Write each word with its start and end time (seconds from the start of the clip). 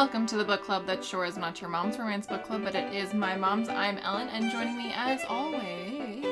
Welcome 0.00 0.24
to 0.28 0.38
the 0.38 0.44
book 0.46 0.62
club 0.62 0.86
that 0.86 1.04
sure 1.04 1.26
is 1.26 1.36
not 1.36 1.60
your 1.60 1.68
mom's 1.68 1.98
romance 1.98 2.26
book 2.26 2.42
club, 2.44 2.64
but 2.64 2.74
it 2.74 2.94
is 2.94 3.12
my 3.12 3.36
mom's. 3.36 3.68
I'm 3.68 3.98
Ellen, 3.98 4.30
and 4.30 4.50
joining 4.50 4.74
me 4.74 4.94
as 4.96 5.20
always 5.28 6.24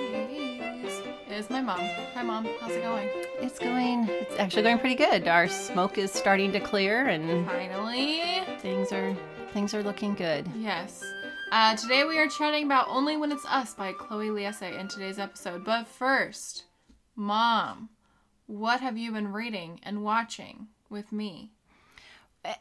is 1.30 1.50
my 1.50 1.60
mom. 1.60 1.78
Hi, 2.14 2.22
mom. 2.22 2.48
How's 2.62 2.70
it 2.70 2.82
going? 2.82 3.10
It's 3.42 3.58
going. 3.58 4.08
It's 4.08 4.38
actually 4.38 4.62
going 4.62 4.78
pretty 4.78 4.94
good. 4.94 5.28
Our 5.28 5.48
smoke 5.48 5.98
is 5.98 6.10
starting 6.10 6.50
to 6.52 6.60
clear, 6.60 7.08
and 7.08 7.46
Finally. 7.46 8.22
things 8.60 8.90
are 8.90 9.14
things 9.52 9.74
are 9.74 9.82
looking 9.82 10.14
good. 10.14 10.48
Yes. 10.56 11.04
Uh, 11.52 11.76
today 11.76 12.04
we 12.04 12.18
are 12.18 12.26
chatting 12.26 12.64
about 12.64 12.88
Only 12.88 13.18
When 13.18 13.30
It's 13.30 13.44
Us 13.44 13.74
by 13.74 13.92
Chloe 13.92 14.30
Liese 14.30 14.80
in 14.80 14.88
today's 14.88 15.18
episode. 15.18 15.66
But 15.66 15.86
first, 15.86 16.64
mom, 17.14 17.90
what 18.46 18.80
have 18.80 18.96
you 18.96 19.12
been 19.12 19.30
reading 19.30 19.78
and 19.82 20.02
watching 20.02 20.68
with 20.88 21.12
me? 21.12 21.52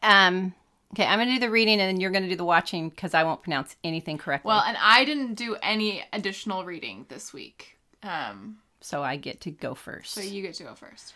Um. 0.03 0.53
Okay, 0.93 1.05
I'm 1.05 1.19
gonna 1.19 1.31
do 1.33 1.39
the 1.39 1.49
reading, 1.49 1.79
and 1.81 1.89
then 1.89 1.99
you're 1.99 2.11
gonna 2.11 2.29
do 2.29 2.35
the 2.35 2.45
watching 2.45 2.89
because 2.89 3.13
I 3.13 3.23
won't 3.23 3.43
pronounce 3.43 3.75
anything 3.83 4.17
correctly. 4.17 4.49
Well, 4.49 4.63
and 4.65 4.77
I 4.79 5.03
didn't 5.05 5.33
do 5.35 5.57
any 5.61 6.03
additional 6.13 6.63
reading 6.65 7.05
this 7.09 7.33
week. 7.33 7.77
Um, 8.03 8.57
so 8.79 9.03
I 9.03 9.17
get 9.17 9.41
to 9.41 9.51
go 9.51 9.75
first. 9.75 10.13
so 10.13 10.21
you 10.21 10.41
get 10.41 10.53
to 10.55 10.63
go 10.63 10.75
first. 10.75 11.13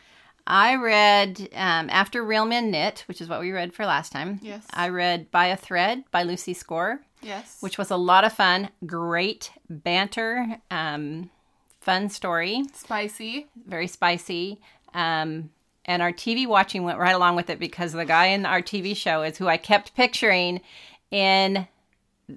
I 0.48 0.76
read 0.76 1.50
um, 1.54 1.90
After 1.92 2.24
Real 2.24 2.46
Men 2.46 2.72
Knit, 2.72 3.04
which 3.08 3.22
is 3.22 3.30
what 3.30 3.40
we 3.40 3.52
read 3.52 3.74
for 3.74 3.86
last 3.86 4.12
time. 4.12 4.40
Yes. 4.42 4.66
I 4.74 4.90
read 4.90 5.30
By 5.32 5.46
a 5.48 5.56
Thread 5.56 6.04
by 6.12 6.24
Lucy 6.24 6.54
Score, 6.56 7.02
Yes. 7.22 7.58
which 7.62 7.78
was 7.78 7.92
a 7.92 7.96
lot 7.96 8.24
of 8.26 8.34
fun. 8.34 8.70
Great 8.86 9.52
banter, 9.70 10.58
um, 10.72 11.30
fun 11.80 12.10
story. 12.10 12.64
spicy. 12.74 13.48
very 13.68 13.88
spicy. 13.88 14.60
Um, 14.96 15.52
and 15.86 16.02
our 16.02 16.12
TV 16.12 16.48
watching 16.48 16.84
went 16.84 17.00
right 17.00 17.16
along 17.16 17.36
with 17.36 17.50
it 17.50 17.60
because 17.60 17.94
the 17.94 18.06
guy 18.06 18.28
in 18.28 18.46
our 18.46 18.62
TV 18.62 18.96
show 18.96 19.24
is 19.24 19.38
who 19.38 19.48
I 19.48 19.58
kept 19.58 19.96
picturing 19.96 20.62
in 21.10 21.68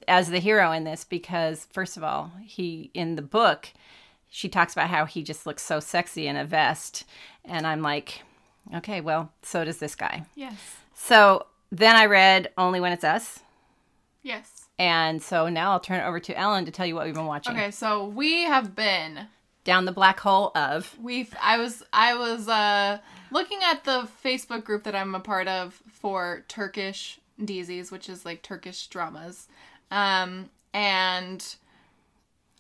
as 0.09 0.29
the 0.29 0.41
hero 0.41 0.73
in 0.73 0.85
this 0.85 1.05
because 1.05 1.69
first 1.73 1.97
of 1.97 2.03
all, 2.03 2.33
he 2.43 2.91
in 2.95 3.17
the 3.17 3.23
book 3.23 3.69
she 4.35 4.49
talks 4.49 4.73
about 4.73 4.91
how 4.91 5.05
he 5.05 5.23
just 5.23 5.47
looks 5.47 5.63
so 5.63 5.79
sexy 5.79 6.27
in 6.27 6.37
a 6.37 6.45
vest 6.45 7.05
and 7.45 7.67
I'm 7.67 7.83
like, 7.83 8.23
okay, 8.75 9.01
well, 9.01 9.31
so 9.43 9.65
does 9.65 9.79
this 9.79 9.95
guy. 9.95 10.25
Yes. 10.35 10.77
So 10.93 11.47
then 11.71 11.95
I 11.95 12.07
read 12.07 12.51
Only 12.59 12.81
When 12.81 12.91
It's 12.91 13.05
Us. 13.05 13.41
Yes. 14.25 14.67
And 14.77 15.23
so 15.23 15.49
now 15.49 15.71
I'll 15.71 15.79
turn 15.79 16.01
it 16.01 16.05
over 16.05 16.19
to 16.19 16.37
Ellen 16.37 16.65
to 16.65 16.73
tell 16.73 16.85
you 16.85 16.97
what 16.97 17.05
we've 17.05 17.15
been 17.15 17.27
watching. 17.27 17.55
Okay, 17.55 17.71
so 17.71 18.09
we 18.09 18.43
have 18.43 18.75
been 18.75 19.29
Down 19.63 19.85
the 19.85 19.93
black 19.93 20.19
hole 20.19 20.51
of 20.57 20.97
we've 21.01 21.33
I 21.41 21.59
was 21.59 21.85
I 21.93 22.17
was 22.17 22.49
uh 22.49 22.99
looking 23.35 23.59
at 23.63 23.85
the 23.85 24.09
Facebook 24.25 24.65
group 24.65 24.85
that 24.85 24.95
I'm 24.95 25.15
a 25.15 25.21
part 25.21 25.49
of 25.49 25.83
for 25.91 26.45
Turkish 26.49 27.21
Dizis, 27.39 27.91
which 27.91 28.09
is 28.09 28.25
like 28.25 28.43
Turkish 28.43 28.87
dramas. 28.87 29.49
Um 29.91 30.49
and 30.73 31.57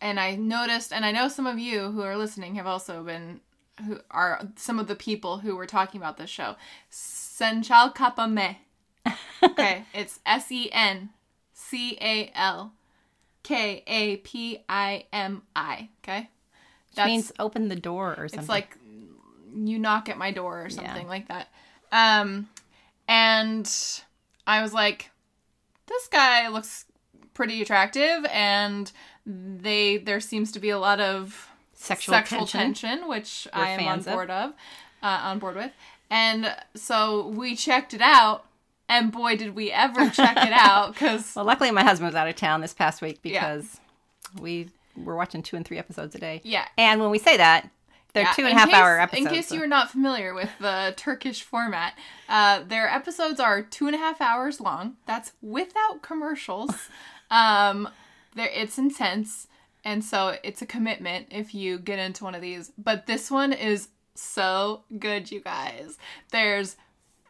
and 0.02 0.20
I 0.20 0.34
noticed 0.34 0.92
and 0.92 1.06
I 1.06 1.12
know 1.12 1.28
some 1.28 1.47
of 1.47 1.58
you 1.58 1.92
who 1.92 2.02
are 2.02 2.17
listening 2.17 2.56
have 2.56 2.67
also 2.67 3.02
been 3.02 3.41
who 3.86 4.00
are 4.11 4.41
some 4.56 4.78
of 4.78 4.86
the 4.86 4.95
people 4.95 5.39
who 5.39 5.56
were 5.56 5.67
talking 5.67 6.00
about 6.00 6.17
this 6.17 6.30
show. 6.30 6.56
Senchal 6.91 7.95
Kapame. 7.95 8.56
Okay, 9.42 9.84
it's 9.95 10.20
S 10.27 10.50
E 10.52 10.70
N 10.72 11.11
C 11.52 11.97
A 12.00 12.30
L 12.34 12.72
K 13.42 13.83
A 13.86 14.17
P 14.19 14.62
I 14.69 15.06
M 15.12 15.42
I. 15.56 15.89
Okay, 16.02 16.28
that 16.95 17.06
means 17.06 17.33
open 17.39 17.69
the 17.69 17.77
door 17.77 18.14
or 18.17 18.28
something. 18.28 18.41
it's 18.41 18.48
like 18.48 18.77
you 19.55 19.79
knock 19.79 20.09
at 20.09 20.19
my 20.19 20.31
door 20.31 20.65
or 20.65 20.71
something 20.71 21.07
like 21.09 21.29
that. 21.29 21.49
Um, 21.93 22.49
and 23.09 23.71
I 24.47 24.63
was 24.63 24.73
like, 24.73 25.11
this 25.87 26.09
guy 26.09 26.48
looks 26.48 26.87
pretty 27.35 27.63
attractive, 27.63 28.25
and 28.31 28.91
they 29.27 29.98
there 29.98 30.20
seems 30.20 30.53
to 30.53 30.61
be 30.61 30.70
a 30.70 30.79
lot 30.79 31.01
of 31.01 31.48
sexual, 31.75 32.14
sexual 32.14 32.47
tension. 32.47 32.75
tension, 32.91 33.09
which 33.09 33.47
We're 33.55 33.63
I 33.63 33.69
am 33.70 33.81
on 33.81 33.85
fans 33.87 34.07
of. 34.07 34.13
board 34.14 34.31
of, 34.31 34.51
uh, 35.03 35.20
on 35.25 35.39
board 35.39 35.57
with. 35.57 35.73
And 36.11 36.55
so 36.75 37.29
we 37.29 37.57
checked 37.57 37.95
it 37.95 38.01
out, 38.01 38.45
and 38.89 39.11
boy, 39.13 39.37
did 39.37 39.55
we 39.55 39.70
ever 39.70 40.09
check 40.11 40.37
it 40.39 40.53
out! 40.53 40.93
Because 40.93 41.33
Well, 41.37 41.45
luckily 41.45 41.70
my 41.70 41.83
husband 41.83 42.07
was 42.09 42.14
out 42.14 42.29
of 42.29 42.37
town 42.37 42.61
this 42.61 42.75
past 42.75 43.03
week 43.03 43.19
Yeah. 43.23 43.41
because 43.57 43.81
we 44.41 44.69
were 44.97 45.17
watching 45.17 45.43
two 45.43 45.57
and 45.57 45.67
three 45.67 45.79
episodes 45.79 46.14
a 46.14 46.19
day. 46.19 46.41
yeah, 46.45 46.67
And 46.79 47.01
when 47.01 47.11
we 47.11 47.19
say 47.19 47.37
that, 47.37 47.69
they're 48.14 48.23
Yeah, 48.25 48.33
two 48.33 48.47
and 48.47 48.58
in 48.58 48.67
case- 48.67 48.75
hour 48.75 48.98
episodes. 49.01 49.27
In 49.27 49.33
case 49.35 49.48
so- 49.48 49.55
you 49.57 49.63
are 49.63 49.67
not 49.67 49.91
familiar 49.91 50.33
with 50.35 50.51
the 50.58 50.95
Turkish 50.97 51.42
format, 51.42 51.95
uh, 52.29 52.61
their 52.67 52.89
episodes 52.89 53.39
are 53.39 53.61
two 53.63 53.86
and 53.86 53.95
a 53.95 53.98
half 53.98 54.20
hours 54.20 54.61
long. 54.61 54.97
That's 55.05 55.33
without 55.42 56.01
commercials. 56.01 56.89
um, 57.30 57.89
there, 58.35 58.48
it's 58.55 58.79
intense, 58.79 59.48
and 59.85 60.02
so 60.05 60.36
it's 60.42 60.63
a 60.63 60.67
commitment 60.67 61.27
if 61.30 61.55
you 61.55 61.79
get 61.79 61.98
into 61.98 62.25
one 62.25 62.35
of 62.35 62.41
these. 62.41 62.73
But 62.79 63.07
this 63.07 63.30
one 63.30 63.52
is 63.52 63.89
so 64.14 64.85
good, 64.98 65.31
you 65.31 65.41
guys. 65.41 65.98
There's 66.31 66.77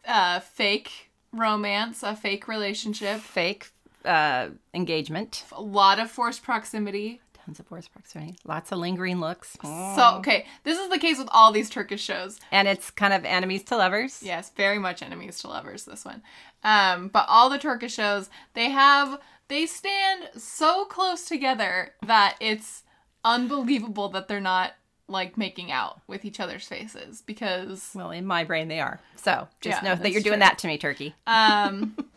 uh, 0.07 0.39
fake 0.39 1.09
romance, 1.31 2.03
a 2.03 2.15
fake 2.15 2.47
relationship, 2.47 3.19
fake 3.21 3.69
uh, 4.05 4.49
engagement, 4.73 5.43
a 5.51 5.61
lot 5.61 5.99
of 5.99 6.11
forced 6.11 6.43
proximity, 6.43 7.21
tons 7.45 7.59
of 7.59 7.67
forced 7.67 7.91
proximity, 7.93 8.35
lots 8.43 8.71
of 8.71 8.79
lingering 8.79 9.19
looks. 9.19 9.55
So 9.61 10.15
okay, 10.17 10.45
this 10.63 10.79
is 10.79 10.89
the 10.89 10.97
case 10.97 11.17
with 11.19 11.29
all 11.31 11.51
these 11.51 11.69
Turkish 11.69 12.01
shows. 12.01 12.39
and 12.51 12.67
it's 12.67 12.89
kind 12.91 13.13
of 13.13 13.23
enemies 13.25 13.63
to 13.65 13.77
lovers. 13.77 14.21
Yes, 14.23 14.51
very 14.57 14.79
much 14.79 15.01
enemies 15.01 15.39
to 15.41 15.47
lovers. 15.47 15.85
This 15.85 16.03
one, 16.05 16.21
um, 16.63 17.07
but 17.09 17.25
all 17.29 17.49
the 17.49 17.57
Turkish 17.59 17.93
shows 17.93 18.29
they 18.53 18.69
have 18.71 19.19
they 19.47 19.65
stand 19.67 20.29
so 20.35 20.85
close 20.85 21.25
together 21.25 21.93
that 22.05 22.35
it's 22.39 22.81
unbelievable 23.23 24.09
that 24.09 24.27
they're 24.27 24.39
not 24.39 24.73
like 25.07 25.37
making 25.37 25.71
out 25.71 26.01
with 26.07 26.25
each 26.25 26.39
other's 26.39 26.67
faces 26.67 27.21
because 27.21 27.91
Well, 27.93 28.09
in 28.11 28.25
my 28.25 28.43
brain 28.43 28.67
they 28.69 28.79
are. 28.79 28.99
So 29.17 29.47
just 29.61 29.83
Yeah, 29.83 29.89
know 29.93 30.01
that 30.01 30.11
you're 30.11 30.21
doing 30.21 30.39
true. 30.39 30.47
that 30.47 30.57
to 30.59 30.67
me, 30.67 30.77
Turkey. 30.79 31.13
um 31.27 31.95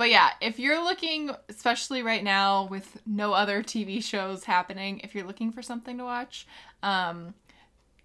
but 0.00 0.08
yeah 0.08 0.30
if 0.40 0.58
you're 0.58 0.82
looking 0.82 1.30
especially 1.50 2.02
right 2.02 2.24
now 2.24 2.64
with 2.64 3.02
no 3.04 3.34
other 3.34 3.62
tv 3.62 4.02
shows 4.02 4.44
happening 4.44 4.98
if 5.04 5.14
you're 5.14 5.26
looking 5.26 5.52
for 5.52 5.60
something 5.60 5.98
to 5.98 6.04
watch 6.04 6.46
um 6.82 7.34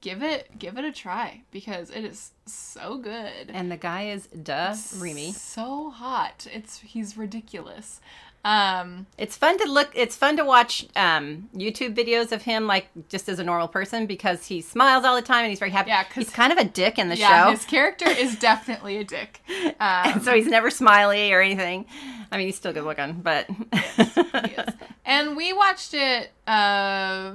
give 0.05 0.22
it 0.22 0.47
give 0.59 0.78
it 0.78 0.85
a 0.85 0.91
try 0.91 1.41
because 1.51 1.89
it 1.89 2.05
is 2.05 2.31
so 2.45 2.97
good. 3.00 3.50
And 3.50 3.72
the 3.72 3.78
guy 3.78 4.09
is 4.09 4.28
duh 4.28 4.75
Remy. 5.00 5.31
so 5.31 5.89
hot. 5.89 6.45
It's 6.53 6.79
he's 6.79 7.17
ridiculous 7.17 8.01
um 8.45 9.07
It's 9.17 9.35
fun 9.35 9.57
to 9.57 9.66
look. 9.69 9.89
It's 9.94 10.16
fun 10.16 10.38
to 10.38 10.45
watch 10.45 10.85
um, 10.95 11.50
YouTube 11.53 11.95
videos 11.95 12.31
of 12.31 12.44
him, 12.44 12.67
like 12.67 12.88
just 13.09 13.28
as 13.28 13.39
a 13.39 13.44
normal 13.44 13.67
person, 13.67 14.06
because 14.06 14.45
he 14.45 14.61
smiles 14.61 15.03
all 15.03 15.16
the 15.16 15.22
time 15.22 15.44
and 15.44 15.50
he's 15.50 15.59
very 15.59 15.72
happy. 15.72 15.89
Yeah, 15.89 16.06
he's 16.13 16.29
kind 16.29 16.53
of 16.53 16.59
a 16.59 16.63
dick 16.63 16.97
in 17.00 17.09
the 17.09 17.17
yeah 17.17 17.45
show. 17.45 17.51
his 17.51 17.66
character 17.66 18.07
is 18.07 18.38
definitely 18.50 18.97
a 18.97 19.03
dick 19.03 19.41
um 19.79 20.22
so 20.22 20.34
he's 20.35 20.47
never 20.47 20.69
smiley 20.69 21.34
or 21.34 21.41
anything. 21.41 21.85
I 22.31 22.38
mean, 22.38 22.45
he's 22.47 22.55
still 22.55 22.72
good 22.73 22.84
looking, 22.85 23.13
but 23.22 23.47
he 23.50 24.51
is. 24.53 24.73
and 25.05 25.35
we 25.35 25.51
watched 25.53 25.94
it 25.94 26.31
uh 26.47 27.31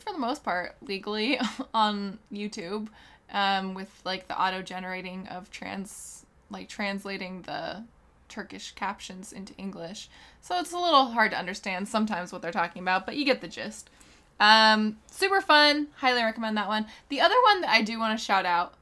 for 0.00 0.12
the 0.12 0.18
most 0.18 0.42
part 0.44 0.76
legally 0.82 1.38
on 1.74 2.18
youtube 2.32 2.88
um 3.32 3.74
with 3.74 3.90
like 4.04 4.28
the 4.28 4.38
auto 4.40 4.60
generating 4.62 5.26
of 5.28 5.50
trans 5.50 6.24
like 6.50 6.68
translating 6.68 7.42
the 7.42 7.82
turkish 8.34 8.72
captions 8.72 9.32
into 9.32 9.54
english 9.56 10.08
so 10.40 10.58
it's 10.58 10.72
a 10.72 10.78
little 10.78 11.06
hard 11.12 11.30
to 11.30 11.38
understand 11.38 11.86
sometimes 11.88 12.32
what 12.32 12.42
they're 12.42 12.50
talking 12.52 12.82
about 12.82 13.06
but 13.06 13.16
you 13.16 13.24
get 13.24 13.40
the 13.40 13.48
gist 13.48 13.88
um 14.40 14.96
super 15.10 15.40
fun 15.40 15.86
highly 15.96 16.22
recommend 16.22 16.56
that 16.56 16.66
one 16.68 16.86
the 17.08 17.20
other 17.20 17.36
one 17.44 17.60
that 17.60 17.70
i 17.70 17.80
do 17.82 17.98
want 17.98 18.18
to 18.18 18.24
shout 18.24 18.44
out 18.44 18.74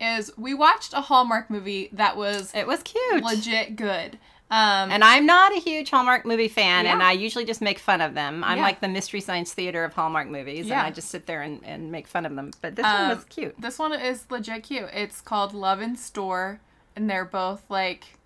is 0.00 0.30
we 0.36 0.52
watched 0.54 0.92
a 0.92 1.00
hallmark 1.02 1.48
movie 1.50 1.88
that 1.92 2.16
was 2.16 2.52
it 2.54 2.66
was 2.66 2.82
cute. 2.82 3.22
legit 3.24 3.76
good 3.76 4.18
um 4.50 4.90
And 4.90 5.04
I'm 5.04 5.26
not 5.26 5.52
a 5.56 5.60
huge 5.60 5.90
Hallmark 5.90 6.26
movie 6.26 6.48
fan, 6.48 6.84
and 6.84 7.00
I 7.04 7.12
usually 7.12 7.44
just 7.44 7.60
make 7.60 7.78
fun 7.78 8.00
of 8.00 8.14
them. 8.14 8.42
I'm 8.42 8.56
Yeah. 8.58 8.64
like 8.64 8.80
the 8.80 8.88
Mystery 8.88 9.20
Science 9.20 9.52
Theater 9.54 9.84
of 9.84 9.92
Hallmark 9.92 10.26
movies, 10.26 10.66
Yeah. 10.66 10.78
and 10.80 10.88
I 10.88 10.90
just 10.90 11.06
sit 11.08 11.26
there 11.26 11.40
and, 11.42 11.60
and 11.64 11.92
make 11.92 12.08
fun 12.08 12.26
of 12.26 12.34
them. 12.34 12.50
But 12.60 12.74
this 12.74 12.84
Um, 12.84 13.06
one 13.08 13.16
was 13.16 13.24
cute. 13.26 13.54
This 13.60 13.78
one 13.78 13.92
is 13.92 14.24
legit 14.28 14.64
cute. 14.64 14.88
It's 14.92 15.20
called 15.20 15.54
Love 15.54 15.80
in 15.80 15.94
Store, 15.94 16.58
and 16.96 17.08
they're 17.08 17.24
both 17.24 17.62
like 17.68 18.18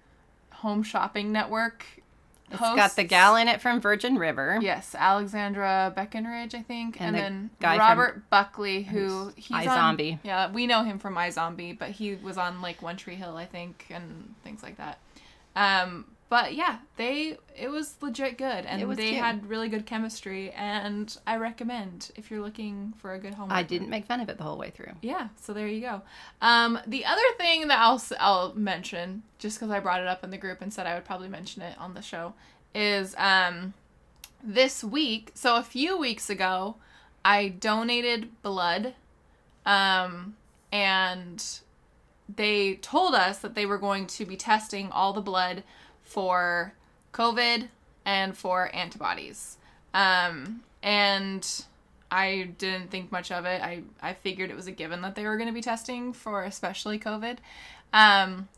home 0.64 0.82
shopping 0.82 1.30
network. 1.30 1.84
It's 2.50 2.58
hosts. 2.58 2.76
got 2.76 2.96
the 2.96 3.04
gal 3.04 3.36
in 3.36 3.48
it 3.48 3.60
from 3.60 3.80
Virgin 3.80 4.16
River. 4.16 4.58
Yes, 4.62 4.94
Alexandra 4.98 5.92
Breckenridge, 5.94 6.54
I 6.54 6.62
think, 6.62 7.00
and, 7.00 7.16
And 7.16 7.50
the 7.58 7.66
then 7.66 7.78
Robert 7.78 8.28
Buckley, 8.30 8.82
who 8.82 9.32
he's 9.36 9.66
on- 9.66 9.96
iZombie. 9.96 10.18
Yeah, 10.22 10.50
we 10.50 10.66
know 10.66 10.84
him 10.84 10.98
from 10.98 11.14
iZombie, 11.16 11.78
but 11.78 11.90
he 11.90 12.14
was 12.16 12.38
on 12.38 12.60
like 12.62 12.80
One 12.82 12.96
Tree 12.96 13.14
Hill, 13.14 13.36
I 13.36 13.46
think, 13.46 13.86
and 13.90 14.34
things 14.42 14.62
like 14.62 14.76
that. 14.78 14.98
Um, 15.56 16.06
but 16.28 16.54
yeah, 16.54 16.78
they 16.96 17.36
it 17.56 17.68
was 17.68 17.96
legit 18.00 18.38
good, 18.38 18.64
and 18.66 18.90
they 18.96 19.10
cute. 19.10 19.22
had 19.22 19.48
really 19.48 19.68
good 19.68 19.86
chemistry, 19.86 20.50
and 20.52 21.16
I 21.26 21.36
recommend 21.36 22.10
if 22.16 22.30
you're 22.30 22.40
looking 22.40 22.94
for 22.98 23.14
a 23.14 23.18
good 23.18 23.34
home. 23.34 23.48
I 23.52 23.62
didn't 23.62 23.90
make 23.90 24.06
fun 24.06 24.20
of 24.20 24.28
it 24.28 24.38
the 24.38 24.44
whole 24.44 24.58
way 24.58 24.70
through. 24.70 24.92
Yeah, 25.02 25.28
so 25.40 25.52
there 25.52 25.68
you 25.68 25.80
go. 25.80 26.02
Um, 26.40 26.78
the 26.86 27.04
other 27.04 27.22
thing 27.36 27.68
that 27.68 27.78
I'll 27.78 28.02
I'll 28.18 28.54
mention, 28.54 29.22
just 29.38 29.58
because 29.58 29.70
I 29.70 29.80
brought 29.80 30.00
it 30.00 30.06
up 30.06 30.24
in 30.24 30.30
the 30.30 30.38
group 30.38 30.62
and 30.62 30.72
said 30.72 30.86
I 30.86 30.94
would 30.94 31.04
probably 31.04 31.28
mention 31.28 31.62
it 31.62 31.78
on 31.78 31.94
the 31.94 32.02
show, 32.02 32.34
is 32.74 33.14
um, 33.18 33.74
this 34.42 34.82
week. 34.82 35.30
So 35.34 35.56
a 35.56 35.62
few 35.62 35.98
weeks 35.98 36.30
ago, 36.30 36.76
I 37.24 37.48
donated 37.48 38.42
blood, 38.42 38.94
um, 39.66 40.36
and 40.72 41.44
they 42.34 42.76
told 42.76 43.14
us 43.14 43.38
that 43.40 43.54
they 43.54 43.66
were 43.66 43.78
going 43.78 44.06
to 44.06 44.24
be 44.24 44.36
testing 44.36 44.90
all 44.90 45.12
the 45.12 45.20
blood 45.20 45.62
for 46.04 46.74
COVID 47.12 47.68
and 48.04 48.36
for 48.36 48.74
antibodies. 48.74 49.58
Um, 49.92 50.62
and 50.82 51.64
I 52.10 52.50
didn't 52.58 52.90
think 52.90 53.10
much 53.10 53.32
of 53.32 53.44
it. 53.44 53.60
I, 53.60 53.82
I 54.00 54.12
figured 54.12 54.50
it 54.50 54.56
was 54.56 54.66
a 54.66 54.72
given 54.72 55.02
that 55.02 55.14
they 55.16 55.24
were 55.24 55.36
going 55.36 55.48
to 55.48 55.54
be 55.54 55.62
testing 55.62 56.12
for 56.12 56.44
especially 56.44 56.98
COVID. 56.98 57.38
Um, 57.92 58.48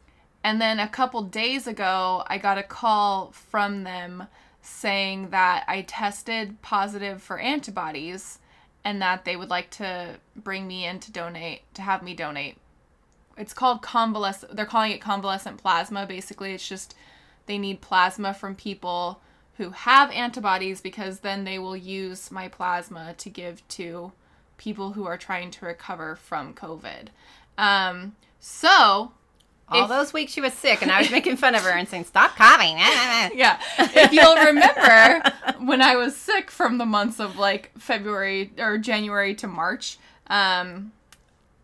and 0.44 0.60
then 0.60 0.78
a 0.78 0.88
couple 0.88 1.22
days 1.22 1.66
ago, 1.66 2.24
I 2.26 2.38
got 2.38 2.58
a 2.58 2.62
call 2.62 3.32
from 3.32 3.84
them 3.84 4.28
saying 4.62 5.30
that 5.30 5.64
I 5.68 5.82
tested 5.82 6.60
positive 6.62 7.22
for 7.22 7.38
antibodies 7.38 8.38
and 8.84 9.00
that 9.02 9.24
they 9.24 9.36
would 9.36 9.50
like 9.50 9.70
to 9.70 10.16
bring 10.36 10.66
me 10.66 10.84
in 10.84 11.00
to 11.00 11.12
donate, 11.12 11.62
to 11.74 11.82
have 11.82 12.02
me 12.02 12.14
donate. 12.14 12.56
It's 13.36 13.52
called 13.52 13.82
convalescent, 13.82 14.56
they're 14.56 14.64
calling 14.64 14.92
it 14.92 15.00
convalescent 15.00 15.58
plasma. 15.58 16.06
Basically, 16.06 16.52
it's 16.52 16.68
just 16.68 16.94
they 17.46 17.58
need 17.58 17.80
plasma 17.80 18.34
from 18.34 18.54
people 18.54 19.20
who 19.56 19.70
have 19.70 20.10
antibodies 20.10 20.80
because 20.80 21.20
then 21.20 21.44
they 21.44 21.58
will 21.58 21.76
use 21.76 22.30
my 22.30 22.48
plasma 22.48 23.14
to 23.18 23.30
give 23.30 23.66
to 23.68 24.12
people 24.58 24.92
who 24.92 25.06
are 25.06 25.16
trying 25.16 25.50
to 25.50 25.64
recover 25.64 26.16
from 26.16 26.52
COVID. 26.54 27.08
Um, 27.58 28.16
so, 28.40 29.12
All 29.68 29.82
If- 29.82 29.88
those 29.88 30.12
weeks 30.12 30.32
she 30.32 30.40
was 30.40 30.52
sick, 30.52 30.80
and 30.82 30.92
I 30.92 31.00
was 31.00 31.10
making 31.10 31.36
fun 31.38 31.54
of 31.56 31.62
her 31.62 31.70
and 31.70 31.88
saying, 31.88 32.04
"Stop 32.04 32.36
coughing." 32.36 32.76
yeah, 33.36 33.58
if 33.78 34.12
you'll 34.12 34.36
remember 34.36 35.22
when 35.58 35.82
I 35.82 35.96
was 35.96 36.14
sick 36.16 36.50
from 36.52 36.78
the 36.78 36.86
months 36.86 37.18
of 37.18 37.36
like 37.36 37.72
February 37.78 38.52
or 38.58 38.78
January 38.78 39.34
to 39.36 39.48
March, 39.48 39.98
um, 40.28 40.92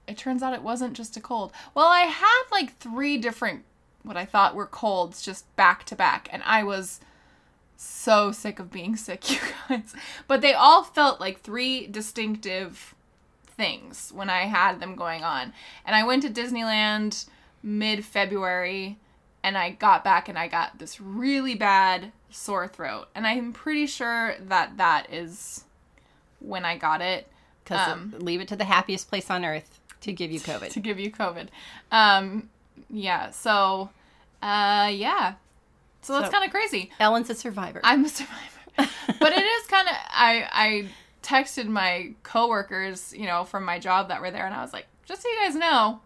it 0.08 0.17
turns 0.19 0.43
out 0.43 0.52
it 0.52 0.62
wasn't 0.62 0.94
just 0.94 1.17
a 1.17 1.20
cold. 1.20 1.52
Well, 1.75 1.87
I 1.87 2.00
had 2.00 2.43
like 2.50 2.76
three 2.79 3.19
different 3.19 3.62
what 4.03 4.17
I 4.17 4.25
thought 4.25 4.55
were 4.55 4.67
colds 4.67 5.23
just 5.23 5.55
back 5.57 5.85
to 5.85 5.97
back, 5.97 6.29
and 6.33 6.43
I 6.45 6.63
was 6.63 7.01
so 7.77 8.33
sick 8.33 8.59
of 8.59 8.71
being 8.71 8.97
sick, 9.07 9.31
you 9.31 9.39
guys. 9.69 9.95
But 10.29 10.41
they 10.41 10.55
all 10.55 10.85
felt 10.85 11.21
like 11.21 11.41
three 11.41 11.87
distinctive 11.87 12.95
things 13.47 14.13
when 14.15 14.31
I 14.31 14.43
had 14.43 14.81
them 14.81 14.95
going 14.95 15.23
on. 15.23 15.53
And 15.85 15.95
I 15.95 16.05
went 16.05 16.23
to 16.23 16.31
Disneyland 16.31 17.27
mid 17.63 18.05
February 18.05 18.99
and 19.45 19.59
I 19.59 19.71
got 19.71 20.05
back 20.05 20.29
and 20.29 20.39
I 20.39 20.49
got 20.49 20.79
this 20.79 21.01
really 21.01 21.55
bad 21.55 22.13
sore 22.31 22.69
throat. 22.69 23.09
And 23.15 23.27
I'm 23.27 23.53
pretty 23.53 23.87
sure 23.87 24.37
that 24.41 24.77
that 24.79 25.13
is 25.13 25.65
when 26.41 26.65
I 26.65 26.77
got 26.77 27.01
it 27.01 27.29
Because 27.65 27.89
Um, 27.89 28.15
leave 28.19 28.41
it 28.41 28.49
to 28.49 28.57
the 28.57 28.65
happiest 28.65 29.09
place 29.09 29.31
on 29.31 29.45
earth 29.45 29.79
to 30.01 30.13
give 30.13 30.31
you 30.33 30.41
COVID. 30.41 30.71
to 30.71 30.81
give 30.81 30.99
you 30.99 31.11
COVID. 31.13 31.49
Um, 31.91 32.49
yeah, 32.91 33.31
so, 33.31 33.91
uh, 34.43 34.91
yeah. 34.93 35.35
So 36.03 36.15
that's 36.19 36.33
kind 36.33 36.45
of 36.45 36.51
crazy. 36.51 36.91
Ellen's 36.99 37.31
a 37.31 37.35
survivor. 37.35 37.81
I'm 37.85 38.05
a 38.05 38.09
survivor. 38.09 38.39
but 38.77 39.33
it 39.33 39.43
is 39.43 39.67
kind 39.69 39.89
of 39.89 39.95
I 40.11 40.49
I 40.51 40.89
texted 41.23 41.69
my 41.69 42.15
coworkers, 42.23 43.15
you 43.17 43.27
know, 43.27 43.45
from 43.45 43.65
my 43.65 43.79
job 43.79 44.09
that 44.09 44.21
were 44.21 44.31
there 44.31 44.45
and 44.47 44.55
I 44.55 44.63
was 44.63 44.73
like, 44.73 44.87
just 45.05 45.23
so 45.23 45.29
you 45.29 45.39
guys 45.45 45.55
know, 45.55 46.01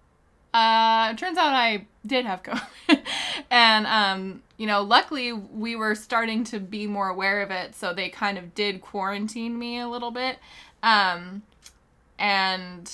uh 0.52 1.10
it 1.12 1.18
turns 1.18 1.38
out 1.38 1.54
I 1.54 1.86
did 2.06 2.26
have 2.26 2.42
COVID. 2.42 3.00
and 3.50 3.86
um, 3.86 4.42
you 4.58 4.66
know, 4.66 4.82
luckily 4.82 5.32
we 5.32 5.76
were 5.76 5.94
starting 5.94 6.44
to 6.44 6.60
be 6.60 6.86
more 6.86 7.08
aware 7.08 7.40
of 7.40 7.50
it, 7.50 7.74
so 7.74 7.94
they 7.94 8.08
kind 8.08 8.36
of 8.36 8.54
did 8.54 8.80
quarantine 8.80 9.58
me 9.58 9.80
a 9.80 9.88
little 9.88 10.10
bit. 10.10 10.38
Um 10.82 11.42
and 12.18 12.92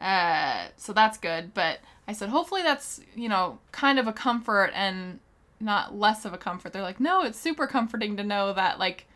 uh 0.00 0.66
so 0.76 0.92
that's 0.92 1.18
good, 1.18 1.54
but 1.54 1.78
I 2.10 2.12
said 2.12 2.28
hopefully 2.28 2.62
that's, 2.62 3.00
you 3.14 3.28
know, 3.28 3.60
kind 3.70 3.96
of 4.00 4.08
a 4.08 4.12
comfort 4.12 4.72
and 4.74 5.20
not 5.60 5.96
less 5.96 6.24
of 6.24 6.32
a 6.32 6.38
comfort. 6.38 6.72
They're 6.72 6.82
like, 6.82 6.98
no, 6.98 7.22
it's 7.22 7.38
super 7.38 7.68
comforting 7.68 8.16
to 8.16 8.24
know 8.24 8.52
that 8.52 8.80
like 8.80 9.06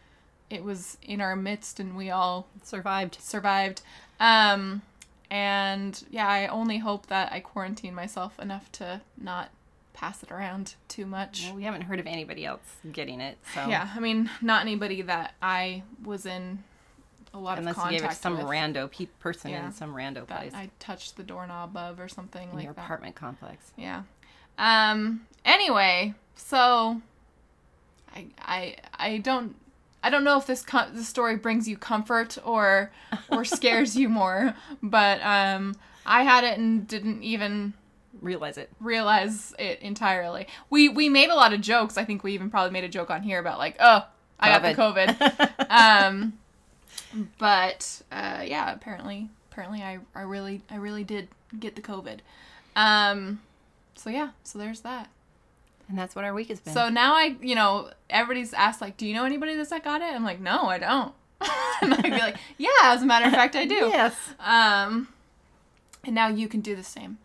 it 0.49 0.63
was 0.63 0.97
in 1.03 1.21
our 1.21 1.35
midst 1.35 1.81
and 1.81 1.97
we 1.97 2.11
all 2.11 2.47
survived. 2.63 3.19
survived. 3.21 3.83
Um, 4.21 4.83
and 5.29 6.05
yeah, 6.09 6.29
I 6.29 6.47
only 6.47 6.79
hope 6.79 7.07
that 7.07 7.33
I 7.33 7.41
quarantine 7.41 7.97
myself 7.97 8.39
enough 8.39 8.71
to 8.73 9.01
not 9.21 9.51
pass 9.93 10.23
it 10.23 10.31
around 10.31 10.77
too 10.87 11.05
much. 11.05 11.47
Well, 11.47 11.57
we 11.57 11.65
haven't 11.65 11.83
heard 11.83 11.99
of 11.99 12.07
anybody 12.07 12.47
else 12.47 12.77
getting 12.93 13.21
it, 13.21 13.39
so 13.55 13.67
Yeah, 13.67 13.91
I 13.93 13.99
mean, 13.99 14.31
not 14.41 14.63
anybody 14.63 15.03
that 15.03 15.35
I 15.43 15.83
was 16.05 16.27
in 16.27 16.63
a 17.35 17.39
lot 17.39 17.59
unless 17.59 17.77
of 17.77 17.85
you 17.93 17.99
gave 17.99 18.05
it 18.05 18.11
to 18.11 18.15
some 18.17 18.37
with 18.39 18.47
rando 18.47 18.91
pe- 18.91 19.07
person 19.21 19.51
Yeah, 19.51 19.67
in 19.67 19.73
some 19.73 19.93
rando 19.95 20.27
that 20.27 20.39
place 20.39 20.55
I 20.55 20.71
touched 20.79 21.17
the 21.17 21.23
doorknob 21.23 21.77
of 21.77 22.01
or 22.01 22.09
something 22.09 22.49
in 22.49 22.55
like 22.55 22.65
your 22.65 22.73
that. 22.75 22.85
apartment 22.85 23.15
complex. 23.17 23.73
Yeah. 23.77 24.05
Um. 24.57 25.27
Anyway, 25.45 26.15
so 26.37 27.03
I 28.15 28.27
I 28.41 28.77
I 28.95 29.19
don't 29.19 29.57
I 30.03 30.11
don't 30.11 30.25
know 30.25 30.39
if 30.39 30.47
this 30.47 30.63
co- 30.63 30.89
this 30.93 31.09
story 31.09 31.37
brings 31.37 31.69
you 31.69 31.77
comfort 31.77 32.39
or 32.45 32.93
or 33.31 33.45
scares 33.59 33.97
you 33.97 34.09
more, 34.09 34.55
but 34.83 35.21
um 35.23 35.75
I 36.07 36.23
had 36.23 36.45
it 36.45 36.59
and 36.59 36.87
didn't 36.87 37.23
even 37.23 37.75
Realize 38.23 38.57
it. 38.59 38.71
realize 38.81 39.53
it 39.59 39.81
entirely. 39.81 40.47
We 40.71 40.89
we 40.89 41.09
made 41.09 41.31
a 41.31 41.35
lot 41.35 41.53
of 41.53 41.61
jokes. 41.61 41.99
I 41.99 42.05
think 42.05 42.23
we 42.23 42.33
even 42.33 42.49
probably 42.49 42.71
made 42.71 42.85
a 42.85 42.89
joke 42.89 43.11
on 43.11 43.23
here 43.23 43.39
about 43.41 43.59
like, 43.59 43.77
oh, 43.81 44.07
I 44.39 44.49
got 44.51 44.63
the 44.63 44.81
COVID. 44.81 45.69
um, 45.71 46.39
but 47.39 48.03
uh, 48.13 48.43
yeah, 48.45 48.73
apparently, 48.73 49.29
apparently, 49.51 49.83
I 49.83 49.99
I 50.15 50.23
really 50.23 50.63
I 50.71 50.77
really 50.77 51.05
did 51.05 51.29
get 51.59 51.77
the 51.77 51.83
COVID. 51.83 52.19
Um, 52.77 53.41
so 53.95 54.11
yeah, 54.11 54.31
so 54.43 54.59
there's 54.59 54.81
that. 54.81 55.09
and 55.89 55.97
that's 55.99 56.17
what 56.17 56.25
our 56.25 56.35
week 56.35 56.49
has 56.49 56.61
been. 56.61 56.73
So 56.75 56.89
now 56.89 57.15
I, 57.15 57.37
you 57.41 57.55
know, 57.55 57.91
everybody's 58.11 58.53
asked 58.53 58.81
like, 58.81 58.97
do 58.97 59.07
you 59.07 59.15
know 59.15 59.25
anybody 59.25 59.55
that's 59.55 59.71
got 59.71 60.01
it? 60.03 60.15
I'm 60.15 60.25
like, 60.25 60.41
no, 60.41 60.65
I 60.67 60.79
don't. 60.79 61.13
and 61.83 61.95
I'd 61.95 62.03
be 62.03 62.11
like, 62.11 62.37
yeah, 62.59 62.69
as 62.85 63.03
a 63.03 63.07
matter 63.07 63.27
of 63.27 63.33
fact, 63.33 63.55
I 63.55 63.67
do. 63.67 63.75
yes, 63.93 64.17
Um, 64.41 65.09
and 66.05 66.15
now 66.15 66.29
you 66.29 66.49
can 66.49 66.61
do 66.61 66.75
the 66.75 66.83
same. 66.83 67.19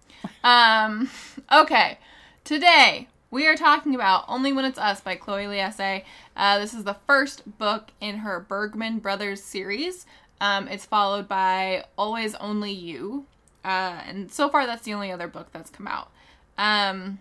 Um, 0.43 1.09
okay, 1.51 1.97
today 2.43 3.07
we 3.31 3.47
are 3.47 3.55
talking 3.55 3.95
about 3.95 4.25
Only 4.27 4.51
When 4.53 4.65
It's 4.65 4.77
Us 4.79 5.01
by 5.01 5.15
Chloe 5.15 5.45
Liese. 5.45 6.03
Uh, 6.39 6.57
this 6.57 6.73
is 6.73 6.85
the 6.85 6.95
first 7.05 7.57
book 7.57 7.89
in 7.99 8.19
her 8.19 8.39
Bergman 8.39 8.99
Brothers 8.99 9.43
series. 9.43 10.05
Um, 10.39 10.69
it's 10.69 10.85
followed 10.85 11.27
by 11.27 11.83
Always 11.97 12.33
Only 12.35 12.71
You. 12.71 13.25
Uh, 13.65 13.99
and 14.07 14.31
so 14.31 14.47
far, 14.47 14.65
that's 14.65 14.83
the 14.83 14.93
only 14.93 15.11
other 15.11 15.27
book 15.27 15.49
that's 15.51 15.69
come 15.69 15.85
out. 15.85 16.11
Um, 16.57 17.19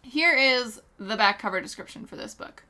here 0.00 0.32
is 0.32 0.80
the 0.96 1.16
back 1.16 1.40
cover 1.40 1.60
description 1.60 2.06
for 2.06 2.14
this 2.14 2.36
book. 2.36 2.62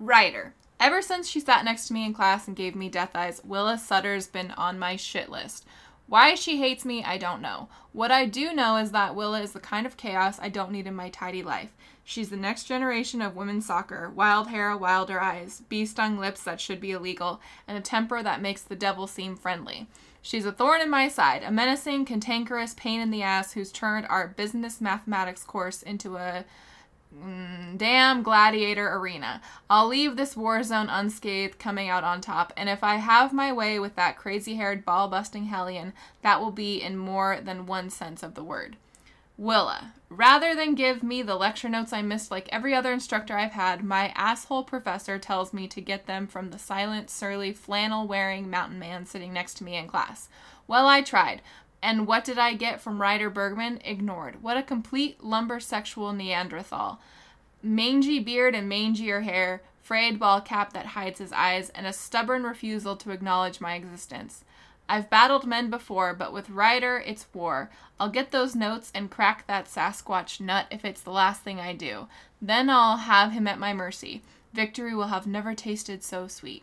Writer. 0.00 0.54
Ever 0.80 1.02
since 1.02 1.28
she 1.28 1.40
sat 1.40 1.66
next 1.66 1.88
to 1.88 1.92
me 1.92 2.06
in 2.06 2.14
class 2.14 2.48
and 2.48 2.56
gave 2.56 2.74
me 2.74 2.88
death 2.88 3.10
eyes, 3.14 3.42
Willa 3.44 3.76
Sutter's 3.76 4.26
been 4.26 4.52
on 4.52 4.78
my 4.78 4.96
shit 4.96 5.28
list. 5.28 5.66
Why 6.06 6.34
she 6.34 6.56
hates 6.56 6.86
me, 6.86 7.04
I 7.04 7.18
don't 7.18 7.42
know. 7.42 7.68
What 7.92 8.10
I 8.10 8.24
do 8.24 8.54
know 8.54 8.78
is 8.78 8.92
that 8.92 9.14
Willa 9.14 9.42
is 9.42 9.52
the 9.52 9.60
kind 9.60 9.86
of 9.86 9.98
chaos 9.98 10.38
I 10.40 10.48
don't 10.48 10.72
need 10.72 10.86
in 10.86 10.94
my 10.94 11.10
tidy 11.10 11.42
life. 11.42 11.74
She's 12.10 12.30
the 12.30 12.38
next 12.38 12.64
generation 12.64 13.20
of 13.20 13.36
women's 13.36 13.66
soccer 13.66 14.08
wild 14.08 14.48
hair, 14.48 14.74
wilder 14.74 15.20
eyes, 15.20 15.60
bee 15.68 15.84
stung 15.84 16.18
lips 16.18 16.42
that 16.44 16.58
should 16.58 16.80
be 16.80 16.92
illegal, 16.92 17.38
and 17.66 17.76
a 17.76 17.82
temper 17.82 18.22
that 18.22 18.40
makes 18.40 18.62
the 18.62 18.74
devil 18.74 19.06
seem 19.06 19.36
friendly. 19.36 19.88
She's 20.22 20.46
a 20.46 20.52
thorn 20.52 20.80
in 20.80 20.88
my 20.88 21.08
side, 21.08 21.42
a 21.42 21.50
menacing, 21.50 22.06
cantankerous 22.06 22.72
pain 22.72 23.02
in 23.02 23.10
the 23.10 23.22
ass 23.22 23.52
who's 23.52 23.70
turned 23.70 24.06
our 24.06 24.26
business 24.26 24.80
mathematics 24.80 25.44
course 25.44 25.82
into 25.82 26.16
a 26.16 26.46
mm, 27.14 27.76
damn 27.76 28.22
gladiator 28.22 28.90
arena. 28.90 29.42
I'll 29.68 29.88
leave 29.88 30.16
this 30.16 30.34
war 30.34 30.62
zone 30.62 30.88
unscathed, 30.88 31.58
coming 31.58 31.90
out 31.90 32.04
on 32.04 32.22
top, 32.22 32.54
and 32.56 32.70
if 32.70 32.82
I 32.82 32.96
have 32.96 33.34
my 33.34 33.52
way 33.52 33.78
with 33.78 33.96
that 33.96 34.16
crazy 34.16 34.54
haired, 34.54 34.82
ball 34.86 35.08
busting 35.08 35.44
hellion, 35.44 35.92
that 36.22 36.40
will 36.40 36.52
be 36.52 36.80
in 36.80 36.96
more 36.96 37.38
than 37.42 37.66
one 37.66 37.90
sense 37.90 38.22
of 38.22 38.32
the 38.34 38.42
word. 38.42 38.78
Willa, 39.38 39.94
rather 40.10 40.52
than 40.56 40.74
give 40.74 41.04
me 41.04 41.22
the 41.22 41.36
lecture 41.36 41.68
notes 41.68 41.92
I 41.92 42.02
missed 42.02 42.28
like 42.28 42.48
every 42.50 42.74
other 42.74 42.92
instructor 42.92 43.36
I've 43.38 43.52
had, 43.52 43.84
my 43.84 44.08
asshole 44.16 44.64
professor 44.64 45.16
tells 45.16 45.52
me 45.52 45.68
to 45.68 45.80
get 45.80 46.06
them 46.06 46.26
from 46.26 46.50
the 46.50 46.58
silent, 46.58 47.08
surly, 47.08 47.52
flannel 47.52 48.08
wearing 48.08 48.50
mountain 48.50 48.80
man 48.80 49.06
sitting 49.06 49.32
next 49.32 49.54
to 49.58 49.64
me 49.64 49.76
in 49.76 49.86
class. 49.86 50.28
Well, 50.66 50.88
I 50.88 51.02
tried. 51.02 51.40
And 51.80 52.08
what 52.08 52.24
did 52.24 52.36
I 52.36 52.54
get 52.54 52.80
from 52.80 53.00
Ryder 53.00 53.30
Bergman? 53.30 53.80
Ignored. 53.84 54.42
What 54.42 54.56
a 54.56 54.62
complete 54.62 55.22
lumber 55.22 55.60
sexual 55.60 56.12
Neanderthal. 56.12 56.98
mangy 57.62 58.18
beard 58.18 58.56
and 58.56 58.68
mangier 58.68 59.22
hair, 59.22 59.62
frayed 59.80 60.18
ball 60.18 60.40
cap 60.40 60.72
that 60.72 60.86
hides 60.86 61.20
his 61.20 61.32
eyes, 61.32 61.70
and 61.70 61.86
a 61.86 61.92
stubborn 61.92 62.42
refusal 62.42 62.96
to 62.96 63.12
acknowledge 63.12 63.60
my 63.60 63.74
existence. 63.74 64.42
I've 64.88 65.10
battled 65.10 65.46
men 65.46 65.68
before, 65.68 66.14
but 66.14 66.32
with 66.32 66.48
Ryder, 66.48 67.02
it's 67.04 67.26
war. 67.34 67.70
I'll 68.00 68.08
get 68.08 68.30
those 68.30 68.54
notes 68.54 68.90
and 68.94 69.10
crack 69.10 69.46
that 69.46 69.66
Sasquatch 69.66 70.40
nut 70.40 70.66
if 70.70 70.84
it's 70.84 71.02
the 71.02 71.10
last 71.10 71.42
thing 71.42 71.60
I 71.60 71.74
do. 71.74 72.08
Then 72.40 72.70
I'll 72.70 72.96
have 72.96 73.32
him 73.32 73.46
at 73.46 73.58
my 73.58 73.74
mercy. 73.74 74.22
Victory 74.54 74.94
will 74.94 75.08
have 75.08 75.26
never 75.26 75.54
tasted 75.54 76.02
so 76.02 76.26
sweet. 76.26 76.62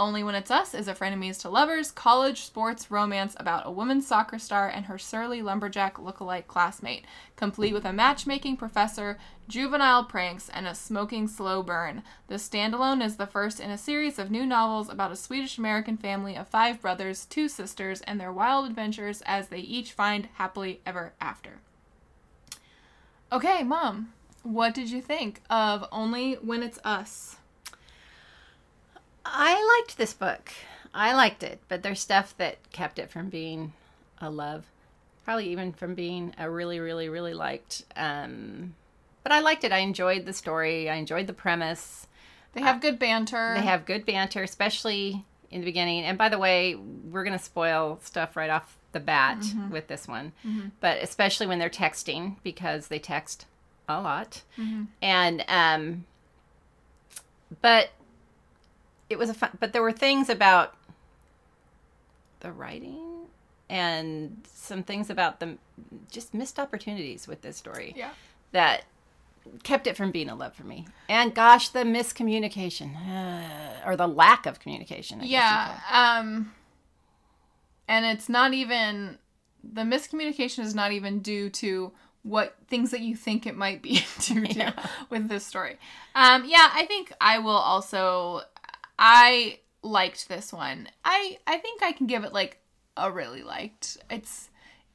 Only 0.00 0.24
When 0.24 0.34
It's 0.34 0.50
Us 0.50 0.72
is 0.72 0.88
a 0.88 0.94
frenemies 0.94 1.38
to 1.42 1.50
lovers, 1.50 1.90
college 1.90 2.40
sports 2.40 2.90
romance 2.90 3.36
about 3.38 3.66
a 3.66 3.70
women's 3.70 4.06
soccer 4.06 4.38
star 4.38 4.66
and 4.66 4.86
her 4.86 4.96
surly 4.96 5.42
lumberjack 5.42 5.98
look-alike 5.98 6.48
classmate, 6.48 7.04
complete 7.36 7.74
with 7.74 7.84
a 7.84 7.92
matchmaking 7.92 8.56
professor, 8.56 9.18
juvenile 9.46 10.04
pranks, 10.04 10.48
and 10.48 10.66
a 10.66 10.74
smoking 10.74 11.28
slow 11.28 11.62
burn. 11.62 12.02
The 12.28 12.36
standalone 12.36 13.04
is 13.04 13.16
the 13.16 13.26
first 13.26 13.60
in 13.60 13.70
a 13.70 13.76
series 13.76 14.18
of 14.18 14.30
new 14.30 14.46
novels 14.46 14.88
about 14.88 15.12
a 15.12 15.16
Swedish 15.16 15.58
American 15.58 15.98
family 15.98 16.34
of 16.34 16.48
five 16.48 16.80
brothers, 16.80 17.26
two 17.26 17.46
sisters, 17.46 18.00
and 18.00 18.18
their 18.18 18.32
wild 18.32 18.64
adventures 18.64 19.22
as 19.26 19.48
they 19.48 19.60
each 19.60 19.92
find 19.92 20.30
happily 20.36 20.80
ever 20.86 21.12
after. 21.20 21.58
Okay, 23.30 23.62
Mom, 23.62 24.14
what 24.44 24.72
did 24.72 24.90
you 24.90 25.02
think 25.02 25.42
of 25.50 25.84
Only 25.92 26.36
When 26.36 26.62
It's 26.62 26.78
Us? 26.84 27.36
I 29.24 29.78
liked 29.78 29.96
this 29.98 30.12
book. 30.14 30.52
I 30.92 31.14
liked 31.14 31.42
it, 31.42 31.60
but 31.68 31.82
there's 31.82 32.00
stuff 32.00 32.34
that 32.38 32.56
kept 32.72 32.98
it 32.98 33.10
from 33.10 33.28
being 33.28 33.72
a 34.20 34.30
love. 34.30 34.64
Probably 35.24 35.48
even 35.50 35.72
from 35.72 35.94
being 35.94 36.34
a 36.38 36.50
really, 36.50 36.80
really, 36.80 37.08
really 37.08 37.34
liked. 37.34 37.84
Um, 37.96 38.74
but 39.22 39.32
I 39.32 39.40
liked 39.40 39.64
it. 39.64 39.72
I 39.72 39.78
enjoyed 39.78 40.26
the 40.26 40.32
story. 40.32 40.88
I 40.90 40.94
enjoyed 40.96 41.26
the 41.26 41.32
premise. 41.32 42.06
They 42.54 42.62
have 42.62 42.80
good 42.80 42.98
banter. 42.98 43.54
They 43.56 43.62
have 43.64 43.86
good 43.86 44.04
banter, 44.04 44.42
especially 44.42 45.24
in 45.50 45.60
the 45.60 45.64
beginning. 45.64 46.02
And 46.04 46.18
by 46.18 46.28
the 46.28 46.38
way, 46.38 46.74
we're 46.74 47.22
going 47.22 47.38
to 47.38 47.44
spoil 47.44 48.00
stuff 48.02 48.36
right 48.36 48.50
off 48.50 48.76
the 48.92 48.98
bat 49.00 49.38
Mm-hmm. 49.38 49.70
with 49.70 49.86
this 49.86 50.08
one, 50.08 50.32
but 50.80 51.00
especially 51.00 51.46
when 51.46 51.60
they're 51.60 51.70
texting 51.70 52.36
because 52.42 52.88
they 52.88 52.98
text 52.98 53.46
a 53.88 54.00
lot. 54.02 54.42
Mm-hmm. 54.58 54.84
And, 55.00 55.44
um, 55.46 56.04
but 57.62 57.90
it 59.10 59.18
was 59.18 59.28
a 59.28 59.34
fun, 59.34 59.50
but 59.58 59.72
there 59.72 59.82
were 59.82 59.92
things 59.92 60.30
about 60.30 60.74
the 62.40 62.52
writing 62.52 63.26
and 63.68 64.40
some 64.54 64.82
things 64.82 65.10
about 65.10 65.40
the 65.40 65.58
just 66.10 66.32
missed 66.32 66.58
opportunities 66.58 67.28
with 67.28 67.42
this 67.42 67.56
story 67.56 67.92
Yeah. 67.96 68.10
that 68.52 68.84
kept 69.62 69.86
it 69.86 69.96
from 69.96 70.10
being 70.10 70.28
a 70.28 70.34
love 70.34 70.54
for 70.54 70.64
me. 70.64 70.86
And 71.08 71.34
gosh, 71.34 71.68
the 71.70 71.80
miscommunication 71.80 72.94
or 73.86 73.96
the 73.96 74.06
lack 74.08 74.46
of 74.46 74.60
communication. 74.60 75.20
I 75.20 75.24
Yeah. 75.24 75.80
Um 75.90 76.52
and 77.88 78.04
it's 78.06 78.28
not 78.28 78.54
even 78.54 79.18
the 79.62 79.82
miscommunication 79.82 80.60
is 80.60 80.74
not 80.74 80.92
even 80.92 81.20
due 81.20 81.50
to 81.50 81.92
what 82.22 82.56
things 82.68 82.90
that 82.90 83.00
you 83.00 83.16
think 83.16 83.46
it 83.46 83.56
might 83.56 83.82
be 83.82 84.04
due 84.20 84.46
to 84.46 84.58
Yeah. 84.58 84.86
with 85.10 85.28
this 85.28 85.44
story. 85.46 85.76
Um 86.14 86.44
yeah, 86.46 86.70
I 86.72 86.86
think 86.86 87.12
I 87.20 87.38
will 87.38 87.50
also 87.56 88.42
I 89.00 89.58
liked 89.82 90.28
this 90.28 90.52
one. 90.52 90.88
I 91.04 91.38
I 91.46 91.56
think 91.58 91.82
I 91.82 91.92
can 91.92 92.06
give 92.06 92.22
it 92.22 92.32
like 92.32 92.60
a 92.96 93.10
really 93.10 93.42
liked. 93.42 93.96
It's 94.10 94.50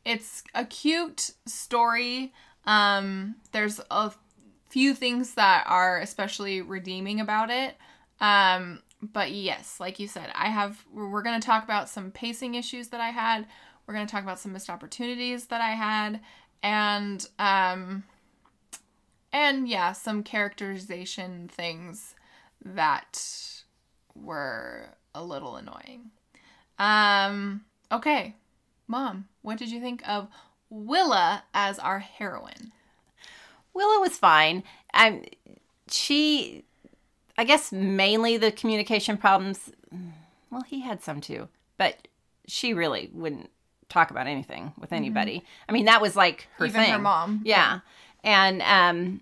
it's 0.05 0.43
a 0.53 0.63
cute 0.63 1.31
story. 1.45 2.31
Um 2.65 3.35
there's 3.51 3.81
a 3.91 4.12
few 4.69 4.93
things 4.93 5.35
that 5.35 5.63
are 5.67 6.00
especially 6.00 6.62
redeeming 6.62 7.19
about 7.19 7.50
it. 7.50 7.75
Um, 8.19 8.81
but 9.01 9.31
yes, 9.31 9.79
like 9.79 10.00
you 10.00 10.07
said, 10.07 10.31
I 10.35 10.50
have. 10.50 10.83
We're 10.93 11.21
going 11.21 11.39
to 11.39 11.45
talk 11.45 11.63
about 11.63 11.89
some 11.89 12.12
pacing 12.12 12.55
issues 12.55 12.89
that 12.89 13.00
I 13.00 13.09
had. 13.09 13.45
We're 13.85 13.93
going 13.93 14.05
to 14.05 14.12
talk 14.12 14.24
about 14.24 14.39
some 14.39 14.51
missed 14.51 14.69
opportunities 14.69 15.47
that 15.47 15.62
I 15.62 15.71
had, 15.71 16.19
and 16.62 17.25
um, 17.39 18.03
and 19.31 19.67
yeah, 19.67 19.91
some 19.93 20.24
characterization 20.24 21.50
things 21.50 22.15
that 22.63 23.54
were 24.15 24.89
a 25.13 25.24
little 25.24 25.55
annoying. 25.55 26.12
Um, 26.79 27.65
okay, 27.91 28.36
mom, 28.88 29.27
what 29.41 29.57
did 29.57 29.69
you 29.72 29.79
think 29.79 30.07
of 30.07 30.27
Willa 30.69 31.43
as 31.53 31.79
our 31.79 32.00
heroine? 32.00 32.72
Willa 33.74 34.00
was 34.01 34.17
fine. 34.17 34.63
Um, 34.93 35.24
she, 35.89 36.63
I 37.38 37.43
guess, 37.43 37.72
mainly 37.72 38.38
the 38.38 38.51
communication 38.51 39.17
problems. 39.17 39.72
Well, 40.50 40.63
he 40.63 40.81
had 40.81 41.01
some 41.03 41.22
too, 41.22 41.48
but 41.77 42.07
she 42.48 42.74
really 42.74 43.10
wouldn't 43.13 43.50
talk 43.89 44.12
about 44.12 44.27
anything 44.27 44.74
with 44.79 44.91
anybody. 44.93 45.43
I 45.69 45.72
mean, 45.72 45.86
that 45.86 46.01
was 46.01 46.15
like 46.15 46.48
her 46.57 46.65
Mm-hmm. 46.65 46.75
Even 46.75 46.81
thing. 46.84 46.93
her 46.93 47.00
mom. 47.00 47.41
Yeah, 47.45 47.79
and 48.24 48.62
um, 48.62 49.22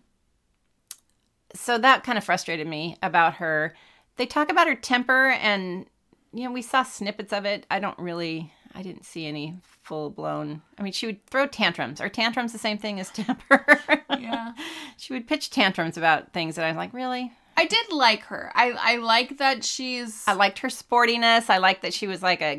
so 1.54 1.78
that 1.78 2.04
kind 2.04 2.18
of 2.18 2.24
frustrated 2.24 2.68
me 2.68 2.98
about 3.04 3.36
her. 3.36 3.76
They 4.18 4.26
talk 4.26 4.52
about 4.52 4.68
her 4.68 4.76
temper, 4.76 5.30
and 5.30 5.86
you 6.34 6.44
know, 6.46 6.52
we 6.52 6.62
saw 6.62 6.84
snippets 6.84 7.34
of 7.34 7.46
it. 7.46 7.66
I 7.72 7.80
don't 7.80 7.98
really, 8.00 8.52
I 8.76 8.82
didn't 8.84 9.06
see 9.06 9.26
any 9.28 9.56
full 9.82 10.10
blown. 10.10 10.62
I 10.78 10.82
mean, 10.84 10.94
she 10.94 11.06
would 11.06 11.26
throw 11.28 11.46
tantrums. 11.48 12.00
Are 12.02 12.10
tantrums 12.10 12.52
the 12.54 12.58
same 12.60 12.78
thing 12.78 13.00
as 13.00 13.10
temper? 13.10 13.80
Yeah. 14.20 14.54
she 14.96 15.12
would 15.14 15.28
pitch 15.28 15.50
tantrums 15.50 15.98
about 15.98 16.32
things 16.32 16.56
that 16.56 16.64
I 16.64 16.70
was 16.70 16.78
like, 16.78 16.94
really? 16.94 17.32
I 17.58 17.66
did 17.66 17.92
like 17.92 18.24
her. 18.26 18.52
I 18.56 18.72
I 18.72 18.96
like 18.98 19.38
that 19.40 19.64
she's 19.66 20.24
I 20.28 20.34
liked 20.34 20.60
her 20.60 20.70
sportiness. 20.70 21.50
I 21.50 21.58
liked 21.58 21.82
that 21.82 21.94
she 21.94 22.08
was 22.08 22.24
like 22.24 22.42
a 22.42 22.56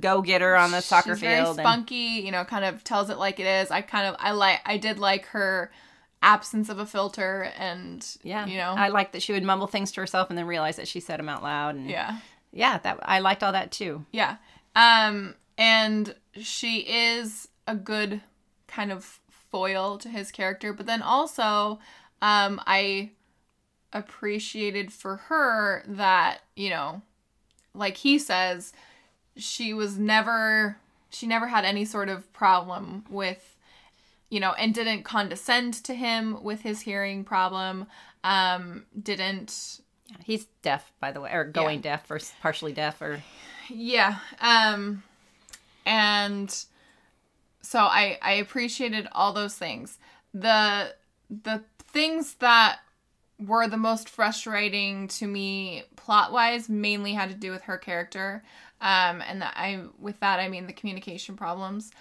go 0.00 0.22
getter 0.22 0.56
on 0.56 0.70
the 0.70 0.80
soccer 0.80 1.14
she's 1.14 1.20
very 1.20 1.42
field. 1.44 1.58
and- 1.58 1.64
spunky, 1.66 2.22
you 2.24 2.30
know, 2.32 2.44
kind 2.44 2.64
of 2.64 2.82
tells 2.84 3.10
it 3.10 3.18
like 3.18 3.38
it 3.38 3.46
is. 3.46 3.70
I 3.70 3.82
kind 3.82 4.06
of 4.08 4.16
I 4.18 4.30
like 4.32 4.60
I 4.64 4.76
did 4.78 4.98
like 4.98 5.26
her 5.26 5.70
absence 6.24 6.68
of 6.68 6.78
a 6.78 6.86
filter 6.86 7.52
and 7.58 8.16
yeah, 8.22 8.46
you 8.46 8.56
know. 8.56 8.74
I 8.76 8.88
liked 8.88 9.12
that 9.12 9.22
she 9.22 9.32
would 9.32 9.44
mumble 9.44 9.66
things 9.66 9.92
to 9.92 10.00
herself 10.00 10.30
and 10.30 10.38
then 10.38 10.46
realize 10.46 10.76
that 10.76 10.88
she 10.88 10.98
said 10.98 11.18
them 11.18 11.28
out 11.28 11.42
loud. 11.42 11.76
And 11.76 11.88
yeah. 11.88 12.18
yeah, 12.52 12.78
that 12.78 12.98
I 13.02 13.20
liked 13.20 13.42
all 13.42 13.52
that 13.52 13.70
too. 13.70 14.04
Yeah. 14.10 14.36
Um 14.74 15.34
and 15.58 16.14
she 16.40 16.78
is 16.80 17.48
a 17.68 17.76
good 17.76 18.22
kind 18.66 18.90
of 18.90 19.20
foil 19.28 19.98
to 19.98 20.08
his 20.08 20.32
character, 20.32 20.72
but 20.72 20.86
then 20.86 21.02
also 21.02 21.78
um 22.22 22.60
I 22.66 23.10
appreciated 23.92 24.92
for 24.92 25.16
her 25.16 25.84
that, 25.86 26.40
you 26.56 26.70
know, 26.70 27.02
like 27.74 27.98
he 27.98 28.18
says, 28.18 28.72
she 29.36 29.74
was 29.74 29.98
never 29.98 30.78
she 31.10 31.26
never 31.26 31.46
had 31.48 31.64
any 31.64 31.84
sort 31.84 32.08
of 32.08 32.32
problem 32.32 33.04
with 33.08 33.53
you 34.34 34.40
know, 34.40 34.52
and 34.54 34.74
didn't 34.74 35.04
condescend 35.04 35.74
to 35.84 35.94
him 35.94 36.42
with 36.42 36.62
his 36.62 36.80
hearing 36.80 37.22
problem. 37.22 37.86
Um 38.24 38.84
didn't 39.00 39.80
Yeah, 40.08 40.16
he's 40.24 40.46
deaf, 40.62 40.92
by 40.98 41.12
the 41.12 41.20
way, 41.20 41.30
or 41.32 41.44
going 41.44 41.80
deaf, 41.80 42.10
or 42.10 42.18
partially 42.42 42.72
deaf, 42.72 43.00
or 43.00 43.22
Yeah. 43.68 44.18
Um 44.40 45.04
and 45.86 46.50
so 47.60 47.78
I 47.78 48.18
I 48.22 48.32
appreciated 48.32 49.06
all 49.12 49.32
those 49.32 49.54
things. 49.54 49.98
The 50.32 50.94
the 51.30 51.62
things 51.78 52.34
that 52.40 52.80
were 53.38 53.68
the 53.68 53.76
most 53.76 54.08
frustrating 54.08 55.08
to 55.08 55.26
me 55.26 55.84
plot-wise 55.96 56.68
mainly 56.68 57.12
had 57.14 57.28
to 57.28 57.34
do 57.36 57.52
with 57.52 57.62
her 57.62 57.78
character. 57.78 58.42
Um 58.80 59.22
and 59.28 59.42
that 59.42 59.54
I 59.56 59.84
with 60.00 60.18
that 60.20 60.40
I 60.40 60.48
mean 60.48 60.66
the 60.66 60.72
communication 60.72 61.36
problems. 61.36 61.92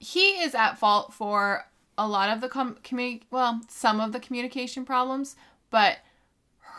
He 0.00 0.40
is 0.42 0.54
at 0.54 0.78
fault 0.78 1.12
for 1.14 1.66
a 1.96 2.08
lot 2.08 2.30
of 2.30 2.40
the 2.40 2.48
com- 2.48 2.78
commu- 2.82 3.20
well, 3.30 3.60
some 3.68 4.00
of 4.00 4.12
the 4.12 4.18
communication 4.20 4.84
problems, 4.84 5.36
but 5.70 5.98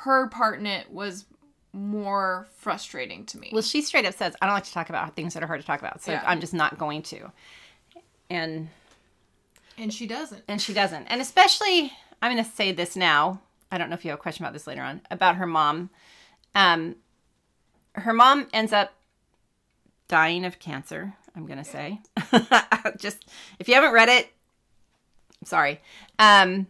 her 0.04 0.28
part 0.28 0.60
in 0.60 0.66
it 0.66 0.92
was 0.92 1.26
more 1.74 2.48
frustrating 2.58 3.26
to 3.28 3.38
me. 3.38 3.50
well, 3.54 3.62
she 3.62 3.82
straight 3.82 4.06
up 4.06 4.14
says, 4.14 4.36
"I 4.42 4.46
don't 4.46 4.56
like 4.56 4.66
to 4.66 4.74
talk 4.74 4.90
about 4.90 5.16
things 5.16 5.34
that 5.36 5.44
are 5.44 5.48
hard 5.48 5.62
to 5.62 5.66
talk 5.68 5.80
about, 5.80 6.02
so 6.02 6.12
Yeah. 6.12 6.24
I'm 6.26 6.42
just 6.42 6.54
not 6.54 6.78
going 6.78 7.02
to." 7.04 7.32
And 8.30 8.70
And 9.78 9.94
she 9.94 10.06
doesn't. 10.08 10.44
and 10.48 10.62
she 10.62 10.74
doesn't. 10.74 11.06
And 11.06 11.22
especially, 11.22 11.94
I'm 12.22 12.32
going 12.34 12.44
to 12.44 12.52
say 12.52 12.72
this 12.72 12.96
now. 12.96 13.42
I 13.72 13.78
don't 13.78 13.90
know 13.90 13.94
if 13.96 14.04
you 14.04 14.12
have 14.12 14.20
a 14.20 14.22
question 14.22 14.44
about 14.44 14.52
this 14.54 14.68
later 14.68 14.82
on 14.82 15.02
about 15.12 15.36
her 15.38 15.46
mom. 15.48 15.90
Um, 16.56 16.96
her 17.96 18.14
mom 18.14 18.48
ends 18.52 18.74
up 18.74 18.94
dying 20.10 20.44
of 20.44 20.60
cancer. 20.60 21.14
I'm 21.36 21.46
going 21.46 21.60
to 21.60 21.64
say, 21.64 22.00
just 22.98 23.26
if 23.60 23.68
you 23.68 23.76
haven't 23.76 23.94
read 23.94 24.10
it, 24.10 24.32
I'm 25.42 25.46
sorry. 25.46 25.82
Um, 26.20 26.68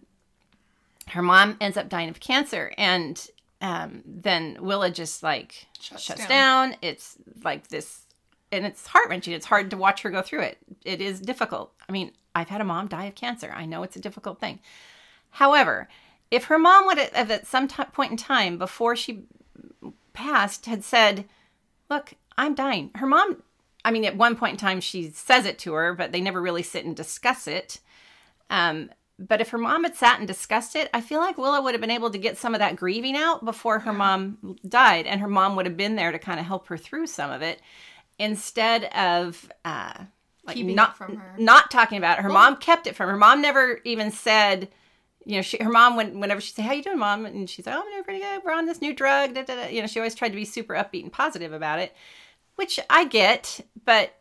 her 1.10 1.22
mom 1.22 1.58
ends 1.60 1.78
up 1.78 1.90
dying 1.90 2.10
of 2.10 2.20
cancer, 2.20 2.72
and 2.78 3.28
um, 3.62 4.02
then 4.06 4.58
Willa 4.62 4.92
just 4.92 5.24
like 5.24 5.68
Shuts 5.80 6.04
shuts, 6.04 6.20
down. 6.22 6.70
down. 6.70 6.78
It's 6.82 7.18
like 7.44 7.68
this, 7.68 8.02
and 8.52 8.66
it's 8.66 8.88
heart 8.88 9.10
wrenching. 9.10 9.34
It's 9.34 9.46
hard 9.46 9.72
to 9.72 9.78
watch 9.78 10.04
her 10.04 10.10
go 10.10 10.22
through 10.22 10.42
it. 10.42 10.58
It 10.86 11.02
is 11.02 11.20
difficult. 11.20 11.74
I 11.88 11.92
mean, 11.92 12.12
I've 12.34 12.50
had 12.50 12.62
a 12.62 12.66
mom 12.66 12.88
die 12.88 13.06
of 13.06 13.16
cancer. 13.16 13.52
I 13.54 13.66
know 13.66 13.84
it's 13.84 13.96
a 13.96 14.02
difficult 14.02 14.40
thing. 14.40 14.60
However, 15.32 15.90
if 16.30 16.46
her 16.46 16.58
mom 16.58 16.86
would 16.86 16.98
have 16.98 17.32
at 17.32 17.48
some 17.48 17.68
t- 17.68 17.84
point 17.92 18.12
in 18.12 18.18
time 18.18 18.58
before 18.58 18.96
she 18.96 19.24
passed 20.14 20.66
had 20.66 20.84
said, 20.84 21.26
"Look, 21.90 22.14
I'm 22.38 22.56
dying." 22.56 22.92
Her 22.96 23.08
mom, 23.08 23.44
I 23.84 23.92
mean, 23.92 24.06
at 24.06 24.16
one 24.16 24.36
point 24.36 24.54
in 24.54 24.58
time 24.58 24.80
she 24.82 25.10
says 25.12 25.46
it 25.46 25.58
to 25.60 25.74
her, 25.74 25.94
but 25.94 26.12
they 26.12 26.22
never 26.22 26.42
really 26.42 26.64
sit 26.64 26.86
and 26.86 26.96
discuss 26.96 27.48
it. 27.48 27.80
Um, 28.50 28.92
but 29.18 29.40
if 29.42 29.50
her 29.50 29.58
mom 29.58 29.84
had 29.84 29.96
sat 29.96 30.18
and 30.20 30.28
discussed 30.28 30.76
it, 30.76 30.90
I 30.94 31.02
feel 31.02 31.20
like 31.20 31.38
Willa 31.38 31.62
would 31.62 31.74
have 31.74 31.82
been 31.82 31.92
able 31.92 32.10
to 32.10 32.18
get 32.18 32.38
some 32.38 32.56
of 32.56 32.60
that 32.60 32.76
grieving 32.76 33.16
out 33.16 33.46
before 33.46 33.80
her 33.80 33.94
mom 33.94 34.58
died, 34.68 35.06
and 35.06 35.22
her 35.22 35.28
mom 35.28 35.56
would 35.56 35.66
have 35.68 35.78
been 35.78 35.96
there 35.96 36.12
to 36.12 36.20
kind 36.20 36.40
of 36.40 36.46
help 36.46 36.68
her 36.68 36.78
through 36.78 37.08
some 37.08 37.30
of 37.32 37.42
it, 37.42 37.62
instead 38.18 38.86
of 38.86 39.52
uh, 39.64 39.94
like 40.46 40.56
Keeping 40.56 40.72
it 40.72 40.76
not 40.76 40.98
from 40.98 41.18
her. 41.18 41.36
not 41.38 41.70
talking 41.70 41.98
about 42.00 42.18
it. 42.20 42.24
Her 42.24 42.30
mom 42.30 42.58
kept 42.58 42.88
it 42.88 42.96
from 42.96 43.10
her. 43.10 43.18
Mom 43.18 43.42
never 43.42 43.80
even 43.84 44.12
said. 44.12 44.70
You 45.24 45.36
know, 45.36 45.42
she, 45.44 45.62
her 45.62 45.70
mom, 45.70 45.96
when, 45.96 46.20
whenever 46.20 46.42
she'd 46.42 46.56
say, 46.56 46.64
"How 46.64 46.74
you 46.74 46.82
doing, 46.82 46.98
mom?" 46.98 47.28
and 47.28 47.48
she's 47.48 47.68
like, 47.68 47.76
"Oh, 47.76 47.82
I'm 47.82 47.92
doing 47.92 48.04
pretty 48.04 48.22
good. 48.22 48.42
We're 48.44 48.54
on 48.54 48.66
this 48.66 48.82
new 48.82 48.92
drug." 48.92 49.36
Da, 49.36 49.44
da, 49.44 49.54
da. 49.56 49.68
You 49.68 49.82
know, 49.82 49.88
she 49.88 50.00
always 50.00 50.16
tried 50.16 50.30
to 50.30 50.36
be 50.36 50.46
super 50.46 50.74
upbeat 50.74 51.04
and 51.04 51.14
positive 51.14 51.54
about 51.54 51.78
it, 51.78 51.94
which 52.62 52.80
I 52.92 53.06
get, 53.06 53.60
but 53.86 54.14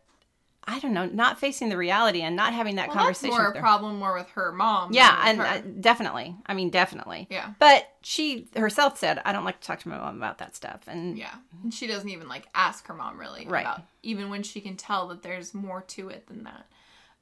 I 0.65 0.79
don't 0.79 0.95
know, 0.95 1.05
not 1.05 1.39
facing 1.39 1.69
the 1.69 1.77
reality 1.77 2.23
and 2.23 2.35
not 2.37 2.55
having 2.55 2.77
that 2.77 2.89
Well, 2.89 2.97
that's 2.97 3.21
conversation. 3.21 3.37
more 3.37 3.49
a 3.49 3.59
problem 3.61 3.99
more 3.99 4.15
with 4.15 4.29
her 4.31 4.51
mom. 4.51 4.93
Yeah, 4.95 5.21
and 5.27 5.41
uh, 5.43 5.61
definitely. 5.81 6.37
I 6.47 6.55
mean, 6.55 6.71
definitely. 6.71 7.27
Yeah. 7.31 7.53
But 7.59 7.87
she 8.03 8.49
herself 8.57 8.97
said, 8.99 9.21
"I 9.27 9.33
don't 9.33 9.45
like 9.45 9.61
to 9.61 9.67
talk 9.67 9.81
to 9.81 9.89
my 9.91 9.99
mom 9.99 10.17
about 10.17 10.39
that 10.39 10.57
stuff." 10.57 10.81
And 10.87 11.19
yeah, 11.19 11.35
and 11.63 11.73
she 11.75 11.87
doesn't 11.87 12.09
even 12.09 12.29
like 12.29 12.47
ask 12.55 12.87
her 12.87 12.95
mom 12.95 13.19
really 13.19 13.47
Right. 13.47 13.61
about 13.63 13.83
even 14.03 14.31
when 14.31 14.43
she 14.43 14.61
can 14.63 14.77
tell 14.77 15.09
that 15.09 15.23
there's 15.23 15.53
more 15.53 15.83
to 15.83 16.09
it 16.09 16.27
than 16.29 16.45
that. 16.45 16.67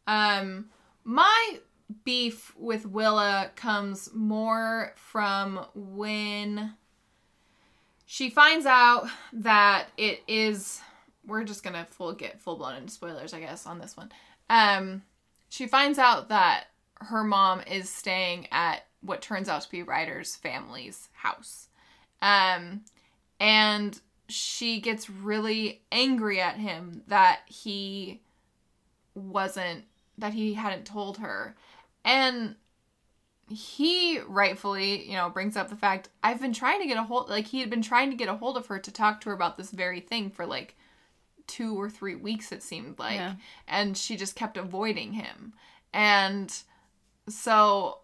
Um, 0.06 0.66
my 1.04 1.58
beef 2.04 2.54
with 2.56 2.86
Willa 2.86 3.50
comes 3.56 4.08
more 4.14 4.92
from 4.96 5.64
when 5.74 6.74
she 8.04 8.30
finds 8.30 8.66
out 8.66 9.06
that 9.32 9.88
it 9.96 10.22
is. 10.28 10.80
We're 11.28 11.44
just 11.44 11.62
gonna 11.62 11.86
full 11.90 12.12
get 12.12 12.40
full 12.40 12.56
blown 12.56 12.76
into 12.76 12.92
spoilers, 12.92 13.32
I 13.32 13.40
guess, 13.40 13.66
on 13.66 13.78
this 13.78 13.96
one. 13.96 14.10
Um, 14.50 15.02
she 15.48 15.66
finds 15.66 15.98
out 15.98 16.28
that 16.30 16.64
her 17.00 17.22
mom 17.22 17.60
is 17.60 17.88
staying 17.88 18.48
at 18.50 18.84
what 19.00 19.22
turns 19.22 19.48
out 19.48 19.62
to 19.62 19.70
be 19.70 19.82
Ryder's 19.82 20.34
family's 20.34 21.08
house. 21.12 21.68
Um, 22.20 22.82
and 23.38 24.00
she 24.28 24.80
gets 24.80 25.08
really 25.08 25.82
angry 25.90 26.40
at 26.40 26.56
him 26.56 27.02
that 27.06 27.40
he 27.46 28.20
wasn't 29.14 29.84
that 30.18 30.34
he 30.34 30.54
hadn't 30.54 30.84
told 30.84 31.18
her 31.18 31.56
and 32.04 32.54
he 33.48 34.20
rightfully 34.28 35.08
you 35.08 35.16
know 35.16 35.30
brings 35.30 35.56
up 35.56 35.70
the 35.70 35.76
fact 35.76 36.10
i've 36.22 36.40
been 36.40 36.52
trying 36.52 36.80
to 36.80 36.86
get 36.86 36.98
a 36.98 37.02
hold 37.02 37.28
like 37.30 37.46
he 37.46 37.60
had 37.60 37.70
been 37.70 37.82
trying 37.82 38.10
to 38.10 38.16
get 38.16 38.28
a 38.28 38.34
hold 38.34 38.56
of 38.56 38.66
her 38.66 38.78
to 38.78 38.92
talk 38.92 39.20
to 39.20 39.30
her 39.30 39.34
about 39.34 39.56
this 39.56 39.70
very 39.70 40.00
thing 40.00 40.30
for 40.30 40.46
like 40.46 40.76
two 41.48 41.74
or 41.80 41.90
three 41.90 42.14
weeks 42.14 42.52
it 42.52 42.62
seemed 42.62 42.98
like 42.98 43.16
Yeah. 43.16 43.34
and 43.66 43.96
she 43.96 44.16
just 44.16 44.36
kept 44.36 44.56
avoiding 44.56 45.14
him 45.14 45.54
and 45.92 46.54
so 47.28 47.98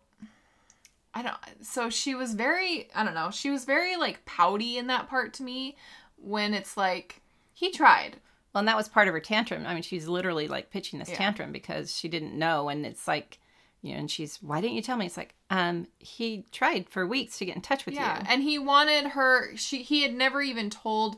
I 1.15 1.23
don't 1.23 1.37
so 1.63 1.91
she 1.91 2.15
was 2.15 2.35
very 2.35 2.89
I 2.95 3.05
don't 3.05 3.15
know, 3.15 3.31
she 3.31 3.51
was 3.51 3.65
very 3.65 3.97
like 3.97 4.25
pouty 4.25 4.79
in 4.79 4.89
that 4.89 5.09
part 5.09 5.33
to 5.35 5.43
me 5.43 5.77
when 6.17 6.55
it's 6.55 6.77
like 6.77 7.21
he 7.53 7.71
tried. 7.71 8.17
well, 8.53 8.61
and 8.61 8.69
that 8.69 8.77
was 8.77 8.89
part 8.89 9.07
of 9.07 9.15
her 9.15 9.21
tantrum. 9.21 9.65
I 9.67 9.75
mean, 9.75 9.83
she's 9.83 10.09
literally 10.09 10.49
like 10.49 10.71
pitching 10.71 10.99
this 10.99 11.11
Yeah. 11.11 11.17
tantrum 11.17 11.53
because 11.53 11.97
she 11.97 12.09
didn't 12.09 12.37
know, 12.37 12.69
and 12.69 12.85
it's 12.85 13.07
like, 13.07 13.39
you 13.81 13.93
know, 13.93 14.01
and 14.01 14.11
she's, 14.11 14.43
"Why 14.43 14.61
didn't 14.61 14.75
you 14.75 14.83
tell 14.83 14.97
me?" 14.97 15.07
It's 15.07 15.17
like, 15.17 15.35
um, 15.51 15.87
he 16.01 16.47
tried 16.51 16.89
for 16.89 17.07
weeks 17.07 17.39
to 17.39 17.45
get 17.45 17.55
in 17.55 17.63
touch 17.63 17.87
with 17.87 17.95
Yeah, 17.95 18.19
you. 18.21 18.25
and 18.29 18.43
he 18.43 18.59
wanted 18.59 19.09
her 19.13 19.57
she 19.57 19.83
he 19.83 20.03
had 20.03 20.15
never 20.15 20.43
even 20.43 20.69
told 20.71 21.17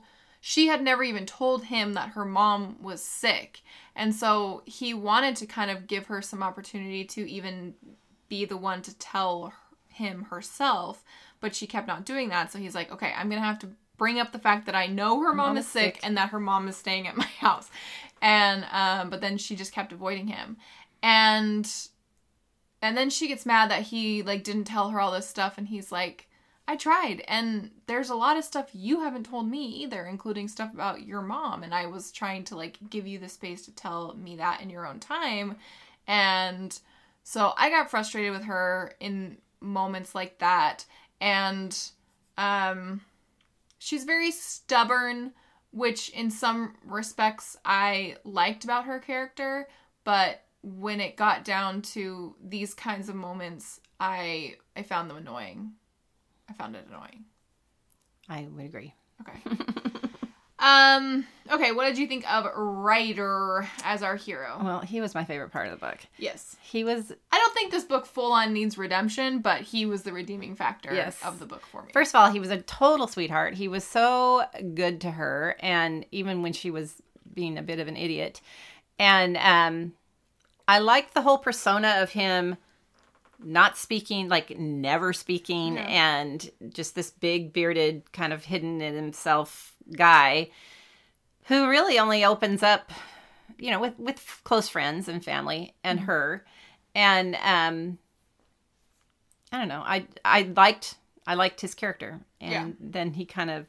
she 0.48 0.68
had 0.68 0.80
never 0.80 1.02
even 1.02 1.26
told 1.26 1.64
him 1.64 1.94
that 1.94 2.10
her 2.10 2.24
mom 2.24 2.76
was 2.80 3.02
sick. 3.02 3.62
And 3.96 4.14
so 4.14 4.62
he 4.64 4.94
wanted 4.94 5.34
to 5.36 5.46
kind 5.46 5.72
of 5.72 5.88
give 5.88 6.06
her 6.06 6.22
some 6.22 6.40
opportunity 6.40 7.04
to 7.04 7.28
even 7.28 7.74
be 8.28 8.44
the 8.44 8.56
one 8.56 8.80
to 8.82 8.96
tell 8.96 9.52
him 9.88 10.22
herself, 10.30 11.02
but 11.40 11.56
she 11.56 11.66
kept 11.66 11.88
not 11.88 12.04
doing 12.04 12.28
that. 12.28 12.52
So 12.52 12.60
he's 12.60 12.76
like, 12.76 12.92
"Okay, 12.92 13.12
I'm 13.16 13.28
going 13.28 13.42
to 13.42 13.46
have 13.46 13.58
to 13.58 13.70
bring 13.96 14.20
up 14.20 14.30
the 14.30 14.38
fact 14.38 14.66
that 14.66 14.76
I 14.76 14.86
know 14.86 15.18
her 15.18 15.34
mom, 15.34 15.48
mom 15.48 15.56
is 15.56 15.66
sick, 15.66 15.96
sick. 15.96 16.06
and 16.06 16.16
that 16.16 16.28
her 16.28 16.38
mom 16.38 16.68
is 16.68 16.76
staying 16.76 17.08
at 17.08 17.16
my 17.16 17.24
house." 17.40 17.68
And 18.22 18.64
um 18.70 19.10
but 19.10 19.20
then 19.20 19.38
she 19.38 19.56
just 19.56 19.72
kept 19.72 19.90
avoiding 19.90 20.28
him. 20.28 20.58
And 21.02 21.68
and 22.80 22.96
then 22.96 23.10
she 23.10 23.26
gets 23.26 23.44
mad 23.44 23.72
that 23.72 23.82
he 23.82 24.22
like 24.22 24.44
didn't 24.44 24.66
tell 24.66 24.90
her 24.90 25.00
all 25.00 25.10
this 25.10 25.28
stuff 25.28 25.58
and 25.58 25.66
he's 25.66 25.90
like 25.90 26.25
I 26.68 26.76
tried 26.76 27.22
and 27.28 27.70
there's 27.86 28.10
a 28.10 28.14
lot 28.16 28.36
of 28.36 28.44
stuff 28.44 28.70
you 28.72 29.00
haven't 29.00 29.26
told 29.26 29.48
me 29.48 29.66
either 29.66 30.04
including 30.04 30.48
stuff 30.48 30.74
about 30.74 31.06
your 31.06 31.22
mom 31.22 31.62
and 31.62 31.74
I 31.74 31.86
was 31.86 32.10
trying 32.10 32.44
to 32.44 32.56
like 32.56 32.76
give 32.90 33.06
you 33.06 33.18
the 33.18 33.28
space 33.28 33.64
to 33.66 33.74
tell 33.74 34.14
me 34.16 34.36
that 34.36 34.60
in 34.60 34.70
your 34.70 34.86
own 34.86 34.98
time 34.98 35.56
and 36.08 36.78
so 37.22 37.52
I 37.56 37.70
got 37.70 37.90
frustrated 37.90 38.32
with 38.32 38.44
her 38.44 38.94
in 38.98 39.38
moments 39.60 40.14
like 40.14 40.38
that 40.38 40.84
and 41.20 41.76
um 42.36 43.00
she's 43.78 44.04
very 44.04 44.32
stubborn 44.32 45.32
which 45.70 46.08
in 46.10 46.30
some 46.30 46.74
respects 46.84 47.56
I 47.64 48.16
liked 48.24 48.64
about 48.64 48.86
her 48.86 48.98
character 48.98 49.68
but 50.02 50.42
when 50.62 51.00
it 51.00 51.16
got 51.16 51.44
down 51.44 51.80
to 51.82 52.34
these 52.42 52.74
kinds 52.74 53.08
of 53.08 53.14
moments 53.14 53.80
I 54.00 54.56
I 54.76 54.82
found 54.82 55.08
them 55.08 55.16
annoying. 55.16 55.72
I 56.48 56.52
found 56.52 56.76
it 56.76 56.86
annoying. 56.88 57.24
I 58.28 58.46
would 58.50 58.64
agree. 58.64 58.94
Okay. 59.22 59.56
um 60.58 61.26
okay, 61.50 61.72
what 61.72 61.84
did 61.84 61.98
you 61.98 62.06
think 62.06 62.30
of 62.32 62.46
Ryder 62.56 63.68
as 63.84 64.02
our 64.02 64.16
hero? 64.16 64.58
Well, 64.62 64.80
he 64.80 65.00
was 65.00 65.14
my 65.14 65.24
favorite 65.24 65.50
part 65.52 65.66
of 65.68 65.72
the 65.78 65.86
book. 65.86 65.98
Yes. 66.18 66.56
He 66.62 66.82
was 66.82 67.12
I 67.30 67.38
don't 67.38 67.54
think 67.54 67.70
this 67.70 67.84
book 67.84 68.06
full 68.06 68.32
on 68.32 68.52
needs 68.52 68.78
redemption, 68.78 69.40
but 69.40 69.60
he 69.60 69.86
was 69.86 70.02
the 70.02 70.12
redeeming 70.12 70.54
factor 70.56 70.94
Yes. 70.94 71.18
of 71.24 71.38
the 71.38 71.46
book 71.46 71.62
for 71.66 71.82
me. 71.82 71.90
First 71.92 72.14
of 72.14 72.20
all, 72.20 72.30
he 72.30 72.40
was 72.40 72.50
a 72.50 72.62
total 72.62 73.06
sweetheart. 73.06 73.54
He 73.54 73.68
was 73.68 73.84
so 73.84 74.44
good 74.74 75.00
to 75.02 75.10
her, 75.12 75.56
and 75.60 76.06
even 76.10 76.42
when 76.42 76.52
she 76.52 76.70
was 76.70 77.02
being 77.34 77.58
a 77.58 77.62
bit 77.62 77.78
of 77.78 77.86
an 77.88 77.96
idiot, 77.96 78.40
and 78.98 79.36
um, 79.36 79.92
I 80.66 80.78
liked 80.78 81.12
the 81.14 81.20
whole 81.22 81.38
persona 81.38 81.96
of 81.98 82.10
him 82.10 82.56
not 83.42 83.76
speaking, 83.76 84.28
like 84.28 84.58
never 84.58 85.12
speaking, 85.12 85.78
and 85.78 86.50
just 86.70 86.94
this 86.94 87.10
big 87.10 87.52
bearded, 87.52 88.12
kind 88.12 88.32
of 88.32 88.44
hidden 88.44 88.80
in 88.80 88.94
himself 88.94 89.74
guy 89.96 90.50
who 91.44 91.68
really 91.68 91.98
only 91.98 92.24
opens 92.24 92.62
up, 92.62 92.90
you 93.58 93.70
know, 93.70 93.80
with 93.80 93.98
with 93.98 94.40
close 94.44 94.68
friends 94.68 95.08
and 95.08 95.24
family 95.24 95.74
and 95.84 95.98
Mm-hmm. 96.00 96.06
her, 96.06 96.44
and 96.94 97.34
um, 97.36 97.98
I 99.52 99.58
don't 99.58 99.68
know. 99.68 99.82
I 99.84 100.06
I 100.24 100.42
liked 100.42 100.96
I 101.26 101.34
liked 101.34 101.60
his 101.60 101.74
character, 101.74 102.20
and 102.40 102.52
Yeah. 102.52 102.68
then 102.80 103.12
he 103.12 103.24
kind 103.24 103.50
of 103.50 103.66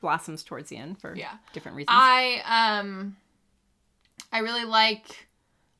blossoms 0.00 0.42
towards 0.42 0.68
the 0.68 0.76
end 0.76 1.00
for 1.00 1.16
Yeah. 1.16 1.32
different 1.52 1.76
reasons. 1.76 1.94
I 1.96 2.42
um 2.78 3.16
I 4.32 4.38
really 4.40 4.64
like 4.64 5.25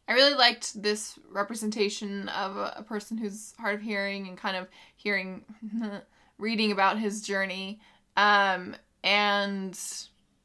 I 0.08 0.12
really 0.12 0.34
liked 0.34 0.80
this 0.80 1.18
representation 1.30 2.28
of 2.28 2.56
a, 2.56 2.74
a 2.76 2.82
person 2.82 3.18
who's 3.18 3.54
hard 3.58 3.74
of 3.74 3.82
hearing 3.82 4.28
and 4.28 4.38
kind 4.38 4.56
of 4.56 4.68
hearing 4.96 5.44
reading 6.38 6.72
about 6.72 6.98
his 6.98 7.22
journey 7.22 7.80
um 8.16 8.76
and 9.02 9.78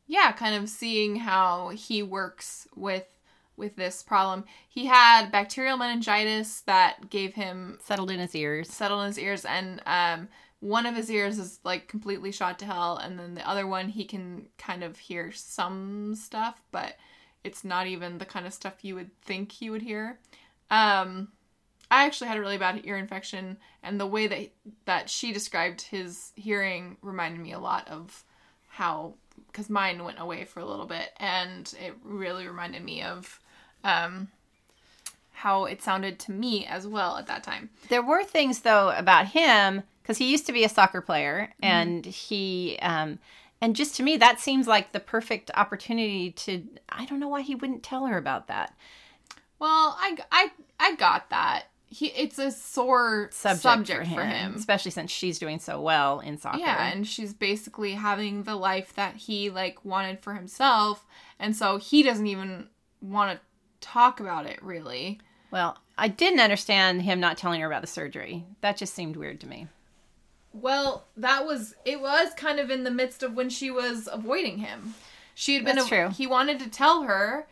yeah 0.07 0.31
kind 0.31 0.55
of 0.55 0.69
seeing 0.69 1.17
how 1.17 1.69
he 1.69 2.01
works 2.01 2.67
with 2.75 3.05
with 3.57 3.75
this 3.75 4.01
problem 4.01 4.45
he 4.69 4.85
had 4.85 5.31
bacterial 5.31 5.77
meningitis 5.77 6.61
that 6.61 7.09
gave 7.09 7.33
him 7.33 7.77
Settled 7.83 8.09
in 8.11 8.19
his 8.19 8.35
ears. 8.35 8.69
Settled 8.69 9.01
in 9.01 9.07
his 9.07 9.19
ears 9.19 9.45
and 9.45 9.81
um 9.85 10.27
one 10.59 10.85
of 10.85 10.95
his 10.95 11.09
ears 11.09 11.39
is 11.39 11.59
like 11.63 11.87
completely 11.87 12.31
shot 12.31 12.59
to 12.59 12.65
hell 12.65 12.97
and 12.97 13.19
then 13.19 13.35
the 13.35 13.47
other 13.47 13.67
one 13.67 13.89
he 13.89 14.05
can 14.05 14.47
kind 14.57 14.83
of 14.83 14.97
hear 14.97 15.31
some 15.31 16.15
stuff 16.15 16.61
but 16.71 16.95
it's 17.43 17.63
not 17.63 17.87
even 17.87 18.17
the 18.17 18.25
kind 18.25 18.45
of 18.45 18.53
stuff 18.53 18.73
you 18.81 18.95
would 18.95 19.09
think 19.21 19.51
he 19.51 19.69
would 19.69 19.81
hear. 19.81 20.19
Um 20.69 21.29
i 21.89 22.05
actually 22.05 22.29
had 22.29 22.37
a 22.37 22.39
really 22.39 22.57
bad 22.57 22.79
ear 22.85 22.95
infection 22.95 23.57
and 23.83 23.99
the 23.99 24.07
way 24.07 24.25
that 24.25 24.49
that 24.85 25.09
she 25.09 25.33
described 25.33 25.81
his 25.81 26.31
hearing 26.35 26.95
reminded 27.01 27.41
me 27.41 27.51
a 27.51 27.59
lot 27.59 27.85
of 27.89 28.23
how 28.69 29.13
because 29.47 29.69
mine 29.69 30.01
went 30.01 30.17
away 30.17 30.45
for 30.45 30.61
a 30.61 30.65
little 30.65 30.85
bit 30.85 31.09
and 31.17 31.73
it 31.85 31.93
really 32.05 32.47
reminded 32.47 32.81
me 32.81 33.03
of 33.03 33.41
um 33.83 34.29
how 35.41 35.65
it 35.65 35.81
sounded 35.81 36.19
to 36.19 36.31
me 36.31 36.67
as 36.67 36.85
well 36.85 37.17
at 37.17 37.25
that 37.25 37.43
time. 37.43 37.67
There 37.89 38.03
were 38.03 38.23
things 38.23 38.59
though 38.59 38.91
about 38.91 39.25
him 39.25 39.81
because 40.01 40.19
he 40.19 40.29
used 40.29 40.45
to 40.45 40.53
be 40.53 40.63
a 40.63 40.69
soccer 40.69 41.01
player, 41.01 41.51
and 41.63 42.05
he 42.05 42.77
um, 42.81 43.17
and 43.61 43.75
just 43.75 43.95
to 43.97 44.03
me 44.03 44.17
that 44.17 44.39
seems 44.39 44.67
like 44.67 44.91
the 44.91 44.99
perfect 44.99 45.51
opportunity 45.53 46.31
to. 46.31 46.63
I 46.89 47.05
don't 47.05 47.19
know 47.19 47.27
why 47.29 47.41
he 47.41 47.55
wouldn't 47.55 47.83
tell 47.83 48.07
her 48.07 48.17
about 48.17 48.47
that. 48.47 48.75
Well, 49.59 49.95
I, 49.99 50.17
I, 50.31 50.51
I 50.79 50.95
got 50.95 51.29
that. 51.29 51.65
he 51.87 52.07
it's 52.07 52.39
a 52.39 52.51
sore 52.51 53.29
subject, 53.31 53.61
subject, 53.61 54.07
for, 54.07 54.23
him, 54.25 54.53
him. 54.53 54.55
especially 54.55 54.91
since 54.91 55.11
she's 55.11 55.37
doing 55.37 55.59
so 55.59 55.79
well 55.79 56.19
in 56.19 56.37
soccer. 56.39 56.59
Yeah, 56.59 56.91
and 56.91 57.07
she's 57.07 57.33
basically 57.33 57.93
having 57.93 58.43
the 58.43 58.55
life 58.55 58.93
that 58.95 59.15
he 59.15 59.49
like 59.49 59.85
wanted 59.85 60.19
for 60.21 60.33
himself, 60.33 61.05
and 61.37 61.55
so 61.55 61.77
he 61.77 62.01
doesn't 62.01 62.27
even 62.27 62.69
want 63.01 63.37
to 63.37 63.87
talk 63.87 64.19
about 64.19 64.45
it 64.45 64.61
really. 64.63 65.19
well, 65.51 65.77
I 65.97 66.07
didn't 66.07 66.39
understand 66.39 67.03
him 67.03 67.19
not 67.19 67.37
telling 67.37 67.61
her 67.61 67.67
about 67.67 67.81
the 67.81 67.87
surgery. 67.87 68.45
That 68.61 68.77
just 68.77 68.93
seemed 68.95 69.15
weird 69.15 69.39
to 69.41 69.47
me. 69.47 69.67
Well, 70.53 71.05
that 71.17 71.45
was 71.45 71.75
it 71.85 72.01
was 72.01 72.33
kind 72.35 72.59
of 72.59 72.69
in 72.69 72.83
the 72.83 72.91
midst 72.91 73.23
of 73.23 73.35
when 73.35 73.49
she 73.49 73.71
was 73.71 74.09
avoiding 74.11 74.57
him. 74.59 74.95
She 75.33 75.55
had 75.55 75.65
been 75.65 75.77
That's 75.77 75.87
true. 75.87 76.09
he 76.09 76.27
wanted 76.27 76.59
to 76.59 76.69
tell 76.69 77.03
her, 77.03 77.47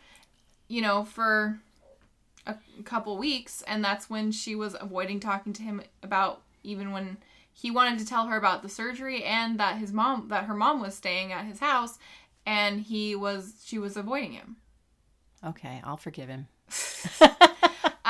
you 0.68 0.82
know, 0.82 1.04
for 1.04 1.58
a 2.46 2.56
couple 2.84 3.16
weeks 3.18 3.62
and 3.66 3.84
that's 3.84 4.08
when 4.08 4.32
she 4.32 4.54
was 4.54 4.74
avoiding 4.80 5.20
talking 5.20 5.52
to 5.52 5.62
him 5.62 5.82
about 6.02 6.40
even 6.62 6.90
when 6.90 7.18
he 7.52 7.70
wanted 7.70 7.98
to 7.98 8.06
tell 8.06 8.26
her 8.26 8.36
about 8.36 8.62
the 8.62 8.68
surgery 8.68 9.22
and 9.24 9.60
that 9.60 9.76
his 9.76 9.92
mom 9.92 10.28
that 10.28 10.44
her 10.44 10.54
mom 10.54 10.80
was 10.80 10.94
staying 10.94 11.32
at 11.32 11.44
his 11.44 11.60
house 11.60 11.98
and 12.46 12.80
he 12.80 13.14
was 13.14 13.62
she 13.64 13.78
was 13.78 13.96
avoiding 13.96 14.32
him. 14.32 14.56
Okay, 15.44 15.80
I'll 15.84 15.96
forgive 15.96 16.28
him. 16.28 16.48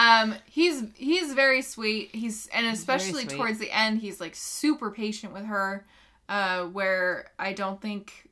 Um, 0.01 0.35
he's 0.47 0.85
he's 0.95 1.35
very 1.35 1.61
sweet. 1.61 2.11
He's 2.15 2.49
and 2.55 2.67
especially 2.67 3.25
sweet. 3.25 3.37
towards 3.37 3.59
the 3.59 3.71
end, 3.71 4.01
he's 4.01 4.19
like 4.19 4.35
super 4.35 4.91
patient 4.91 5.35
with 5.35 5.45
her, 5.45 5.85
uh, 6.29 6.65
where 6.65 7.27
I 7.39 7.53
don't 7.53 7.81
think 7.83 8.31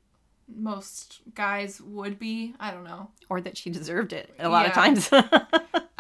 most 0.49 1.21
guys 1.35 1.79
would 1.83 2.19
be. 2.19 2.55
I 2.59 2.71
don't 2.71 2.85
know. 2.85 3.11
Or 3.29 3.43
that 3.43 3.59
she 3.59 3.69
deserved 3.69 4.15
it 4.15 4.35
a 4.39 4.49
lot 4.49 4.67
of 4.67 4.73
times. 4.73 5.11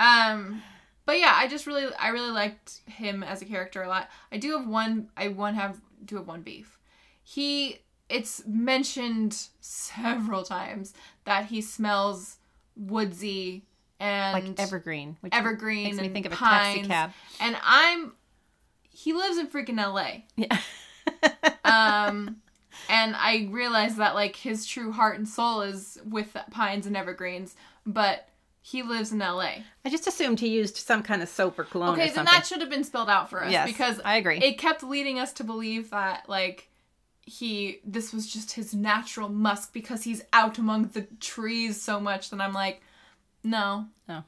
Um, 0.01 0.63
but 1.07 1.19
yeah, 1.19 1.33
I 1.35 1.49
just 1.49 1.67
really 1.67 1.93
I 1.99 2.11
really 2.11 2.31
liked 2.31 2.83
him 2.87 3.25
as 3.25 3.43
a 3.43 3.45
character 3.45 3.83
a 3.83 3.89
lot. 3.89 4.09
I 4.31 4.39
do 4.39 4.57
have 4.57 4.69
one. 4.69 5.09
I 5.17 5.27
one 5.27 5.57
have 5.57 5.81
do 6.05 6.17
have 6.17 6.29
one 6.29 6.43
beef. 6.43 6.79
He 7.25 7.81
it's 8.09 8.47
mentioned 8.47 9.49
several 9.61 10.45
times 10.45 10.95
that 11.25 11.47
he 11.47 11.61
smells 11.61 12.37
woodsy 12.77 13.65
and 14.01 14.33
like 14.33 14.61
evergreen. 14.61 15.17
Which 15.21 15.35
evergreen 15.35 15.85
makes 15.85 16.01
me 16.01 16.09
think 16.09 16.27
of 16.27 16.33
a 16.33 16.37
pines. 16.37 16.77
taxi 16.77 16.89
cab. 16.89 17.13
And 17.41 17.57
I'm 17.63 18.13
he 18.91 19.13
lives 19.13 19.39
in 19.39 19.49
freaking 19.49 19.77
LA. 19.77 20.23
Yeah. 20.37 20.59
Um 21.65 22.37
and 22.89 23.15
I 23.17 23.49
realized 23.51 23.97
that 23.99 24.15
like 24.15 24.37
his 24.37 24.65
true 24.65 24.93
heart 24.93 25.19
and 25.19 25.29
soul 25.29 25.63
is 25.63 25.99
with 26.05 26.37
pines 26.51 26.87
and 26.87 26.97
evergreens, 26.97 27.57
but 27.85 28.29
he 28.63 28.83
lives 28.83 29.13
in 29.13 29.19
LA. 29.19 29.63
I 29.85 29.91
just 29.91 30.07
assumed 30.07 30.41
he 30.41 30.49
used 30.49 30.77
some 30.77 31.03
kind 31.03 31.23
of 31.23 31.29
soap 31.29 31.59
or 31.59 31.65
cologne 31.65 31.95
Okay, 31.95 32.11
or 32.11 32.13
then 32.13 32.25
that 32.27 32.47
should 32.47 32.61
have 32.61 32.71
been 32.71 32.85
spelled 32.85 33.09
out 33.09 33.31
for 33.31 33.43
us 33.43 33.51
Yes, 33.51 33.67
because 33.69 34.01
I 34.05 34.17
agree. 34.17 34.39
It 34.39 34.59
kept 34.59 34.83
leading 34.83 35.19
us 35.19 35.33
to 35.35 35.45
believe 35.45 35.91
that 35.91 36.29
like 36.29 36.69
he 37.23 37.81
this 37.85 38.13
was 38.13 38.27
just 38.27 38.53
his 38.53 38.75
natural 38.75 39.29
musk 39.29 39.73
because 39.73 40.05
he's 40.05 40.23
out 40.33 40.59
among 40.59 40.89
the 40.89 41.03
trees 41.21 41.81
so 41.81 42.01
much 42.01 42.31
that 42.31 42.41
I'm 42.41 42.55
like 42.55 42.83
no. 43.45 43.87
No. 44.09 44.25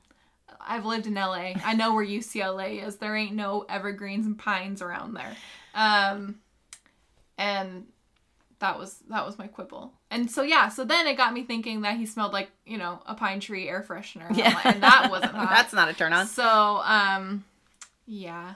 I've 0.60 0.84
lived 0.84 1.06
in 1.06 1.14
LA. 1.14 1.52
I 1.64 1.74
know 1.74 1.94
where 1.94 2.04
UCLA 2.04 2.84
is. 2.86 2.96
There 2.96 3.16
ain't 3.16 3.34
no 3.34 3.64
evergreens 3.68 4.26
and 4.26 4.38
pines 4.38 4.82
around 4.82 5.14
there. 5.14 5.36
Um 5.74 6.40
and 7.38 7.86
that 8.58 8.78
was 8.78 8.98
that 9.08 9.24
was 9.24 9.38
my 9.38 9.46
quibble. 9.46 9.92
And 10.10 10.30
so 10.30 10.42
yeah, 10.42 10.68
so 10.68 10.84
then 10.84 11.06
it 11.06 11.16
got 11.16 11.32
me 11.32 11.44
thinking 11.44 11.80
that 11.82 11.96
he 11.96 12.04
smelled 12.04 12.32
like, 12.32 12.50
you 12.66 12.76
know, 12.76 13.00
a 13.06 13.14
pine 13.14 13.40
tree 13.40 13.68
air 13.68 13.84
freshener. 13.88 14.28
And, 14.28 14.36
Yeah. 14.36 14.54
like- 14.54 14.66
and 14.66 14.82
that 14.82 15.08
wasn't 15.10 15.32
hot. 15.34 15.48
That's 15.50 15.72
not 15.72 15.88
a 15.88 15.94
turn 15.94 16.12
on. 16.12 16.26
So, 16.26 16.82
um, 16.84 17.44
yeah, 18.06 18.54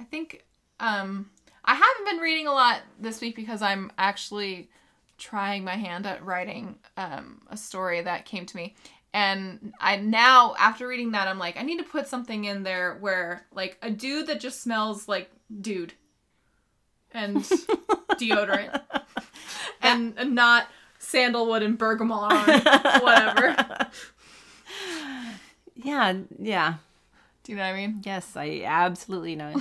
I 0.00 0.04
think 0.04 0.44
um, 0.80 1.30
I 1.64 1.74
haven't 1.74 2.04
been 2.04 2.18
reading 2.18 2.46
a 2.48 2.52
lot 2.52 2.80
this 3.00 3.20
week 3.20 3.34
because 3.34 3.62
I'm 3.62 3.90
actually 3.96 4.68
trying 5.16 5.64
my 5.64 5.74
hand 5.76 6.06
at 6.06 6.24
writing 6.24 6.76
um, 6.96 7.40
a 7.48 7.56
story 7.56 8.00
that 8.02 8.24
came 8.26 8.44
to 8.46 8.56
me. 8.56 8.74
And 9.14 9.72
I 9.80 9.96
now, 9.96 10.54
after 10.58 10.86
reading 10.86 11.12
that, 11.12 11.28
I'm 11.28 11.38
like, 11.38 11.58
I 11.58 11.62
need 11.62 11.78
to 11.78 11.84
put 11.84 12.06
something 12.08 12.44
in 12.44 12.62
there 12.62 12.96
where, 13.00 13.46
like, 13.52 13.78
a 13.82 13.90
dude 13.90 14.26
that 14.26 14.38
just 14.40 14.62
smells 14.62 15.08
like 15.08 15.30
dude 15.60 15.94
and 17.12 17.36
deodorant 18.16 18.82
and, 19.82 20.14
and 20.18 20.34
not 20.34 20.68
sandalwood 20.98 21.62
and 21.62 21.78
bergamot 21.78 22.32
or 22.32 23.00
whatever. 23.00 23.56
Yeah, 25.80 26.14
yeah. 26.40 26.74
Do 27.44 27.52
you 27.52 27.56
know 27.56 27.62
what 27.62 27.68
I 27.74 27.76
mean? 27.76 28.00
Yes, 28.04 28.36
I 28.36 28.62
absolutely 28.66 29.36
know. 29.36 29.54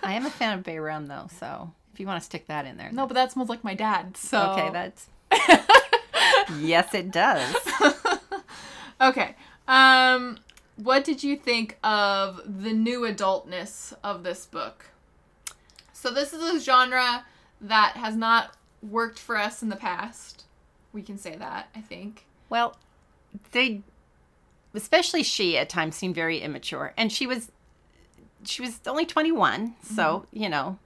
I 0.00 0.12
am 0.12 0.24
a 0.24 0.30
fan 0.30 0.56
of 0.56 0.64
Bay 0.64 0.78
Rum 0.78 1.06
though, 1.06 1.26
so 1.40 1.72
if 1.92 1.98
you 1.98 2.06
want 2.06 2.20
to 2.20 2.24
stick 2.24 2.46
that 2.46 2.66
in 2.66 2.76
there. 2.76 2.90
No, 2.92 3.04
but 3.06 3.14
that 3.14 3.32
smells 3.32 3.48
like 3.48 3.64
my 3.64 3.74
dad. 3.74 4.16
So 4.16 4.52
Okay, 4.52 4.70
that's 4.72 5.08
Yes, 6.60 6.94
it 6.94 7.10
does. 7.10 7.54
Okay. 9.00 9.34
Um 9.68 10.38
what 10.76 11.04
did 11.04 11.24
you 11.24 11.36
think 11.36 11.78
of 11.82 12.40
the 12.44 12.72
new 12.72 13.00
adultness 13.00 13.94
of 14.04 14.22
this 14.22 14.44
book? 14.44 14.90
So 15.92 16.12
this 16.12 16.32
is 16.32 16.42
a 16.42 16.60
genre 16.60 17.24
that 17.62 17.92
has 17.96 18.14
not 18.14 18.54
worked 18.82 19.18
for 19.18 19.38
us 19.38 19.62
in 19.62 19.70
the 19.70 19.76
past. 19.76 20.44
We 20.92 21.02
can 21.02 21.16
say 21.16 21.34
that, 21.36 21.68
I 21.74 21.80
think. 21.80 22.26
Well, 22.50 22.76
they 23.52 23.82
especially 24.74 25.22
she 25.22 25.56
at 25.56 25.68
times 25.68 25.96
seemed 25.96 26.14
very 26.14 26.38
immature 26.40 26.92
and 26.96 27.10
she 27.10 27.26
was 27.26 27.50
she 28.44 28.62
was 28.62 28.78
only 28.86 29.06
21 29.06 29.74
so 29.82 30.26
you 30.32 30.48
know 30.48 30.78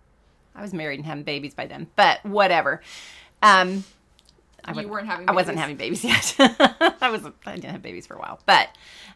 i 0.55 0.63
was 0.63 0.73
married 0.73 0.99
and 0.99 1.07
having 1.07 1.25
babies 1.25 1.55
by 1.55 1.67
then 1.67 1.89
but 1.97 2.25
whatever 2.25 2.81
um 3.43 3.85
I 4.71 4.83
You 4.83 4.89
wasn't- 4.89 4.93
weren't 4.93 5.07
having 5.09 5.29
I 5.29 5.33
wasn't 5.33 5.59
babies. 5.77 6.03
having 6.03 6.17
babies 6.17 6.37
yet. 6.39 6.97
I 7.03 7.11
was 7.11 7.23
I 7.47 7.55
didn't 7.57 7.71
have 7.73 7.83
babies 7.83 8.07
for 8.07 8.15
a 8.15 8.19
while, 8.19 8.41
but 8.47 8.69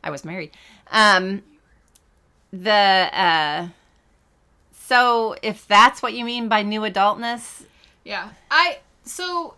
I 0.02 0.10
was 0.10 0.24
married. 0.24 0.50
Um 0.90 1.42
the 2.52 2.70
uh 2.70 3.68
so 4.72 5.34
if 5.42 5.66
that's 5.66 6.02
what 6.02 6.12
you 6.12 6.24
mean 6.24 6.48
by 6.48 6.62
new 6.62 6.82
adultness, 6.82 7.64
Yeah. 8.04 8.30
I 8.50 8.78
so 9.04 9.54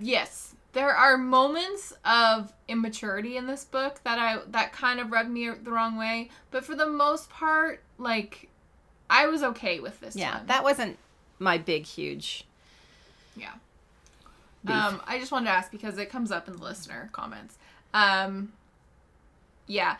yes, 0.00 0.54
there 0.72 0.90
are 0.94 1.16
moments 1.18 1.92
of 2.04 2.52
immaturity 2.68 3.36
in 3.36 3.46
this 3.46 3.64
book 3.64 4.00
that 4.04 4.18
I 4.18 4.38
that 4.48 4.72
kind 4.72 5.00
of 5.00 5.10
rubbed 5.10 5.30
me 5.30 5.48
the 5.50 5.70
wrong 5.70 5.96
way, 5.96 6.30
but 6.50 6.64
for 6.64 6.74
the 6.74 6.86
most 6.86 7.30
part 7.30 7.82
like 7.98 8.48
I 9.10 9.26
was 9.26 9.42
okay 9.42 9.78
with 9.80 10.00
this 10.00 10.16
yeah, 10.16 10.38
one. 10.38 10.46
that 10.46 10.62
wasn't 10.64 10.98
my 11.38 11.58
big 11.58 11.84
huge 11.86 12.44
Yeah. 13.36 13.52
Um, 14.66 15.00
I 15.06 15.18
just 15.18 15.32
wanted 15.32 15.46
to 15.46 15.52
ask 15.52 15.70
because 15.70 15.98
it 15.98 16.08
comes 16.08 16.30
up 16.30 16.46
in 16.46 16.56
the 16.56 16.62
listener 16.62 17.10
comments. 17.12 17.58
Um, 17.94 18.52
yeah, 19.66 19.96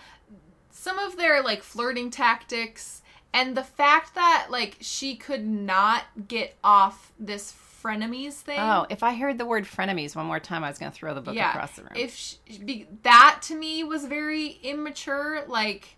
some 0.70 0.98
of 0.98 1.16
their 1.16 1.42
like 1.42 1.62
flirting 1.62 2.10
tactics 2.10 3.02
and 3.32 3.56
the 3.56 3.64
fact 3.64 4.14
that 4.14 4.48
like 4.50 4.76
she 4.80 5.16
could 5.16 5.44
not 5.44 6.04
get 6.28 6.56
off 6.62 7.12
this 7.18 7.54
frenemies 7.82 8.34
thing. 8.34 8.58
Oh, 8.58 8.86
if 8.88 9.02
I 9.02 9.14
heard 9.14 9.38
the 9.38 9.46
word 9.46 9.64
frenemies 9.64 10.14
one 10.14 10.26
more 10.26 10.40
time, 10.40 10.62
I 10.64 10.68
was 10.68 10.78
going 10.78 10.92
to 10.92 10.96
throw 10.96 11.14
the 11.14 11.20
book 11.20 11.34
yeah. 11.34 11.50
across 11.50 11.72
the 11.72 11.82
room. 11.82 11.92
If 11.96 12.14
she, 12.14 12.38
be, 12.64 12.86
that 13.02 13.40
to 13.44 13.56
me 13.56 13.82
was 13.84 14.04
very 14.04 14.58
immature, 14.62 15.44
like 15.48 15.96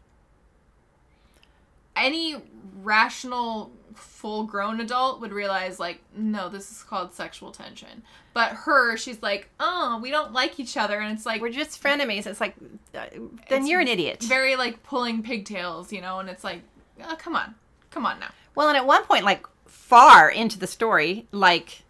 any 1.96 2.36
rational 2.82 3.70
full-grown 3.94 4.80
adult 4.80 5.20
would 5.20 5.32
realize 5.32 5.78
like 5.78 6.00
no 6.16 6.48
this 6.48 6.70
is 6.72 6.82
called 6.82 7.14
sexual 7.14 7.52
tension 7.52 8.02
but 8.32 8.50
her 8.50 8.96
she's 8.96 9.22
like 9.22 9.48
oh 9.60 10.00
we 10.02 10.10
don't 10.10 10.32
like 10.32 10.58
each 10.58 10.76
other 10.76 10.98
and 10.98 11.12
it's 11.16 11.24
like 11.24 11.40
We're 11.40 11.50
just 11.50 11.80
frenemies. 11.80 12.26
It's 12.26 12.40
like, 12.40 12.56
uh, 12.94 13.04
then 13.48 13.60
It's 13.62 13.68
you're 13.68 13.80
an 13.80 13.86
idiot. 13.88 14.22
very 14.22 14.56
like 14.56 14.82
pulling 14.82 15.22
pigtails 15.22 15.92
you 15.92 16.00
know 16.00 16.18
and 16.18 16.28
it's 16.28 16.42
like 16.42 16.62
oh, 17.04 17.14
come 17.16 17.36
on 17.36 17.54
come 17.90 18.04
on 18.04 18.18
now 18.18 18.30
Well, 18.56 18.68
and 18.68 18.76
at 18.76 18.86
one 18.86 19.04
point, 19.04 19.24
like 19.24 19.46
far 19.66 20.28
into 20.30 20.58
the 20.58 20.66
story, 20.66 21.26
like 21.30 21.82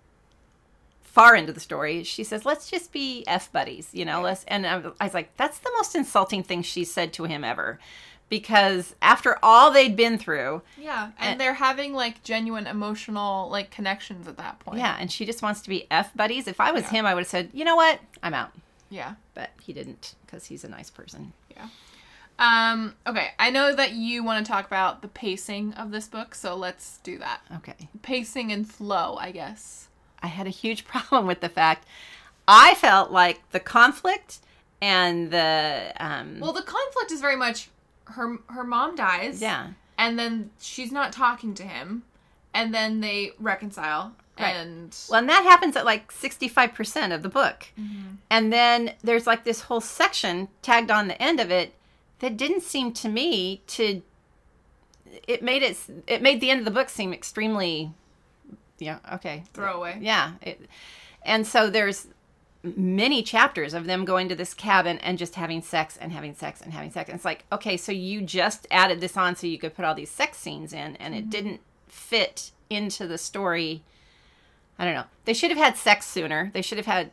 far 1.03 1.35
into 1.37 1.53
the 1.53 1.61
story, 1.61 2.03
she 2.05 2.25
says, 2.25 2.45
"Let's 2.45 2.71
just 2.71 2.93
be 2.93 3.25
f 3.27 3.51
buddies," 3.53 3.89
you 3.93 4.05
know. 4.05 4.21
Let's. 4.23 4.45
And 4.45 4.67
I 4.67 4.79
was 5.05 5.15
like, 5.15 5.37
"That's 5.37 5.59
the 5.59 5.71
most 5.77 5.95
insulting 5.95 6.43
thing 6.43 6.63
she 6.63 6.85
said 6.85 7.13
to 7.15 7.25
him 7.25 7.45
ever," 7.45 7.79
because 8.29 8.95
after 9.03 9.39
all 9.43 9.71
they'd 9.71 9.97
been 9.97 10.19
through, 10.19 10.63
yeah 10.79 11.11
and 11.19 11.31
And- 11.33 11.41
they're 11.41 11.55
having 11.55 11.93
like 11.95 12.23
genuine 12.23 12.67
emotional 12.67 13.49
like 13.51 13.71
connections 13.71 14.27
at 14.29 14.37
that 14.39 14.59
point 14.61 14.79
yeah, 14.79 14.97
and 14.99 15.11
she 15.13 15.25
just 15.27 15.43
wants 15.43 15.61
to 15.63 15.69
be 15.69 15.87
f 15.91 16.15
buddies. 16.15 16.47
If 16.49 16.61
I 16.61 16.73
was 16.73 16.83
Yeah. 16.85 16.91
him, 16.91 17.07
I 17.07 17.15
would 17.15 17.21
have 17.23 17.29
said, 17.29 17.51
"You 17.53 17.65
know 17.65 17.77
what? 17.77 18.01
I'm 18.23 18.35
out." 18.35 18.51
yeah 18.91 19.15
But 19.35 19.51
he 19.63 19.73
didn't 19.73 20.15
because 20.25 20.47
he's 20.47 20.63
a 20.65 20.69
nice 20.69 20.91
person. 20.91 21.33
Yeah. 21.51 21.67
Um 22.39 22.95
okay 23.07 23.29
i 23.39 23.49
know 23.51 23.73
that 23.75 23.93
you 23.93 24.25
want 24.25 24.45
to 24.45 24.51
talk 24.53 24.67
about 24.67 25.03
the 25.03 25.09
pacing 25.09 25.73
of 25.75 25.93
this 25.93 26.09
book 26.09 26.35
so 26.35 26.57
let's 26.57 26.99
do 26.99 27.17
that 27.19 27.41
Okay. 27.59 27.89
pacing 28.03 28.51
and 28.51 28.69
flow 28.69 29.17
i 29.21 29.31
guess 29.31 29.87
I 30.21 30.27
had 30.29 30.47
a 30.49 30.51
huge 30.51 30.85
problem 30.93 31.27
with 31.29 31.41
the 31.41 31.49
fact 31.49 31.87
I 32.49 32.75
felt 32.75 33.13
like 33.13 33.49
the 33.53 33.61
conflict 33.61 34.39
and 34.83 35.31
the 35.31 35.93
um 36.01 36.41
Well, 36.41 36.53
the 36.53 36.63
conflict 36.63 37.13
is 37.13 37.21
very 37.21 37.37
much 37.37 37.69
her 38.05 38.39
her 38.49 38.65
mom 38.65 38.97
dies. 38.97 39.41
Yeah. 39.41 39.69
And 39.97 40.19
then 40.19 40.51
she's 40.61 40.91
not 40.91 41.13
talking 41.13 41.55
to 41.55 41.63
him, 41.63 42.03
and 42.53 42.75
then 42.75 43.01
they 43.01 43.33
reconcile. 43.39 44.15
Right. 44.39 44.49
And 44.49 44.97
Well, 45.09 45.21
and 45.21 45.29
that 45.29 45.45
happens 45.45 45.77
at 45.77 45.85
like 45.85 46.13
65% 46.13 47.15
of 47.15 47.23
the 47.23 47.29
book. 47.29 47.69
Mm-hmm. 47.79 48.17
And 48.31 48.53
then 48.53 48.95
there's 49.03 49.29
like 49.29 49.45
this 49.45 49.63
whole 49.63 49.81
section 49.81 50.49
tagged 50.61 50.91
on 50.91 51.07
the 51.07 51.21
end 51.23 51.39
of 51.39 51.53
it 51.53 51.75
that 52.19 52.37
didn't 52.37 52.63
seem 52.63 52.93
to 52.95 53.09
me 53.09 53.63
to 53.69 54.03
it 55.29 55.43
made 55.43 55.63
it 55.63 55.79
it 56.09 56.21
made 56.21 56.41
the 56.41 56.51
end 56.51 56.59
of 56.59 56.65
the 56.65 56.73
book 56.73 56.89
seem 56.89 57.13
extremely 57.13 57.93
yeah, 58.79 58.99
okay. 59.13 59.45
throwaway. 59.53 59.99
Yeah. 60.01 60.33
It, 60.43 60.61
and 61.23 61.47
so 61.47 61.71
there's 61.71 62.09
many 62.77 63.23
chapters 63.23 63.75
of 63.75 63.87
them 63.87 64.05
going 64.05 64.29
to 64.29 64.35
this 64.35 64.55
cabin 64.55 64.99
and 64.99 65.19
just 65.19 65.35
having 65.35 65.63
sex 65.63 65.97
and 65.97 66.13
having 66.13 66.35
sex 66.35 66.61
and 66.61 66.73
having 66.73 66.91
sex. 66.91 67.09
And 67.09 67.17
it's 67.17 67.25
like, 67.25 67.45
okay, 67.53 67.77
so 67.77 67.93
you 67.93 68.23
just 68.23 68.67
added 68.71 69.01
this 69.01 69.17
on 69.17 69.37
so 69.37 69.47
you 69.47 69.59
could 69.59 69.75
put 69.75 69.85
all 69.85 69.95
these 69.95 70.11
sex 70.11 70.39
scenes 70.39 70.73
in 70.73 70.97
and 70.97 71.15
it 71.15 71.23
mm-hmm. 71.23 71.31
didn't 71.31 71.61
fit 71.87 72.51
into 72.71 73.07
the 73.07 73.19
story. 73.19 73.83
I 74.79 74.85
don't 74.85 74.95
know. 74.95 75.05
They 75.25 75.35
should 75.35 75.51
have 75.51 75.59
had 75.59 75.77
sex 75.77 76.07
sooner. 76.07 76.51
They 76.55 76.63
should 76.63 76.79
have 76.79 76.87
had 76.87 77.11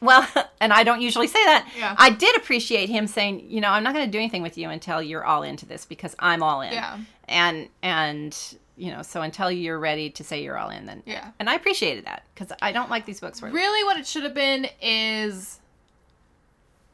well, 0.00 0.26
and 0.60 0.72
I 0.72 0.84
don't 0.84 1.00
usually 1.00 1.26
say 1.26 1.44
that. 1.44 1.68
Yeah. 1.76 1.94
I 1.98 2.10
did 2.10 2.36
appreciate 2.36 2.88
him 2.88 3.06
saying, 3.06 3.46
you 3.48 3.60
know, 3.60 3.70
I'm 3.70 3.82
not 3.82 3.94
going 3.94 4.04
to 4.04 4.10
do 4.10 4.18
anything 4.18 4.42
with 4.42 4.58
you 4.58 4.68
until 4.70 5.02
you're 5.02 5.24
all 5.24 5.42
into 5.42 5.66
this 5.66 5.84
because 5.84 6.14
I'm 6.18 6.42
all 6.42 6.60
in. 6.60 6.72
Yeah. 6.72 6.98
And 7.28 7.68
and 7.82 8.36
you 8.76 8.90
know, 8.90 9.02
so 9.02 9.22
until 9.22 9.50
you're 9.50 9.78
ready 9.78 10.10
to 10.10 10.24
say 10.24 10.42
you're 10.42 10.58
all 10.58 10.70
in, 10.70 10.86
then 10.86 11.02
Yeah. 11.06 11.30
And 11.38 11.48
I 11.48 11.54
appreciated 11.54 12.06
that 12.06 12.24
because 12.34 12.54
I 12.60 12.72
don't 12.72 12.90
like 12.90 13.06
these 13.06 13.20
books 13.20 13.40
where 13.40 13.50
Really, 13.50 13.84
what 13.84 13.96
it 13.96 14.06
should 14.06 14.24
have 14.24 14.34
been 14.34 14.66
is 14.82 15.60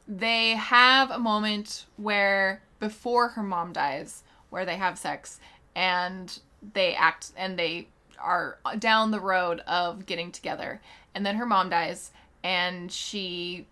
they 0.07 0.51
have 0.51 1.11
a 1.11 1.19
moment 1.19 1.85
where 1.97 2.61
before 2.79 3.29
her 3.29 3.43
mom 3.43 3.73
dies, 3.73 4.23
where 4.49 4.65
they 4.65 4.75
have 4.77 4.97
sex 4.97 5.39
and 5.75 6.39
they 6.73 6.93
act 6.93 7.31
and 7.37 7.57
they 7.57 7.87
are 8.19 8.57
down 8.77 9.11
the 9.11 9.19
road 9.19 9.61
of 9.61 10.05
getting 10.05 10.31
together, 10.31 10.81
and 11.15 11.25
then 11.25 11.35
her 11.37 11.45
mom 11.45 11.69
dies 11.69 12.11
and 12.43 12.91
she 12.91 13.65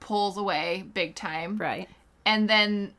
pulls 0.00 0.36
away 0.36 0.84
big 0.94 1.14
time, 1.14 1.58
right. 1.58 1.88
and 2.24 2.48
then 2.48 2.92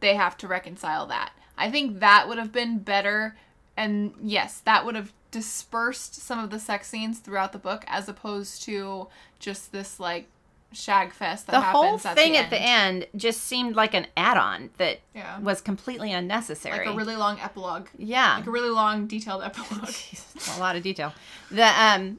they 0.00 0.14
have 0.14 0.36
to 0.36 0.46
reconcile 0.46 1.06
that. 1.06 1.32
I 1.58 1.70
think 1.70 2.00
that 2.00 2.28
would 2.28 2.38
have 2.38 2.52
been 2.52 2.78
better, 2.78 3.36
and 3.80 4.12
yes, 4.22 4.60
that 4.60 4.84
would 4.84 4.94
have 4.94 5.12
dispersed 5.30 6.14
some 6.16 6.38
of 6.38 6.50
the 6.50 6.58
sex 6.58 6.88
scenes 6.88 7.18
throughout 7.18 7.52
the 7.52 7.58
book, 7.58 7.84
as 7.86 8.08
opposed 8.08 8.62
to 8.64 9.08
just 9.38 9.72
this 9.72 9.98
like 10.00 10.26
shag 10.72 11.12
fest 11.12 11.46
that 11.46 11.52
The 11.52 11.60
whole 11.60 11.82
happens 11.98 12.06
at 12.06 12.14
thing 12.16 12.32
the 12.32 12.38
at 12.38 12.50
the 12.50 12.60
end 12.60 13.06
just 13.16 13.40
seemed 13.42 13.74
like 13.74 13.92
an 13.94 14.06
add-on 14.16 14.70
that 14.78 15.00
Yeah. 15.14 15.38
was 15.40 15.60
completely 15.60 16.12
unnecessary. 16.12 16.78
like 16.86 16.94
a 16.94 16.96
really 16.96 17.16
long 17.16 17.40
epilogue, 17.40 17.88
yeah, 17.98 18.36
like 18.36 18.46
a 18.46 18.50
really 18.52 18.70
long 18.70 19.06
detailed 19.08 19.42
epilogue. 19.42 19.94
a 20.56 20.60
lot 20.60 20.76
of 20.76 20.82
detail. 20.82 21.12
The 21.50 21.66
um, 21.66 22.18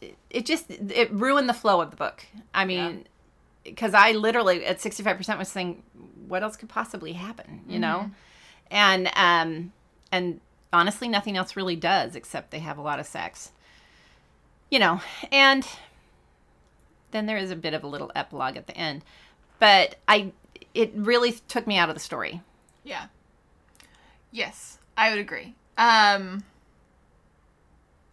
it- 0.00 0.16
it 0.30 0.46
just 0.46 0.70
it 0.70 1.10
ruined 1.12 1.48
the 1.48 1.54
flow 1.54 1.80
of 1.80 1.90
the 1.90 1.96
book. 1.96 2.24
I 2.54 2.64
mean, 2.66 3.06
because 3.64 3.94
I 3.94 4.12
literally 4.12 4.64
at 4.66 4.80
sixty 4.80 5.02
five 5.02 5.16
percent 5.16 5.38
was 5.38 5.48
saying, 5.48 5.82
what 6.28 6.42
else 6.42 6.56
could 6.56 6.68
possibly 6.68 7.12
happen? 7.14 7.62
You 7.68 7.78
know, 7.78 8.10
and 8.70 9.10
um, 9.16 9.72
and 10.12 10.40
honestly, 10.72 11.08
nothing 11.08 11.36
else 11.36 11.56
really 11.56 11.76
does 11.76 12.14
except 12.16 12.50
they 12.50 12.58
have 12.60 12.78
a 12.78 12.82
lot 12.82 12.98
of 13.00 13.06
sex. 13.06 13.52
You 14.70 14.78
know, 14.78 15.00
and 15.32 15.66
then 17.10 17.26
there 17.26 17.38
is 17.38 17.50
a 17.50 17.56
bit 17.56 17.74
of 17.74 17.82
a 17.82 17.86
little 17.86 18.12
epilogue 18.14 18.56
at 18.56 18.66
the 18.66 18.76
end, 18.76 19.02
but 19.58 19.96
I 20.06 20.32
it 20.74 20.92
really 20.94 21.32
took 21.48 21.66
me 21.66 21.78
out 21.78 21.88
of 21.88 21.94
the 21.94 22.00
story. 22.00 22.42
Yeah. 22.84 23.06
Yes, 24.30 24.78
I 24.96 25.10
would 25.10 25.18
agree. 25.18 25.54
Um 25.76 26.44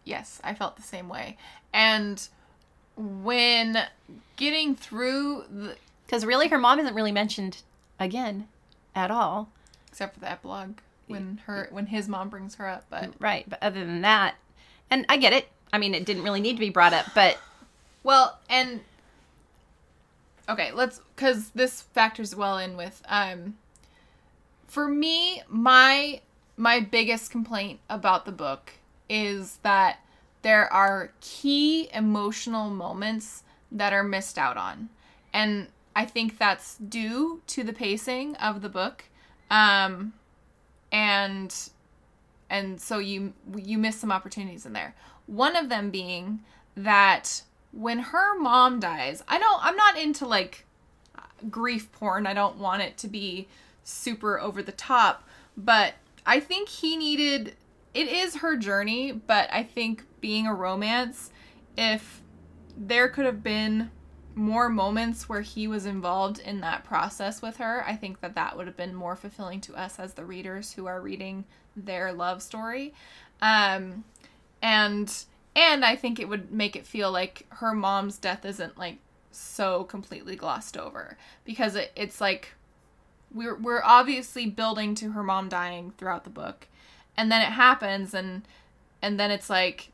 Yes, 0.04 0.40
I 0.44 0.54
felt 0.54 0.76
the 0.76 0.82
same 0.82 1.08
way. 1.08 1.36
And 1.72 2.26
when 2.96 3.78
getting 4.36 4.74
through 4.74 5.44
the 5.50 5.76
Because 6.06 6.24
really, 6.24 6.48
her 6.48 6.58
mom 6.58 6.78
isn't 6.78 6.94
really 6.94 7.12
mentioned 7.12 7.62
again 7.98 8.48
at 8.94 9.10
all. 9.10 9.48
except 9.88 10.14
for 10.14 10.20
the 10.20 10.30
epilogue 10.30 10.78
when 11.06 11.40
her 11.46 11.68
when 11.70 11.86
his 11.86 12.08
mom 12.08 12.28
brings 12.28 12.56
her 12.56 12.68
up, 12.68 12.84
but 12.90 13.12
Right. 13.18 13.48
But 13.48 13.62
other 13.62 13.84
than 13.84 14.02
that, 14.02 14.34
and 14.90 15.06
I 15.08 15.16
get 15.16 15.32
it. 15.32 15.48
I 15.72 15.78
mean, 15.78 15.94
it 15.94 16.04
didn't 16.04 16.22
really 16.22 16.40
need 16.40 16.54
to 16.54 16.60
be 16.60 16.70
brought 16.70 16.92
up, 16.92 17.06
but 17.14 17.38
Well, 18.02 18.38
and 18.48 18.80
okay, 20.48 20.72
let's 20.72 21.00
because 21.14 21.50
this 21.50 21.82
factors 21.82 22.34
well 22.34 22.58
in 22.58 22.76
with 22.76 23.02
um. 23.08 23.56
For 24.68 24.88
me, 24.88 25.42
my 25.48 26.20
my 26.56 26.80
biggest 26.80 27.30
complaint 27.30 27.80
about 27.88 28.24
the 28.24 28.32
book 28.32 28.72
is 29.08 29.58
that 29.62 29.98
there 30.42 30.72
are 30.72 31.12
key 31.20 31.88
emotional 31.92 32.70
moments 32.70 33.42
that 33.70 33.92
are 33.92 34.02
missed 34.02 34.38
out 34.38 34.56
on, 34.56 34.88
and 35.32 35.68
I 35.94 36.04
think 36.04 36.38
that's 36.38 36.76
due 36.76 37.40
to 37.48 37.64
the 37.64 37.72
pacing 37.72 38.36
of 38.36 38.60
the 38.60 38.68
book, 38.68 39.04
um, 39.50 40.12
and 40.96 41.54
and 42.48 42.80
so 42.80 42.98
you 42.98 43.34
you 43.54 43.76
miss 43.76 43.96
some 43.96 44.10
opportunities 44.10 44.64
in 44.64 44.72
there. 44.72 44.94
One 45.26 45.54
of 45.54 45.68
them 45.68 45.90
being 45.90 46.40
that 46.74 47.42
when 47.72 47.98
her 47.98 48.38
mom 48.38 48.80
dies, 48.80 49.22
I 49.28 49.38
don't 49.38 49.62
I'm 49.62 49.76
not 49.76 49.98
into 49.98 50.26
like 50.26 50.64
grief 51.50 51.92
porn. 51.92 52.26
I 52.26 52.32
don't 52.32 52.56
want 52.56 52.80
it 52.80 52.96
to 52.98 53.08
be 53.08 53.46
super 53.84 54.40
over 54.40 54.62
the 54.62 54.72
top, 54.72 55.22
but 55.54 55.94
I 56.24 56.40
think 56.40 56.70
he 56.70 56.96
needed 56.96 57.56
it 57.92 58.08
is 58.08 58.36
her 58.36 58.56
journey, 58.56 59.12
but 59.12 59.50
I 59.52 59.64
think 59.64 60.04
being 60.22 60.46
a 60.46 60.54
romance 60.54 61.30
if 61.76 62.22
there 62.74 63.08
could 63.10 63.26
have 63.26 63.42
been 63.42 63.90
more 64.36 64.68
moments 64.68 65.28
where 65.28 65.40
he 65.40 65.66
was 65.66 65.86
involved 65.86 66.38
in 66.38 66.60
that 66.60 66.84
process 66.84 67.40
with 67.42 67.56
her, 67.56 67.82
I 67.88 67.96
think 67.96 68.20
that 68.20 68.34
that 68.36 68.56
would 68.56 68.66
have 68.66 68.76
been 68.76 68.94
more 68.94 69.16
fulfilling 69.16 69.60
to 69.62 69.74
us 69.74 69.98
as 69.98 70.12
the 70.14 70.24
readers 70.26 70.74
who 70.74 70.86
are 70.86 71.00
reading 71.00 71.44
their 71.74 72.12
love 72.12 72.42
story. 72.42 72.94
Um, 73.42 74.04
and 74.62 75.12
and 75.56 75.84
I 75.86 75.96
think 75.96 76.20
it 76.20 76.28
would 76.28 76.52
make 76.52 76.76
it 76.76 76.86
feel 76.86 77.10
like 77.10 77.46
her 77.48 77.72
mom's 77.72 78.18
death 78.18 78.44
isn't 78.44 78.76
like 78.78 78.98
so 79.32 79.84
completely 79.84 80.36
glossed 80.36 80.76
over 80.76 81.16
because 81.44 81.74
it, 81.74 81.92
it's 81.96 82.20
like 82.20 82.52
we're 83.32 83.56
we're 83.56 83.82
obviously 83.82 84.46
building 84.46 84.94
to 84.96 85.12
her 85.12 85.22
mom 85.22 85.48
dying 85.48 85.92
throughout 85.96 86.24
the 86.24 86.30
book, 86.30 86.68
and 87.16 87.32
then 87.32 87.40
it 87.40 87.52
happens 87.52 88.12
and 88.12 88.42
and 89.00 89.18
then 89.18 89.30
it's 89.30 89.48
like 89.48 89.92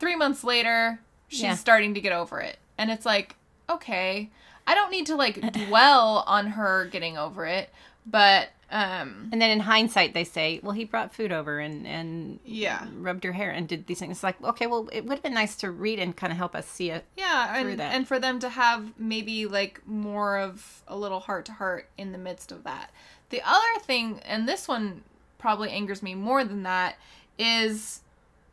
three 0.00 0.16
months 0.16 0.42
later 0.42 1.00
she's 1.28 1.42
Yeah. 1.42 1.54
starting 1.54 1.94
to 1.94 2.00
get 2.00 2.12
over 2.12 2.40
it, 2.40 2.58
and 2.76 2.90
it's 2.90 3.06
like 3.06 3.35
okay, 3.68 4.30
I 4.66 4.74
don't 4.74 4.90
need 4.90 5.06
to 5.06 5.16
like 5.16 5.40
dwell 5.52 6.24
on 6.26 6.48
her 6.48 6.86
getting 6.86 7.16
over 7.16 7.46
it, 7.46 7.70
but 8.04 8.48
um 8.70 9.28
and 9.30 9.40
then 9.40 9.50
in 9.50 9.60
hindsight, 9.60 10.12
they 10.12 10.24
say, 10.24 10.60
well, 10.62 10.72
he 10.72 10.84
brought 10.84 11.14
food 11.14 11.32
over 11.32 11.58
and 11.58 11.86
and 11.86 12.40
yeah 12.44 12.86
rubbed 12.98 13.24
her 13.24 13.32
hair 13.32 13.50
and 13.50 13.68
did 13.68 13.86
these 13.86 13.98
things. 13.98 14.18
It's 14.18 14.22
like, 14.22 14.42
okay, 14.42 14.66
well, 14.66 14.88
it 14.92 15.04
would 15.04 15.14
have 15.14 15.22
been 15.22 15.34
nice 15.34 15.56
to 15.56 15.70
read 15.70 15.98
and 15.98 16.16
kind 16.16 16.32
of 16.32 16.36
help 16.36 16.54
us 16.54 16.66
see 16.66 16.90
it. 16.90 17.04
Yeah, 17.16 17.56
and 17.56 17.78
that. 17.78 17.94
and 17.94 18.08
for 18.08 18.18
them 18.18 18.38
to 18.40 18.48
have 18.48 18.98
maybe 18.98 19.46
like 19.46 19.86
more 19.86 20.38
of 20.38 20.82
a 20.88 20.96
little 20.96 21.20
heart 21.20 21.44
to 21.46 21.52
heart 21.52 21.88
in 21.96 22.12
the 22.12 22.18
midst 22.18 22.50
of 22.50 22.64
that. 22.64 22.90
The 23.30 23.42
other 23.44 23.80
thing, 23.80 24.20
and 24.24 24.48
this 24.48 24.68
one 24.68 25.02
probably 25.38 25.70
angers 25.70 26.02
me 26.02 26.14
more 26.14 26.44
than 26.44 26.62
that, 26.64 26.96
is 27.38 28.00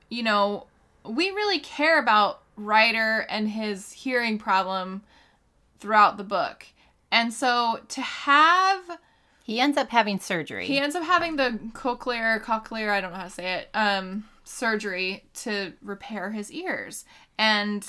you 0.10 0.22
know, 0.22 0.68
we 1.04 1.32
really 1.32 1.60
care 1.60 2.00
about 2.00 2.43
Ryder 2.56 3.26
and 3.30 3.50
his 3.50 3.92
hearing 3.92 4.38
problem 4.38 5.04
throughout 5.80 6.18
the 6.18 6.24
book. 6.24 6.66
And 7.12 7.34
so 7.34 7.80
to 7.90 8.02
have 8.02 9.00
He 9.44 9.60
ends 9.60 9.78
up 9.78 9.90
having 9.90 10.20
surgery. 10.20 10.66
he 10.66 10.80
ends 10.80 10.96
up 10.96 11.04
having 11.04 11.36
the 11.36 11.60
cochlear, 11.74 12.42
cochlear, 12.42 12.90
I 12.90 13.02
don't 13.02 13.12
know 13.12 13.18
how 13.18 13.26
to 13.26 13.30
say 13.30 13.54
it, 13.54 13.70
um, 13.74 14.26
surgery 14.44 15.26
to 15.36 15.74
repair 15.82 16.32
his 16.32 16.52
ears 16.52 17.06
and 17.38 17.86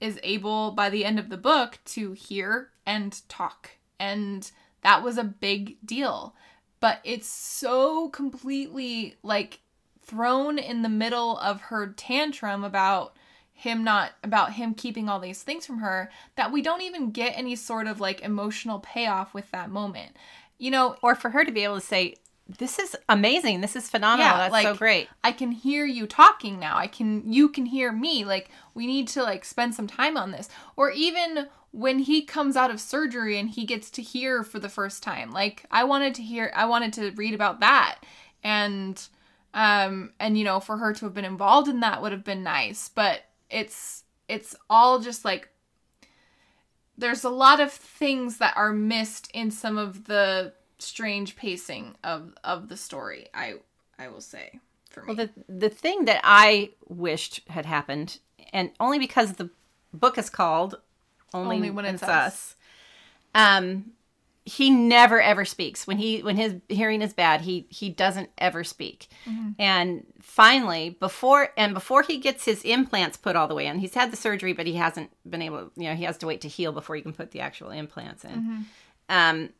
is 0.00 0.20
able 0.22 0.70
by 0.72 0.90
the 0.90 1.04
end 1.04 1.18
of 1.18 1.28
the 1.28 1.36
book 1.36 1.78
to 1.84 2.12
hear 2.12 2.70
and 2.86 3.20
talk. 3.28 3.70
And 3.98 4.50
that 4.82 5.02
was 5.02 5.18
a 5.18 5.24
big 5.24 5.76
deal. 5.84 6.34
But 6.80 7.00
it's 7.02 7.28
so 7.28 8.08
completely 8.10 9.16
like 9.22 9.60
thrown 10.00 10.58
in 10.58 10.82
the 10.82 10.88
middle 10.88 11.36
of 11.38 11.62
her 11.62 11.88
tantrum 11.96 12.62
about 12.64 13.16
him 13.58 13.82
not 13.82 14.12
about 14.22 14.52
him 14.52 14.72
keeping 14.72 15.08
all 15.08 15.18
these 15.18 15.42
things 15.42 15.66
from 15.66 15.78
her 15.78 16.12
that 16.36 16.52
we 16.52 16.62
don't 16.62 16.80
even 16.80 17.10
get 17.10 17.36
any 17.36 17.56
sort 17.56 17.88
of 17.88 17.98
like 17.98 18.20
emotional 18.20 18.78
payoff 18.78 19.34
with 19.34 19.50
that 19.50 19.68
moment. 19.68 20.12
You 20.58 20.70
know, 20.70 20.94
or 21.02 21.16
for 21.16 21.30
her 21.30 21.44
to 21.44 21.50
be 21.50 21.64
able 21.64 21.74
to 21.74 21.84
say, 21.84 22.14
"This 22.46 22.78
is 22.78 22.96
amazing. 23.08 23.60
This 23.60 23.74
is 23.74 23.90
phenomenal. 23.90 24.30
Yeah, 24.30 24.48
That's 24.48 24.62
so 24.62 24.76
great." 24.76 25.08
I 25.24 25.32
can 25.32 25.50
hear 25.50 25.84
you 25.84 26.06
talking 26.06 26.60
now. 26.60 26.76
I 26.76 26.86
can 26.86 27.32
you 27.32 27.48
can 27.48 27.66
hear 27.66 27.90
me. 27.90 28.24
Like 28.24 28.48
we 28.74 28.86
need 28.86 29.08
to 29.08 29.24
like 29.24 29.44
spend 29.44 29.74
some 29.74 29.88
time 29.88 30.16
on 30.16 30.30
this. 30.30 30.48
Or 30.76 30.92
even 30.92 31.48
when 31.72 31.98
he 31.98 32.22
comes 32.22 32.56
out 32.56 32.70
of 32.70 32.80
surgery 32.80 33.40
and 33.40 33.50
he 33.50 33.64
gets 33.64 33.90
to 33.90 34.02
hear 34.02 34.44
for 34.44 34.60
the 34.60 34.68
first 34.68 35.02
time. 35.02 35.32
Like 35.32 35.64
I 35.72 35.82
wanted 35.82 36.14
to 36.14 36.22
hear 36.22 36.52
I 36.54 36.66
wanted 36.66 36.92
to 36.92 37.10
read 37.10 37.34
about 37.34 37.58
that. 37.58 37.98
And 38.44 39.04
um 39.52 40.12
and 40.20 40.38
you 40.38 40.44
know, 40.44 40.60
for 40.60 40.76
her 40.76 40.92
to 40.92 41.06
have 41.06 41.14
been 41.14 41.24
involved 41.24 41.66
in 41.66 41.80
that 41.80 42.02
would 42.02 42.12
have 42.12 42.24
been 42.24 42.44
nice, 42.44 42.88
but 42.88 43.22
it's 43.50 44.04
it's 44.28 44.54
all 44.68 44.98
just 44.98 45.24
like 45.24 45.48
there's 46.96 47.24
a 47.24 47.30
lot 47.30 47.60
of 47.60 47.72
things 47.72 48.38
that 48.38 48.56
are 48.56 48.72
missed 48.72 49.30
in 49.32 49.50
some 49.50 49.78
of 49.78 50.04
the 50.04 50.52
strange 50.78 51.36
pacing 51.36 51.96
of 52.04 52.34
of 52.44 52.68
the 52.68 52.76
story. 52.76 53.28
I 53.34 53.54
I 53.98 54.08
will 54.08 54.20
say 54.20 54.60
for 54.90 55.02
me. 55.02 55.06
Well, 55.06 55.16
the 55.16 55.30
the 55.48 55.70
thing 55.70 56.04
that 56.06 56.20
I 56.24 56.70
wished 56.88 57.40
had 57.48 57.66
happened, 57.66 58.18
and 58.52 58.70
only 58.80 58.98
because 58.98 59.34
the 59.34 59.50
book 59.92 60.18
is 60.18 60.30
called 60.30 60.80
"Only, 61.32 61.56
Only 61.56 61.70
When 61.70 61.84
It's 61.84 62.02
Us. 62.02 62.08
Us," 62.08 62.56
um, 63.34 63.92
he 64.48 64.70
never 64.70 65.20
ever 65.20 65.44
speaks 65.44 65.86
when 65.86 65.98
he 65.98 66.22
when 66.22 66.36
his 66.36 66.54
hearing 66.68 67.02
is 67.02 67.12
bad. 67.12 67.42
He 67.42 67.66
he 67.68 67.90
doesn't 67.90 68.30
ever 68.38 68.64
speak, 68.64 69.08
and 69.58 70.06
finally 70.22 70.96
before 70.98 71.50
and 71.56 71.74
before 71.74 72.02
he 72.02 72.16
gets 72.16 72.46
his 72.46 72.62
implants 72.64 73.18
put 73.18 73.36
all 73.36 73.46
the 73.46 73.54
way 73.54 73.66
in, 73.66 73.78
he's 73.78 73.94
had 73.94 74.10
the 74.10 74.16
surgery, 74.16 74.54
but 74.54 74.66
he 74.66 74.74
hasn't 74.74 75.10
been 75.28 75.42
able. 75.42 75.70
You 75.76 75.90
know, 75.90 75.94
he 75.94 76.04
has 76.04 76.16
to 76.18 76.26
wait 76.26 76.40
to 76.40 76.48
heal 76.48 76.72
before 76.72 76.96
he 76.96 77.02
can 77.02 77.12
put 77.12 77.32
the 77.32 77.40
actual 77.40 77.70
implants 77.70 78.24
in. 78.24 78.64
Um, 79.10 79.50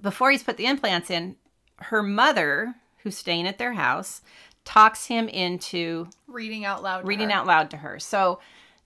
before 0.00 0.30
he's 0.30 0.44
put 0.44 0.56
the 0.56 0.66
implants 0.66 1.10
in, 1.10 1.36
her 1.78 2.02
mother, 2.02 2.74
who's 2.98 3.16
staying 3.16 3.48
at 3.48 3.58
their 3.58 3.72
house, 3.72 4.22
talks 4.64 5.06
him 5.06 5.28
into 5.28 6.08
reading 6.28 6.64
out 6.64 6.84
loud. 6.84 7.06
reading 7.06 7.32
out 7.32 7.46
loud 7.46 7.70
to 7.70 7.78
her. 7.78 7.98
So 7.98 8.38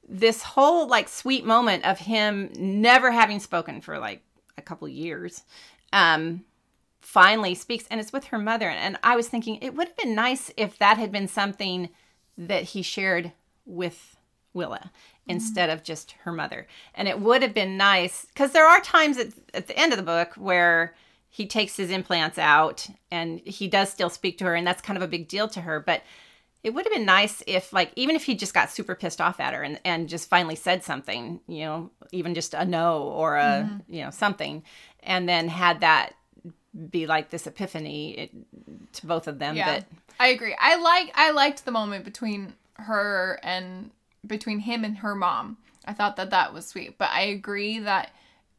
this 0.08 0.42
whole 0.42 0.88
like 0.88 1.08
sweet 1.08 1.44
moment 1.44 1.84
of 1.84 1.98
him 1.98 2.50
never 2.56 3.10
having 3.10 3.40
spoken 3.40 3.80
for 3.80 3.98
like 3.98 4.22
a 4.58 4.62
couple 4.62 4.88
years 4.88 5.42
um 5.92 6.44
finally 7.00 7.54
speaks 7.54 7.84
and 7.90 8.00
it's 8.00 8.12
with 8.12 8.24
her 8.24 8.38
mother 8.38 8.68
and 8.68 8.98
I 9.02 9.16
was 9.16 9.28
thinking 9.28 9.58
it 9.60 9.74
would 9.74 9.88
have 9.88 9.96
been 9.96 10.14
nice 10.14 10.50
if 10.56 10.78
that 10.78 10.98
had 10.98 11.12
been 11.12 11.28
something 11.28 11.88
that 12.36 12.64
he 12.64 12.82
shared 12.82 13.32
with 13.64 14.16
Willa 14.56 14.90
instead 15.28 15.70
of 15.70 15.82
just 15.82 16.12
her 16.22 16.32
mother. 16.32 16.66
And 16.94 17.08
it 17.08 17.20
would 17.20 17.42
have 17.42 17.54
been 17.54 17.76
nice 17.76 18.26
because 18.26 18.52
there 18.52 18.66
are 18.66 18.80
times 18.80 19.18
at, 19.18 19.28
at 19.54 19.66
the 19.66 19.78
end 19.78 19.92
of 19.92 19.98
the 19.98 20.04
book 20.04 20.34
where 20.34 20.94
he 21.28 21.46
takes 21.46 21.76
his 21.76 21.90
implants 21.90 22.38
out 22.38 22.88
and 23.10 23.40
he 23.40 23.68
does 23.68 23.90
still 23.90 24.08
speak 24.08 24.38
to 24.38 24.44
her, 24.44 24.54
and 24.54 24.66
that's 24.66 24.82
kind 24.82 24.96
of 24.96 25.02
a 25.02 25.08
big 25.08 25.28
deal 25.28 25.48
to 25.48 25.60
her. 25.60 25.80
But 25.80 26.02
it 26.66 26.74
would 26.74 26.84
have 26.84 26.92
been 26.92 27.04
nice 27.04 27.44
if, 27.46 27.72
like, 27.72 27.92
even 27.94 28.16
if 28.16 28.24
he 28.24 28.34
just 28.34 28.52
got 28.52 28.72
super 28.72 28.96
pissed 28.96 29.20
off 29.20 29.38
at 29.38 29.54
her 29.54 29.62
and, 29.62 29.78
and 29.84 30.08
just 30.08 30.28
finally 30.28 30.56
said 30.56 30.82
something, 30.82 31.38
you 31.46 31.60
know, 31.60 31.92
even 32.10 32.34
just 32.34 32.54
a 32.54 32.64
no 32.64 33.04
or 33.04 33.36
a, 33.36 33.40
mm-hmm. 33.70 33.94
you 33.94 34.02
know, 34.02 34.10
something, 34.10 34.64
and 35.04 35.28
then 35.28 35.46
had 35.46 35.78
that 35.82 36.14
be 36.90 37.06
like 37.06 37.30
this 37.30 37.46
epiphany 37.46 38.18
it, 38.18 38.30
to 38.94 39.06
both 39.06 39.28
of 39.28 39.38
them 39.38 39.54
Yeah, 39.54 39.66
that 39.74 39.86
I 40.18 40.26
agree. 40.26 40.56
I 40.58 40.74
like 40.74 41.12
I 41.14 41.30
liked 41.30 41.64
the 41.64 41.70
moment 41.70 42.04
between 42.04 42.54
her 42.74 43.38
and 43.44 43.92
between 44.26 44.58
him 44.58 44.84
and 44.84 44.98
her 44.98 45.14
mom. 45.14 45.58
I 45.84 45.92
thought 45.92 46.16
that 46.16 46.30
that 46.30 46.52
was 46.52 46.66
sweet, 46.66 46.98
but 46.98 47.10
I 47.10 47.22
agree 47.22 47.78
that 47.78 48.10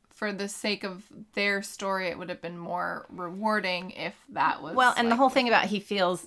for 0.09 0.31
the 0.31 0.47
sake 0.47 0.85
of 0.85 1.03
their 1.33 1.61
story, 1.61 2.07
it 2.07 2.17
would 2.17 2.29
have 2.29 2.41
been 2.41 2.57
more 2.57 3.05
rewarding 3.09 3.91
if 3.91 4.15
that 4.29 4.63
was 4.63 4.75
Well, 4.75 4.93
and 4.95 5.11
the 5.11 5.17
whole 5.17 5.29
thing 5.29 5.49
about 5.49 5.65
he 5.65 5.81
feels 5.81 6.25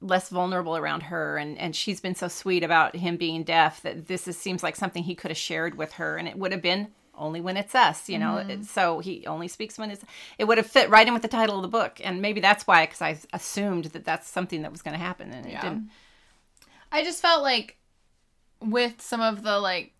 less 0.00 0.28
vulnerable 0.28 0.76
around 0.76 1.04
her 1.04 1.38
and 1.38 1.56
and 1.58 1.74
she's 1.74 2.00
been 2.00 2.14
so 2.14 2.28
sweet 2.28 2.62
about 2.62 2.94
him 2.94 3.16
being 3.16 3.42
deaf 3.42 3.80
that 3.80 4.08
this 4.08 4.28
is, 4.28 4.36
seems 4.36 4.62
like 4.62 4.76
something 4.76 5.02
he 5.02 5.14
could 5.14 5.30
have 5.30 5.38
shared 5.38 5.76
with 5.76 5.92
her 5.92 6.16
and 6.16 6.28
it 6.28 6.36
would 6.36 6.52
have 6.52 6.60
been 6.60 6.88
only 7.18 7.40
when 7.40 7.56
it's 7.56 7.74
us, 7.74 8.10
you 8.10 8.18
know. 8.18 8.44
Mm-hmm. 8.46 8.62
So 8.62 8.98
he 8.98 9.26
only 9.26 9.48
speaks 9.48 9.78
when 9.78 9.90
it's 9.90 10.04
it 10.38 10.44
would 10.44 10.58
have 10.58 10.66
fit 10.66 10.90
right 10.90 11.06
in 11.06 11.14
with 11.14 11.22
the 11.22 11.28
title 11.28 11.56
of 11.56 11.62
the 11.62 11.68
book 11.68 11.98
and 12.04 12.20
maybe 12.20 12.40
that's 12.40 12.66
why 12.66 12.84
cuz 12.84 13.00
I 13.00 13.18
assumed 13.32 13.86
that 13.86 14.04
that's 14.04 14.28
something 14.28 14.62
that 14.62 14.70
was 14.70 14.82
going 14.82 14.92
to 14.98 15.02
happen 15.02 15.32
and 15.32 15.46
it 15.46 15.60
didn't. 15.60 15.90
I 16.92 17.02
just 17.02 17.22
felt 17.22 17.42
like 17.42 17.78
with 18.60 19.00
some 19.00 19.20
of 19.22 19.42
the 19.42 19.58
like 19.58 19.92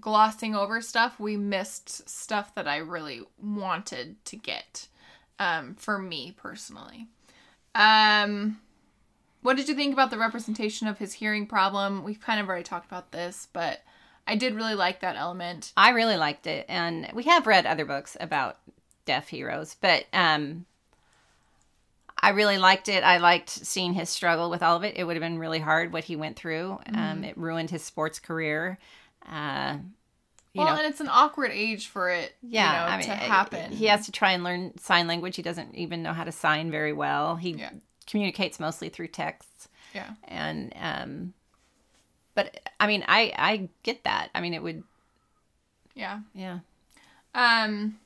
glossing 0.00 0.54
over 0.54 0.80
stuff, 0.80 1.20
we 1.20 1.36
missed 1.36 2.08
stuff 2.08 2.54
that 2.54 2.66
I 2.66 2.78
really 2.78 3.22
wanted 3.38 4.24
to 4.26 4.36
get 4.36 4.88
um, 5.38 5.74
for 5.74 5.98
me 5.98 6.34
personally. 6.36 7.08
Um, 7.74 8.60
what 9.44 9.58
did 9.58 9.68
you 9.68 9.74
think 9.74 9.92
about 9.92 10.10
the 10.10 10.16
representation 10.16 10.88
of 10.88 10.96
his 10.96 11.12
hearing 11.12 11.46
problem? 11.46 12.02
We've 12.02 12.18
kind 12.18 12.40
of 12.40 12.48
already 12.48 12.64
talked 12.64 12.86
about 12.86 13.12
this, 13.12 13.46
but 13.52 13.82
I 14.26 14.36
did 14.36 14.54
really 14.54 14.74
like 14.74 15.00
that 15.00 15.16
element. 15.16 15.74
I 15.76 15.90
really 15.90 16.16
liked 16.16 16.46
it, 16.46 16.64
and 16.66 17.10
we 17.12 17.24
have 17.24 17.46
read 17.46 17.66
other 17.66 17.84
books 17.84 18.16
about 18.18 18.56
deaf 19.04 19.28
heroes, 19.28 19.76
but 19.78 20.06
um, 20.14 20.64
I 22.18 22.30
really 22.30 22.56
liked 22.56 22.88
it. 22.88 23.04
I 23.04 23.18
liked 23.18 23.50
seeing 23.50 23.92
his 23.92 24.08
struggle 24.08 24.48
with 24.48 24.62
all 24.62 24.78
of 24.78 24.82
it. 24.82 24.96
It 24.96 25.04
would 25.04 25.14
have 25.14 25.22
been 25.22 25.38
really 25.38 25.58
hard 25.60 25.92
what 25.92 26.04
he 26.04 26.16
went 26.16 26.36
through. 26.36 26.78
Um, 26.94 27.22
it 27.22 27.36
ruined 27.36 27.68
his 27.68 27.82
sports 27.82 28.18
career. 28.18 28.78
Uh, 29.30 29.76
you 30.54 30.62
well, 30.62 30.72
know, 30.72 30.80
and 30.80 30.90
it's 30.90 31.02
an 31.02 31.10
awkward 31.10 31.50
age 31.52 31.88
for 31.88 32.08
it, 32.08 32.34
yeah, 32.42 32.70
you 32.70 32.78
know, 32.78 32.94
I 32.94 32.96
mean, 32.96 33.06
to 33.08 33.14
happen. 33.14 33.72
He 33.72 33.86
has 33.86 34.06
to 34.06 34.12
try 34.12 34.32
and 34.32 34.42
learn 34.42 34.78
sign 34.78 35.06
language. 35.06 35.36
He 35.36 35.42
doesn't 35.42 35.74
even 35.74 36.02
know 36.02 36.14
how 36.14 36.24
to 36.24 36.32
sign 36.32 36.70
very 36.70 36.94
well. 36.94 37.36
He 37.36 37.50
Yeah. 37.50 37.72
Communicates 38.06 38.60
mostly 38.60 38.88
through 38.88 39.08
texts, 39.08 39.68
yeah. 39.94 40.10
and 40.24 40.72
um, 40.80 41.34
but 42.34 42.58
I 42.80 42.86
mean, 42.86 43.04
I 43.08 43.32
I 43.36 43.68
get 43.82 44.04
that. 44.04 44.28
I 44.34 44.40
mean, 44.40 44.54
it 44.54 44.62
would, 44.62 44.82
Yeah. 45.94 46.20
yeah. 46.34 46.58
Um 47.34 47.98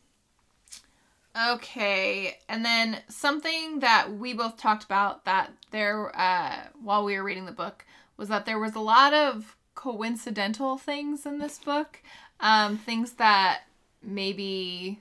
okay, 1.37 2.39
and 2.49 2.65
then 2.65 2.99
something 3.09 3.81
that 3.81 4.13
we 4.13 4.33
both 4.33 4.57
talked 4.57 4.85
about 4.85 5.25
that 5.25 5.53
there 5.71 6.11
uh 6.19 6.69
while 6.83 7.05
we 7.05 7.17
were 7.17 7.23
reading 7.25 7.47
the 7.47 7.53
book 7.53 7.85
was 8.17 8.29
that 8.29 8.47
there 8.47 8.59
was 8.59 8.75
a 8.75 8.81
lot 8.81 9.13
of 9.15 9.57
coincidental 9.75 10.77
things 10.79 11.25
in 11.27 11.39
this 11.39 11.59
book. 11.59 12.03
Um 12.41 12.79
things 12.79 13.13
that 13.15 13.63
maybe 14.03 15.01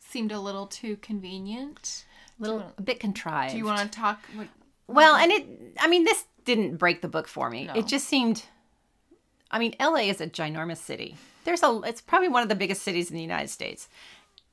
seemed 0.00 0.32
a 0.32 0.40
little 0.40 0.66
too 0.66 0.96
convenient. 0.96 2.04
Little 2.38 2.72
a 2.76 2.82
bit 2.82 3.00
contrived. 3.00 3.52
Do 3.52 3.58
you 3.58 3.64
want 3.64 3.80
to 3.80 3.98
talk 3.98 4.20
what 4.34 4.48
Well, 4.86 5.16
and 5.16 5.30
it, 5.32 5.46
I 5.80 5.88
mean, 5.88 6.04
this 6.04 6.24
didn't 6.44 6.76
break 6.76 7.02
the 7.02 7.08
book 7.08 7.28
for 7.28 7.50
me. 7.50 7.66
No. 7.66 7.74
It 7.74 7.86
just 7.86 8.08
seemed, 8.08 8.44
I 9.50 9.58
mean, 9.58 9.74
LA 9.80 10.08
is 10.08 10.20
a 10.20 10.26
ginormous 10.26 10.78
city. 10.78 11.16
There's 11.44 11.62
a, 11.62 11.80
it's 11.84 12.00
probably 12.00 12.28
one 12.28 12.42
of 12.42 12.48
the 12.48 12.54
biggest 12.54 12.82
cities 12.82 13.10
in 13.10 13.16
the 13.16 13.22
United 13.22 13.48
States. 13.48 13.88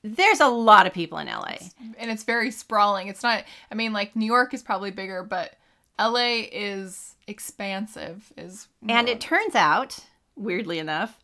There's 0.04 0.40
a 0.40 0.48
lot 0.48 0.88
of 0.88 0.94
people 0.94 1.18
in 1.18 1.28
LA. 1.28 1.58
and 1.98 2.10
it's 2.10 2.24
very 2.24 2.52
sprawling. 2.52 3.08
It's 3.10 3.24
not 3.24 3.44
I 3.70 3.76
mean 3.76 3.92
like 3.92 4.16
New 4.16 4.26
York 4.26 4.54
is 4.54 4.64
probably 4.64 4.92
bigger, 4.92 5.24
but 5.24 5.56
LA 6.00 6.44
is 6.52 7.16
expansive 7.28 8.32
is 8.38 8.68
And 8.88 9.10
it 9.10 9.20
turns 9.20 9.56
out, 9.56 10.00
weirdly 10.38 10.80
enough, 10.80 11.20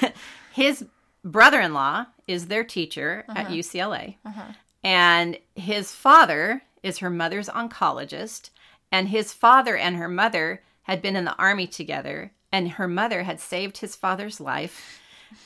his 0.52 0.86
brother 1.24 1.60
in 1.60 1.74
law 1.74 2.06
is 2.28 2.46
their 2.46 2.64
teacher 2.64 3.24
at 3.28 3.46
uh-huh. 3.46 3.54
UCLA. 3.54 4.16
And 4.82 5.38
his 5.54 5.92
father 5.92 6.62
is 6.82 6.98
her 6.98 7.10
mother's 7.10 7.48
oncologist. 7.48 8.50
And 8.92 9.08
his 9.08 9.32
father 9.32 9.76
and 9.76 9.96
her 9.96 10.08
mother 10.08 10.62
had 10.82 11.02
been 11.02 11.16
in 11.16 11.24
the 11.24 11.36
army 11.36 11.66
together. 11.66 12.32
And 12.52 12.72
her 12.72 12.88
mother 12.88 13.22
had 13.22 13.40
saved 13.40 13.78
his 13.78 13.94
father's 13.94 14.40
life. 14.40 15.00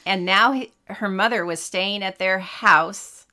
And 0.06 0.24
now 0.24 0.52
he, 0.52 0.72
her 0.86 1.08
mother 1.08 1.44
was 1.44 1.60
staying 1.60 2.02
at 2.02 2.18
their 2.18 2.38
house, 2.38 3.26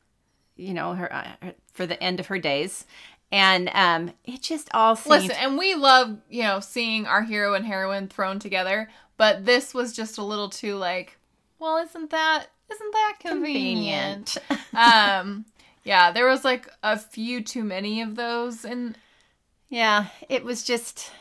you 0.57 0.73
know, 0.73 0.93
her, 0.93 1.13
uh, 1.13 1.51
for 1.73 1.85
the 1.85 2.01
end 2.03 2.19
of 2.19 2.27
her 2.27 2.39
days. 2.39 2.85
And 3.31 3.69
um, 3.73 4.11
it 4.25 4.41
just 4.41 4.69
all 4.73 4.97
seemed. 4.97 5.23
Listen, 5.23 5.37
and 5.39 5.57
we 5.57 5.75
love, 5.75 6.17
you 6.29 6.43
know, 6.43 6.59
seeing 6.59 7.05
our 7.05 7.21
hero 7.21 7.53
and 7.53 7.65
heroine 7.65 8.09
thrown 8.09 8.39
together, 8.39 8.89
but 9.15 9.45
this 9.45 9.73
was 9.73 9.93
just 9.93 10.17
a 10.17 10.23
little 10.23 10.49
too 10.49 10.75
like, 10.75 11.17
well, 11.59 11.77
isn't 11.77 12.09
that 12.09 12.47
isn't 12.71 12.91
that 12.91 13.17
convenient? 13.19 14.37
um 14.73 15.45
yeah, 15.83 16.11
there 16.11 16.27
was 16.27 16.43
like 16.43 16.67
a 16.83 16.97
few 16.97 17.41
too 17.43 17.63
many 17.63 18.01
of 18.01 18.15
those 18.15 18.65
and 18.65 18.97
Yeah, 19.69 20.07
it 20.29 20.43
was 20.43 20.63
just, 20.63 21.11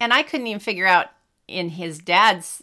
and 0.00 0.12
I 0.12 0.22
couldn't 0.22 0.46
even 0.46 0.60
figure 0.60 0.86
out 0.86 1.08
in 1.48 1.70
his 1.70 1.98
dad's, 1.98 2.62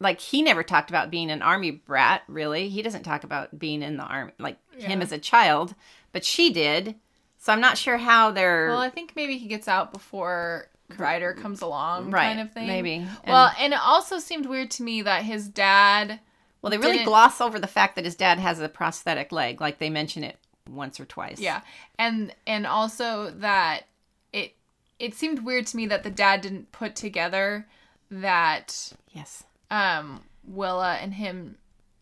like 0.00 0.20
he 0.20 0.42
never 0.42 0.62
talked 0.62 0.90
about 0.90 1.10
being 1.10 1.30
an 1.30 1.42
army 1.42 1.70
brat. 1.70 2.22
Really, 2.28 2.68
he 2.68 2.82
doesn't 2.82 3.02
talk 3.02 3.24
about 3.24 3.58
being 3.58 3.82
in 3.82 3.96
the 3.96 4.04
army, 4.04 4.32
like 4.38 4.58
him 4.76 5.02
as 5.02 5.12
a 5.12 5.18
child, 5.18 5.74
but 6.12 6.24
she 6.24 6.52
did. 6.52 6.94
So 7.38 7.52
I'm 7.52 7.60
not 7.60 7.78
sure 7.78 7.98
how 7.98 8.30
they're 8.30 8.68
well, 8.68 8.80
I 8.80 8.90
think 8.90 9.12
maybe 9.16 9.38
he 9.38 9.48
gets 9.48 9.68
out 9.68 9.92
before 9.92 10.68
Ryder 10.96 11.34
comes 11.34 11.60
along 11.60 12.10
right, 12.10 12.28
kind 12.28 12.40
of 12.40 12.52
thing. 12.52 12.66
maybe. 12.66 13.06
Well, 13.26 13.52
And- 13.58 13.72
it 13.72 13.80
also 13.80 14.18
seemed 14.18 14.46
weird 14.46 14.70
to 14.72 14.82
me 14.82 15.02
that 15.02 15.24
his 15.24 15.48
dad 15.48 16.20
well, 16.62 16.70
they 16.70 16.78
really 16.78 17.04
gloss 17.04 17.40
over 17.42 17.58
the 17.58 17.66
fact 17.66 17.96
that 17.96 18.06
his 18.06 18.14
dad 18.14 18.38
has 18.38 18.60
a 18.60 18.68
prosthetic 18.68 19.30
leg, 19.32 19.60
like 19.60 19.78
they 19.78 19.90
mention 19.90 20.24
it 20.24 20.38
once 20.70 20.98
or 21.00 21.04
twice. 21.04 21.40
Yeah. 21.40 21.60
And 21.98 22.34
and 22.46 22.66
also 22.66 23.30
that 23.38 23.84
it 24.32 24.54
it 24.98 25.14
seemed 25.14 25.44
weird 25.44 25.66
to 25.68 25.76
me 25.76 25.86
that 25.86 26.02
the 26.04 26.10
dad 26.10 26.40
didn't 26.40 26.72
put 26.72 26.94
together 26.96 27.66
that 28.10 28.92
Yes. 29.12 29.44
um 29.70 30.22
Willa 30.46 30.94
and 31.00 31.14
him 31.14 31.56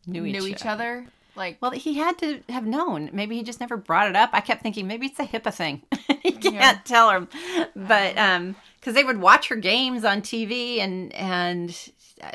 Knew 0.06 0.22
knew 0.22 0.46
each 0.46 0.56
each 0.60 0.66
other. 0.66 1.06
Like, 1.34 1.56
Well, 1.62 1.70
he 1.70 1.94
had 1.94 2.18
to 2.18 2.40
have 2.50 2.66
known. 2.66 3.08
Maybe 3.12 3.36
he 3.36 3.42
just 3.42 3.60
never 3.60 3.76
brought 3.78 4.08
it 4.10 4.16
up. 4.16 4.30
I 4.34 4.40
kept 4.40 4.62
thinking 4.62 4.86
maybe 4.86 5.06
it's 5.06 5.18
a 5.18 5.24
HIPAA 5.24 5.54
thing. 5.54 5.82
he 6.22 6.32
can't 6.32 6.54
Yeah. 6.54 6.78
tell 6.84 7.08
her, 7.10 7.28
but 7.74 8.18
um, 8.18 8.54
because 8.78 8.94
they 8.94 9.04
would 9.04 9.18
watch 9.20 9.48
her 9.48 9.56
games 9.56 10.04
on 10.04 10.20
TV, 10.20 10.78
and 10.80 11.10
and 11.14 11.70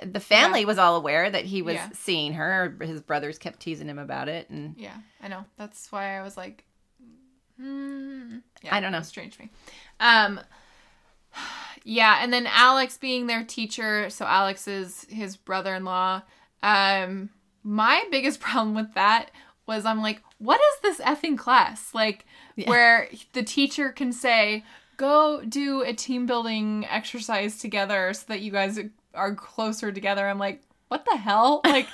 the 0.05 0.19
family 0.19 0.65
was 0.65 0.77
all 0.77 0.95
aware 0.95 1.29
that 1.29 1.45
he 1.45 1.61
was 1.61 1.75
Yeah. 1.75 1.89
seeing 1.93 2.33
her. 2.33 2.75
His 2.81 3.01
brothers 3.01 3.38
kept 3.38 3.59
teasing 3.59 3.88
him 3.88 3.99
about 3.99 4.27
it, 4.29 4.49
and 4.49 4.75
yeah, 4.77 4.95
I 5.21 5.27
know. 5.27 5.45
That's 5.57 5.91
why 5.91 6.17
I 6.17 6.21
was 6.23 6.35
like, 6.38 6.63
hmm. 7.59 8.38
Yeah, 8.63 8.75
I 8.75 8.79
don't 8.79 8.91
know. 8.91 9.01
Strange 9.01 9.35
to 9.38 9.43
me. 9.43 9.49
Um, 9.99 10.39
yeah, 11.83 12.19
and 12.21 12.31
then 12.33 12.47
Alex 12.47 12.97
being 12.97 13.27
their 13.27 13.43
teacher. 13.43 14.09
So 14.09 14.25
Alex 14.25 14.67
is 14.67 15.05
his 15.09 15.35
brother-in-law. 15.38 16.21
Um, 16.63 17.29
my 17.63 18.03
biggest 18.11 18.39
problem 18.41 18.75
with 18.75 18.93
that 18.95 19.31
was 19.65 19.85
I'm 19.85 20.01
like, 20.01 20.21
what 20.38 20.59
is 20.59 20.97
this 20.97 21.05
effing 21.05 21.38
class? 21.38 21.93
Like, 21.93 22.25
where 22.65 23.09
the 23.33 23.43
teacher 23.43 23.89
can 23.91 24.11
say, 24.13 24.63
go 24.95 25.43
do 25.47 25.81
a 25.81 25.93
team 25.93 26.25
building 26.25 26.85
exercise 26.89 27.59
together 27.59 28.13
so 28.13 28.23
that 28.29 28.39
you 28.41 28.51
guys 28.51 28.79
are 29.13 29.33
closer 29.35 29.91
together. 29.91 30.27
I'm 30.27 30.39
like, 30.39 30.61
what 30.89 31.05
the 31.09 31.17
hell? 31.17 31.61
Like, 31.65 31.87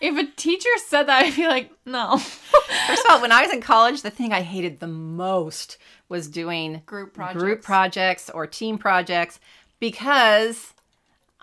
if 0.00 0.16
a 0.16 0.30
teacher 0.34 0.68
said 0.86 1.04
that, 1.04 1.24
I'd 1.26 1.36
be 1.36 1.46
like, 1.46 1.70
no. 1.84 2.16
First 2.86 3.04
of 3.04 3.10
all, 3.10 3.20
when 3.20 3.32
I 3.32 3.42
was 3.42 3.52
in 3.52 3.60
college, 3.60 4.00
the 4.00 4.10
thing 4.10 4.32
I 4.32 4.40
hated 4.40 4.80
the 4.80 4.86
most 4.86 5.76
was 6.08 6.26
doing 6.26 6.80
Group 6.86 7.12
projects. 7.12 7.42
group 7.42 7.62
projects 7.62 8.30
or 8.30 8.46
team 8.46 8.78
projects 8.78 9.38
because 9.78 10.72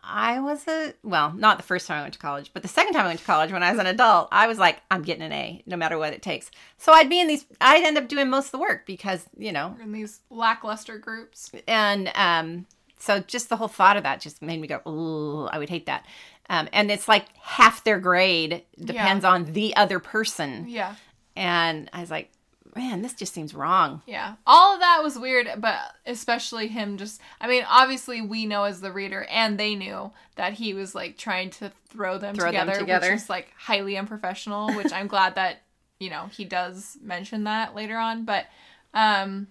I 0.04 0.40
was 0.40 0.68
a 0.68 0.94
well, 1.04 1.34
not 1.34 1.58
the 1.58 1.64
first 1.64 1.86
time 1.86 2.00
I 2.00 2.02
went 2.02 2.14
to 2.14 2.20
college, 2.20 2.52
but 2.54 2.62
the 2.64 2.68
second 2.70 2.94
time 2.94 3.04
I 3.06 3.10
went 3.10 3.20
to 3.20 3.26
college 3.26 3.52
when 3.52 3.62
I 3.62 3.72
was 3.72 3.80
an 3.80 3.88
adult, 3.88 4.30
I 4.32 4.48
was 4.48 4.58
like, 4.58 4.82
I'm 4.90 5.02
getting 5.04 5.24
an 5.24 5.34
A 5.34 5.62
no 5.66 5.76
matter 5.78 5.98
what 5.98 6.14
it 6.14 6.22
takes. 6.22 6.50
So 6.78 6.94
I'd 6.94 7.10
be 7.10 7.20
in 7.20 7.28
these 7.28 7.46
I'd 7.62 7.84
end 7.84 7.98
up 7.98 8.08
doing 8.08 8.30
most 8.30 8.46
of 8.48 8.52
the 8.54 8.60
work 8.60 8.86
because, 8.88 9.26
you 9.38 9.52
know, 9.52 9.76
in 9.82 9.92
these 9.92 10.22
lackluster 10.30 10.98
groups. 10.98 11.52
and 11.68 12.10
um 12.16 12.66
so 13.00 13.20
just 13.20 13.50
the 13.50 13.58
whole 13.58 13.68
thought 13.68 13.98
of 13.98 14.04
that 14.04 14.22
just 14.22 14.42
made 14.42 14.60
me 14.60 14.68
go, 14.68 14.82
ooh, 14.88 15.46
I 15.48 15.60
would 15.60 15.70
hate 15.70 15.86
that. 15.86 16.06
Um, 16.50 16.68
and 16.72 16.90
it's 16.90 17.08
like 17.08 17.26
half 17.38 17.84
their 17.84 18.00
grade 18.00 18.64
depends 18.80 19.26
on 19.26 19.54
the 19.54 19.76
other 19.76 20.00
person. 20.00 20.66
Yeah. 20.68 20.96
And 21.36 21.90
I 21.94 22.00
was 22.02 22.10
like, 22.10 22.32
man, 22.76 23.02
this 23.02 23.14
just 23.14 23.34
seems 23.34 23.54
wrong. 23.54 24.02
Yeah. 24.06 24.36
All 24.46 24.74
of 24.76 24.80
that 24.80 25.02
was 25.04 25.18
weird, 25.18 25.48
but 25.58 25.78
especially 26.06 26.68
him 26.68 26.98
just 26.98 27.20
I 27.42 27.48
mean, 27.48 27.64
obviously 27.68 28.22
we 28.22 28.46
know 28.46 28.64
as 28.64 28.82
the 28.82 28.92
reader 28.92 29.26
and 29.30 29.60
they 29.60 29.76
knew 29.76 30.12
that 30.36 30.54
he 30.54 30.74
was 30.74 30.96
like 30.96 31.18
trying 31.18 31.50
to 31.52 31.72
throw 31.90 32.18
them, 32.18 32.36
Throw 32.36 32.52
them 32.52 32.68
together, 32.68 32.80
together. 32.80 33.12
which 33.12 33.22
is 33.24 33.30
like 33.30 33.52
highly 33.58 33.98
unprofessional, 33.98 34.74
which 34.76 34.94
I'm 34.94 35.08
glad 35.08 35.36
that, 35.36 35.64
you 36.00 36.10
know, 36.10 36.28
he 36.32 36.46
does 36.46 36.98
mention 37.02 37.44
that 37.46 37.76
later 37.76 37.98
on, 37.98 38.26
but 38.26 38.46
um 38.94 39.48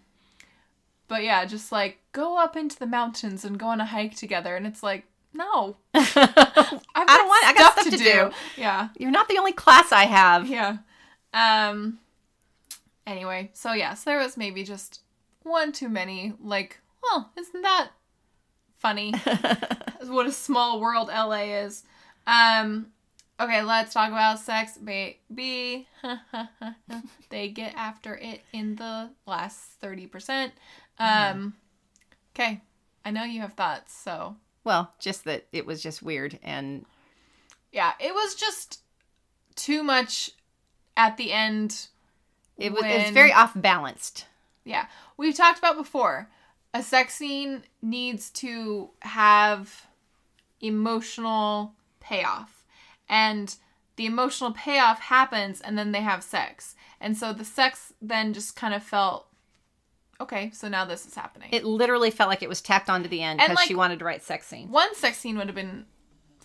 but 1.08 1.22
yeah, 1.24 1.44
just 1.44 1.70
like 1.72 1.98
go 2.12 2.38
up 2.38 2.56
into 2.56 2.78
the 2.78 2.86
mountains 2.86 3.44
and 3.44 3.58
go 3.58 3.66
on 3.66 3.80
a 3.80 3.86
hike 3.86 4.16
together 4.16 4.56
and 4.56 4.66
it's 4.66 4.82
like 4.82 5.04
no. 5.32 5.76
I've 5.94 6.14
got 6.14 6.82
I 6.94 7.04
don't 7.16 7.28
want- 7.28 7.46
I 7.46 7.52
got 7.54 7.72
stuff 7.78 7.90
to 7.90 7.96
do. 7.96 8.30
Yeah. 8.56 8.88
You're 8.98 9.10
not 9.10 9.28
the 9.28 9.38
only 9.38 9.52
class 9.52 9.92
I 9.92 10.04
have. 10.04 10.48
Yeah. 10.48 10.78
Um 11.34 11.98
anyway, 13.06 13.50
so 13.52 13.72
yeah, 13.72 13.94
so 13.94 14.10
there 14.10 14.18
was 14.18 14.36
maybe 14.36 14.64
just 14.64 15.00
one 15.42 15.72
too 15.72 15.88
many 15.88 16.32
like, 16.40 16.80
well, 17.02 17.30
isn't 17.36 17.62
that 17.62 17.90
funny? 18.78 19.12
what 20.06 20.26
a 20.26 20.32
small 20.32 20.80
world 20.80 21.08
LA 21.08 21.42
is. 21.64 21.84
Um 22.26 22.86
okay, 23.38 23.62
let's 23.62 23.92
talk 23.92 24.08
about 24.08 24.38
sex 24.38 24.78
baby. 24.78 25.86
they 27.28 27.48
get 27.48 27.74
after 27.76 28.16
it 28.16 28.40
in 28.52 28.76
the 28.76 29.10
last 29.26 29.78
30%. 29.82 30.50
Um 30.98 31.54
okay. 32.34 32.60
I 33.04 33.10
know 33.10 33.24
you 33.24 33.40
have 33.40 33.54
thoughts, 33.54 33.94
so 33.96 34.36
Well, 34.64 34.92
just 34.98 35.24
that 35.24 35.46
it 35.52 35.66
was 35.66 35.82
just 35.82 36.02
weird 36.02 36.38
and 36.42 36.84
yeah, 37.72 37.92
it 38.00 38.14
was 38.14 38.34
just 38.34 38.80
too 39.54 39.82
much 39.82 40.30
at 40.96 41.16
the 41.16 41.32
end 41.32 41.88
it 42.56 42.72
was 42.72 42.82
it's 42.84 43.10
very 43.10 43.32
off 43.32 43.52
balanced. 43.54 44.26
Yeah. 44.64 44.86
We've 45.16 45.34
talked 45.34 45.58
about 45.58 45.76
before. 45.76 46.28
A 46.72 46.82
sex 46.82 47.14
scene 47.14 47.62
needs 47.82 48.30
to 48.30 48.90
have 49.00 49.86
emotional 50.60 51.74
payoff. 52.00 52.64
And 53.08 53.54
the 53.96 54.06
emotional 54.06 54.52
payoff 54.52 55.00
happens 55.00 55.60
and 55.60 55.78
then 55.78 55.92
they 55.92 56.00
have 56.00 56.22
sex. 56.22 56.74
And 57.00 57.16
so 57.16 57.32
the 57.32 57.44
sex 57.44 57.92
then 58.00 58.32
just 58.32 58.56
kind 58.56 58.74
of 58.74 58.82
felt 58.82 59.25
okay, 60.20 60.50
so 60.52 60.68
now 60.68 60.84
this 60.84 61.06
is 61.06 61.14
happening. 61.14 61.48
It 61.52 61.64
literally 61.64 62.10
felt 62.10 62.28
like 62.28 62.42
it 62.42 62.48
was 62.48 62.60
tacked 62.60 62.90
onto 62.90 63.08
the 63.08 63.22
end 63.22 63.38
because 63.38 63.56
like- 63.56 63.68
she 63.68 63.74
wanted 63.74 63.98
to 64.00 64.04
write 64.04 64.22
sex 64.22 64.46
scene. 64.46 64.70
One 64.70 64.94
sex 64.94 65.18
scene 65.18 65.36
would 65.38 65.46
have 65.46 65.54
been 65.56 65.86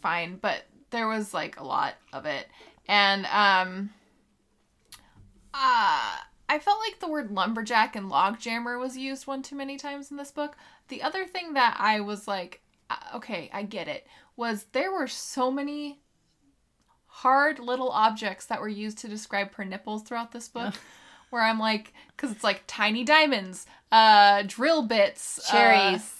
fine, 0.02 0.38
but 0.42 0.64
there 0.90 1.08
was 1.08 1.34
like 1.34 1.60
a 1.60 1.64
lot 1.64 1.96
of 2.14 2.26
it. 2.26 2.48
And 2.88 3.26
um 3.28 3.92
uh 5.54 6.18
I 6.50 6.60
felt 6.60 6.80
like 6.86 7.00
the 7.00 7.08
word 7.08 7.32
lumberjack 7.32 7.96
and 7.96 8.10
log 8.10 8.40
jammer 8.40 8.78
was 8.78 8.98
used 8.98 9.26
one 9.26 9.42
too 9.42 9.56
many 9.56 9.78
times 9.78 10.12
in 10.12 10.18
this 10.18 10.32
book. 10.32 10.58
The 10.90 11.02
other 11.02 11.26
thing 11.26 11.54
that 11.54 11.78
I 11.80 12.02
was 12.02 12.28
like, 12.28 12.62
uh, 12.90 12.96
okay, 13.16 13.50
I 13.54 13.64
get 13.64 13.88
it, 13.88 14.06
was 14.36 14.66
there 14.74 14.92
were 14.92 15.08
so 15.08 15.50
many 15.50 16.02
hard 17.06 17.60
little 17.60 17.90
objects 17.90 18.48
that 18.48 18.60
were 18.60 18.68
used 18.68 18.98
to 19.00 19.08
describe 19.08 19.54
her 19.56 19.64
nipples 19.64 20.04
throughout 20.04 20.34
this 20.34 20.50
book. 20.50 20.74
Where 21.32 21.42
I'm 21.42 21.60
like, 21.60 21.94
because 22.16 22.32
it's 22.32 22.44
like 22.44 22.64
tiny 22.68 23.04
diamonds, 23.04 23.66
uh, 23.92 24.44
drill 24.46 24.84
bits, 24.84 25.40
uh, 25.50 25.52
Cherries. 25.52 26.18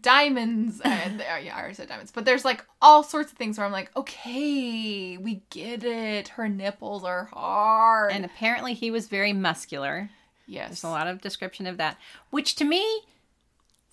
diamonds 0.00 0.80
uh, 0.80 0.88
yeah 1.20 1.54
i 1.54 1.58
already 1.58 1.74
said 1.74 1.86
diamonds 1.86 2.10
but 2.10 2.24
there's 2.24 2.42
like 2.42 2.64
all 2.80 3.02
sorts 3.02 3.30
of 3.30 3.36
things 3.36 3.58
where 3.58 3.66
i'm 3.66 3.70
like 3.72 3.94
okay 3.94 5.18
we 5.18 5.42
get 5.50 5.84
it 5.84 6.28
her 6.28 6.48
nipples 6.48 7.04
are 7.04 7.26
hard 7.26 8.10
and 8.10 8.24
apparently 8.24 8.72
he 8.72 8.90
was 8.90 9.08
very 9.08 9.34
muscular. 9.34 10.08
yes 10.46 10.68
There's 10.68 10.84
a 10.84 10.88
lot 10.88 11.06
of 11.06 11.20
description 11.20 11.66
of 11.66 11.76
that, 11.76 11.98
which 12.30 12.54
to 12.56 12.64
me 12.64 13.02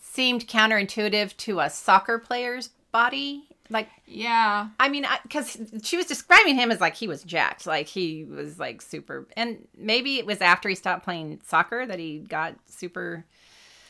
seemed 0.01 0.47
counterintuitive 0.47 1.35
to 1.37 1.59
a 1.59 1.69
soccer 1.69 2.17
player's 2.19 2.69
body. 2.93 3.49
Like, 3.71 3.87
yeah 4.05 4.67
I 4.79 4.89
mean, 4.89 5.05
because 5.23 5.57
she 5.83 5.95
was 5.97 6.05
describing 6.05 6.55
him 6.55 6.71
as 6.71 6.79
like 6.81 6.95
he 6.95 7.07
was 7.07 7.23
jacked, 7.23 7.65
like 7.65 7.87
he 7.87 8.25
was 8.25 8.59
like 8.59 8.81
super. 8.81 9.27
And 9.37 9.67
maybe 9.77 10.17
it 10.19 10.25
was 10.25 10.41
after 10.41 10.67
he 10.69 10.75
stopped 10.75 11.03
playing 11.03 11.39
soccer 11.45 11.85
that 11.85 11.97
he 11.97 12.19
got 12.19 12.55
super. 12.67 13.25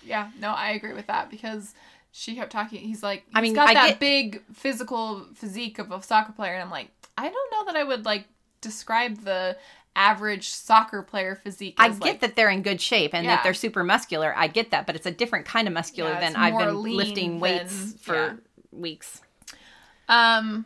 yeah 0.04 0.30
no 0.40 0.50
i 0.50 0.70
agree 0.72 0.94
with 0.94 1.08
that 1.08 1.30
because 1.30 1.74
she 2.12 2.36
kept 2.36 2.52
talking 2.52 2.80
he's 2.82 3.04
like 3.04 3.24
I 3.34 3.40
he's 3.40 3.50
mean, 3.50 3.54
got 3.56 3.70
I 3.70 3.74
that 3.76 3.88
get- 3.90 4.00
big 4.00 4.44
physical 4.54 5.26
physique 5.36 5.78
of 5.80 5.92
a 5.92 6.02
soccer 6.02 6.32
player 6.34 6.54
and 6.54 6.62
i'm 6.64 6.72
like 6.72 6.90
i 7.18 7.24
don't 7.30 7.52
know 7.52 7.66
that 7.72 7.76
i 7.80 7.84
would 7.84 8.04
like 8.06 8.26
describe 8.62 9.24
the 9.24 9.56
average 9.96 10.50
soccer 10.50 11.04
player 11.04 11.36
physique 11.36 11.76
I 11.78 11.90
get 11.90 12.02
like, 12.02 12.20
that 12.22 12.36
they're 12.36 12.50
in 12.50 12.62
good 12.62 12.80
shape 12.82 13.14
and 13.14 13.26
Yeah. 13.26 13.36
that 13.36 13.44
they're 13.44 13.54
super 13.54 13.84
muscular. 13.84 14.34
I 14.38 14.48
get 14.48 14.72
that, 14.72 14.86
but 14.88 14.96
it's 14.96 15.06
a 15.06 15.12
different 15.12 15.46
kind 15.46 15.68
of 15.68 15.74
muscular 15.74 16.12
Yeah, 16.12 16.20
than 16.22 16.36
I've 16.38 16.58
been 16.58 16.82
lifting 16.82 17.40
weights 17.42 17.78
than- 17.92 17.98
for 17.98 18.16
yeah. 18.16 18.34
weeks. 18.72 19.22
Um 20.12 20.66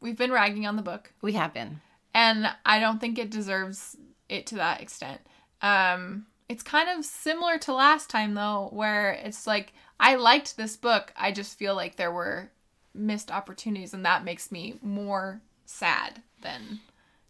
we've 0.00 0.18
been 0.18 0.32
ragging 0.32 0.66
on 0.66 0.74
the 0.76 0.82
book 0.82 1.12
We 1.22 1.34
have 1.34 1.54
been. 1.54 1.80
and 2.14 2.48
I 2.66 2.80
don't 2.80 3.00
think 3.00 3.18
it 3.18 3.30
deserves 3.30 3.96
it 4.28 4.46
to 4.48 4.54
that 4.56 4.80
extent. 4.80 5.20
Um, 5.60 6.26
it's 6.48 6.62
kind 6.62 6.88
of 6.88 7.04
similar 7.04 7.56
to 7.58 7.72
last 7.72 8.10
time 8.10 8.34
though, 8.34 8.68
where 8.72 9.12
it's 9.12 9.46
like 9.46 9.72
I 10.00 10.16
liked 10.16 10.56
this 10.56 10.76
book. 10.76 11.12
I 11.16 11.30
just 11.30 11.56
feel 11.58 11.74
like 11.76 11.94
there 11.96 12.10
were 12.10 12.50
missed 12.94 13.30
opportunities, 13.30 13.94
and 13.94 14.04
that 14.04 14.24
makes 14.24 14.50
me 14.50 14.78
more 14.82 15.40
sad 15.66 16.22
than 16.40 16.80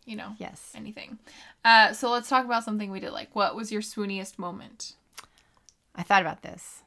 you 0.07 0.17
know 0.17 0.35
Yes. 0.39 0.73
anything. 0.75 1.19
Uh, 1.65 1.93
so 1.93 2.11
let's 2.11 2.29
talk 2.29 2.45
about 2.47 2.65
something 2.65 2.91
we 2.91 3.01
did 3.01 3.13
like. 3.13 3.35
What 3.37 3.55
was 3.55 3.71
your 3.71 3.83
swooniest 3.83 4.39
moment? 4.39 4.95
I 5.95 6.03
thought 6.03 6.23
about 6.23 6.43
this. 6.43 6.83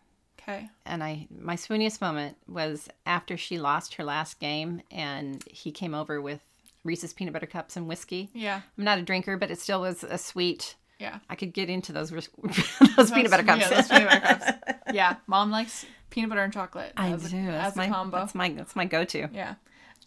Okay. 0.48 0.70
and 0.86 1.04
I 1.04 1.28
my 1.36 1.56
swooniest 1.56 2.02
moment 2.02 2.38
was 2.48 2.88
after 3.06 3.36
she 3.36 3.58
lost 3.58 3.96
her 3.96 4.04
last 4.04 4.40
game 4.40 4.82
and 4.92 5.44
he 5.50 5.72
came 5.72 5.96
over 5.96 6.22
with 6.22 6.40
Reese's 6.84 7.14
peanut 7.14 7.34
butter 7.34 7.48
cups 7.48 7.76
and 7.76 7.88
whiskey. 7.88 8.30
Yeah. 8.34 8.62
I'm 8.78 8.84
not 8.84 9.00
a 9.00 9.02
drinker, 9.02 9.38
but 9.38 9.50
it 9.50 9.60
still 9.60 9.82
was 9.82 10.04
a 10.04 10.20
sweet. 10.20 10.76
Yeah. 11.00 11.18
I 11.30 11.36
could 11.36 11.52
get 11.52 11.68
into 11.70 11.92
those 11.92 12.12
ris- 12.12 12.30
those 12.96 13.10
peanut 13.10 13.32
butter 13.32 13.44
cups. 13.44 13.62
Yeah, 13.62 13.70
those 13.70 13.88
peanut 13.88 14.08
butter 14.10 14.22
cups. 14.22 14.52
Yeah. 14.94 15.16
Mom 15.26 15.50
likes 15.50 15.84
peanut 16.12 16.30
butter 16.30 16.44
and 16.44 16.54
chocolate. 16.54 16.94
I 16.96 17.12
as 17.12 17.32
do. 17.32 17.38
A, 17.38 17.46
That's 17.52 17.72
as 17.72 17.76
my 17.76 17.86
a 17.88 17.90
combo. 17.90 18.18
that's 18.20 18.36
my 18.36 18.50
that's 18.50 18.76
my 18.76 18.86
go-to. 18.86 19.28
Yeah. 19.34 19.56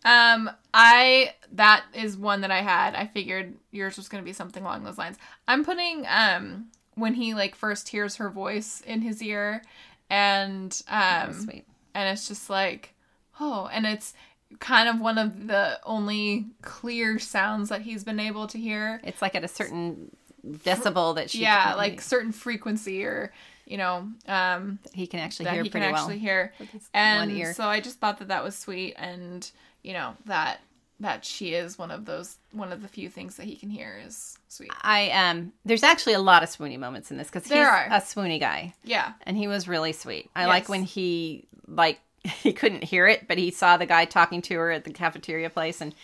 Um, 0.05 0.49
I 0.72 1.34
that 1.53 1.84
is 1.95 2.16
one 2.16 2.43
that 2.43 2.53
I 2.53 2.62
had. 2.62 2.95
I 2.95 3.07
figured 3.09 3.55
yours 3.72 3.97
was 3.97 4.09
gonna 4.09 4.22
be 4.22 4.32
something 4.32 4.62
along 4.62 4.84
those 4.84 4.99
lines. 4.99 5.16
I'm 5.49 5.64
putting 5.64 6.07
um 6.09 6.68
when 6.95 7.14
he 7.14 7.34
like 7.34 7.55
first 7.57 7.89
hears 7.89 8.16
her 8.16 8.30
voice 8.30 8.80
in 8.86 9.03
his 9.03 9.20
ear 9.22 9.62
and 10.11 10.82
um 10.88 11.32
sweet. 11.32 11.64
and 11.94 12.09
it's 12.09 12.28
just 12.28 12.48
like 12.50 12.94
oh 13.40 13.68
and 13.72 13.86
it's 13.86 14.14
kind 14.61 14.88
of 14.88 15.00
one 15.00 15.18
of 15.18 15.46
the 15.46 15.78
only 15.84 16.46
clear 16.62 17.18
sounds 17.18 17.68
that 17.68 17.82
he's 17.82 18.04
been 18.04 18.20
able 18.20 18.46
to 18.46 18.59
hear. 18.59 19.00
It's 19.04 19.20
like 19.20 19.34
at 19.34 19.44
a 19.44 19.48
certain 19.48 20.16
decibel 20.46 21.14
that 21.16 21.30
she 21.30 21.42
yeah, 21.42 21.68
can- 21.68 21.76
like 21.76 22.00
certain 22.00 22.32
frequency 22.32 23.04
or 23.04 23.32
you 23.66 23.76
know 23.76 24.09
um, 24.26 24.78
he 24.94 25.06
can 25.06 25.20
actually 25.20 25.50
hear 25.50 25.62
he 25.62 25.68
can 25.68 25.82
pretty 25.82 25.94
actually 25.94 26.14
well. 26.14 26.20
hear. 26.20 26.52
And 26.94 27.54
so 27.54 27.64
I 27.64 27.80
just 27.80 28.00
thought 28.00 28.18
that 28.20 28.28
that 28.28 28.42
was 28.42 28.56
sweet, 28.56 28.94
and 28.96 29.48
you 29.82 29.92
know 29.92 30.16
that 30.24 30.61
that 31.01 31.24
she 31.24 31.55
is 31.55 31.78
one 31.78 31.90
of 31.90 32.05
those 32.05 32.36
one 32.53 32.72
of 32.72 32.82
the 32.82 32.88
few 32.88 33.09
things 33.09 33.36
that 33.36 33.46
he 33.46 33.55
can 33.57 33.70
hear 33.70 34.01
is 34.05 34.36
sweet. 34.49 34.70
I 34.82 35.11
um 35.11 35.53
there's 35.64 35.82
actually 35.84 36.14
a 36.14 36.18
lot 36.20 36.42
of 36.42 36.49
swoony 36.49 36.78
moments 36.78 37.11
in 37.11 37.16
this 37.18 37.28
because 37.28 37.44
he's 37.44 37.57
are. 37.57 37.86
a 37.86 38.01
swoony 38.01 38.40
guy 38.40 38.74
Yeah, 38.84 39.12
and 39.22 39.36
he 39.36 39.46
was 39.46 39.68
really 39.68 39.92
sweet. 39.92 40.30
I 40.34 40.42
Yes. 40.42 40.49
like 40.49 40.68
when 40.68 40.82
he 40.82 41.46
like 41.66 42.01
he 42.24 42.53
couldn't 42.53 42.84
hear 42.84 43.07
it, 43.07 43.28
but 43.28 43.38
he 43.38 43.51
saw 43.51 43.76
the 43.76 43.86
guy 43.86 44.05
talking 44.05 44.42
to 44.42 44.55
her 44.57 44.70
at 44.72 44.84
the 44.84 44.90
cafeteria 44.92 45.51
place 45.51 45.80
and 45.80 45.94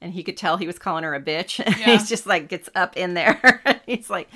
and 0.00 0.12
he 0.12 0.22
could 0.22 0.36
tell 0.36 0.58
he 0.58 0.66
was 0.66 0.78
calling 0.78 1.04
her 1.04 1.14
a 1.14 1.20
bitch. 1.20 1.58
Yeah. 1.78 1.86
he's 1.96 2.08
just 2.08 2.26
like 2.26 2.48
gets 2.48 2.68
up 2.74 2.96
in 2.96 3.14
there. 3.14 3.62
he's 3.86 4.08
like 4.10 4.28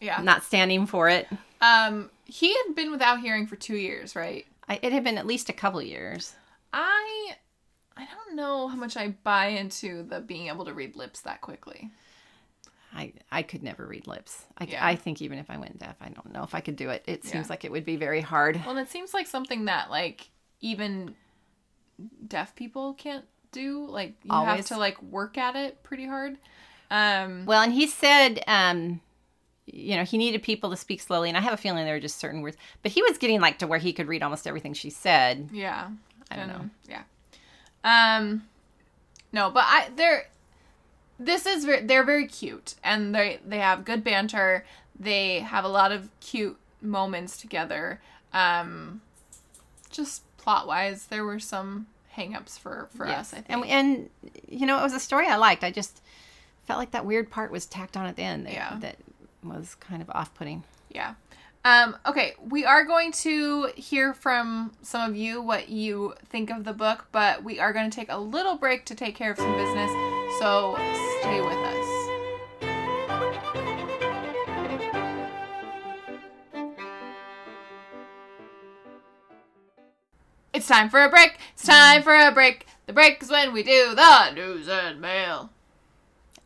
yeah. 0.00 0.22
not 0.22 0.44
standing 0.44 0.86
for 0.86 1.08
it. 1.08 1.26
Um, 1.60 2.10
he 2.24 2.54
had 2.54 2.74
been 2.76 2.90
without 2.92 3.20
hearing 3.20 3.46
for 3.46 3.56
two 3.56 3.76
years, 3.76 4.14
right? 4.14 4.46
I, 4.68 4.78
it 4.82 4.92
had 4.92 5.02
been 5.02 5.18
at 5.18 5.26
least 5.26 5.48
a 5.48 5.52
couple 5.52 5.82
years. 5.82 6.34
I 6.72 7.32
I 7.98 8.06
don't 8.06 8.36
know 8.36 8.68
how 8.68 8.76
much 8.76 8.96
I 8.96 9.08
buy 9.08 9.46
into 9.48 10.04
the 10.04 10.20
being 10.20 10.46
able 10.48 10.64
to 10.66 10.72
read 10.72 10.94
lips 10.96 11.20
that 11.22 11.40
quickly. 11.40 11.90
I 12.94 13.12
I 13.30 13.42
could 13.42 13.62
never 13.62 13.86
read 13.86 14.06
lips. 14.06 14.44
I, 14.56 14.64
Yeah. 14.64 14.86
I 14.86 14.94
think 14.96 15.20
even 15.20 15.38
if 15.38 15.50
I 15.50 15.58
went 15.58 15.78
deaf, 15.78 15.96
I 16.00 16.08
don't 16.08 16.32
know 16.32 16.42
if 16.44 16.54
I 16.54 16.60
could 16.60 16.76
do 16.76 16.90
it. 16.90 17.02
It 17.06 17.24
seems 17.24 17.46
Yeah. 17.46 17.50
like 17.52 17.64
it 17.64 17.72
would 17.72 17.84
be 17.84 17.96
very 17.96 18.20
hard. 18.22 18.60
Well, 18.64 18.78
it 18.78 18.88
seems 18.88 19.12
like 19.12 19.26
something 19.26 19.66
that 19.66 19.90
like 19.90 20.30
even 20.60 21.14
deaf 22.26 22.54
people 22.54 22.94
can't 22.94 23.24
do. 23.52 23.86
Like 23.86 24.14
you 24.24 24.32
have 24.32 24.64
to 24.66 24.76
like 24.78 25.02
work 25.02 25.36
at 25.36 25.56
it 25.56 25.82
pretty 25.82 26.06
hard. 26.06 26.38
Um, 26.90 27.44
Well, 27.44 27.60
and 27.62 27.72
he 27.72 27.86
said, 27.86 28.42
um, 28.46 29.00
you 29.66 29.96
know, 29.96 30.04
he 30.04 30.16
needed 30.16 30.42
people 30.42 30.70
to 30.70 30.76
speak 30.76 31.02
slowly, 31.02 31.28
and 31.28 31.36
I 31.36 31.42
have 31.42 31.52
a 31.52 31.58
feeling 31.58 31.84
there 31.84 31.94
were 31.94 32.00
just 32.00 32.16
certain 32.18 32.40
words. 32.40 32.56
But 32.82 32.92
he 32.92 33.02
was 33.02 33.18
getting 33.18 33.40
like 33.42 33.58
to 33.58 33.66
where 33.66 33.78
he 33.78 33.92
could 33.92 34.08
read 34.08 34.22
almost 34.22 34.46
everything 34.46 34.72
she 34.72 34.88
said. 34.88 35.50
yeah, 35.52 35.90
I 36.30 36.36
don't 36.36 36.48
And, 36.48 36.62
know. 36.62 36.70
Yeah. 36.88 37.02
Um, 37.88 38.44
no, 39.32 39.50
but 39.50 39.64
I 39.66 39.88
they're 39.94 40.28
this 41.18 41.46
is 41.46 41.64
they're 41.66 42.04
very 42.04 42.26
cute 42.26 42.74
and 42.84 43.14
they 43.14 43.38
they 43.46 43.58
have 43.58 43.84
good 43.84 44.04
banter. 44.04 44.64
They 44.98 45.40
have 45.40 45.64
a 45.64 45.68
lot 45.68 45.92
of 45.92 46.08
cute 46.20 46.58
moments 46.82 47.36
together. 47.38 48.00
Um, 48.32 49.00
just 49.90 50.22
plot 50.38 50.66
wise, 50.66 51.06
there 51.06 51.24
were 51.24 51.38
some 51.38 51.86
hangups 52.16 52.58
for 52.58 52.88
for 52.96 53.06
us. 53.06 53.32
I 53.32 53.40
think. 53.42 53.46
and 53.48 53.64
and 53.66 54.10
you 54.48 54.66
know, 54.66 54.78
it 54.78 54.82
was 54.82 54.92
a 54.94 55.00
story 55.00 55.26
I 55.26 55.36
liked. 55.36 55.64
I 55.64 55.70
just 55.70 56.02
felt 56.66 56.78
like 56.78 56.90
that 56.90 57.06
weird 57.06 57.30
part 57.30 57.50
was 57.50 57.64
tacked 57.66 57.96
on 57.96 58.06
at 58.06 58.16
the 58.16 58.22
end. 58.22 58.46
That, 58.46 58.52
Yeah. 58.52 58.76
that 58.80 58.96
was 59.42 59.74
kind 59.76 60.02
of 60.02 60.10
off-putting. 60.10 60.64
Yeah. 60.90 61.14
Um, 61.68 61.98
okay, 62.06 62.32
we 62.40 62.64
are 62.64 62.82
going 62.82 63.12
to 63.12 63.70
hear 63.76 64.14
from 64.14 64.72
some 64.80 65.10
of 65.10 65.14
you 65.14 65.42
what 65.42 65.68
you 65.68 66.14
think 66.30 66.48
of 66.48 66.64
the 66.64 66.72
book, 66.72 67.08
but 67.12 67.44
we 67.44 67.60
are 67.60 67.74
going 67.74 67.90
to 67.90 67.94
take 67.94 68.10
a 68.10 68.16
little 68.16 68.56
break 68.56 68.86
to 68.86 68.94
take 68.94 69.14
care 69.14 69.32
of 69.32 69.36
some 69.36 69.54
business, 69.54 69.90
so 70.38 70.76
stay 71.20 71.42
with 71.42 71.58
us. 71.58 72.08
It's 80.54 80.66
time 80.66 80.88
for 80.88 81.02
a 81.02 81.10
break. 81.10 81.38
It's 81.52 81.66
time 81.66 82.02
for 82.02 82.14
a 82.14 82.32
break. 82.32 82.64
The 82.86 82.94
break 82.94 83.22
is 83.22 83.28
when 83.28 83.52
we 83.52 83.62
do 83.62 83.94
the 83.94 84.30
news 84.30 84.70
and 84.70 85.02
mail. 85.02 85.50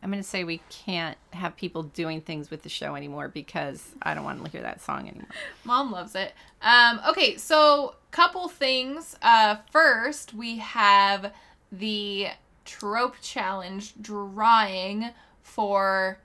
I'm 0.03 0.11
going 0.11 0.21
to 0.21 0.27
say 0.27 0.43
we 0.43 0.61
can't 0.69 1.17
have 1.31 1.55
people 1.55 1.83
doing 1.83 2.19
things 2.19 2.51
with 2.51 2.63
the 2.63 2.69
show 2.69 2.95
anymore 2.95 3.29
because 3.29 3.95
I 4.01 4.13
don't 4.13 4.25
want 4.25 4.43
to 4.43 4.51
hear 4.51 4.61
that 4.61 4.81
song 4.81 5.07
anymore. 5.07 5.29
Mom 5.63 5.91
loves 5.91 6.13
it. 6.13 6.33
Um, 6.61 6.99
okay, 7.07 7.37
so 7.37 7.95
couple 8.11 8.47
things. 8.49 9.15
Uh, 9.21 9.55
first, 9.71 10.33
we 10.33 10.57
have 10.57 11.33
the 11.71 12.27
trope 12.65 13.15
challenge 13.21 13.93
drawing 13.99 15.09
for 15.41 16.19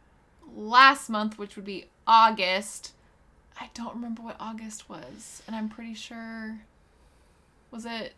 last 0.54 1.08
month, 1.08 1.38
which 1.38 1.56
would 1.56 1.64
be 1.64 1.86
August. 2.06 2.92
I 3.60 3.70
don't 3.74 3.94
remember 3.94 4.22
what 4.22 4.36
August 4.40 4.88
was, 4.88 5.42
and 5.46 5.54
I'm 5.54 5.68
pretty 5.68 5.94
sure 5.94 6.60
was 7.70 7.84
it 7.84 8.14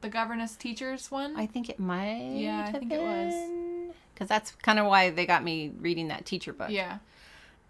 the 0.00 0.08
governess 0.08 0.56
teachers 0.56 1.10
one. 1.10 1.36
I 1.36 1.46
think 1.46 1.68
it 1.68 1.78
might. 1.78 2.34
Yeah, 2.34 2.66
I 2.68 2.72
think 2.72 2.92
it 2.92 3.00
was. 3.00 3.94
Because 4.14 4.28
that's 4.28 4.52
kind 4.62 4.78
of 4.78 4.86
why 4.86 5.10
they 5.10 5.26
got 5.26 5.42
me 5.42 5.72
reading 5.80 6.08
that 6.08 6.24
teacher 6.24 6.52
book. 6.52 6.70
yeah. 6.70 6.98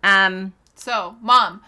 Um, 0.03 0.53
So, 0.75 1.17
mom, 1.23 1.63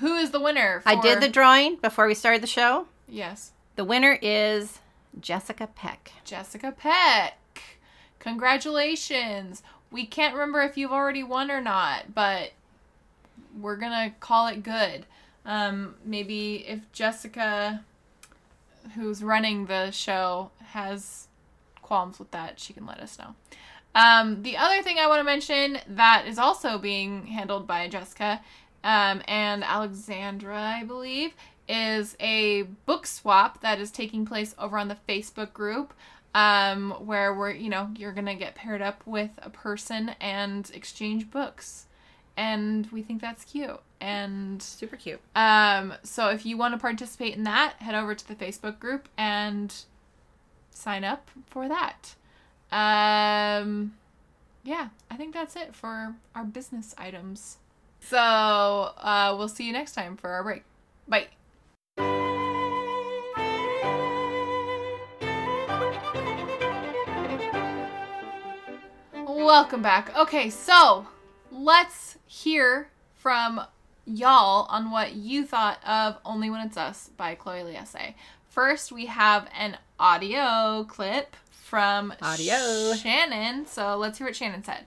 who 0.00 0.16
is 0.16 0.30
the 0.30 0.40
winner? 0.40 0.80
For... 0.80 0.88
I 0.88 1.00
did 1.00 1.20
the 1.20 1.28
drawing 1.28 1.76
before 1.76 2.06
we 2.06 2.14
started 2.14 2.42
the 2.42 2.46
show. 2.48 2.86
yes. 3.08 3.52
The 3.76 3.84
winner 3.84 4.18
is 4.22 4.78
Jessica 5.20 5.66
Peck. 5.66 6.12
Jessica 6.24 6.72
Peck. 6.72 7.36
Congratulations. 8.20 9.62
We 9.90 10.06
can't 10.06 10.34
remember 10.34 10.62
if 10.62 10.76
you've 10.76 10.92
already 10.92 11.22
won 11.22 11.50
or 11.50 11.60
not, 11.60 12.14
but 12.14 12.52
we're 13.60 13.76
going 13.76 13.92
to 14.10 14.16
call 14.20 14.46
it 14.46 14.62
good. 14.62 15.06
Um, 15.44 15.96
maybe 16.04 16.64
if 16.66 16.80
Jessica, 16.92 17.84
who's 18.94 19.22
running 19.22 19.66
the 19.66 19.90
show, 19.90 20.50
has 20.68 21.26
qualms 21.82 22.18
with 22.18 22.30
that, 22.30 22.58
she 22.60 22.72
can 22.72 22.86
let 22.86 22.98
us 23.00 23.18
know. 23.18 23.34
Um, 23.94 24.42
the 24.42 24.56
other 24.56 24.82
thing 24.82 24.98
I 24.98 25.06
want 25.06 25.20
to 25.20 25.24
mention 25.24 25.78
that 25.88 26.26
is 26.26 26.38
also 26.38 26.78
being 26.78 27.26
handled 27.26 27.66
by 27.66 27.88
Jessica 27.88 28.40
um, 28.82 29.22
and 29.28 29.62
Alexandra, 29.62 30.60
I 30.60 30.84
believe, 30.84 31.32
is 31.68 32.16
a 32.20 32.62
book 32.86 33.06
swap 33.06 33.60
that 33.62 33.78
is 33.80 33.90
taking 33.90 34.26
place 34.26 34.54
over 34.58 34.76
on 34.78 34.88
the 34.88 34.98
Facebook 35.08 35.52
group. 35.52 35.94
Um, 36.36 36.90
where 37.06 37.32
we're, 37.32 37.52
you 37.52 37.68
know, 37.70 37.90
you're 37.96 38.10
gonna 38.10 38.34
get 38.34 38.56
paired 38.56 38.82
up 38.82 39.06
with 39.06 39.30
a 39.38 39.50
person 39.50 40.16
and 40.20 40.68
exchange 40.74 41.30
books, 41.30 41.86
and 42.36 42.88
we 42.90 43.02
think 43.02 43.20
that's 43.20 43.44
cute. 43.44 43.78
And 44.00 44.60
Super 44.60 44.96
cute. 44.96 45.20
um, 45.36 45.94
so 46.02 46.30
if 46.30 46.44
you 46.44 46.56
want 46.56 46.74
to 46.74 46.78
participate 46.78 47.36
in 47.36 47.44
that, 47.44 47.74
head 47.78 47.94
over 47.94 48.16
to 48.16 48.28
the 48.28 48.34
Facebook 48.34 48.80
group 48.80 49.08
and 49.16 49.72
sign 50.70 51.04
up 51.04 51.30
for 51.46 51.68
that. 51.68 52.16
Um, 52.74 53.94
yeah, 54.64 54.88
I 55.08 55.16
think 55.16 55.32
that's 55.32 55.54
it 55.54 55.76
for 55.76 56.16
our 56.34 56.44
business 56.44 56.92
items. 56.98 57.58
So 58.00 58.18
uh, 58.18 59.32
we'll 59.38 59.48
see 59.48 59.64
you 59.64 59.72
next 59.72 59.92
time 59.92 60.16
for 60.16 60.30
our 60.30 60.42
break. 60.42 60.64
Bye. 61.06 61.28
Welcome 69.24 69.82
back. 69.82 70.16
Okay, 70.18 70.50
so 70.50 71.06
let's 71.52 72.18
hear 72.26 72.88
from 73.12 73.60
y'all 74.04 74.66
on 74.68 74.90
what 74.90 75.14
you 75.14 75.46
thought 75.46 75.78
of 75.86 76.16
Only 76.24 76.50
When 76.50 76.66
It's 76.66 76.76
Us 76.76 77.10
by 77.16 77.36
Chloe 77.36 77.60
Liese. 77.60 78.14
First, 78.48 78.90
we 78.90 79.06
have 79.06 79.48
an 79.56 79.78
audio 80.00 80.84
clip 80.88 81.36
from 81.64 82.12
Audio. 82.20 82.94
Shannon. 82.94 83.66
So 83.66 83.96
let's 83.96 84.18
hear 84.18 84.26
what 84.26 84.36
Shannon 84.36 84.62
said. 84.62 84.84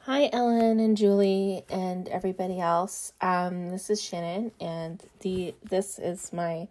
Hi, 0.00 0.28
Ellen 0.32 0.80
and 0.80 0.96
Julie 0.96 1.62
and 1.70 2.08
everybody 2.08 2.58
else. 2.58 3.12
Um, 3.20 3.70
this 3.70 3.88
is 3.88 4.02
Shannon, 4.02 4.50
and 4.60 5.00
the 5.20 5.54
this 5.62 6.00
is 6.00 6.32
my 6.32 6.66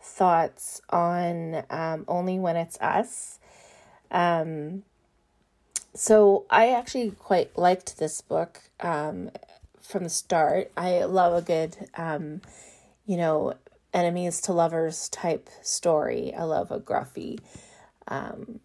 thoughts 0.00 0.82
on 0.90 1.62
um, 1.70 2.04
only 2.08 2.40
when 2.40 2.56
it's 2.56 2.80
us. 2.80 3.38
Um, 4.10 4.82
so 5.94 6.44
I 6.50 6.70
actually 6.72 7.12
quite 7.12 7.56
liked 7.56 7.98
this 7.98 8.20
book 8.22 8.60
um, 8.80 9.30
from 9.80 10.02
the 10.02 10.10
start. 10.10 10.72
I 10.76 11.04
love 11.04 11.34
a 11.34 11.42
good, 11.42 11.76
um, 11.96 12.40
you 13.06 13.16
know, 13.16 13.54
enemies 13.92 14.40
to 14.42 14.52
lovers 14.52 15.08
type 15.08 15.48
story. 15.62 16.34
I 16.34 16.44
love 16.44 16.70
a 16.70 16.80
gruffy 16.80 17.38
um, 18.08 18.60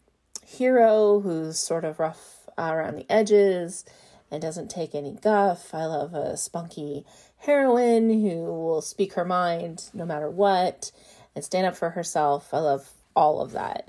hero 0.45 1.19
who's 1.19 1.59
sort 1.59 1.85
of 1.85 1.99
rough 1.99 2.47
around 2.57 2.95
the 2.95 3.11
edges 3.11 3.85
and 4.31 4.41
doesn't 4.41 4.69
take 4.69 4.95
any 4.95 5.13
guff. 5.13 5.73
I 5.73 5.85
love 5.85 6.13
a 6.13 6.37
spunky 6.37 7.05
heroine 7.37 8.09
who 8.09 8.45
will 8.45 8.81
speak 8.81 9.13
her 9.13 9.25
mind 9.25 9.89
no 9.93 10.05
matter 10.05 10.29
what 10.29 10.91
and 11.35 11.43
stand 11.43 11.67
up 11.67 11.75
for 11.75 11.91
herself. 11.91 12.53
I 12.53 12.59
love 12.59 12.89
all 13.15 13.41
of 13.41 13.51
that. 13.51 13.87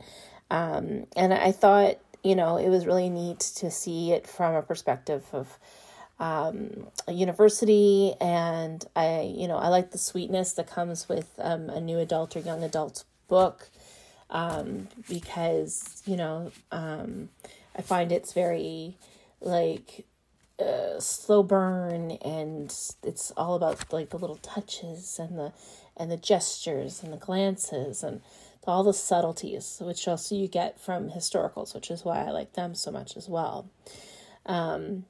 Um, 0.51 1.07
and 1.17 1.33
I 1.33 1.53
thought, 1.53 1.99
you 2.23 2.35
know, 2.35 2.57
it 2.57 2.69
was 2.69 2.87
really 2.87 3.11
neat 3.11 3.41
to 3.57 3.71
see 3.71 4.13
it 4.13 4.27
from 4.27 4.55
a 4.55 4.63
perspective 4.63 5.25
of 5.33 5.59
um, 6.21 6.89
a 7.07 7.13
university. 7.13 8.15
And 8.21 8.85
I, 8.97 9.33
you 9.37 9.49
know, 9.49 9.57
I 9.57 9.69
like 9.69 9.91
the 9.91 9.99
sweetness 9.99 10.53
that 10.55 10.69
comes 10.69 11.09
with 11.09 11.29
um, 11.39 11.71
a 11.71 11.81
new 11.81 11.99
adult 11.99 12.37
or 12.37 12.41
young 12.41 12.63
adult 12.65 13.05
book. 13.29 13.69
um, 14.31 14.89
because 15.09 16.03
you 16.07 16.17
know 16.17 16.53
um, 16.73 17.29
I 17.77 17.83
find 17.83 18.13
it's 18.13 18.33
very 18.33 18.97
like 19.41 20.05
uh, 20.59 20.99
slow 20.99 21.43
burn 21.43 22.13
and 22.23 22.75
it's 23.03 23.31
all 23.37 23.55
about 23.55 23.93
like 23.93 24.11
the 24.11 24.19
little 24.19 24.37
touches 24.37 25.19
and 25.19 25.39
the 25.39 25.53
and 25.97 26.11
the 26.11 26.17
gestures 26.17 27.03
and 27.03 27.13
the 27.13 27.17
glances 27.17 28.03
and 28.03 28.21
all 28.67 28.85
the 28.85 28.93
subtleties 28.93 29.79
which 29.81 30.07
also 30.07 30.35
you 30.35 30.47
get 30.47 30.79
from 30.79 31.09
historicals 31.11 31.75
which 31.75 31.91
is 31.91 32.05
why 32.05 32.19
i 32.19 32.31
like 32.31 32.53
them 32.53 32.75
so 32.75 32.91
much 32.91 33.17
as 33.17 33.27
well 33.27 33.67
um, 34.45 35.07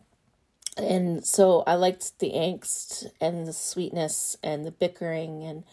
and 0.78 1.24
so 1.24 1.62
i 1.66 1.74
liked 1.74 2.18
the 2.18 2.32
angst 2.32 3.06
and 3.20 3.46
the 3.46 3.52
sweetness 3.52 4.36
and 4.42 4.64
the 4.64 4.70
bickering 4.70 5.42
and 5.44 5.64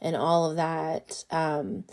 and 0.00 0.16
all 0.16 0.50
of 0.50 0.56
that 0.56 1.24
um, 1.30 1.84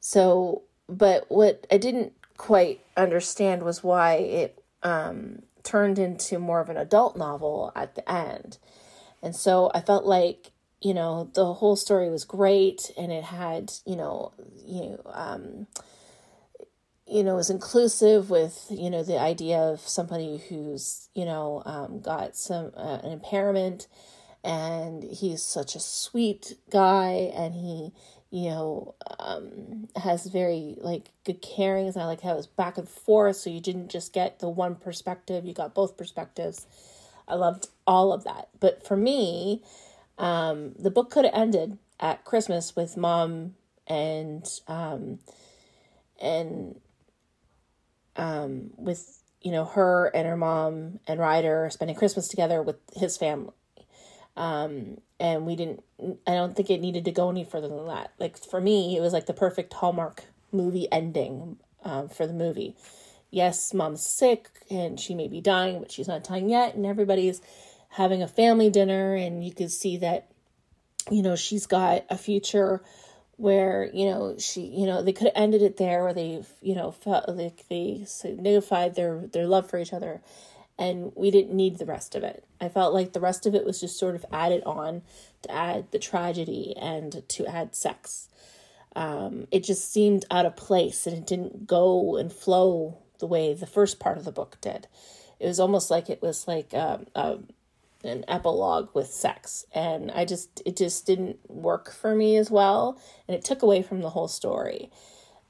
so 0.00 0.62
but 0.88 1.26
what 1.28 1.66
i 1.70 1.76
didn't 1.76 2.12
quite 2.36 2.80
understand 2.96 3.62
was 3.62 3.82
why 3.82 4.14
it 4.14 4.62
um, 4.82 5.42
turned 5.62 5.98
into 5.98 6.38
more 6.38 6.60
of 6.60 6.70
an 6.70 6.76
adult 6.76 7.16
novel 7.16 7.72
at 7.76 7.94
the 7.94 8.10
end. 8.10 8.58
And 9.22 9.36
so 9.36 9.70
I 9.74 9.80
felt 9.80 10.04
like, 10.04 10.52
you 10.80 10.94
know, 10.94 11.30
the 11.34 11.52
whole 11.54 11.76
story 11.76 12.08
was 12.08 12.24
great 12.24 12.90
and 12.96 13.12
it 13.12 13.24
had, 13.24 13.72
you 13.84 13.96
know, 13.96 14.32
you 14.64 14.98
um, 15.12 15.66
you 17.08 17.22
know, 17.24 17.36
was 17.36 17.50
inclusive 17.50 18.30
with, 18.30 18.66
you 18.70 18.90
know, 18.90 19.02
the 19.02 19.18
idea 19.18 19.58
of 19.58 19.80
somebody 19.80 20.42
who's, 20.48 21.08
you 21.14 21.24
know, 21.24 21.62
um, 21.64 22.00
got 22.00 22.36
some, 22.36 22.72
uh, 22.76 22.98
an 23.02 23.12
impairment 23.12 23.86
and 24.44 25.02
he's 25.04 25.42
such 25.42 25.74
a 25.74 25.80
sweet 25.80 26.54
guy 26.70 27.32
and 27.34 27.54
he, 27.54 27.92
you 28.30 28.50
know, 28.50 28.94
um, 29.18 29.88
has 29.96 30.26
very 30.26 30.76
like 30.80 31.10
good 31.24 31.40
carings. 31.42 31.96
And 31.96 32.02
I 32.02 32.06
like 32.06 32.20
how 32.20 32.32
it 32.32 32.36
was 32.36 32.46
back 32.46 32.78
and 32.78 32.88
forth, 32.88 33.36
so 33.36 33.50
you 33.50 33.60
didn't 33.60 33.88
just 33.88 34.12
get 34.12 34.38
the 34.38 34.48
one 34.48 34.74
perspective; 34.74 35.44
you 35.46 35.54
got 35.54 35.74
both 35.74 35.96
perspectives. 35.96 36.66
I 37.26 37.34
loved 37.34 37.68
all 37.86 38.12
of 38.12 38.24
that. 38.24 38.48
But 38.60 38.86
for 38.86 38.96
me, 38.96 39.62
um, 40.18 40.74
the 40.78 40.90
book 40.90 41.10
could 41.10 41.24
have 41.24 41.34
ended 41.34 41.78
at 42.00 42.24
Christmas 42.24 42.76
with 42.76 42.96
mom 42.96 43.54
and 43.86 44.46
um, 44.68 45.18
and 46.20 46.80
um, 48.18 48.70
with 48.76 49.22
you 49.40 49.52
know 49.52 49.64
her 49.64 50.06
and 50.14 50.26
her 50.26 50.36
mom 50.36 51.00
and 51.06 51.18
Ryder 51.18 51.70
spending 51.70 51.96
Christmas 51.96 52.28
together 52.28 52.60
with 52.62 52.76
his 52.94 53.16
family. 53.16 53.54
Um, 54.36 54.98
and 55.18 55.46
we 55.46 55.56
didn't 55.56 55.82
i 56.28 56.34
don't 56.34 56.54
think 56.54 56.70
it 56.70 56.80
needed 56.80 57.04
to 57.06 57.10
go 57.10 57.30
any 57.30 57.44
further 57.44 57.68
than 57.68 57.86
that. 57.86 58.12
Like 58.18 58.36
for 58.36 58.60
me 58.60 58.96
it 58.96 59.00
was 59.00 59.12
like 59.12 59.26
the 59.26 59.32
perfect 59.32 59.72
hallmark 59.72 60.24
movie 60.52 60.90
ending 60.92 61.56
um, 61.84 62.08
for 62.08 62.26
the 62.26 62.32
movie. 62.32 62.76
Yes 63.30 63.72
mom's 63.72 64.04
sick 64.04 64.48
and 64.70 64.98
she 65.00 65.14
may 65.14 65.28
be 65.28 65.40
dying 65.40 65.78
but 65.78 65.90
she's 65.90 66.08
not 66.08 66.24
dying 66.24 66.50
yet. 66.50 66.74
And 66.74 66.84
everybody's 66.84 67.40
having 67.90 68.22
a 68.22 68.28
family 68.28 68.70
dinner 68.70 69.14
and 69.14 69.44
you 69.44 69.52
could 69.52 69.72
see 69.72 69.96
that 69.98 70.28
you 71.10 71.22
know 71.22 71.36
she's 71.36 71.66
got 71.66 72.04
a 72.10 72.18
future 72.18 72.82
where 73.38 73.88
you 73.94 74.04
know 74.04 74.36
she 74.38 74.60
you 74.62 74.84
know 74.84 75.00
they 75.00 75.12
could 75.12 75.28
have 75.28 75.42
ended 75.42 75.62
it 75.62 75.78
there 75.78 76.02
where 76.02 76.12
they 76.12 76.42
you 76.60 76.74
know 76.74 76.90
felt 76.90 77.28
like 77.28 77.64
they 77.68 78.02
signified 78.04 78.94
their 78.94 79.26
their 79.32 79.46
love 79.46 79.70
for 79.70 79.78
each 79.78 79.92
other 79.92 80.20
and 80.78 81.12
we 81.16 81.30
didn't 81.30 81.54
need 81.54 81.78
the 81.78 81.84
rest 81.84 82.14
of 82.14 82.22
it. 82.22 82.44
I 82.60 82.68
felt 82.68 82.94
like 82.94 83.12
the 83.12 83.20
rest 83.20 83.46
of 83.46 83.54
it 83.54 83.64
was 83.64 83.80
just 83.80 83.98
sort 83.98 84.14
of 84.14 84.24
added 84.32 84.62
on 84.64 85.02
to 85.42 85.50
add 85.50 85.90
the 85.90 85.98
tragedy 85.98 86.74
and 86.80 87.24
to 87.28 87.46
add 87.46 87.74
sex. 87.74 88.28
Um, 88.94 89.48
it 89.50 89.64
just 89.64 89.92
seemed 89.92 90.24
out 90.30 90.46
of 90.46 90.56
place 90.56 91.06
and 91.06 91.16
it 91.16 91.26
didn't 91.26 91.66
go 91.66 92.16
and 92.16 92.32
flow 92.32 92.98
the 93.18 93.26
way 93.26 93.54
the 93.54 93.66
first 93.66 93.98
part 93.98 94.18
of 94.18 94.24
the 94.24 94.32
book 94.32 94.56
did. 94.60 94.86
It 95.40 95.46
was 95.46 95.60
almost 95.60 95.90
like 95.90 96.08
it 96.08 96.22
was 96.22 96.46
like 96.46 96.72
um, 96.74 97.06
um, 97.14 97.48
an 98.04 98.24
epilogue 98.28 98.88
with 98.94 99.08
sex, 99.08 99.66
and 99.74 100.10
I 100.10 100.24
just 100.24 100.62
it 100.64 100.76
just 100.76 101.06
didn't 101.06 101.38
work 101.48 101.92
for 101.92 102.14
me 102.14 102.36
as 102.36 102.50
well, 102.50 103.00
and 103.26 103.36
it 103.36 103.44
took 103.44 103.62
away 103.62 103.82
from 103.82 104.00
the 104.00 104.10
whole 104.10 104.28
story. 104.28 104.90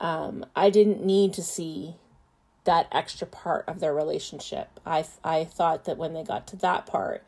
Um, 0.00 0.46
I 0.54 0.70
didn't 0.70 1.04
need 1.04 1.32
to 1.34 1.42
see 1.42 1.96
that 2.64 2.88
extra 2.92 3.26
part 3.26 3.64
of 3.68 3.80
their 3.80 3.94
relationship. 3.94 4.80
I 4.86 5.04
I 5.24 5.44
thought 5.44 5.84
that 5.84 5.98
when 5.98 6.14
they 6.14 6.24
got 6.24 6.46
to 6.48 6.56
that 6.56 6.86
part, 6.86 7.24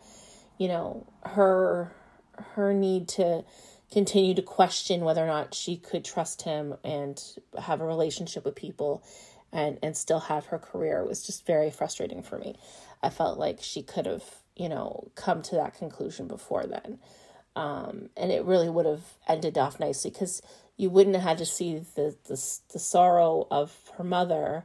you 0.59 0.68
know, 0.68 1.07
her 1.25 1.93
her 2.55 2.73
need 2.73 3.09
to 3.09 3.45
continue 3.91 4.35
to 4.35 4.43
question 4.43 5.05
whether 5.05 5.23
or 5.23 5.27
not 5.27 5.55
she 5.55 5.77
could 5.77 6.05
trust 6.05 6.43
him 6.43 6.77
and 6.85 7.23
have 7.59 7.81
a 7.81 7.87
relationship 7.87 8.45
with 8.45 8.55
people 8.55 9.03
and 9.53 9.79
and 9.83 9.97
still 9.97 10.21
have 10.21 10.47
her 10.47 10.59
career 10.59 11.05
was 11.05 11.27
just 11.27 11.47
very 11.47 11.71
frustrating 11.71 12.23
for 12.23 12.39
me. 12.39 12.57
I 13.03 13.11
felt 13.11 13.39
like 13.39 13.62
she 13.62 13.83
could 13.83 14.07
have, 14.07 14.25
you 14.61 14.69
know, 14.69 15.11
come 15.15 15.41
to 15.41 15.55
that 15.55 15.75
conclusion 15.75 16.29
before 16.29 16.67
then. 16.67 16.99
Um, 17.57 18.11
and 18.17 18.31
it 18.31 18.45
really 18.45 18.69
would 18.69 18.85
have 18.85 19.05
ended 19.27 19.57
off 19.57 19.81
nicely 19.81 20.11
because 20.11 20.43
you 20.77 20.91
wouldn't 20.91 21.17
have 21.17 21.25
had 21.25 21.39
to 21.39 21.47
see 21.47 21.79
the, 21.97 22.15
the 22.29 22.59
the 22.73 22.79
sorrow 22.79 23.47
of 23.51 23.75
her 23.97 24.05
mother 24.05 24.65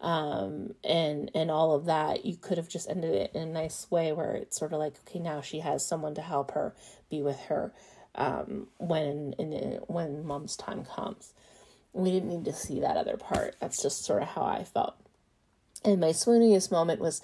um, 0.00 0.74
and 0.84 1.30
and 1.34 1.50
all 1.50 1.74
of 1.74 1.86
that, 1.86 2.24
you 2.24 2.36
could 2.36 2.56
have 2.58 2.68
just 2.68 2.88
ended 2.88 3.14
it 3.14 3.32
in 3.34 3.42
a 3.42 3.52
nice 3.52 3.88
way 3.90 4.12
where 4.12 4.32
it's 4.34 4.58
sort 4.58 4.72
of 4.72 4.78
like, 4.78 4.94
okay, 5.06 5.18
now 5.18 5.40
she 5.40 5.60
has 5.60 5.86
someone 5.86 6.14
to 6.14 6.22
help 6.22 6.52
her 6.52 6.74
be 7.10 7.20
with 7.22 7.38
her 7.42 7.72
um, 8.14 8.68
when 8.78 9.34
in, 9.38 9.80
when 9.88 10.24
mom's 10.24 10.56
time 10.56 10.84
comes. 10.84 11.32
We 11.92 12.12
didn't 12.12 12.30
need 12.30 12.44
to 12.44 12.52
see 12.52 12.80
that 12.80 12.96
other 12.96 13.16
part. 13.16 13.56
That's 13.60 13.82
just 13.82 14.04
sort 14.04 14.22
of 14.22 14.28
how 14.28 14.42
I 14.42 14.64
felt. 14.64 14.94
And 15.84 16.00
my 16.00 16.10
swooniest 16.10 16.70
moment 16.70 17.00
was, 17.00 17.22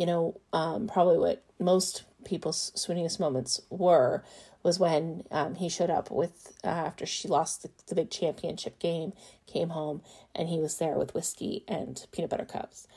you 0.00 0.06
know, 0.06 0.40
um, 0.54 0.86
probably 0.86 1.18
what 1.18 1.44
most 1.58 2.04
people's 2.24 2.72
swooniest 2.74 3.20
moments 3.20 3.60
were 3.68 4.24
was 4.62 4.78
when 4.78 5.24
um, 5.30 5.56
he 5.56 5.68
showed 5.68 5.90
up 5.90 6.10
with 6.10 6.56
uh, 6.64 6.68
after 6.68 7.04
she 7.04 7.28
lost 7.28 7.60
the, 7.60 7.70
the 7.86 7.94
big 7.94 8.10
championship 8.10 8.78
game, 8.78 9.12
came 9.46 9.68
home 9.68 10.00
and 10.34 10.48
he 10.48 10.58
was 10.58 10.78
there 10.78 10.94
with 10.94 11.12
whiskey 11.12 11.64
and 11.68 12.06
peanut 12.12 12.30
butter 12.30 12.46
cups. 12.46 12.88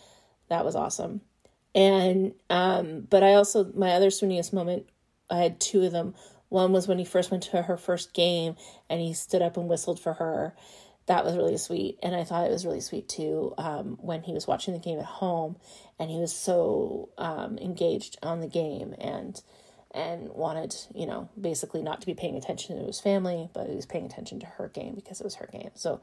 That 0.47 0.63
was 0.63 0.77
awesome. 0.77 1.19
And 1.75 2.35
um, 2.49 3.05
but 3.09 3.21
I 3.21 3.33
also 3.33 3.69
my 3.75 3.91
other 3.91 4.07
swooniest 4.07 4.53
moment, 4.53 4.87
I 5.29 5.39
had 5.39 5.59
two 5.59 5.83
of 5.83 5.91
them. 5.91 6.15
One 6.47 6.71
was 6.71 6.87
when 6.87 6.99
he 6.99 7.05
first 7.05 7.31
went 7.31 7.43
to 7.43 7.63
her 7.63 7.75
first 7.75 8.13
game 8.13 8.55
and 8.89 9.01
he 9.01 9.13
stood 9.13 9.41
up 9.41 9.57
and 9.57 9.67
whistled 9.67 9.99
for 9.99 10.13
her. 10.13 10.55
That 11.07 11.25
was 11.25 11.35
really 11.35 11.57
sweet, 11.57 11.99
and 12.01 12.15
I 12.15 12.23
thought 12.23 12.47
it 12.47 12.51
was 12.51 12.65
really 12.65 12.79
sweet 12.79 13.09
too 13.09 13.53
um, 13.57 13.97
when 14.01 14.23
he 14.23 14.31
was 14.31 14.47
watching 14.47 14.73
the 14.73 14.79
game 14.79 14.99
at 14.99 15.05
home, 15.05 15.57
and 15.99 16.09
he 16.09 16.17
was 16.17 16.33
so 16.33 17.09
um, 17.17 17.57
engaged 17.57 18.17
on 18.23 18.39
the 18.39 18.47
game 18.47 18.95
and 18.99 19.41
and 19.93 20.29
wanted, 20.29 20.75
you 20.95 21.05
know, 21.05 21.29
basically 21.39 21.83
not 21.83 22.01
to 22.01 22.07
be 22.07 22.15
paying 22.15 22.35
attention 22.35 22.77
to 22.77 22.83
his 22.83 22.99
family, 22.99 23.49
but 23.53 23.67
he 23.67 23.75
was 23.75 23.85
paying 23.85 24.05
attention 24.05 24.39
to 24.39 24.45
her 24.45 24.67
game 24.67 24.95
because 24.95 25.21
it 25.21 25.23
was 25.23 25.35
her 25.35 25.47
game. 25.51 25.69
So, 25.75 26.01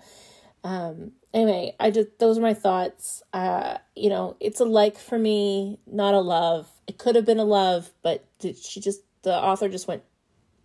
um, 0.63 1.13
anyway, 1.35 1.75
I 1.81 1.91
just, 1.91 2.19
those 2.21 2.39
are 2.39 2.43
my 2.43 2.55
thoughts. 2.55 3.23
Uh, 3.33 3.79
you 3.97 4.09
know, 4.09 4.37
it's 4.39 4.61
a 4.61 4.65
like 4.65 4.97
for 4.97 5.19
me, 5.19 5.81
not 5.87 6.15
a 6.15 6.21
love. 6.21 6.69
It 6.87 6.99
could 6.99 7.17
have 7.17 7.27
been 7.27 7.41
a 7.41 7.45
love, 7.45 7.91
but 8.03 8.25
she 8.41 8.81
just, 8.81 9.01
the 9.23 9.35
author 9.35 9.69
just 9.69 9.89
went 9.89 10.05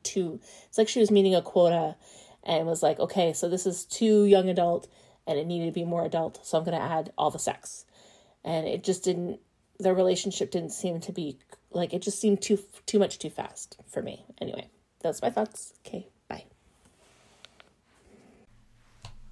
too, 0.03 0.39
it's 0.67 0.77
like 0.77 0.87
she 0.87 0.99
was 0.99 1.09
meeting 1.09 1.33
a 1.33 1.41
quota 1.41 1.95
and 2.45 2.67
was 2.67 2.83
like, 2.83 2.99
okay, 2.99 3.33
so 3.33 3.49
this 3.49 3.65
is 3.65 3.85
too 3.85 4.25
young 4.25 4.49
adult 4.49 4.87
and 5.27 5.39
it 5.39 5.47
needed 5.47 5.65
to 5.65 5.71
be 5.71 5.85
more 5.85 6.05
adult. 6.05 6.45
So 6.45 6.57
I'm 6.57 6.63
going 6.63 6.77
to 6.77 6.83
add 6.83 7.11
all 7.17 7.31
the 7.31 7.39
sex. 7.39 7.85
And 8.43 8.67
it 8.67 8.83
just 8.83 9.03
didn't, 9.03 9.39
their 9.79 9.93
relationship 9.93 10.51
didn't 10.51 10.71
seem 10.71 10.99
to 11.01 11.11
be 11.11 11.39
like 11.75 11.93
it 11.93 12.01
just 12.01 12.19
seemed 12.19 12.41
too 12.41 12.57
too 12.85 12.97
much 12.97 13.19
too 13.19 13.29
fast 13.29 13.77
for 13.87 14.01
me. 14.01 14.25
Anyway, 14.41 14.69
that's 15.01 15.21
my 15.21 15.29
thoughts. 15.29 15.73
Okay, 15.85 16.07
bye. 16.27 16.45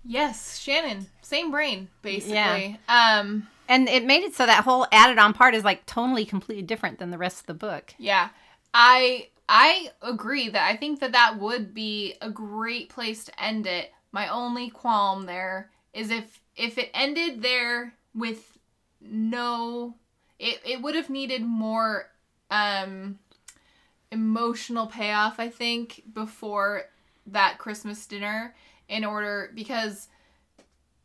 Yes, 0.04 0.60
Shannon, 0.60 1.08
same 1.22 1.52
brain 1.52 1.88
basically. 2.02 2.36
Yeah. 2.36 3.20
Um 3.20 3.48
and 3.70 3.88
it 3.88 4.04
made 4.06 4.24
it 4.24 4.36
so 4.36 4.46
that 4.46 4.66
whole 4.66 4.86
added 4.92 5.18
on 5.18 5.34
part 5.34 5.56
is 5.56 5.64
like 5.64 5.86
totally 5.86 6.26
completely 6.26 6.64
different 6.64 7.00
than 7.00 7.12
the 7.12 7.18
rest 7.18 7.40
of 7.40 7.46
the 7.46 7.54
book. 7.54 7.96
Yeah. 7.98 8.30
I 8.74 9.30
I 9.56 9.92
agree 10.02 10.50
that 10.50 10.68
I 10.68 10.76
think 10.76 11.00
that 11.02 11.12
that 11.12 11.40
would 11.40 11.76
be 11.76 12.16
a 12.22 12.32
great 12.32 12.90
place 12.90 13.24
to 13.26 13.42
end 13.44 13.68
it. 13.68 13.92
My 14.12 14.28
only 14.28 14.72
qualm 14.72 15.28
there 15.28 15.70
is 15.94 16.10
if 16.10 16.40
if 16.56 16.80
it 16.80 16.90
ended 16.92 17.44
there 17.44 17.94
with 18.16 18.58
no 19.00 19.94
it, 20.40 20.60
it 20.66 20.82
would 20.82 20.96
have 20.96 21.12
needed 21.12 21.44
more 21.44 22.10
um 22.50 23.20
emotional 24.12 24.88
payoff 24.88 25.40
I 25.40 25.50
think 25.50 26.02
before 26.12 26.86
that 27.28 27.60
Christmas 27.60 28.08
dinner 28.08 28.56
in 28.90 29.06
order 29.06 29.52
because 29.54 30.08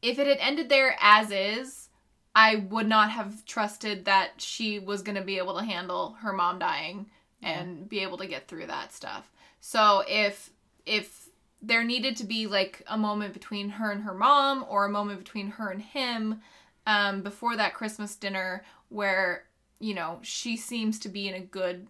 if 0.00 0.18
it 0.18 0.26
had 0.26 0.38
ended 0.40 0.70
there 0.70 0.96
as 1.02 1.30
is 1.30 1.90
I 2.34 2.56
would 2.70 2.88
not 2.88 3.10
have 3.10 3.44
trusted 3.44 4.06
that 4.06 4.40
she 4.40 4.78
was 4.78 5.02
going 5.02 5.16
to 5.16 5.22
be 5.24 5.36
able 5.36 5.58
to 5.58 5.64
handle 5.64 6.16
her 6.20 6.32
mom 6.32 6.58
dying 6.58 7.10
and 7.42 7.88
be 7.88 8.00
able 8.00 8.18
to 8.18 8.26
get 8.26 8.48
through 8.48 8.66
that 8.66 8.92
stuff. 8.92 9.30
So 9.60 10.02
if 10.08 10.50
if 10.86 11.28
there 11.60 11.82
needed 11.84 12.16
to 12.16 12.24
be 12.24 12.46
like 12.46 12.82
a 12.86 12.96
moment 12.96 13.32
between 13.32 13.68
her 13.70 13.90
and 13.90 14.02
her 14.02 14.14
mom 14.14 14.64
or 14.68 14.86
a 14.86 14.90
moment 14.90 15.18
between 15.18 15.48
her 15.50 15.70
and 15.70 15.82
him 15.82 16.40
um, 16.86 17.22
before 17.22 17.56
that 17.56 17.74
Christmas 17.74 18.14
dinner 18.14 18.64
where, 18.88 19.44
you 19.80 19.92
know, 19.92 20.20
she 20.22 20.56
seems 20.56 21.00
to 21.00 21.08
be 21.08 21.28
in 21.28 21.34
a 21.34 21.40
good, 21.40 21.88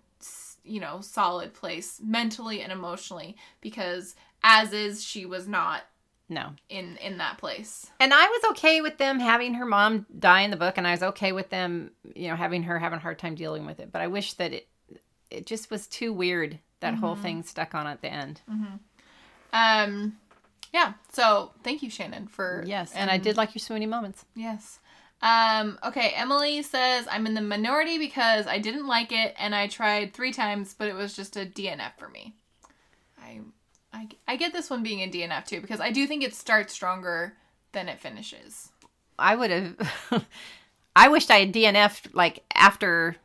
you 0.64 0.80
know, 0.80 1.00
solid 1.02 1.52
place 1.52 2.00
mentally 2.02 2.62
and 2.62 2.72
emotionally 2.72 3.36
because 3.60 4.16
as 4.42 4.72
is, 4.72 5.04
she 5.04 5.26
was 5.26 5.46
not 5.46 5.82
No. 6.30 6.52
in 6.68 6.96
in 6.96 7.18
that 7.18 7.38
place. 7.38 7.90
And 8.00 8.14
I 8.14 8.26
was 8.26 8.50
okay 8.52 8.80
with 8.80 8.96
them 8.98 9.20
having 9.20 9.54
her 9.54 9.66
mom 9.66 10.06
die 10.18 10.40
in 10.42 10.50
the 10.50 10.56
book, 10.56 10.78
and 10.78 10.86
I 10.86 10.92
was 10.92 11.02
okay 11.02 11.32
with 11.32 11.50
them, 11.50 11.90
you 12.14 12.28
know, 12.28 12.36
having 12.36 12.62
her 12.64 12.78
having 12.78 12.98
a 12.98 13.02
hard 13.02 13.18
time 13.18 13.34
dealing 13.34 13.66
with 13.66 13.80
it. 13.80 13.92
But 13.92 14.00
I 14.00 14.06
wish 14.06 14.32
that 14.34 14.52
it 14.52 14.68
it 15.30 15.46
just 15.46 15.70
was 15.70 15.86
too 15.86 16.12
weird 16.12 16.58
that 16.80 16.94
whole 16.94 17.16
thing 17.16 17.42
stuck 17.42 17.74
on 17.74 17.86
at 17.86 18.02
the 18.02 18.12
end. 18.12 18.40
Um, 19.52 20.16
yeah. 20.72 20.94
So 21.12 21.52
thank 21.62 21.82
you, 21.82 21.90
Shannon, 21.90 22.28
for 22.28 22.62
Yes, 22.66 22.92
and 22.94 23.10
I 23.10 23.18
did 23.18 23.36
like 23.36 23.54
your 23.54 23.60
swoony 23.60 23.88
moments. 23.88 24.24
Yes. 24.34 24.78
Um, 25.20 25.78
okay, 25.84 26.12
Emily 26.14 26.62
says 26.62 27.08
I'm 27.10 27.26
in 27.26 27.34
the 27.34 27.40
minority 27.40 27.98
because 27.98 28.46
I 28.46 28.58
didn't 28.58 28.86
like 28.86 29.10
it 29.10 29.34
and 29.38 29.54
I 29.54 29.66
tried 29.66 30.14
three 30.14 30.32
times, 30.32 30.74
but 30.78 30.88
it 30.88 30.94
was 30.94 31.16
just 31.16 31.36
a 31.36 31.40
DNF 31.40 31.96
for 31.96 32.08
me. 32.08 32.34
I, 33.20 33.40
I, 33.92 34.08
I 34.28 34.36
get 34.36 34.52
this 34.52 34.70
one 34.70 34.84
being 34.84 35.00
a 35.00 35.10
DNF 35.10 35.46
too 35.46 35.60
because 35.60 35.80
I 35.80 35.90
do 35.90 36.06
think 36.06 36.22
it 36.22 36.34
starts 36.34 36.72
stronger 36.72 37.34
than 37.72 37.88
it 37.88 37.98
finishes. 37.98 38.70
I 39.18 39.34
would 39.34 39.50
have. 39.50 40.24
I 40.96 41.08
wished 41.08 41.30
I 41.30 41.40
had 41.40 41.52
DNF'd 41.52 42.14
like 42.14 42.44
after 42.54 43.16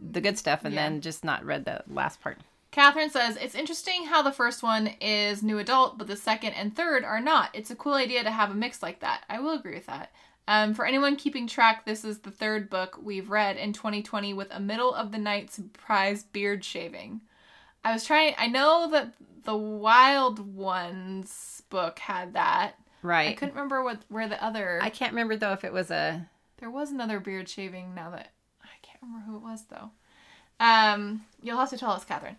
the 0.00 0.20
good 0.20 0.38
stuff, 0.38 0.64
and 0.64 0.74
Yeah. 0.74 0.82
then 0.88 1.00
just 1.00 1.24
not 1.24 1.44
read 1.44 1.64
the 1.64 1.82
last 1.88 2.20
part. 2.20 2.38
Catherine 2.70 3.10
says 3.10 3.36
it's 3.36 3.54
interesting 3.54 4.04
how 4.06 4.22
the 4.22 4.30
first 4.32 4.62
one 4.62 4.88
is 5.00 5.42
new 5.42 5.58
adult, 5.58 5.96
but 5.98 6.06
the 6.06 6.16
second 6.16 6.52
and 6.52 6.76
third 6.76 7.02
are 7.04 7.20
not. 7.20 7.50
It's 7.54 7.70
a 7.70 7.76
cool 7.76 7.94
idea 7.94 8.22
to 8.22 8.30
have 8.30 8.50
a 8.50 8.54
mix 8.54 8.82
like 8.82 9.00
that. 9.00 9.24
I 9.28 9.40
will 9.40 9.54
agree 9.54 9.74
with 9.74 9.86
that. 9.86 10.12
Um, 10.46 10.74
for 10.74 10.86
anyone 10.86 11.16
keeping 11.16 11.46
track, 11.46 11.84
this 11.84 12.04
is 12.04 12.20
the 12.20 12.30
third 12.30 12.70
book 12.70 12.98
we've 13.02 13.28
read 13.30 13.56
in 13.56 13.72
2020 13.72 14.32
with 14.34 14.48
a 14.50 14.60
middle 14.60 14.94
of 14.94 15.12
the 15.12 15.18
night 15.18 15.50
surprise 15.50 16.22
beard 16.24 16.64
shaving. 16.64 17.20
I 17.84 17.92
was 17.92 18.04
trying. 18.04 18.34
I 18.38 18.46
know 18.48 18.88
that 18.90 19.14
the 19.44 19.56
Wild 19.56 20.54
Ones 20.54 21.62
book 21.70 21.98
had 21.98 22.34
that. 22.34 22.74
Right. 23.02 23.30
I 23.30 23.32
couldn't 23.34 23.54
remember 23.54 23.82
what 23.82 24.00
where 24.08 24.28
the 24.28 24.42
other. 24.42 24.78
I 24.82 24.90
can't 24.90 25.12
remember 25.12 25.36
though 25.36 25.52
if 25.52 25.64
it 25.64 25.72
was 25.72 25.90
a. 25.90 26.28
There 26.58 26.70
was 26.70 26.90
another 26.90 27.20
beard 27.20 27.48
shaving 27.48 27.94
now 27.94 28.10
that 28.10 28.30
can't 28.98 29.12
remember 29.12 29.26
who 29.26 29.36
it 29.36 29.42
was 29.42 29.64
though. 29.70 29.90
Um, 30.60 31.24
you'll 31.42 31.58
have 31.58 31.70
to 31.70 31.78
tell 31.78 31.92
us, 31.92 32.04
Catherine. 32.04 32.36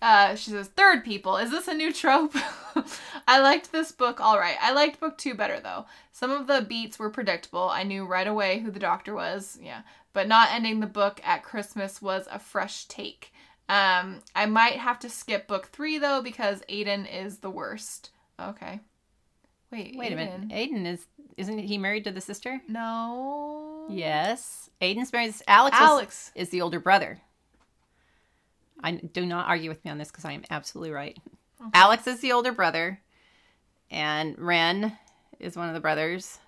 Uh, 0.00 0.34
she 0.34 0.50
says, 0.50 0.66
third 0.68 1.04
people, 1.04 1.36
is 1.36 1.52
this 1.52 1.68
a 1.68 1.74
new 1.74 1.92
trope? 1.92 2.34
I 3.28 3.40
liked 3.40 3.70
this 3.70 3.92
book 3.92 4.20
all 4.20 4.36
right. 4.36 4.56
I 4.60 4.72
liked 4.72 4.98
book 4.98 5.16
two 5.16 5.34
better 5.34 5.60
though. 5.60 5.86
Some 6.10 6.32
of 6.32 6.48
the 6.48 6.66
beats 6.68 6.98
were 6.98 7.10
predictable. 7.10 7.68
I 7.68 7.84
knew 7.84 8.04
right 8.04 8.26
away 8.26 8.58
who 8.58 8.72
the 8.72 8.80
doctor 8.80 9.14
was. 9.14 9.58
Yeah. 9.62 9.82
But 10.12 10.26
not 10.26 10.50
ending 10.52 10.80
the 10.80 10.86
book 10.86 11.20
at 11.24 11.44
Christmas 11.44 12.02
was 12.02 12.26
a 12.30 12.40
fresh 12.40 12.86
take. 12.86 13.32
Um, 13.68 14.18
I 14.34 14.46
might 14.46 14.74
have 14.74 14.98
to 14.98 15.08
skip 15.08 15.46
book 15.46 15.68
three 15.68 15.98
though 15.98 16.20
because 16.20 16.62
Aiden 16.68 17.06
is 17.10 17.38
the 17.38 17.50
worst. 17.50 18.10
Okay. 18.40 18.80
Wait. 19.72 19.96
Wait 19.96 20.12
a 20.12 20.16
minute. 20.16 20.48
Aiden. 20.48 20.52
Aiden 20.52 20.86
is 20.86 21.06
isn't 21.36 21.58
he 21.58 21.78
married 21.78 22.04
to 22.04 22.12
the 22.12 22.20
sister? 22.20 22.60
No. 22.68 23.86
Yes. 23.88 24.70
Aiden's 24.80 25.12
married. 25.12 25.34
Alex. 25.48 25.76
Alex. 25.80 26.32
is 26.34 26.50
the 26.50 26.60
older 26.60 26.78
brother. 26.78 27.20
I 28.84 28.92
do 28.92 29.24
not 29.24 29.48
argue 29.48 29.70
with 29.70 29.84
me 29.84 29.90
on 29.90 29.98
this 29.98 30.10
because 30.10 30.24
I 30.24 30.32
am 30.32 30.44
absolutely 30.50 30.90
right. 30.90 31.16
Alex 31.72 32.06
is 32.06 32.20
the 32.20 32.32
older 32.32 32.50
brother, 32.50 33.00
and 33.90 34.36
Ren 34.38 34.98
is 35.38 35.56
one 35.56 35.68
of 35.68 35.74
the 35.74 35.80
brothers. 35.80 36.38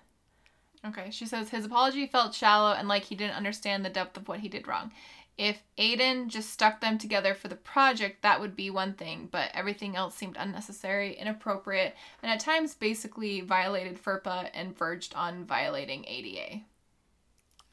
Okay, 0.85 1.09
she 1.09 1.25
says 1.25 1.49
his 1.49 1.65
apology 1.65 2.05
felt 2.05 2.35
shallow 2.35 2.73
and 2.73 2.87
like 2.87 3.03
he 3.03 3.15
didn't 3.15 3.35
understand 3.35 3.83
the 3.83 3.89
depth 3.89 4.17
of 4.17 4.27
what 4.27 4.41
he 4.41 4.49
did 4.49 4.67
wrong. 4.67 4.91
If 5.37 5.63
Aiden 5.77 6.27
just 6.29 6.49
stuck 6.49 6.79
them 6.79 6.97
together 6.97 7.33
for 7.33 7.49
the 7.49 7.55
project, 7.55 8.21
that 8.21 8.39
would 8.39 8.55
be 8.55 8.69
one 8.69 8.93
thing, 8.93 9.27
but 9.29 9.51
everything 9.53 9.95
else 9.95 10.15
seemed 10.15 10.37
unnecessary, 10.39 11.13
inappropriate, 11.13 11.93
and 12.23 12.31
at 12.31 12.39
times 12.39 12.73
basically 12.73 13.41
violated 13.41 14.01
FERPA 14.01 14.49
and 14.53 14.77
verged 14.77 15.13
on 15.13 15.43
violating 15.43 16.05
ADA. 16.07 16.61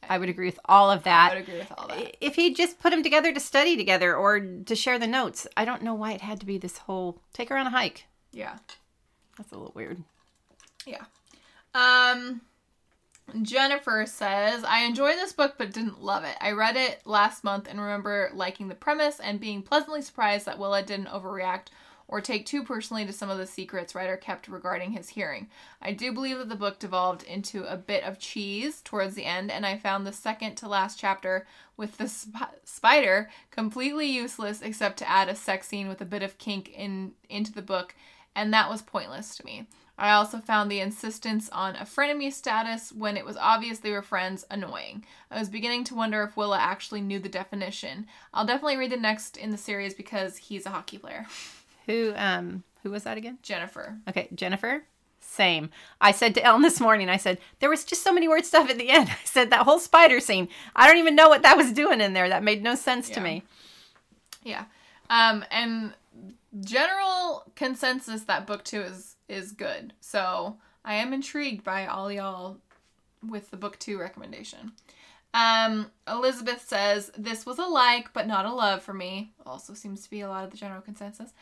I 0.09 0.19
would 0.19 0.29
agree 0.29 0.47
with 0.47 0.59
all 0.65 0.91
of 0.91 1.05
that. 1.05 1.31
I 1.31 1.35
would 1.37 1.43
agree 1.45 1.59
with 1.59 1.73
all 1.79 1.87
that. 1.89 2.17
If 2.21 2.35
he 2.35 2.53
just 2.53 2.81
put 2.81 2.91
them 2.91 3.05
together 3.05 3.33
to 3.33 3.41
study 3.41 3.77
together 3.77 4.17
or 4.17 4.41
to 4.41 4.75
share 4.75 4.99
the 4.99 5.07
notes, 5.07 5.47
I 5.57 5.65
don't 5.65 5.83
know 5.83 5.95
why 5.95 6.13
it 6.13 6.21
had 6.21 6.41
to 6.41 6.47
be 6.47 6.59
this 6.59 6.79
whole 6.79 7.21
take 7.33 7.49
her 7.51 7.57
on 7.57 7.69
a 7.69 7.71
hike. 7.71 8.07
Yeah. 8.33 8.59
That's 9.37 9.53
a 9.53 9.57
little 9.57 9.73
weird. 9.75 10.03
Yeah. 10.85 11.05
Um 11.75 12.41
Jennifer 13.43 14.05
says, 14.07 14.65
I 14.65 14.81
enjoy 14.81 15.15
this 15.15 15.33
book 15.33 15.55
but 15.57 15.73
didn't 15.73 16.03
love 16.03 16.25
it. 16.25 16.37
I 16.41 16.53
read 16.53 16.77
it 16.77 17.01
last 17.05 17.45
month 17.45 17.67
and 17.69 17.81
remember 17.81 18.31
liking 18.35 18.69
the 18.69 18.75
premise 18.75 19.21
and 19.21 19.41
being 19.41 19.63
pleasantly 19.63 20.03
surprised 20.03 20.47
that 20.47 20.59
Willa 20.59 20.83
didn't 20.83 21.07
overreact 21.07 21.69
or 22.09 22.21
take 22.21 22.45
too 22.45 22.63
personally 22.63 23.07
to 23.07 23.13
some 23.13 23.31
of 23.31 23.39
the 23.39 23.47
secrets 23.47 23.95
Ryder 23.95 24.19
kept 24.19 24.47
regarding 24.47 24.93
his 24.93 25.09
hearing. 25.09 25.49
I 25.81 25.93
do 25.93 26.13
believe 26.13 26.37
that 26.37 26.51
the 26.51 26.57
book 26.57 26.79
devolved 26.79 27.23
into 27.23 27.65
a 27.65 27.79
bit 27.79 28.05
of 28.05 28.19
cheese 28.19 28.83
towards 28.83 29.15
the 29.15 29.25
end, 29.25 29.51
and 29.51 29.65
I 29.65 29.79
found 29.79 30.07
the 30.07 30.13
second 30.13 30.57
to 30.57 30.69
last 30.69 30.99
chapter 30.99 31.47
with 31.75 31.97
the 31.97 32.09
sp- 32.13 32.61
spider 32.65 33.31
completely 33.51 34.07
useless 34.07 34.61
except 34.61 34.99
to 34.99 35.09
add 35.09 35.31
a 35.31 35.35
sex 35.35 35.69
scene 35.69 35.89
with 35.89 36.03
a 36.03 36.07
bit 36.07 36.23
of 36.23 36.37
kink 36.37 36.69
in 36.69 37.13
into 37.31 37.51
the 37.51 37.63
book, 37.63 37.95
and 38.37 38.53
that 38.53 38.69
was 38.69 38.83
pointless 38.83 39.35
to 39.37 39.47
me. 39.47 39.67
I 40.03 40.11
also 40.15 40.39
found 40.39 40.69
the 40.69 40.81
insistence 40.81 41.49
on 41.51 41.77
a 41.77 41.85
frenemy 41.85 42.33
status 42.33 42.91
when 42.91 43.17
it 43.17 43.25
was 43.25 43.37
obvious 43.37 43.79
they 43.79 43.93
were 43.93 44.03
friends 44.03 44.45
annoying. 44.51 45.05
I 45.31 45.39
was 45.39 45.49
beginning 45.49 45.85
to 45.85 45.95
wonder 45.95 46.25
if 46.25 46.37
Willa 46.37 46.59
actually 46.59 47.01
knew 47.03 47.21
the 47.21 47.29
definition. 47.29 48.09
I'll 48.35 48.45
definitely 48.45 48.79
read 48.79 48.91
the 48.91 48.97
next 48.97 49.37
in 49.37 49.53
the 49.53 49.57
series 49.57 49.95
because 49.95 50.37
he's 50.39 50.67
a 50.67 50.71
hockey 50.71 50.99
player. 50.99 51.27
Who 51.87 52.15
um 52.17 52.65
who 52.83 52.91
was 52.91 53.05
that 53.05 53.17
again? 53.17 53.39
Jennifer. 53.43 53.99
Okay, 54.09 54.29
Jennifer. 54.35 54.83
Same. 55.21 55.71
I 56.01 56.11
said 56.11 56.35
to 56.35 56.43
Ellen 56.43 56.63
this 56.63 56.81
morning, 56.81 57.09
I 57.09 57.17
said, 57.17 57.39
there 57.61 57.71
was 57.71 57.85
just 57.85 58.03
so 58.03 58.13
many 58.13 58.27
weird 58.27 58.45
stuff 58.45 58.69
at 58.69 58.79
the 58.79 58.91
end. 58.91 59.09
I 59.11 59.19
said, 59.25 59.51
that 59.51 59.63
whole 59.63 59.79
spider 59.79 60.19
scene, 60.19 60.49
I 60.75 60.89
don't 60.89 60.99
even 60.99 61.15
know 61.15 61.29
what 61.29 61.43
that 61.43 61.57
was 61.57 61.73
doing 61.73 62.01
in 62.01 62.13
there. 62.13 62.29
That 62.29 62.43
made 62.43 62.61
no 62.61 62.75
sense 62.75 63.09
to 63.11 63.21
me. 63.21 63.45
Yeah. 64.43 64.65
Um 65.09 65.45
and 65.53 65.95
general 66.61 67.45
consensus 67.55 68.25
that 68.25 68.49
book 68.49 68.65
2 68.65 68.81
is 68.81 69.12
is 69.33 69.53
good. 69.53 69.93
So, 70.01 70.59
I 70.85 70.95
am 70.95 71.13
intrigued 71.13 71.65
by 71.65 71.87
all 71.87 72.11
y'all 72.11 72.59
with 73.27 73.51
the 73.51 73.57
book 73.57 73.79
2 73.79 73.99
recommendation. 73.99 74.73
Um 75.35 75.91
Elizabeth 76.07 76.69
says 76.69 77.11
this 77.17 77.47
was 77.47 77.59
a 77.59 77.65
like 77.65 78.13
but 78.13 78.27
not 78.27 78.45
a 78.45 78.53
love 78.53 78.83
for 78.83 78.93
me. 78.93 79.33
Also 79.47 79.73
seems 79.73 80.03
to 80.03 80.11
be 80.11 80.21
a 80.21 80.29
lot 80.29 80.45
of 80.45 80.51
the 80.51 80.57
general 80.57 80.83
consensus. 80.83 81.33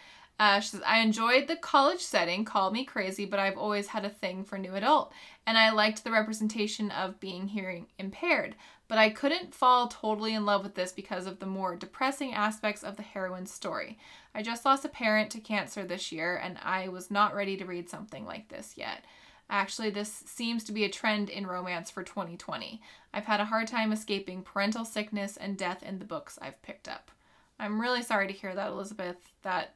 Uh, 0.40 0.58
she 0.58 0.70
says, 0.70 0.80
I 0.86 1.00
enjoyed 1.00 1.48
the 1.48 1.56
college 1.56 2.00
setting, 2.00 2.46
call 2.46 2.70
me 2.70 2.86
crazy, 2.86 3.26
but 3.26 3.38
I've 3.38 3.58
always 3.58 3.88
had 3.88 4.06
a 4.06 4.08
thing 4.08 4.42
for 4.42 4.56
new 4.56 4.74
adult. 4.74 5.12
And 5.46 5.58
I 5.58 5.70
liked 5.70 6.02
the 6.02 6.10
representation 6.10 6.90
of 6.92 7.20
being 7.20 7.48
hearing 7.48 7.88
impaired. 7.98 8.54
But 8.90 8.98
I 8.98 9.10
couldn't 9.10 9.54
fall 9.54 9.86
totally 9.86 10.34
in 10.34 10.44
love 10.44 10.64
with 10.64 10.74
this 10.74 10.90
because 10.90 11.26
of 11.26 11.38
the 11.38 11.46
more 11.46 11.76
depressing 11.76 12.34
aspects 12.34 12.82
of 12.82 12.96
the 12.96 13.04
heroine's 13.04 13.52
story. 13.52 13.96
I 14.34 14.42
just 14.42 14.64
lost 14.64 14.84
a 14.84 14.88
parent 14.88 15.30
to 15.30 15.40
cancer 15.40 15.84
this 15.84 16.10
year, 16.10 16.36
and 16.36 16.58
I 16.60 16.88
was 16.88 17.08
not 17.08 17.32
ready 17.32 17.56
to 17.56 17.64
read 17.64 17.88
something 17.88 18.26
like 18.26 18.48
this 18.48 18.74
yet. 18.76 19.04
Actually, 19.48 19.90
this 19.90 20.24
seems 20.26 20.64
to 20.64 20.72
be 20.72 20.82
a 20.82 20.88
trend 20.88 21.30
in 21.30 21.46
romance 21.46 21.88
for 21.88 22.02
2020. 22.02 22.82
I've 23.14 23.26
had 23.26 23.38
a 23.38 23.44
hard 23.44 23.68
time 23.68 23.92
escaping 23.92 24.42
parental 24.42 24.84
sickness 24.84 25.36
and 25.36 25.56
death 25.56 25.84
in 25.84 26.00
the 26.00 26.04
books 26.04 26.36
I've 26.42 26.60
picked 26.62 26.88
up. 26.88 27.12
I'm 27.60 27.80
really 27.80 28.02
sorry 28.02 28.26
to 28.26 28.32
hear 28.32 28.56
that, 28.56 28.70
Elizabeth. 28.70 29.18
That 29.42 29.74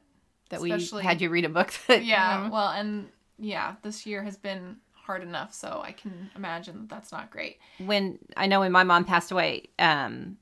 That 0.49 0.59
we 0.59 0.71
had 1.03 1.21
you 1.21 1.29
read 1.29 1.45
a 1.45 1.49
book 1.49 1.73
that 1.87 2.03
yeah, 2.03 2.43
um, 2.43 2.51
well, 2.51 2.69
and 2.69 3.07
yeah, 3.39 3.75
this 3.81 4.05
year 4.05 4.23
has 4.23 4.35
been 4.35 4.77
hard 5.05 5.23
enough, 5.23 5.53
so 5.53 5.81
I 5.83 5.91
can 5.91 6.29
imagine 6.35 6.79
that 6.81 6.89
that's 6.89 7.11
not 7.11 7.31
great. 7.31 7.59
when 7.77 8.19
I 8.35 8.47
know 8.47 8.61
when 8.61 8.71
my 8.71 8.83
mom 8.83 9.05
passed 9.05 9.31
away, 9.31 9.69
um, 9.79 10.37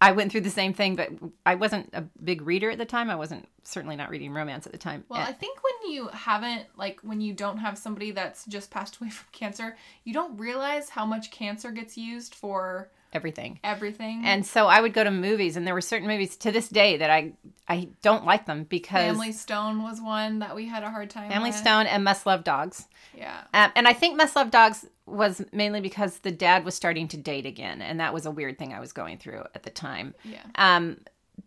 I 0.00 0.12
went 0.12 0.32
through 0.32 0.40
the 0.42 0.50
same 0.50 0.72
thing, 0.72 0.96
but 0.96 1.10
I 1.44 1.54
wasn't 1.56 1.90
a 1.92 2.02
big 2.24 2.42
reader 2.42 2.70
at 2.70 2.78
the 2.78 2.86
time. 2.86 3.10
I 3.10 3.16
wasn't 3.16 3.46
certainly 3.64 3.96
not 3.96 4.08
reading 4.08 4.32
romance 4.32 4.66
at 4.66 4.72
the 4.72 4.78
time. 4.78 5.04
Well, 5.08 5.20
I 5.20 5.32
think 5.32 5.58
when 5.62 5.92
you 5.92 6.08
haven't, 6.08 6.66
like, 6.76 7.00
when 7.02 7.20
you 7.20 7.34
don't 7.34 7.58
have 7.58 7.76
somebody 7.76 8.10
that's 8.10 8.46
just 8.46 8.70
passed 8.70 8.96
away 8.96 9.10
from 9.18 9.28
cancer, 9.32 9.76
you 10.04 10.14
don't 10.14 10.38
realize 10.38 10.88
how 10.88 11.04
much 11.04 11.30
cancer 11.30 11.70
gets 11.70 11.98
used 11.98 12.34
for 12.34 12.90
everything. 13.12 13.60
everything. 13.64 14.22
And 14.24 14.44
so 14.44 14.66
I 14.66 14.80
would 14.80 14.92
go 14.92 15.04
to 15.04 15.10
movies, 15.10 15.56
and 15.56 15.66
there 15.66 15.74
were 15.74 15.80
certain 15.80 16.08
movies 16.08 16.36
to 16.38 16.52
this 16.52 16.68
day 16.68 16.96
that 16.98 17.10
I 17.10 17.32
I 17.68 17.88
don't 18.02 18.24
like 18.24 18.46
them 18.46 18.64
because 18.64 19.12
Family 19.12 19.32
Stone 19.32 19.82
was 19.82 20.00
one 20.00 20.40
that 20.40 20.56
we 20.56 20.66
had 20.66 20.82
a 20.82 20.90
hard 20.90 21.10
time 21.10 21.30
Family 21.30 21.50
with. 21.50 21.58
Stone 21.58 21.86
and 21.86 22.04
Must 22.04 22.26
Love 22.26 22.44
Dogs. 22.44 22.86
Yeah. 23.16 23.42
Um, 23.54 23.70
and 23.76 23.86
I 23.86 23.92
think 23.92 24.16
Must 24.16 24.34
Love 24.34 24.50
Dogs 24.50 24.86
was 25.06 25.44
mainly 25.52 25.80
because 25.80 26.18
the 26.18 26.30
dad 26.30 26.64
was 26.64 26.74
starting 26.74 27.08
to 27.08 27.16
date 27.16 27.46
again, 27.46 27.82
and 27.82 28.00
that 28.00 28.14
was 28.14 28.26
a 28.26 28.30
weird 28.30 28.58
thing 28.58 28.72
I 28.72 28.80
was 28.80 28.92
going 28.92 29.18
through 29.18 29.44
at 29.54 29.62
the 29.62 29.70
time. 29.70 30.14
Yeah. 30.24 30.42
Um, 30.54 30.98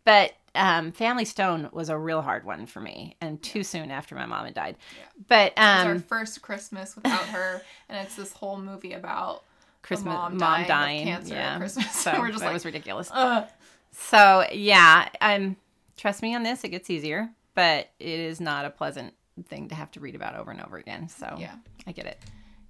but 0.05 0.34
um, 0.55 0.91
Family 0.91 1.26
Stone 1.26 1.70
was 1.72 1.89
a 1.89 1.97
real 1.97 2.22
hard 2.22 2.45
one 2.45 2.66
for 2.66 2.80
me, 2.80 3.16
and 3.22 3.41
too 3.41 3.64
soon 3.64 3.91
after 3.91 4.16
my 4.16 4.26
mom 4.26 4.45
had 4.45 4.53
died. 4.53 4.78
Yeah. 4.97 5.05
But 5.28 5.51
It's 5.53 5.59
our 5.59 5.91
um, 5.93 6.01
first 6.01 6.41
Christmas 6.41 6.95
without 6.95 7.26
her, 7.28 7.61
and 7.89 8.05
it's 8.05 8.16
this 8.16 8.34
whole 8.34 8.57
movie 8.57 8.93
about 8.93 9.43
Christmas, 9.84 10.13
mom, 10.13 10.38
mom, 10.38 10.39
dying, 10.39 10.67
dying, 10.67 11.05
cancer 11.05 11.36
yeah. 11.36 11.57
Christmas. 11.57 11.93
So 12.03 12.19
we're 12.19 12.29
just 12.29 12.39
that 12.39 12.47
like, 12.47 12.53
was 12.53 12.65
ridiculous. 12.65 13.09
Ugh. 13.13 13.45
So 13.91 14.45
yeah, 14.51 15.09
um, 15.21 15.55
trust 15.97 16.21
me 16.21 16.34
on 16.34 16.43
this; 16.43 16.63
it 16.63 16.69
gets 16.69 16.89
easier, 16.89 17.29
but 17.53 17.89
it 17.99 18.19
is 18.19 18.41
not 18.41 18.65
a 18.65 18.69
pleasant 18.69 19.13
thing 19.47 19.69
to 19.69 19.75
have 19.75 19.91
to 19.91 19.99
read 19.99 20.15
about 20.15 20.36
over 20.36 20.51
and 20.51 20.61
over 20.61 20.77
again. 20.77 21.09
So 21.09 21.36
Yeah. 21.38 21.55
I 21.86 21.91
get 21.91 22.05
it. 22.05 22.19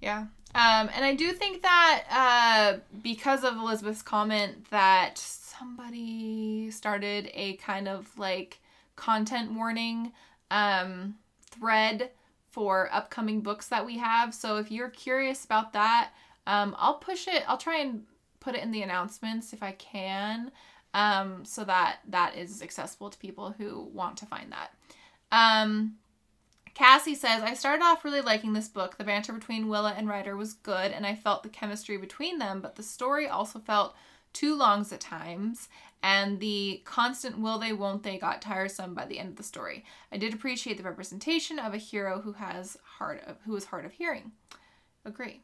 Yeah. 0.00 0.26
Um, 0.54 0.88
and 0.94 1.04
I 1.04 1.14
do 1.14 1.32
think 1.32 1.62
that 1.62 2.04
uh, 2.10 2.78
because 3.02 3.42
of 3.42 3.56
Elizabeth's 3.56 4.02
comment 4.02 4.70
that 4.70 5.18
somebody 5.18 6.70
started 6.70 7.30
a 7.34 7.54
kind 7.54 7.88
of 7.88 8.16
like 8.18 8.60
content 8.96 9.52
warning 9.52 10.12
um, 10.50 11.16
thread 11.50 12.10
for 12.50 12.88
upcoming 12.92 13.40
books 13.40 13.68
that 13.68 13.84
we 13.84 13.98
have. 13.98 14.32
So 14.32 14.58
if 14.58 14.70
you're 14.70 14.90
curious 14.90 15.44
about 15.44 15.72
that, 15.72 16.10
um, 16.46 16.74
I'll 16.78 16.94
push 16.98 17.28
it. 17.28 17.42
I'll 17.48 17.58
try 17.58 17.78
and 17.78 18.04
put 18.40 18.54
it 18.54 18.62
in 18.62 18.70
the 18.70 18.82
announcements 18.82 19.52
if 19.52 19.62
I 19.62 19.72
can, 19.72 20.52
um, 20.92 21.44
so 21.44 21.64
that 21.64 22.00
that 22.08 22.36
is 22.36 22.62
accessible 22.62 23.10
to 23.10 23.18
people 23.18 23.54
who 23.56 23.88
want 23.92 24.16
to 24.18 24.26
find 24.26 24.52
that. 24.52 24.70
Um, 25.32 25.96
Cassie 26.74 27.14
says, 27.14 27.42
I 27.42 27.54
started 27.54 27.84
off 27.84 28.04
really 28.04 28.20
liking 28.20 28.52
this 28.52 28.68
book. 28.68 28.98
The 28.98 29.04
banter 29.04 29.32
between 29.32 29.68
Willa 29.68 29.94
and 29.96 30.08
Ryder 30.08 30.36
was 30.36 30.54
good, 30.54 30.90
and 30.90 31.06
I 31.06 31.14
felt 31.14 31.42
the 31.42 31.48
chemistry 31.48 31.96
between 31.96 32.38
them, 32.38 32.60
but 32.60 32.74
the 32.74 32.82
story 32.82 33.28
also 33.28 33.60
felt 33.60 33.94
too 34.32 34.56
long 34.56 34.84
at 34.90 35.00
times, 35.00 35.68
and 36.02 36.40
the 36.40 36.82
constant 36.84 37.38
will 37.38 37.58
they, 37.58 37.72
won't 37.72 38.02
they 38.02 38.18
got 38.18 38.42
tiresome 38.42 38.92
by 38.92 39.06
the 39.06 39.20
end 39.20 39.30
of 39.30 39.36
the 39.36 39.44
story. 39.44 39.84
I 40.10 40.18
did 40.18 40.34
appreciate 40.34 40.76
the 40.76 40.82
representation 40.82 41.60
of 41.60 41.72
a 41.72 41.78
hero 41.78 42.20
who 42.20 42.32
has 42.32 42.76
hard 42.98 43.20
of, 43.26 43.36
who 43.46 43.54
is 43.54 43.66
hard 43.66 43.84
of 43.84 43.92
hearing. 43.92 44.32
Agree. 45.04 45.42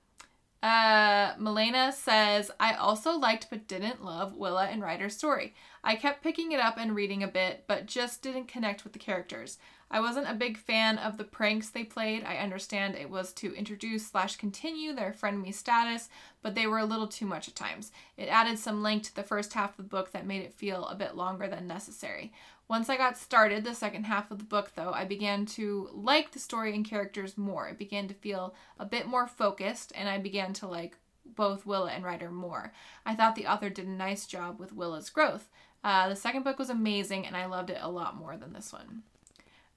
Uh, 0.63 1.33
Milena 1.39 1.91
says, 1.91 2.51
I 2.61 2.75
also 2.75 3.13
liked 3.13 3.49
but 3.49 3.67
didn't 3.67 4.05
love 4.05 4.37
Willa 4.37 4.67
and 4.67 4.83
Ryder's 4.83 5.17
story. 5.17 5.55
I 5.83 5.97
kept 5.97 6.23
picking 6.23 6.53
it 6.53 6.61
up 6.61 6.77
and 6.77 6.95
reading 6.95 7.23
a 7.23 7.29
bit, 7.29 7.65
but 7.67 7.87
just 7.87 8.21
didn't 8.23 8.49
connect 8.49 8.85
with 8.85 8.93
the 8.93 8.99
characters. 8.99 9.59
I 9.91 10.01
wasn't 10.01 10.31
a 10.31 10.35
big 10.35 10.57
fan 10.57 10.99
of 10.99 11.17
the 11.17 11.25
pranks 11.25 11.71
they 11.71 11.83
played. 11.83 12.23
I 12.25 12.37
understand 12.37 12.95
it 12.95 13.11
was 13.11 13.33
to 13.35 13.55
introduce 13.55 14.07
slash 14.07 14.37
continue 14.37 14.93
their 14.93 15.13
frenemy 15.13 15.53
status, 15.53 16.09
but 16.43 16.55
they 16.55 16.67
were 16.67 16.79
a 16.79 16.85
little 16.85 17.09
too 17.09 17.27
much 17.27 17.49
at 17.49 17.57
times. 17.57 17.91
It 18.17 18.29
added 18.29 18.59
some 18.59 18.83
length 18.83 19.09
to 19.09 19.17
the 19.17 19.25
first 19.25 19.55
half 19.55 19.71
of 19.71 19.77
the 19.79 19.83
book 19.83 20.13
that 20.13 20.27
made 20.27 20.43
it 20.43 20.55
feel 20.55 20.87
a 20.87 20.95
bit 20.95 21.17
longer 21.17 21.49
than 21.49 21.67
necessary. 21.67 22.33
Once 22.71 22.89
I 22.89 22.97
got 22.97 23.18
started, 23.18 23.64
the 23.64 23.75
second 23.75 24.05
half 24.05 24.31
of 24.31 24.39
the 24.39 24.45
book, 24.45 24.71
though, 24.77 24.93
I 24.93 25.05
began 25.05 25.45
to 25.47 25.89
like 25.93 26.31
the 26.31 26.39
story 26.39 26.73
and 26.73 26.89
characters 26.89 27.37
more. 27.37 27.66
It 27.66 27.79
began 27.79 28.07
to 28.07 28.14
feel 28.14 28.55
a 28.79 28.87
bit 28.87 29.09
more 29.09 29.27
focused, 29.27 29.91
and 29.97 30.09
I 30.09 30.18
began 30.18 30.53
to 30.53 30.68
like 30.68 30.97
both 31.27 31.66
Willa 31.66 31.91
and 31.91 32.05
Ryder 32.05 32.31
more. 32.31 32.73
I 33.05 33.16
thought 33.16 33.35
the 33.35 33.49
author 33.49 33.71
did 33.71 33.89
a 33.89 33.91
nice 33.91 34.25
job 34.25 34.61
with 34.61 34.73
Willa's 34.73 35.11
growth. 35.11 35.49
Uh, 35.83 36.09
the 36.11 36.14
second 36.14 36.45
book 36.45 36.61
was 36.61 36.71
amazing, 36.71 37.27
and 37.27 37.37
I 37.37 37.47
loved 37.47 37.71
it 37.71 37.79
a 37.81 37.91
lot 37.91 38.16
more 38.16 38.37
than 38.37 38.53
this 38.53 38.73
one. 38.73 39.03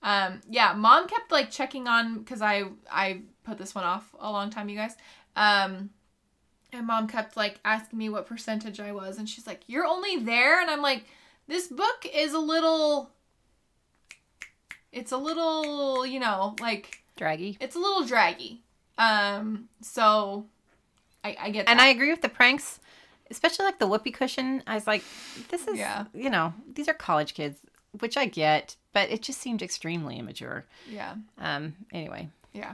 Um, 0.04 0.42
yeah, 0.48 0.74
mom 0.74 1.08
kept 1.08 1.32
like 1.32 1.50
checking 1.50 1.88
on 1.88 2.20
because 2.20 2.44
I 2.44 2.66
I 2.92 3.22
put 3.44 3.58
this 3.58 3.74
one 3.74 3.86
off 3.86 4.14
a 4.20 4.32
long 4.32 4.52
time, 4.52 4.70
you 4.70 4.78
guys. 4.78 4.96
Um, 5.36 5.90
and 6.72 6.86
mom 6.86 7.08
kept 7.08 7.36
like 7.38 7.60
asking 7.66 7.98
me 7.98 8.10
what 8.10 8.28
percentage 8.28 8.80
I 8.80 8.92
was, 8.92 9.18
and 9.18 9.28
she's 9.28 9.48
like, 9.48 9.62
"You're 9.66 9.88
only 9.88 10.18
there," 10.18 10.62
and 10.62 10.70
I'm 10.70 10.84
like, 10.84 11.06
"This 11.48 11.68
book 11.68 12.06
is 12.14 12.34
a 12.34 12.40
little." 12.40 13.10
It's 14.92 15.12
a 15.12 15.18
little, 15.18 16.06
you 16.06 16.20
know, 16.20 16.56
like 16.62 17.02
Draggy. 17.16 17.58
it's 17.60 17.76
a 17.76 17.80
little 17.80 18.06
draggy. 18.06 18.62
Um, 19.00 19.68
so 19.82 20.46
I, 21.24 21.36
I 21.40 21.50
get 21.50 21.66
that. 21.66 21.72
And 21.72 21.82
I 21.82 21.88
agree 21.88 22.12
with 22.12 22.22
the 22.22 22.30
pranks, 22.30 22.80
especially 23.32 23.66
like 23.66 23.80
the 23.80 23.88
whoopee 23.88 24.12
cushion. 24.12 24.62
I 24.68 24.76
was 24.76 24.86
like, 24.86 25.04
this 25.50 25.68
is, 25.68 25.80
Yeah. 25.80 26.06
you 26.14 26.30
know, 26.30 26.54
these 26.72 26.88
are 26.88 26.94
college 26.94 27.34
kids, 27.34 27.58
which 28.00 28.18
I 28.18 28.28
get, 28.28 28.76
but 28.94 29.10
it 29.10 29.24
just 29.24 29.40
seemed 29.42 29.64
extremely 29.64 30.20
immature. 30.20 30.66
yeah. 30.88 31.16
Um, 31.40 31.76
anyway, 31.92 32.30
Yeah. 32.54 32.74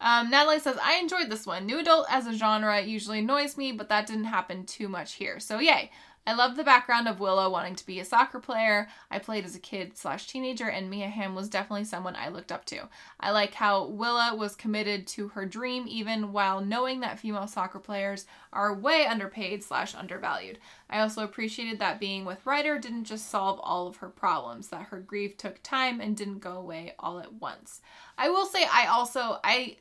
Um, 0.00 0.28
Natalie 0.30 0.58
says, 0.58 0.76
I 0.82 0.96
enjoyed 0.96 1.30
this 1.30 1.46
one. 1.46 1.64
New 1.64 1.78
adult 1.78 2.06
as 2.10 2.26
a 2.26 2.34
genre 2.34 2.82
usually 2.82 3.20
annoys 3.20 3.56
me, 3.56 3.70
but 3.72 3.88
that 3.88 4.08
didn't 4.08 4.24
happen 4.24 4.66
too 4.66 4.88
much 4.88 5.14
here. 5.14 5.38
So, 5.40 5.58
yay. 5.60 5.90
I 6.26 6.34
love 6.34 6.56
the 6.56 6.64
background 6.64 7.06
of 7.06 7.20
Willow 7.20 7.48
wanting 7.48 7.76
to 7.76 7.86
be 7.86 8.00
a 8.00 8.04
soccer 8.04 8.40
player. 8.40 8.88
I 9.12 9.20
played 9.20 9.44
as 9.44 9.54
a 9.54 9.60
kid 9.60 9.96
slash 9.96 10.26
teenager, 10.26 10.68
and 10.68 10.90
Mia 10.90 11.08
Hamm 11.08 11.36
was 11.36 11.48
definitely 11.48 11.84
someone 11.84 12.16
I 12.16 12.28
looked 12.28 12.50
up 12.50 12.64
to. 12.66 12.88
I 13.20 13.30
like 13.30 13.54
how 13.54 13.86
Willa 13.86 14.34
was 14.34 14.56
committed 14.56 15.06
to 15.08 15.28
her 15.28 15.46
dream, 15.46 15.84
even 15.86 16.32
while 16.32 16.60
knowing 16.60 16.98
that 17.00 17.20
female 17.20 17.46
soccer 17.46 17.78
players 17.78 18.26
are 18.52 18.74
way 18.74 19.06
underpaid 19.06 19.62
slash 19.62 19.94
undervalued. 19.94 20.58
I 20.90 20.98
also 20.98 21.22
appreciated 21.22 21.78
that 21.78 22.00
being 22.00 22.24
with 22.24 22.44
Ryder 22.44 22.80
didn't 22.80 23.04
just 23.04 23.30
solve 23.30 23.60
all 23.62 23.86
of 23.86 23.98
her 23.98 24.08
problems, 24.08 24.68
that 24.68 24.86
her 24.86 24.98
grief 24.98 25.36
took 25.36 25.62
time 25.62 26.00
and 26.00 26.16
didn't 26.16 26.40
go 26.40 26.54
away 26.54 26.94
all 26.98 27.20
at 27.20 27.34
once. 27.34 27.80
I 28.18 28.30
will 28.30 28.46
say, 28.46 28.64
I 28.64 28.86
also, 28.86 29.38
I 29.44 29.76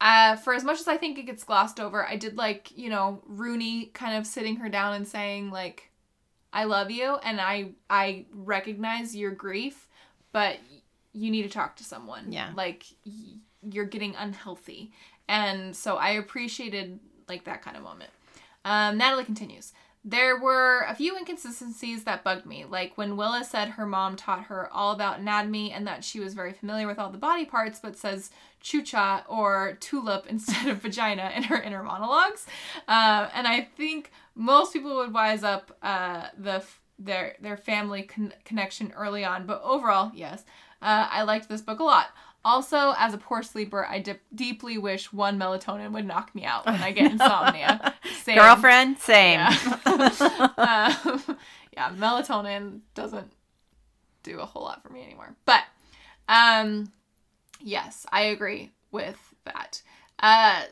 uh, 0.00 0.36
for 0.36 0.54
as 0.54 0.64
much 0.64 0.80
as 0.80 0.88
I 0.88 0.96
think 0.96 1.18
it 1.18 1.26
gets 1.26 1.44
glossed 1.44 1.80
over, 1.80 2.06
I 2.06 2.16
did 2.16 2.36
like, 2.36 2.76
you 2.76 2.90
know, 2.90 3.22
Rooney 3.26 3.86
kind 3.86 4.16
of 4.16 4.26
sitting 4.26 4.56
her 4.56 4.68
down 4.68 4.94
and 4.94 5.06
saying 5.08 5.50
like, 5.50 5.90
"I 6.52 6.64
love 6.64 6.90
you 6.90 7.16
and 7.24 7.40
I 7.40 7.70
I 7.88 8.26
recognize 8.32 9.16
your 9.16 9.30
grief, 9.30 9.88
but 10.32 10.58
you 11.12 11.30
need 11.30 11.42
to 11.42 11.48
talk 11.48 11.76
to 11.76 11.84
someone." 11.84 12.30
Yeah. 12.30 12.52
Like 12.54 12.84
y- 13.06 13.38
you're 13.62 13.86
getting 13.86 14.14
unhealthy. 14.16 14.92
And 15.28 15.74
so 15.74 15.96
I 15.96 16.10
appreciated 16.10 17.00
like 17.28 17.44
that 17.44 17.62
kind 17.62 17.76
of 17.76 17.82
moment. 17.82 18.10
Um, 18.64 18.98
Natalie 18.98 19.24
continues. 19.24 19.72
There 20.08 20.38
were 20.38 20.86
a 20.88 20.94
few 20.94 21.18
inconsistencies 21.18 22.04
that 22.04 22.22
bugged 22.22 22.46
me, 22.46 22.64
like 22.64 22.96
when 22.96 23.16
Willa 23.16 23.42
said 23.42 23.70
her 23.70 23.86
mom 23.86 24.14
taught 24.14 24.44
her 24.44 24.72
all 24.72 24.92
about 24.92 25.18
anatomy 25.18 25.72
and 25.72 25.84
that 25.88 26.04
she 26.04 26.20
was 26.20 26.32
very 26.32 26.52
familiar 26.52 26.86
with 26.86 27.00
all 27.00 27.10
the 27.10 27.18
body 27.18 27.44
parts, 27.44 27.80
but 27.80 27.96
says 27.96 28.30
chucha 28.62 29.24
or 29.28 29.76
tulip 29.80 30.24
instead 30.30 30.68
of 30.68 30.78
vagina 30.78 31.32
in 31.34 31.42
her 31.42 31.60
inner 31.60 31.82
monologues. 31.82 32.46
Uh, 32.86 33.28
and 33.34 33.48
I 33.48 33.62
think 33.62 34.12
most 34.36 34.72
people 34.72 34.94
would 34.94 35.12
wise 35.12 35.42
up 35.42 35.76
uh, 35.82 36.28
the 36.38 36.62
their 37.00 37.34
their 37.40 37.56
family 37.56 38.04
con- 38.04 38.32
connection 38.44 38.92
early 38.96 39.24
on, 39.24 39.44
but 39.44 39.60
overall, 39.64 40.12
yes, 40.14 40.44
uh, 40.80 41.08
I 41.10 41.24
liked 41.24 41.48
this 41.48 41.62
book 41.62 41.80
a 41.80 41.84
lot. 41.84 42.06
Also, 42.46 42.94
as 42.96 43.12
a 43.12 43.18
poor 43.18 43.42
sleeper, 43.42 43.84
I 43.84 43.98
dip- 43.98 44.22
deeply 44.32 44.78
wish 44.78 45.12
one 45.12 45.36
melatonin 45.36 45.90
would 45.90 46.06
knock 46.06 46.32
me 46.32 46.44
out 46.44 46.64
when 46.64 46.80
I 46.80 46.92
get 46.92 47.10
insomnia. 47.10 47.92
Same. 48.22 48.36
girlfriend, 48.38 49.00
same. 49.00 49.40
Yeah. 49.40 49.56
um, 49.84 51.36
yeah, 51.72 51.90
melatonin 51.90 52.82
doesn't 52.94 53.32
do 54.22 54.38
a 54.38 54.46
whole 54.46 54.62
lot 54.62 54.80
for 54.80 54.92
me 54.92 55.02
anymore. 55.02 55.34
But 55.44 55.64
um 56.28 56.92
yes, 57.60 58.06
I 58.12 58.22
agree 58.26 58.70
with 58.92 59.18
that. 59.44 59.82
Uh 60.18 60.62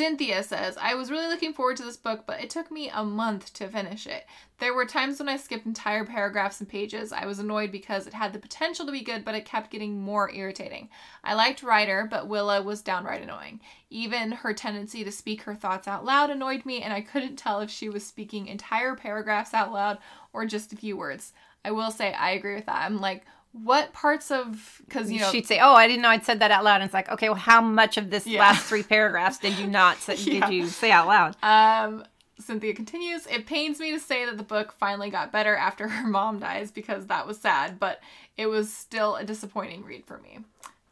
Cynthia 0.00 0.42
says, 0.42 0.78
I 0.80 0.94
was 0.94 1.10
really 1.10 1.26
looking 1.26 1.52
forward 1.52 1.76
to 1.76 1.82
this 1.82 1.98
book, 1.98 2.24
but 2.26 2.40
it 2.42 2.48
took 2.48 2.70
me 2.70 2.88
a 2.88 3.04
month 3.04 3.52
to 3.52 3.68
finish 3.68 4.06
it. 4.06 4.24
There 4.58 4.72
were 4.72 4.86
times 4.86 5.18
when 5.18 5.28
I 5.28 5.36
skipped 5.36 5.66
entire 5.66 6.06
paragraphs 6.06 6.58
and 6.58 6.68
pages. 6.68 7.12
I 7.12 7.26
was 7.26 7.38
annoyed 7.38 7.70
because 7.70 8.06
it 8.06 8.14
had 8.14 8.32
the 8.32 8.38
potential 8.38 8.86
to 8.86 8.92
be 8.92 9.02
good, 9.02 9.26
but 9.26 9.34
it 9.34 9.44
kept 9.44 9.70
getting 9.70 10.00
more 10.00 10.30
irritating. 10.32 10.88
I 11.22 11.34
liked 11.34 11.62
Ryder, 11.62 12.08
but 12.10 12.28
Willa 12.28 12.62
was 12.62 12.80
downright 12.80 13.20
annoying. 13.20 13.60
Even 13.90 14.32
her 14.32 14.54
tendency 14.54 15.04
to 15.04 15.12
speak 15.12 15.42
her 15.42 15.54
thoughts 15.54 15.86
out 15.86 16.04
loud 16.04 16.30
annoyed 16.30 16.64
me, 16.64 16.80
and 16.80 16.94
I 16.94 17.02
couldn't 17.02 17.36
tell 17.36 17.60
if 17.60 17.70
she 17.70 17.90
was 17.90 18.06
speaking 18.06 18.46
entire 18.46 18.94
paragraphs 18.94 19.52
out 19.52 19.70
loud 19.70 19.98
or 20.32 20.46
just 20.46 20.72
a 20.72 20.76
few 20.76 20.96
words. 20.96 21.34
I 21.62 21.72
will 21.72 21.90
say 21.90 22.14
I 22.14 22.30
agree 22.30 22.54
with 22.54 22.66
that. 22.66 22.86
I'm 22.86 23.02
like, 23.02 23.26
what 23.52 23.92
parts 23.92 24.30
of 24.30 24.80
because 24.86 25.10
you 25.10 25.20
know 25.20 25.30
She'd 25.30 25.46
say, 25.46 25.58
"Oh, 25.60 25.74
I 25.74 25.86
didn't 25.88 26.02
know 26.02 26.08
I'd 26.08 26.24
said 26.24 26.40
that 26.40 26.50
out 26.50 26.64
loud." 26.64 26.76
And 26.76 26.84
it's 26.84 26.94
like, 26.94 27.08
okay, 27.10 27.28
well, 27.28 27.36
how 27.38 27.60
much 27.60 27.96
of 27.96 28.10
this 28.10 28.26
Yeah. 28.26 28.40
last 28.40 28.64
three 28.66 28.82
paragraphs 28.82 29.38
did 29.38 29.58
you 29.58 29.66
not 29.66 29.96
say, 30.00 30.14
Yeah. 30.16 30.46
did 30.46 30.54
you 30.54 30.66
say 30.68 30.90
out 30.92 31.06
loud? 31.08 31.36
Um, 31.42 32.04
Cynthia 32.38 32.72
continues, 32.74 33.26
it 33.26 33.46
pains 33.46 33.80
me 33.80 33.90
to 33.92 33.98
say 34.00 34.24
that 34.24 34.36
the 34.38 34.42
book 34.44 34.72
finally 34.72 35.10
got 35.10 35.30
better 35.32 35.54
after 35.56 35.88
her 35.88 36.06
mom 36.08 36.38
dies 36.38 36.70
because 36.70 37.06
that 37.08 37.26
was 37.26 37.38
sad, 37.38 37.78
but 37.78 38.00
it 38.36 38.46
was 38.46 38.72
still 38.72 39.16
a 39.16 39.24
disappointing 39.24 39.84
read 39.84 40.06
for 40.06 40.18
me. 40.18 40.38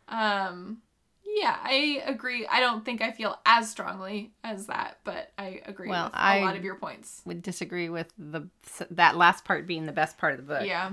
Um, 0.09 0.79
yeah, 1.25 1.57
I 1.63 2.03
agree. 2.07 2.47
I 2.47 2.61
don't 2.61 2.85
think 2.85 3.01
I 3.03 3.13
feel 3.13 3.39
as 3.47 3.71
strongly 3.71 4.33
as 4.43 4.67
that, 4.67 4.99
but 5.05 5.31
I 5.39 5.63
agree 5.67 5.89
Well, 5.89 6.07
with 6.07 6.15
a 6.15 6.19
I- 6.19 6.41
lot 6.43 6.57
of 6.57 6.65
your 6.65 6.75
points. 6.75 7.23
Would 7.25 7.43
disagree 7.43 7.89
with 7.89 8.13
the 8.19 8.49
that 8.91 9.17
last 9.17 9.45
part 9.45 9.67
being 9.67 9.87
the 9.87 9.93
best 9.93 10.19
part 10.19 10.35
of 10.39 10.47
the 10.47 10.55
book. 10.55 10.67
Yeah. 10.67 10.91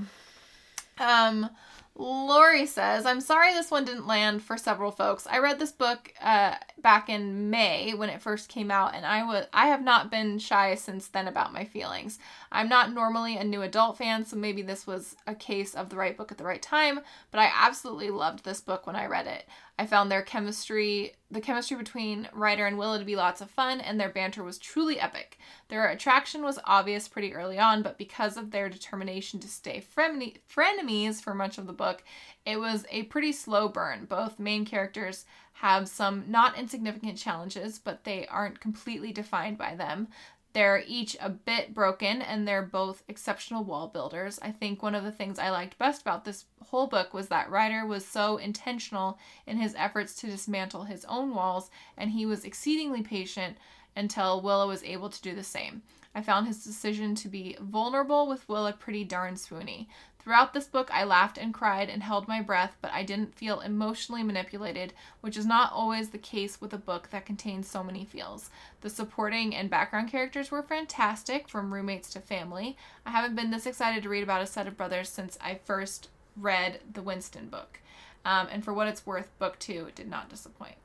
Um, 1.00 1.50
Lori 1.98 2.66
says, 2.66 3.06
I'm 3.06 3.22
sorry 3.22 3.54
this 3.54 3.72
one 3.72 3.86
didn't 3.86 4.06
land 4.06 4.44
for 4.44 4.58
several 4.58 4.92
folks. 4.92 5.26
I 5.28 5.38
read 5.38 5.60
this 5.60 5.72
book 5.72 6.12
uh, 6.22 6.56
back 6.78 7.08
in 7.08 7.50
May 7.50 7.94
when 7.94 8.10
it 8.10 8.22
first 8.22 8.50
came 8.50 8.70
out, 8.70 8.94
and 8.96 9.06
I 9.06 9.24
was 9.24 9.46
I 9.54 9.68
have 9.68 9.82
not 9.82 10.12
been 10.12 10.38
shy 10.38 10.76
since 10.76 11.08
then 11.08 11.28
about 11.28 11.54
my 11.54 11.64
feelings. 11.64 12.20
I'm 12.56 12.70
not 12.70 12.94
normally 12.94 13.36
a 13.36 13.44
new 13.44 13.62
adult 13.62 13.98
fan, 13.98 14.26
so 14.26 14.38
maybe 14.38 14.62
this 14.62 14.88
was 14.88 15.18
a 15.28 15.36
case 15.36 15.76
of 15.76 15.90
the 15.90 15.98
right 15.98 16.16
book 16.16 16.32
at 16.32 16.38
the 16.38 16.46
right 16.46 16.62
time, 16.62 17.02
but 17.30 17.40
I 17.40 17.52
absolutely 17.54 18.10
loved 18.10 18.46
this 18.46 18.62
book 18.62 18.88
when 18.88 18.96
I 18.96 19.08
read 19.08 19.28
it. 19.28 19.46
I 19.78 19.86
found 19.86 20.10
their 20.10 20.22
chemistry, 20.22 21.16
the 21.30 21.42
chemistry 21.42 21.76
between 21.76 22.30
Ryder 22.32 22.66
and 22.66 22.78
Willa 22.78 22.98
to 22.98 23.04
be 23.04 23.18
lots 23.18 23.42
of 23.42 23.52
fun, 23.52 23.82
and 23.82 24.00
their 24.00 24.10
banter 24.10 24.42
was 24.42 24.58
truly 24.58 25.02
epic. 25.02 25.38
Their 25.68 25.90
attraction 25.90 26.44
was 26.44 26.58
obvious 26.64 27.10
pretty 27.10 27.34
early 27.34 27.60
on, 27.60 27.84
but 27.84 27.98
because 27.98 28.38
of 28.38 28.52
their 28.52 28.70
determination 28.70 29.42
to 29.42 29.50
stay 29.50 29.84
frenemies 29.94 31.22
for 31.22 31.34
much 31.34 31.58
of 31.58 31.68
the 31.68 31.74
book, 31.74 32.06
it 32.46 32.58
was 32.58 32.86
a 32.90 33.04
pretty 33.04 33.34
slow 33.34 33.68
burn. 33.68 34.06
Both 34.06 34.40
main 34.40 34.64
characters 34.66 35.26
have 35.60 35.88
some 35.88 36.26
not 36.28 36.58
insignificant 36.58 37.18
challenges, 37.18 37.80
but 37.80 38.04
they 38.04 38.28
aren't 38.28 38.60
completely 38.60 39.14
defined 39.14 39.58
by 39.58 39.74
them. 39.74 40.10
They're 40.56 40.86
each 40.88 41.18
a 41.20 41.30
bit 41.30 41.74
broken 41.74 42.22
and 42.22 42.48
they're 42.48 42.62
both 42.62 43.04
exceptional 43.10 43.66
wall 43.66 43.90
builders. 43.90 44.40
I 44.42 44.52
think 44.52 44.82
one 44.82 44.96
of 44.96 45.04
the 45.04 45.12
things 45.12 45.38
I 45.38 45.50
liked 45.50 45.78
best 45.78 46.02
about 46.02 46.24
this 46.24 46.46
whole 46.68 46.88
book 46.88 47.14
was 47.14 47.28
that 47.28 47.50
Ryder 47.50 47.86
was 47.86 48.06
so 48.06 48.38
intentional 48.38 49.20
in 49.46 49.58
his 49.58 49.76
efforts 49.78 50.16
to 50.16 50.28
dismantle 50.28 50.86
his 50.86 51.04
own 51.10 51.36
walls 51.36 51.70
and 51.98 52.10
he 52.10 52.26
was 52.26 52.46
exceedingly 52.46 53.02
patient 53.02 53.58
until 53.98 54.42
Willa 54.42 54.66
was 54.66 54.82
able 54.86 55.10
to 55.10 55.22
do 55.22 55.36
the 55.36 55.44
same. 55.44 55.82
I 56.16 56.22
found 56.22 56.48
his 56.48 56.64
decision 56.64 57.16
to 57.16 57.28
be 57.28 57.58
vulnerable 57.60 58.26
with 58.26 58.48
Willa 58.48 58.72
pretty 58.72 59.04
darn 59.04 59.36
swoony. 59.36 59.88
Throughout 60.26 60.54
this 60.56 60.66
book, 60.66 60.90
I 60.92 61.04
laughed 61.04 61.38
and 61.38 61.54
cried 61.54 61.88
and 61.88 62.02
held 62.02 62.28
my 62.28 62.42
breath, 62.42 62.76
but 62.82 62.92
I 62.92 63.04
didn't 63.04 63.36
feel 63.36 63.60
emotionally 63.60 64.24
manipulated, 64.24 64.92
which 65.22 65.38
is 65.38 65.46
not 65.46 65.72
always 65.72 66.10
the 66.10 66.18
case 66.18 66.60
with 66.60 66.74
a 66.74 66.80
book 66.80 67.10
that 67.12 67.28
contains 67.28 67.70
so 67.70 67.84
many 67.84 68.06
feels. 68.06 68.50
The 68.82 68.90
supporting 68.90 69.54
and 69.56 69.70
background 69.70 70.10
characters 70.10 70.50
were 70.50 70.64
fantastic, 70.64 71.48
from 71.48 71.72
roommates 71.72 72.10
to 72.14 72.20
family. 72.20 72.76
I 73.06 73.12
haven't 73.12 73.36
been 73.36 73.52
this 73.52 73.68
excited 73.68 74.02
to 74.02 74.10
read 74.10 74.24
about 74.24 74.42
a 74.42 74.48
set 74.48 74.66
of 74.66 74.76
brothers 74.76 75.10
since 75.10 75.38
I 75.40 75.60
first 75.64 76.10
read 76.36 76.80
the 76.92 77.04
Winston 77.04 77.48
book. 77.48 77.80
Um, 78.26 78.48
and 78.52 78.66
for 78.66 78.74
what 78.74 78.88
it's 78.88 79.06
worth, 79.06 79.30
book 79.38 79.60
two 79.60 79.90
did 79.94 80.10
not 80.10 80.32
disappoint. 80.32 80.78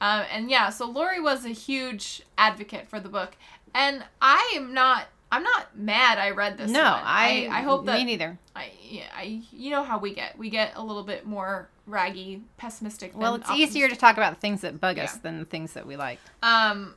Um, 0.00 0.24
and 0.32 0.50
yeah, 0.50 0.70
so 0.70 0.88
Lori 0.88 1.20
was 1.20 1.44
a 1.44 1.50
huge 1.50 2.22
advocate 2.38 2.86
for 2.86 3.00
the 3.00 3.10
book, 3.10 3.36
and 3.74 4.04
I 4.22 4.50
am 4.56 4.72
not 4.72 5.08
I'm 5.30 5.42
not 5.42 5.76
mad 5.76 6.18
I 6.18 6.30
read 6.30 6.56
this. 6.56 6.70
No, 6.70 6.82
one. 6.82 7.02
I, 7.04 7.48
I 7.50 7.62
hope 7.62 7.84
that 7.86 7.98
me 7.98 8.04
neither. 8.04 8.38
I 8.56 8.70
yeah, 8.82 9.04
I 9.14 9.42
you 9.52 9.70
know 9.70 9.82
how 9.82 9.98
we 9.98 10.14
get. 10.14 10.38
We 10.38 10.50
get 10.50 10.72
a 10.74 10.82
little 10.82 11.02
bit 11.02 11.26
more 11.26 11.68
raggy, 11.86 12.42
pessimistic. 12.56 13.16
Well, 13.16 13.34
it's 13.36 13.50
easier 13.50 13.88
to 13.88 13.96
talk 13.96 14.16
about 14.16 14.34
the 14.34 14.40
things 14.40 14.62
that 14.62 14.80
bug 14.80 14.98
us 14.98 15.16
than 15.16 15.38
the 15.38 15.44
things 15.44 15.72
that 15.74 15.86
we 15.86 15.96
like. 15.96 16.18
Um, 16.42 16.94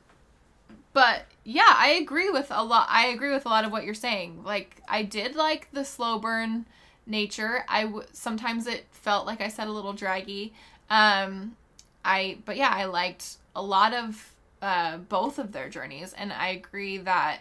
but 0.92 1.24
yeah, 1.44 1.74
I 1.76 1.98
agree 2.00 2.30
with 2.30 2.48
a 2.50 2.64
lot. 2.64 2.86
I 2.90 3.06
agree 3.08 3.32
with 3.32 3.46
a 3.46 3.48
lot 3.48 3.64
of 3.64 3.72
what 3.72 3.84
you're 3.84 3.94
saying. 3.94 4.44
Like, 4.44 4.82
I 4.88 5.02
did 5.02 5.34
like 5.34 5.68
the 5.72 5.84
slow 5.84 6.18
burn 6.18 6.66
nature. 7.06 7.64
I 7.68 7.84
w- 7.84 8.06
sometimes 8.12 8.66
it 8.66 8.86
felt 8.90 9.26
like 9.26 9.40
I 9.40 9.48
said 9.48 9.68
a 9.68 9.72
little 9.72 9.92
draggy. 9.92 10.52
Um, 10.90 11.56
I 12.04 12.38
but 12.44 12.56
yeah, 12.56 12.70
I 12.70 12.84
liked 12.86 13.36
a 13.54 13.62
lot 13.62 13.92
of 13.92 14.32
uh 14.60 14.98
both 14.98 15.38
of 15.38 15.52
their 15.52 15.68
journeys, 15.68 16.12
and 16.12 16.32
I 16.32 16.48
agree 16.48 16.98
that 16.98 17.40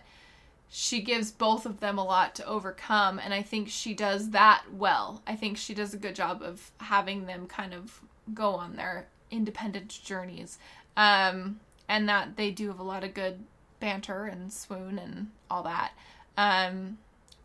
she 0.74 1.01
gives 1.01 1.32
both 1.32 1.65
of 1.65 1.82
them 1.82 1.97
a 1.97 2.03
lot 2.03 2.34
to 2.34 2.45
overcome 2.47 3.19
and 3.19 3.34
i 3.34 3.41
think 3.41 3.67
she 3.67 3.93
does 3.93 4.30
that 4.30 4.63
well 4.72 5.22
i 5.28 5.36
think 5.36 5.57
she 5.57 5.74
does 5.74 5.93
a 5.93 5.97
good 5.97 6.15
job 6.15 6.41
of 6.41 6.72
having 6.78 7.26
them 7.26 7.45
kind 7.45 7.74
of 7.74 7.99
go 8.34 8.51
on 8.55 8.78
their 8.78 9.05
independent 9.30 9.89
journeys 10.03 10.57
um, 10.97 11.59
and 11.89 12.07
that 12.07 12.38
they 12.38 12.51
do 12.51 12.67
have 12.69 12.80
a 12.80 12.84
lot 12.84 13.03
of 13.03 13.13
good 13.13 13.39
banter 13.82 14.26
and 14.26 14.51
swoon 14.53 14.97
and 14.97 15.28
all 15.49 15.63
that 15.63 15.91
um, 16.38 16.97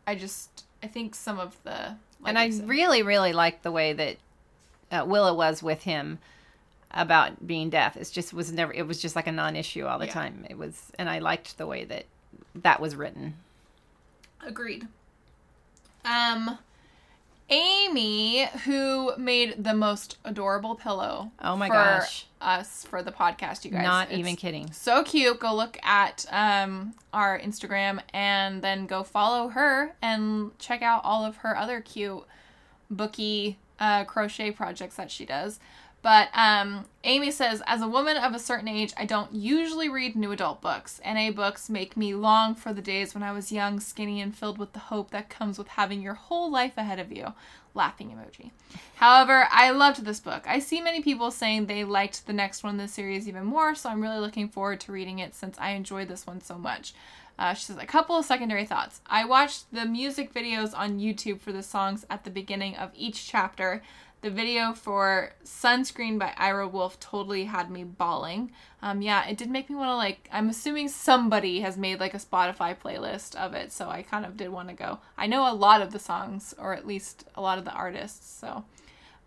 i 0.07 0.15
just 0.15 0.65
i 0.83 0.87
think 0.87 1.15
some 1.15 1.41
of 1.41 1.61
the 1.65 1.97
like 2.21 2.29
and 2.31 2.39
I 2.39 2.51
said- 2.51 2.69
really, 2.69 3.03
really 3.03 3.33
liked 3.33 3.63
the 3.63 3.71
way 3.73 3.93
that 3.93 4.17
uh, 4.91 5.05
Willa 5.07 5.35
was 5.35 5.63
with 5.63 5.83
him 5.83 6.19
about 6.91 7.47
being 7.47 7.69
deaf. 7.69 7.95
It's 7.97 8.11
just 8.11 8.33
was 8.33 8.51
never. 8.51 8.73
It 8.73 8.87
was 8.87 9.03
just 9.03 9.15
like 9.15 9.27
a 9.27 9.33
non-issue 9.33 9.85
all 9.85 9.99
the 9.99 10.07
Yeah. 10.07 10.13
time. 10.15 10.47
It 10.49 10.57
was, 10.57 10.93
and 10.99 11.11
I 11.11 11.19
liked 11.19 11.59
the 11.59 11.67
way 11.67 11.85
that 11.85 12.07
that 12.55 12.81
was 12.81 12.97
written. 12.97 13.35
Agreed. 14.47 14.87
Um, 16.05 16.59
Amy, 17.49 18.47
who 18.65 19.17
made 19.17 19.63
the 19.63 19.75
most 19.75 20.19
adorable 20.25 20.75
pillow. 20.75 21.31
Oh 21.41 21.57
my 21.57 21.69
for 21.69 21.75
gosh. 21.75 22.27
Us 22.41 22.85
for 22.85 23.03
the 23.03 23.13
podcast, 23.13 23.65
you 23.65 23.71
guys. 23.71 23.83
Not 23.83 24.11
It's 24.11 24.19
even 24.19 24.37
kidding. 24.37 24.73
So 24.73 25.03
cute. 25.05 25.41
Go 25.41 25.55
look 25.55 25.79
at 25.83 26.27
um 26.31 26.95
our 27.13 27.39
Instagram 27.39 28.01
and 28.13 28.63
then 28.63 28.87
go 28.87 29.03
follow 29.03 29.49
her 29.49 29.95
and 30.03 30.57
check 30.59 30.83
out 30.83 31.03
all 31.05 31.25
of 31.25 31.37
her 31.39 31.57
other 31.57 31.81
cute 31.81 32.25
bookie 32.91 33.59
uh, 33.79 34.05
crochet 34.05 34.51
projects 34.51 34.97
that 34.97 35.11
she 35.11 35.25
does. 35.25 35.61
But 36.07 36.29
um, 36.35 36.85
Amy 37.03 37.33
says, 37.33 37.65
as 37.67 37.83
a 37.83 37.89
woman 37.89 38.17
of 38.17 38.33
a 38.33 38.39
certain 38.39 38.69
age, 38.69 38.93
I 38.97 39.07
don't 39.07 39.33
usually 39.33 39.89
read 39.89 40.15
new 40.15 40.31
adult 40.31 40.61
books. 40.61 41.01
NA 41.05 41.33
books 41.33 41.69
make 41.69 41.97
me 41.97 42.15
long 42.15 42.55
for 42.55 42.73
the 42.73 42.81
days 42.81 43.13
when 43.13 43.25
I 43.25 43.33
was 43.33 43.51
young, 43.51 43.81
skinny, 43.81 44.21
and 44.21 44.33
filled 44.33 44.57
with 44.57 44.73
the 44.73 44.79
hope 44.79 45.11
that 45.11 45.29
comes 45.29 45.59
with 45.59 45.67
having 45.67 46.01
your 46.01 46.15
whole 46.15 46.49
life 46.49 46.75
ahead 46.77 47.01
of 47.01 47.11
you. 47.11 47.35
Laughing 47.75 48.11
emoji. 48.17 48.53
However, 48.95 49.49
I 49.51 49.73
loved 49.73 50.05
this 50.05 50.21
book. 50.21 50.45
I 50.47 50.61
see 50.61 50.81
many 50.81 51.03
people 51.03 51.33
saying 51.33 51.67
they 51.67 51.83
liked 51.83 52.29
the 52.29 52.33
next 52.33 52.63
one 52.63 52.75
in 52.75 52.79
the 52.79 52.87
series 52.87 53.27
even 53.27 53.45
more, 53.45 53.75
so 53.75 53.89
I'm 53.89 54.01
really 54.01 54.21
looking 54.21 54.49
forward 54.49 54.79
to 54.83 54.93
reading 54.93 55.19
it 55.19 55.35
since 55.35 55.59
I 55.59 55.71
enjoyed 55.71 56.07
this 56.07 56.25
one 56.25 56.41
so 56.41 56.57
much. 56.57 56.95
Uh, 57.39 57.53
she 57.53 57.65
says, 57.65 57.77
a 57.79 57.85
couple 57.85 58.17
of 58.17 58.25
secondary 58.25 58.65
thoughts. 58.65 59.01
I 59.07 59.25
watched 59.25 59.71
the 59.73 59.85
music 59.85 60.33
videos 60.33 60.73
on 60.73 60.99
YouTube 60.99 61.41
for 61.41 61.53
the 61.53 61.63
songs 61.63 62.07
at 62.09 62.25
the 62.25 62.31
beginning 62.31 62.77
of 62.77 62.93
each 62.95 63.27
chapter. 63.27 63.83
The 64.27 64.33
video 64.33 64.73
for 64.73 65.35
Sunscreen 65.45 66.19
by 66.19 66.33
Ira 66.37 66.67
Wolf 66.67 66.99
totally 66.99 67.45
had 67.45 67.71
me 67.71 67.85
bawling. 67.85 68.51
Um, 68.83 69.01
yeah, 69.01 69.25
it 69.29 69.39
did 69.39 69.49
make 69.49 69.71
me 69.71 69.77
want 69.77 69.91
to, 69.91 69.95
like, 69.95 70.29
I'm 70.33 70.49
assuming 70.49 70.89
somebody 70.89 71.61
has 71.61 71.77
made, 71.77 72.01
like, 72.01 72.13
a 72.13 72.19
Spotify 72.19 72.77
playlist 72.77 73.37
of 73.37 73.55
it, 73.55 73.71
so 73.71 73.89
I 73.89 74.03
kind 74.03 74.27
of 74.27 74.37
did 74.37 74.49
want 74.49 74.69
to 74.69 74.75
go. 74.75 74.99
I 75.17 75.29
know 75.29 75.49
a 75.49 75.55
lot 75.55 75.81
of 75.81 75.93
the 75.93 76.01
songs, 76.01 76.57
or 76.59 76.75
at 76.75 76.89
least 76.89 77.23
a 77.37 77.41
lot 77.41 77.59
of 77.59 77.65
the 77.65 77.71
artists, 77.71 78.29
so. 78.29 78.65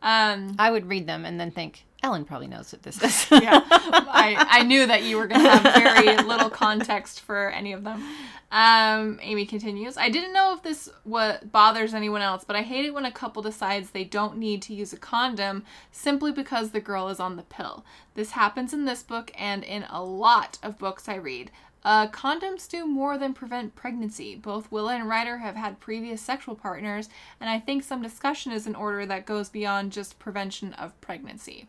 Um, 0.02 0.58
I 0.60 0.70
would 0.70 0.90
read 0.90 1.08
them 1.08 1.24
and 1.24 1.40
then 1.40 1.52
think 1.52 1.86
Ellen 2.02 2.24
probably 2.24 2.48
knows 2.48 2.72
what 2.72 2.84
this 2.84 3.02
is. 3.02 3.28
yeah, 3.42 3.62
I, 3.70 4.46
I 4.50 4.64
knew 4.64 4.86
that 4.86 5.04
you 5.04 5.18
were 5.18 5.28
going 5.28 5.44
to 5.44 5.50
have 5.50 5.74
very 5.76 6.18
little 6.28 6.50
context 6.50 7.20
for 7.20 7.50
any 7.50 7.74
of 7.74 7.84
them. 7.84 8.04
Um, 8.52 9.20
Amy 9.22 9.46
continues, 9.46 9.98
I 9.98 10.10
didn't 10.10 10.34
know 10.34 10.54
if 10.54 10.64
this 10.64 10.90
what 11.04 11.52
bothers 11.52 11.94
anyone 11.94 12.22
else, 12.22 12.44
but 12.44 12.56
I 12.56 12.62
hate 12.62 12.86
it 12.86 12.94
when 12.94 13.06
a 13.06 13.12
couple 13.12 13.42
decides 13.42 13.92
they 13.92 14.06
don't 14.06 14.38
need 14.38 14.62
to 14.64 14.74
use 14.74 14.94
a 14.94 14.98
condom 14.98 15.66
simply 15.92 16.32
because 16.32 16.72
the 16.72 16.80
girl 16.80 17.10
is 17.10 17.20
on 17.20 17.36
the 17.36 17.44
pill. 17.44 17.86
This 18.16 18.32
happens 18.32 18.74
in 18.74 18.86
this 18.86 19.04
book 19.04 19.32
and 19.38 19.64
in 19.64 19.84
a 19.90 20.04
lot 20.04 20.58
of 20.64 20.80
books 20.80 21.08
I 21.08 21.16
read. 21.16 21.52
Uh, 21.84 22.08
condoms 22.08 22.68
do 22.68 22.86
more 22.86 23.18
than 23.18 23.34
prevent 23.34 23.76
pregnancy. 23.76 24.36
Both 24.36 24.72
Willa 24.72 24.96
and 24.96 25.08
Ryder 25.08 25.38
have 25.38 25.56
had 25.56 25.80
previous 25.80 26.22
sexual 26.22 26.56
partners, 26.56 27.10
and 27.40 27.50
I 27.50 27.60
think 27.60 27.84
some 27.84 28.02
discussion 28.02 28.52
is 28.52 28.68
in 28.68 28.76
order 28.76 29.06
that 29.06 29.26
goes 29.26 29.50
beyond 29.50 29.92
just 29.92 30.20
prevention 30.20 30.74
of 30.74 31.00
pregnancy. 31.02 31.68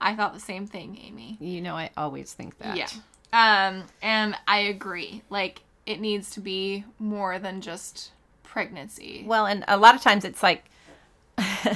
I 0.00 0.14
thought 0.14 0.34
the 0.34 0.40
same 0.40 0.66
thing, 0.66 0.98
Amy. 1.02 1.38
you 1.40 1.60
know, 1.62 1.74
I 1.74 1.90
always 1.96 2.32
think 2.32 2.58
that. 2.58 2.76
Yeah. 2.76 2.88
Um, 3.32 3.84
and 4.02 4.36
I 4.46 4.58
agree. 4.58 5.22
Like, 5.30 5.62
it 5.86 6.00
needs 6.00 6.30
to 6.30 6.40
be 6.40 6.84
more 6.98 7.38
than 7.38 7.60
just 7.60 8.12
pregnancy. 8.42 9.24
Well, 9.26 9.46
and 9.46 9.64
a 9.68 9.76
lot 9.76 9.94
of 9.94 10.02
times 10.02 10.24
it's 10.24 10.42
like, 10.42 10.64
uh, 11.38 11.74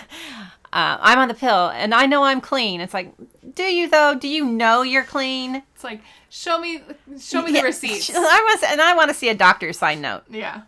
I'm 0.72 1.18
on 1.18 1.28
the 1.28 1.34
pill 1.34 1.68
and 1.68 1.94
I 1.94 2.06
know 2.06 2.22
I'm 2.24 2.40
clean. 2.40 2.80
It's 2.80 2.94
like, 2.94 3.12
do 3.54 3.62
you 3.62 3.88
though? 3.88 4.14
Do 4.14 4.28
you 4.28 4.44
know 4.44 4.82
you're 4.82 5.04
clean? 5.04 5.62
It's 5.74 5.84
like, 5.84 6.00
show 6.28 6.58
me, 6.60 6.82
show 7.18 7.42
me 7.42 7.52
the 7.52 7.58
Yeah. 7.58 7.64
receipts. 7.64 8.10
I 8.14 8.20
was, 8.54 8.62
and 8.70 8.80
I 8.80 8.94
want 8.94 9.08
to 9.10 9.14
see 9.14 9.28
a 9.28 9.34
doctor's 9.34 9.78
sign 9.78 10.00
note. 10.00 10.22
Yeah. 10.30 10.62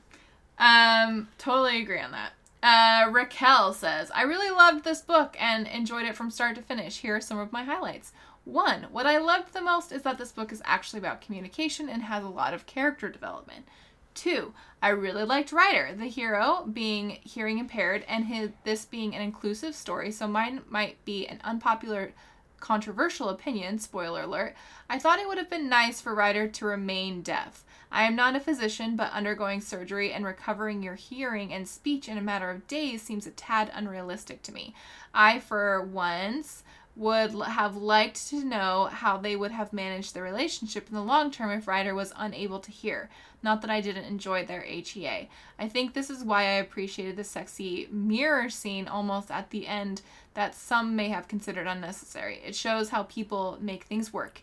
Um, 0.59 1.29
totally 1.39 1.81
agree 1.83 2.01
on 2.01 2.13
that. 2.13 2.33
Uh, 2.63 3.11
Raquel 3.11 3.73
says, 3.73 4.11
I 4.15 4.23
really 4.23 4.51
loved 4.51 4.85
this 4.85 5.01
book 5.01 5.37
and 5.41 5.67
enjoyed 5.67 6.05
it 6.07 6.15
from 6.17 6.31
start 6.31 6.55
to 6.57 6.63
finish. 6.63 6.99
Here 6.99 7.17
are 7.17 7.21
some 7.21 7.39
of 7.39 7.53
my 7.53 7.65
highlights. 7.65 8.13
One, 8.45 8.87
what 8.93 9.07
I 9.07 9.19
loved 9.19 9.53
the 9.53 9.61
most 9.61 9.91
is 9.93 10.03
that 10.03 10.19
this 10.19 10.33
book 10.33 10.53
is 10.53 10.63
actually 10.65 10.99
about 11.01 11.21
communication 11.21 11.89
and 11.89 12.03
has 12.03 12.23
a 12.25 12.29
lot 12.29 12.55
of 12.55 12.67
character 12.67 13.09
development. 13.09 13.67
Two, 14.15 14.53
I 14.83 14.89
really 14.91 15.25
liked 15.25 15.53
Ryder, 15.53 15.95
the 15.97 16.07
hero 16.07 16.69
being 16.71 17.19
hearing 17.23 17.59
impaired, 17.59 18.05
and 18.07 18.27
his 18.27 18.51
this 18.65 18.85
being 18.85 19.15
an 19.15 19.23
inclusive 19.23 19.75
story, 19.75 20.11
so 20.11 20.29
mine 20.29 20.61
might 20.69 21.03
be 21.05 21.27
an 21.27 21.41
unpopular 21.45 22.13
controversial 22.63 23.29
opinion, 23.29 23.79
spoiler 23.79 24.23
alert, 24.23 24.55
I 24.89 24.99
thought 24.99 25.19
it 25.19 25.27
would 25.27 25.37
have 25.37 25.51
been 25.51 25.69
nice 25.69 26.01
for 26.01 26.15
Ryder 26.15 26.47
to 26.49 26.65
remain 26.65 27.21
deaf. 27.21 27.65
I 27.91 28.05
am 28.05 28.17
not 28.17 28.37
a 28.37 28.41
physician, 28.41 28.97
but 28.97 29.13
undergoing 29.13 29.61
surgery 29.61 30.13
and 30.13 30.25
recovering 30.25 30.83
your 30.83 30.95
hearing 30.95 31.53
and 31.53 31.69
speech 31.69 32.09
in 32.09 32.17
a 32.17 32.23
matter 32.23 32.51
of 32.51 32.67
days 32.69 33.03
seems 33.03 33.27
a 33.27 33.33
tad 33.33 33.71
unrealistic 33.75 34.43
to 34.45 34.53
me. 34.53 34.75
I, 35.13 35.41
for 35.41 35.83
once, 35.83 36.63
would 36.95 37.35
have 37.35 37.77
liked 37.77 38.29
to 38.29 38.45
know 38.45 38.89
how 38.93 39.17
they 39.17 39.35
would 39.35 39.51
have 39.51 39.73
managed 39.73 40.15
the 40.15 40.23
relationship 40.23 40.89
in 40.89 40.95
the 40.95 41.03
long 41.03 41.31
term 41.31 41.51
if 41.51 41.67
Ryder 41.67 41.95
was 41.95 42.13
unable 42.17 42.61
to 42.61 42.71
hear. 42.71 43.09
Not 43.43 43.61
that 43.63 43.71
I 43.71 43.81
didn't 43.81 44.05
enjoy 44.05 44.45
their 44.45 44.61
HEA. 44.61 45.29
I 45.59 45.69
think 45.69 45.95
this 45.95 46.11
is 46.11 46.23
why 46.23 46.43
I 46.43 46.53
appreciated 46.53 47.17
the 47.17 47.25
sexy 47.25 47.89
mirror 47.91 48.49
scene 48.51 48.87
almost 48.87 49.31
at 49.31 49.51
the 49.51 49.67
end 49.67 50.03
that 50.35 50.55
some 50.55 50.97
may 50.97 51.09
have 51.09 51.29
considered 51.29 51.67
unnecessary. 51.67 52.41
It 52.45 52.55
shows 52.55 52.91
how 52.91 53.05
people 53.05 53.59
make 53.61 53.85
things 53.85 54.13
work. 54.13 54.43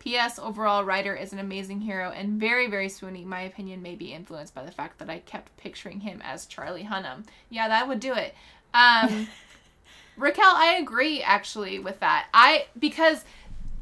P.S. 0.00 0.38
Overall, 0.38 0.84
Ryder 0.84 1.14
is 1.14 1.32
an 1.32 1.38
amazing 1.38 1.82
hero 1.82 2.10
and 2.10 2.40
very, 2.40 2.66
very 2.68 2.88
swoony. 2.88 3.24
My 3.24 3.42
opinion 3.42 3.82
may 3.82 3.94
be 3.94 4.14
influenced 4.14 4.54
by 4.54 4.64
the 4.64 4.72
fact 4.72 4.98
that 4.98 5.10
I 5.10 5.18
kept 5.18 5.56
picturing 5.58 6.00
him 6.00 6.22
as 6.24 6.46
Charlie 6.46 6.84
Hunnam. 6.84 7.24
Yeah, 7.50 7.68
that 7.68 7.86
would 7.86 8.00
do 8.00 8.14
it. 8.14 8.34
Um, 8.72 9.28
Raquel, 10.16 10.44
I 10.44 10.78
agree 10.80 11.22
actually 11.22 11.78
with 11.78 12.00
that. 12.00 12.28
I 12.32 12.66
because 12.78 13.24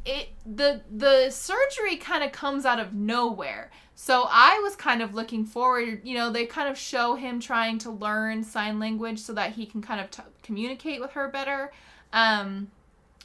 it 0.05 0.31
the 0.45 0.83
the 0.91 1.31
surgery 1.31 1.97
kind 1.97 2.25
of 2.25 2.33
comes 2.33 2.65
out 2.65 2.81
of 2.81 2.93
nowhere. 2.95 3.71
So 4.01 4.29
I 4.31 4.61
was 4.63 4.77
kind 4.77 5.03
of 5.03 5.17
looking 5.17 5.45
forward, 5.45 6.03
you 6.05 6.15
know, 6.17 6.31
they 6.31 6.47
kind 6.47 6.69
of 6.69 6.79
show 6.79 7.17
him 7.17 7.41
trying 7.41 7.79
to 7.79 7.91
learn 7.91 8.45
sign 8.45 8.79
language 8.79 9.19
so 9.19 9.33
that 9.33 9.55
he 9.55 9.67
can 9.67 9.83
kind 9.83 10.01
of 10.01 10.09
t- 10.09 10.23
communicate 10.45 11.01
with 11.01 11.11
her 11.11 11.27
better. 11.27 11.73
Um 12.13 12.71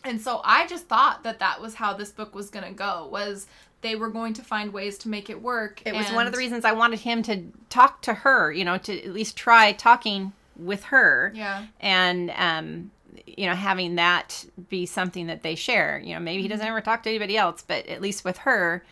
and 0.04 0.20
so 0.20 0.42
I 0.44 0.66
just 0.66 0.88
thought 0.88 1.22
that 1.24 1.38
that 1.38 1.62
was 1.62 1.76
how 1.76 1.94
this 1.94 2.10
book 2.10 2.34
was 2.34 2.50
going 2.50 2.66
to 2.66 2.74
go 2.74 3.08
was 3.12 3.46
they 3.82 3.96
were 3.96 4.10
going 4.10 4.34
to 4.34 4.42
find 4.42 4.74
ways 4.74 4.98
to 5.00 5.10
make 5.10 5.30
it 5.30 5.44
work. 5.44 5.84
It 5.86 5.94
was 5.94 6.12
one 6.12 6.26
of 6.26 6.34
the 6.34 6.40
reasons 6.40 6.66
I 6.66 6.72
wanted 6.72 7.02
him 7.02 7.22
to 7.24 7.44
talk 7.70 8.02
to 8.02 8.14
her, 8.16 8.52
you 8.52 8.66
know, 8.66 8.80
to 8.80 9.04
at 9.04 9.14
least 9.14 9.38
try 9.38 9.74
talking 9.74 10.34
with 10.58 10.86
her. 10.86 11.34
Yeah. 11.36 11.68
And 11.82 12.32
um 12.36 12.92
you 13.28 13.46
know, 13.46 13.54
having 13.54 13.96
that 13.96 14.44
be 14.70 14.88
something 14.88 15.28
that 15.28 15.44
they 15.44 15.54
share. 15.54 16.02
You 16.04 16.16
know, 16.16 16.20
maybe 16.20 16.42
he 16.42 16.48
doesn't 16.48 16.66
ever 16.66 16.82
talk 16.82 17.04
to 17.04 17.10
anybody 17.10 17.38
else, 17.38 17.62
but 17.62 17.86
at 17.86 18.02
least 18.02 18.26
with 18.26 18.40
her, 18.40 18.84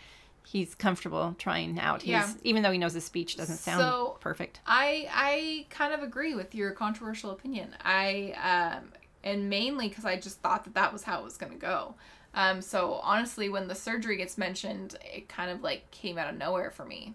he's 0.46 0.76
comfortable 0.76 1.36
trying 1.38 1.80
out. 1.80 2.02
He's, 2.02 2.10
Yeah. 2.12 2.34
even 2.44 2.64
though 2.64 2.72
he 2.72 2.78
knows 2.78 2.94
his 2.94 3.06
speech 3.06 3.38
doesn't 3.38 3.58
sound 3.58 3.82
So- 3.82 4.18
perfect. 4.20 4.60
I 4.66 5.08
I 5.12 5.66
kind 5.70 5.94
of 5.94 6.04
agree 6.04 6.36
with 6.36 6.54
your 6.56 6.72
controversial 6.72 7.32
opinion. 7.32 7.76
I 7.84 8.34
um 8.82 8.92
and 9.24 9.50
mainly 9.50 9.88
because 9.88 10.04
I 10.06 10.18
just 10.20 10.42
thought 10.42 10.64
that 10.64 10.74
that 10.74 10.92
was 10.92 11.04
how 11.04 11.20
it 11.20 11.24
was 11.24 11.38
going 11.38 11.52
to 11.52 11.58
go. 11.60 11.94
Um, 12.34 12.62
so 12.62 12.94
honestly, 13.04 13.50
when 13.50 13.68
the 13.68 13.76
surgery 13.76 14.18
gets 14.18 14.36
mentioned, 14.38 14.96
it 15.04 15.30
kind 15.30 15.52
of 15.52 15.62
like 15.62 15.92
came 15.92 16.18
out 16.18 16.28
of 16.28 16.38
nowhere 16.40 16.72
for 16.72 16.86
me. 16.86 17.14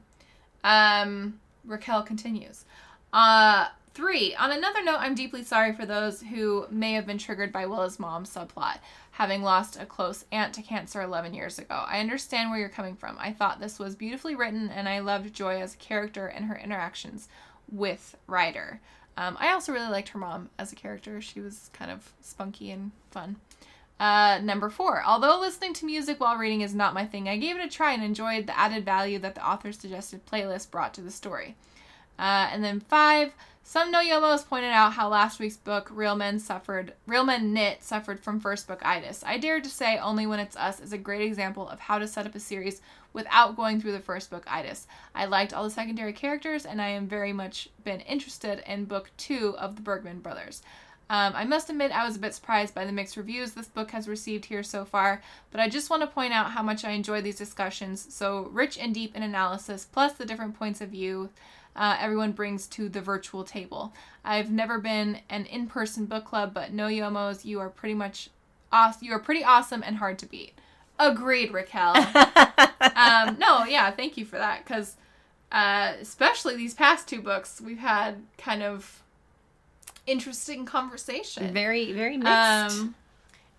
Um, 0.62 1.40
Raquel 1.64 2.02
continues. 2.04 2.64
Uh, 3.12 3.68
three. 3.96 4.34
On 4.34 4.52
another 4.52 4.84
note, 4.84 4.98
I'm 5.00 5.14
deeply 5.14 5.42
sorry 5.42 5.72
for 5.72 5.86
those 5.86 6.20
who 6.20 6.66
may 6.70 6.92
have 6.92 7.06
been 7.06 7.16
triggered 7.16 7.50
by 7.50 7.64
Willa's 7.64 7.98
mom 7.98 8.24
subplot, 8.24 8.78
having 9.12 9.42
lost 9.42 9.80
a 9.80 9.86
close 9.86 10.26
aunt 10.30 10.52
to 10.52 10.62
cancer 10.62 11.00
11 11.00 11.32
years 11.32 11.58
ago. 11.58 11.82
I 11.88 11.98
understand 12.00 12.50
where 12.50 12.60
you're 12.60 12.68
coming 12.68 12.94
from. 12.94 13.16
I 13.18 13.32
thought 13.32 13.58
this 13.58 13.78
was 13.78 13.96
beautifully 13.96 14.34
written, 14.34 14.68
and 14.68 14.86
I 14.86 14.98
loved 14.98 15.32
Joy 15.32 15.62
as 15.62 15.74
a 15.74 15.78
character 15.78 16.26
and 16.26 16.44
her 16.44 16.56
interactions 16.56 17.30
with 17.72 18.14
Ryder. 18.26 18.82
Um, 19.16 19.38
I 19.40 19.50
also 19.52 19.72
really 19.72 19.90
liked 19.90 20.10
her 20.10 20.18
mom 20.18 20.50
as 20.58 20.72
a 20.72 20.76
character. 20.76 21.22
She 21.22 21.40
was 21.40 21.70
kind 21.72 21.90
of 21.90 22.12
spunky 22.20 22.70
and 22.70 22.90
fun. 23.10 23.36
Uh, 23.98 24.40
number 24.42 24.68
four. 24.68 25.02
Although 25.06 25.40
listening 25.40 25.72
to 25.72 25.86
music 25.86 26.20
while 26.20 26.36
reading 26.36 26.60
is 26.60 26.74
not 26.74 26.92
my 26.92 27.06
thing, 27.06 27.30
I 27.30 27.38
gave 27.38 27.56
it 27.56 27.64
a 27.64 27.68
try 27.68 27.94
and 27.94 28.04
enjoyed 28.04 28.46
the 28.46 28.58
added 28.58 28.84
value 28.84 29.18
that 29.20 29.34
the 29.34 29.48
author's 29.48 29.78
suggested 29.78 30.26
playlist 30.26 30.70
brought 30.70 30.92
to 30.94 31.00
the 31.00 31.10
story. 31.10 31.56
Uh, 32.18 32.50
and 32.52 32.62
then 32.62 32.80
five. 32.80 33.32
Some 33.68 33.90
no 33.90 33.98
yomos 33.98 34.46
pointed 34.46 34.70
out 34.70 34.92
how 34.92 35.08
last 35.08 35.40
week's 35.40 35.56
book, 35.56 35.88
Real 35.90 36.14
Men 36.14 36.38
suffered, 36.38 36.92
Real 37.04 37.24
Men 37.24 37.52
Knit 37.52 37.82
suffered 37.82 38.20
from 38.20 38.38
first 38.38 38.68
book 38.68 38.80
itis. 38.86 39.24
I 39.26 39.38
dare 39.38 39.60
to 39.60 39.68
say, 39.68 39.98
Only 39.98 40.24
When 40.24 40.38
It's 40.38 40.56
Us 40.56 40.78
is 40.78 40.92
a 40.92 40.98
great 40.98 41.22
example 41.22 41.68
of 41.68 41.80
how 41.80 41.98
to 41.98 42.06
set 42.06 42.26
up 42.26 42.36
a 42.36 42.40
series 42.40 42.80
without 43.12 43.56
going 43.56 43.80
through 43.80 43.90
the 43.90 43.98
first 43.98 44.30
book 44.30 44.44
itis. 44.46 44.86
I 45.16 45.24
liked 45.24 45.52
all 45.52 45.64
the 45.64 45.70
secondary 45.70 46.12
characters, 46.12 46.64
and 46.64 46.80
I 46.80 46.90
am 46.90 47.08
very 47.08 47.32
much 47.32 47.68
been 47.82 47.98
interested 48.02 48.62
in 48.70 48.84
book 48.84 49.10
two 49.16 49.56
of 49.58 49.74
the 49.74 49.82
Bergman 49.82 50.20
brothers. 50.20 50.62
Um, 51.10 51.32
I 51.34 51.44
must 51.44 51.68
admit, 51.68 51.90
I 51.90 52.06
was 52.06 52.14
a 52.14 52.20
bit 52.20 52.34
surprised 52.34 52.72
by 52.72 52.84
the 52.84 52.92
mixed 52.92 53.16
reviews 53.16 53.50
this 53.50 53.66
book 53.66 53.90
has 53.90 54.06
received 54.06 54.44
here 54.44 54.62
so 54.62 54.84
far, 54.84 55.22
but 55.50 55.60
I 55.60 55.68
just 55.68 55.90
want 55.90 56.02
to 56.02 56.06
point 56.06 56.32
out 56.32 56.52
how 56.52 56.62
much 56.62 56.84
I 56.84 56.92
enjoy 56.92 57.20
these 57.20 57.36
discussions, 57.36 58.14
so 58.14 58.48
rich 58.52 58.78
and 58.78 58.94
deep 58.94 59.16
in 59.16 59.24
analysis, 59.24 59.84
plus 59.84 60.12
the 60.12 60.24
different 60.24 60.56
points 60.56 60.80
of 60.80 60.90
view 60.90 61.30
uh, 61.76 61.96
everyone 62.00 62.32
brings 62.32 62.66
to 62.68 62.88
the 62.88 63.00
virtual 63.00 63.44
table. 63.44 63.92
I've 64.24 64.50
never 64.50 64.78
been 64.78 65.20
an 65.30 65.46
in-person 65.46 66.06
book 66.06 66.24
club, 66.24 66.52
but 66.54 66.72
no 66.72 66.86
yomos, 66.86 67.44
you 67.44 67.60
are 67.60 67.68
pretty 67.68 67.94
much 67.94 68.30
awesome. 68.72 69.06
You 69.06 69.12
are 69.12 69.18
pretty 69.20 69.44
awesome 69.44 69.82
and 69.86 69.96
hard 69.96 70.18
to 70.20 70.26
beat. 70.26 70.54
Agreed, 70.98 71.52
Raquel. 71.52 71.94
um, 72.96 73.36
no, 73.38 73.64
yeah, 73.64 73.90
thank 73.90 74.16
you 74.16 74.24
for 74.24 74.38
that, 74.38 74.64
because 74.64 74.96
uh, 75.52 75.92
especially 76.00 76.56
these 76.56 76.74
past 76.74 77.06
two 77.06 77.20
books, 77.20 77.60
we've 77.60 77.78
had 77.78 78.16
kind 78.38 78.62
of 78.62 79.02
interesting 80.06 80.64
conversation. 80.64 81.52
Very, 81.52 81.92
very 81.92 82.16
mixed. 82.16 82.32
Um, 82.80 82.94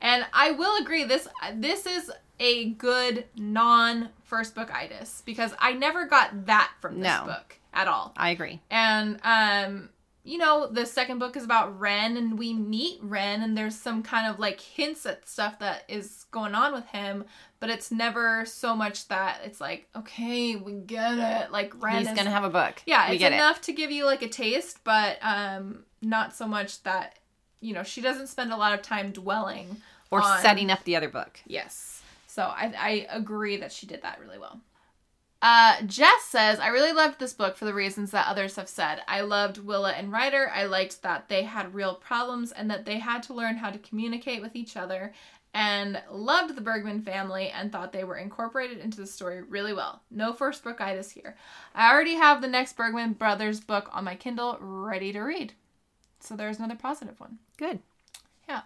and 0.02 0.26
I 0.34 0.52
will 0.52 0.82
agree 0.82 1.04
this 1.04 1.28
this 1.56 1.86
is 1.86 2.12
a 2.40 2.70
good 2.72 3.26
non 3.36 4.10
first 4.24 4.54
book 4.56 4.74
itis 4.74 5.24
because 5.26 5.54
I 5.60 5.74
never 5.74 6.06
got 6.06 6.46
that 6.46 6.72
from 6.80 7.00
this 7.00 7.08
No. 7.08 7.24
book 7.26 7.57
at 7.78 7.88
all. 7.88 8.14
I 8.18 8.32
agree. 8.32 8.60
And 8.70 9.20
um 9.24 9.90
you 10.24 10.38
know, 10.38 10.68
the 10.68 10.86
second 10.86 11.20
book 11.20 11.38
is 11.38 11.46
about 11.46 11.80
Ren 11.80 12.18
and 12.18 12.38
we 12.38 12.54
meet 12.54 13.00
Ren 13.02 13.42
and 13.44 13.58
there's 13.58 13.76
some 13.76 14.04
kind 14.04 14.28
of 14.30 14.40
like 14.40 14.60
hints 14.60 15.06
at 15.06 15.26
stuff 15.26 15.60
that 15.60 15.84
is 15.88 16.26
going 16.32 16.54
on 16.54 16.74
with 16.74 16.86
him, 16.88 17.24
but 17.62 17.70
it's 17.70 17.92
never 17.92 18.46
so 18.46 18.76
much 18.76 19.08
that 19.08 19.40
it's 19.46 19.62
like, 19.62 19.88
okay, 19.96 20.58
we 20.58 20.74
get 20.74 21.18
it. 21.18 21.52
Like 21.54 21.72
Ren 21.82 22.00
He's 22.00 22.10
is 22.10 22.14
gonna 22.14 22.30
have 22.32 22.44
a 22.44 22.50
book. 22.50 22.82
yeah, 22.86 23.08
we 23.08 23.16
it's 23.16 23.22
get 23.22 23.32
it. 23.32 23.36
enough 23.36 23.62
to 23.62 23.72
give 23.72 23.90
you 23.90 24.04
like 24.06 24.22
a 24.22 24.28
taste, 24.28 24.80
but 24.84 25.18
um 25.22 25.86
not 26.02 26.36
so 26.36 26.46
much 26.48 26.84
that 26.84 27.20
you 27.62 27.74
know, 27.74 27.84
she 27.84 28.02
doesn't 28.02 28.28
spend 28.28 28.52
a 28.52 28.58
lot 28.58 28.74
of 28.74 28.82
time 28.82 29.12
dwelling 29.12 29.78
Or 30.12 30.22
on- 30.22 30.42
setting 30.42 30.70
up 30.70 30.84
the 30.84 30.96
other 30.98 31.10
book. 31.10 31.40
Yes. 31.48 32.02
So 32.28 32.44
I 32.44 32.74
I 32.78 33.08
agree 33.10 33.56
that 33.58 33.72
she 33.72 33.86
did 33.88 34.02
that 34.02 34.20
really 34.20 34.38
well. 34.38 34.60
Uh, 35.42 35.82
Jess 35.86 36.24
says, 36.24 36.60
I 36.60 36.68
really 36.68 36.94
loved 36.94 37.20
this 37.20 37.34
book 37.34 37.58
for 37.58 37.66
the 37.66 37.74
reasons 37.74 38.12
that 38.12 38.28
others 38.28 38.56
have 38.56 38.68
said. 38.68 39.02
I 39.08 39.22
loved 39.22 39.60
Willa 39.60 39.92
and 39.92 40.12
Ryder. 40.12 40.50
I 40.54 40.64
liked 40.64 41.04
that 41.04 41.30
they 41.30 41.44
had 41.44 41.76
real 41.76 41.94
problems 41.96 42.52
and 42.52 42.72
that 42.72 42.86
they 42.86 42.98
had 42.98 43.22
to 43.24 43.34
learn 43.34 43.58
how 43.58 43.70
to 43.70 43.78
communicate 43.78 44.42
with 44.42 44.56
each 44.56 44.76
other, 44.76 45.14
and 45.54 46.00
loved 46.12 46.56
the 46.56 46.62
Bergman 46.62 47.02
family 47.02 47.50
and 47.50 47.72
thought 47.72 47.92
they 47.92 48.04
were 48.04 48.18
incorporated 48.18 48.78
into 48.78 48.98
the 48.98 49.08
story 49.08 49.42
really 49.42 49.74
well. 49.74 50.02
No 50.12 50.34
first 50.34 50.64
book 50.64 50.80
itis 50.80 51.10
here. 51.12 51.36
I 51.74 51.92
already 51.92 52.16
have 52.16 52.42
the 52.42 52.48
next 52.48 52.78
Bergman 52.78 53.14
Brothers 53.14 53.60
book 53.60 53.90
on 53.92 54.04
my 54.04 54.16
Kindle 54.16 54.58
ready 54.60 55.12
to 55.14 55.22
read. 55.22 55.54
So 56.20 56.36
there's 56.36 56.60
another 56.60 56.76
positive 56.76 57.20
one. 57.20 57.40
Good. 57.58 57.80
Yeah. 58.48 58.62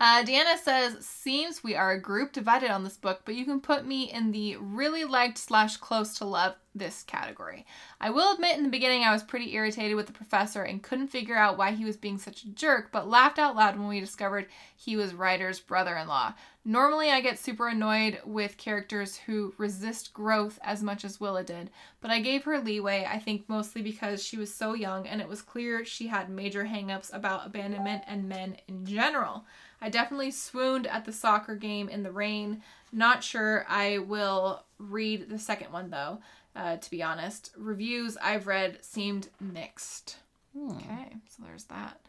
Uh, 0.00 0.24
Deanna 0.24 0.58
says, 0.58 1.06
seems 1.06 1.62
we 1.62 1.76
are 1.76 1.92
a 1.92 2.00
group 2.00 2.32
divided 2.32 2.68
on 2.68 2.82
this 2.82 2.96
book, 2.96 3.22
but 3.24 3.36
you 3.36 3.44
can 3.44 3.60
put 3.60 3.86
me 3.86 4.10
in 4.10 4.32
the 4.32 4.56
really 4.56 5.04
liked 5.04 5.38
slash 5.38 5.76
close 5.76 6.18
to 6.18 6.24
love 6.24 6.56
this 6.74 7.04
category. 7.04 7.64
I 8.00 8.10
will 8.10 8.34
admit 8.34 8.56
in 8.56 8.64
the 8.64 8.70
beginning 8.70 9.04
I 9.04 9.12
was 9.12 9.22
pretty 9.22 9.54
irritated 9.54 9.94
with 9.96 10.06
the 10.06 10.12
professor 10.12 10.64
and 10.64 10.82
couldn't 10.82 11.08
figure 11.08 11.36
out 11.36 11.56
why 11.56 11.70
he 11.70 11.84
was 11.84 11.96
being 11.96 12.18
such 12.18 12.42
a 12.42 12.48
jerk, 12.48 12.90
but 12.90 13.08
laughed 13.08 13.38
out 13.38 13.54
loud 13.54 13.78
when 13.78 13.86
we 13.86 14.00
discovered 14.00 14.48
he 14.74 14.96
was 14.96 15.14
Ryder's 15.14 15.60
brother-in-law. 15.60 16.34
Normally 16.64 17.10
I 17.10 17.20
get 17.20 17.38
super 17.38 17.68
annoyed 17.68 18.20
with 18.24 18.56
characters 18.56 19.16
who 19.16 19.54
resist 19.58 20.12
growth 20.12 20.58
as 20.62 20.82
much 20.82 21.04
as 21.04 21.20
Willa 21.20 21.44
did, 21.44 21.70
but 22.00 22.10
I 22.10 22.20
gave 22.20 22.42
her 22.44 22.58
leeway, 22.58 23.06
I 23.08 23.20
think 23.20 23.48
mostly 23.48 23.80
because 23.80 24.24
she 24.24 24.38
was 24.38 24.52
so 24.52 24.74
young 24.74 25.06
and 25.06 25.20
it 25.20 25.28
was 25.28 25.42
clear 25.42 25.84
she 25.84 26.08
had 26.08 26.28
major 26.28 26.64
hangups 26.64 27.14
about 27.14 27.46
abandonment 27.46 28.02
and 28.08 28.28
men 28.28 28.56
in 28.66 28.84
general. 28.84 29.44
I 29.80 29.88
definitely 29.88 30.30
swooned 30.30 30.86
at 30.86 31.04
the 31.04 31.12
soccer 31.12 31.54
game 31.56 31.88
in 31.88 32.02
the 32.02 32.12
rain. 32.12 32.62
Not 32.92 33.24
sure 33.24 33.66
I 33.68 33.98
will 33.98 34.64
read 34.78 35.28
the 35.28 35.38
second 35.38 35.72
one 35.72 35.90
though, 35.90 36.20
uh, 36.56 36.76
to 36.76 36.90
be 36.90 37.02
honest. 37.02 37.52
Reviews 37.56 38.16
I've 38.18 38.46
read 38.46 38.78
seemed 38.84 39.28
mixed. 39.40 40.16
Okay, 40.56 41.16
so 41.28 41.42
there's 41.44 41.64
that. 41.64 42.00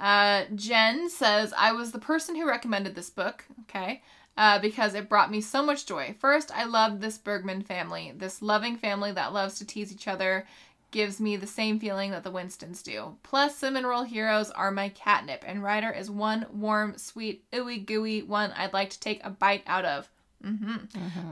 Uh, 0.00 0.44
Jen 0.54 1.08
says, 1.08 1.52
I 1.56 1.72
was 1.72 1.92
the 1.92 1.98
person 1.98 2.34
who 2.34 2.48
recommended 2.48 2.94
this 2.94 3.10
book, 3.10 3.44
okay, 3.62 4.02
uh, 4.36 4.58
because 4.58 4.94
it 4.94 5.08
brought 5.08 5.30
me 5.30 5.40
so 5.40 5.64
much 5.64 5.86
joy. 5.86 6.14
First, 6.18 6.50
I 6.54 6.64
loved 6.64 7.00
this 7.00 7.18
Bergman 7.18 7.62
family, 7.62 8.12
this 8.16 8.42
loving 8.42 8.76
family 8.76 9.12
that 9.12 9.32
loves 9.32 9.54
to 9.58 9.66
tease 9.66 9.92
each 9.92 10.08
other, 10.08 10.46
gives 10.94 11.20
me 11.20 11.36
the 11.36 11.44
same 11.44 11.80
feeling 11.80 12.12
that 12.12 12.22
the 12.22 12.30
Winstons 12.30 12.80
do. 12.80 13.16
Plus, 13.24 13.56
cinnamon 13.56 13.84
roll 13.84 14.04
heroes 14.04 14.52
are 14.52 14.70
my 14.70 14.88
catnip, 14.90 15.42
and 15.44 15.60
Ryder 15.60 15.90
is 15.90 16.08
one 16.08 16.46
warm, 16.52 16.96
sweet, 16.96 17.44
ooey 17.50 17.84
gooey 17.84 18.22
one 18.22 18.52
I'd 18.52 18.72
like 18.72 18.90
to 18.90 19.00
take 19.00 19.20
a 19.24 19.28
bite 19.28 19.64
out 19.66 19.84
of. 19.84 20.08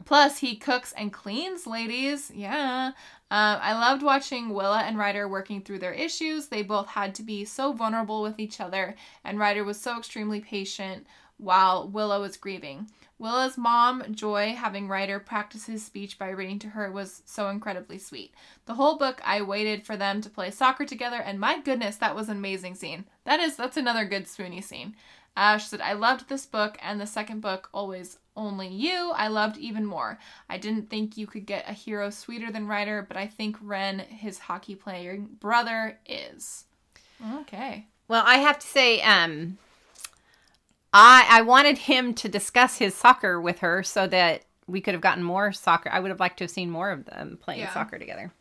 Plus, 0.04 0.38
he 0.38 0.56
cooks 0.56 0.92
and 0.96 1.12
cleans, 1.12 1.64
ladies. 1.64 2.32
Yeah. 2.34 2.90
Um, 3.30 3.58
I 3.62 3.74
loved 3.74 4.02
watching 4.02 4.50
Willa 4.50 4.80
and 4.80 4.98
Ryder 4.98 5.28
working 5.28 5.62
through 5.62 5.78
their 5.78 5.92
issues. 5.92 6.48
They 6.48 6.62
both 6.62 6.88
had 6.88 7.14
to 7.14 7.22
be 7.22 7.44
so 7.44 7.72
vulnerable 7.72 8.20
with 8.20 8.40
each 8.40 8.60
other, 8.60 8.96
and 9.22 9.38
Ryder 9.38 9.62
was 9.62 9.80
so 9.80 9.96
extremely 9.96 10.40
patient 10.40 11.06
while 11.36 11.88
Willa 11.88 12.18
was 12.18 12.36
grieving. 12.36 12.88
Willa's 13.22 13.56
mom, 13.56 14.02
Joy, 14.10 14.56
having 14.58 14.88
Ryder 14.88 15.20
practice 15.20 15.66
his 15.66 15.84
speech 15.84 16.18
by 16.18 16.30
reading 16.30 16.58
to 16.58 16.70
her 16.70 16.90
was 16.90 17.22
so 17.24 17.50
incredibly 17.50 17.96
sweet. 17.96 18.34
The 18.66 18.74
whole 18.74 18.98
book, 18.98 19.20
I 19.24 19.42
waited 19.42 19.86
for 19.86 19.96
them 19.96 20.20
to 20.22 20.28
play 20.28 20.50
soccer 20.50 20.84
together, 20.84 21.22
and 21.22 21.38
my 21.38 21.60
goodness, 21.60 21.94
that 21.98 22.16
was 22.16 22.28
an 22.28 22.38
amazing 22.38 22.74
scene. 22.74 23.04
That 23.22 23.38
is, 23.38 23.54
that's 23.54 23.76
another 23.76 24.06
good 24.06 24.26
spoony 24.26 24.60
scene. 24.60 24.96
Ash 25.36 25.68
said, 25.68 25.80
I 25.80 25.92
loved 25.92 26.28
this 26.28 26.46
book 26.46 26.76
and 26.82 27.00
the 27.00 27.06
second 27.06 27.42
book, 27.42 27.68
Always 27.72 28.18
Only 28.36 28.66
You, 28.66 29.12
I 29.14 29.28
loved 29.28 29.56
even 29.56 29.86
more. 29.86 30.18
I 30.50 30.58
didn't 30.58 30.90
think 30.90 31.16
you 31.16 31.28
could 31.28 31.46
get 31.46 31.70
a 31.70 31.72
hero 31.72 32.10
sweeter 32.10 32.50
than 32.50 32.66
Ryder, 32.66 33.06
but 33.06 33.16
I 33.16 33.28
think 33.28 33.56
Ren, 33.62 34.00
his 34.00 34.40
hockey 34.40 34.74
playing 34.74 35.36
brother, 35.38 36.00
is. 36.06 36.64
Okay. 37.36 37.86
Well, 38.08 38.24
I 38.26 38.38
have 38.38 38.58
to 38.58 38.66
say, 38.66 39.00
um, 39.00 39.58
I 40.92 41.26
I 41.28 41.42
wanted 41.42 41.78
him 41.78 42.14
to 42.14 42.28
discuss 42.28 42.78
his 42.78 42.94
soccer 42.94 43.40
with 43.40 43.60
her 43.60 43.82
so 43.82 44.06
that 44.08 44.44
we 44.66 44.80
could 44.80 44.94
have 44.94 45.00
gotten 45.00 45.24
more 45.24 45.52
soccer. 45.52 45.90
I 45.92 46.00
would 46.00 46.10
have 46.10 46.20
liked 46.20 46.38
to 46.38 46.44
have 46.44 46.50
seen 46.50 46.70
more 46.70 46.90
of 46.90 47.04
them 47.04 47.38
playing 47.40 47.60
Yeah. 47.60 47.72
soccer 47.74 47.98
together. 47.98 48.32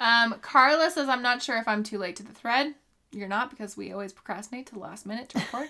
Um, 0.00 0.34
Carla 0.42 0.90
says, 0.90 1.08
I'm 1.08 1.22
not 1.22 1.42
sure 1.42 1.56
if 1.58 1.68
I'm 1.68 1.82
too 1.82 1.98
late 1.98 2.16
to 2.16 2.22
the 2.22 2.32
thread. 2.32 2.74
You're 3.12 3.28
not 3.28 3.48
because 3.48 3.76
we 3.76 3.92
always 3.92 4.12
procrastinate 4.12 4.66
to 4.66 4.74
the 4.74 4.80
last 4.80 5.06
minute 5.06 5.28
to 5.30 5.38
record. 5.38 5.68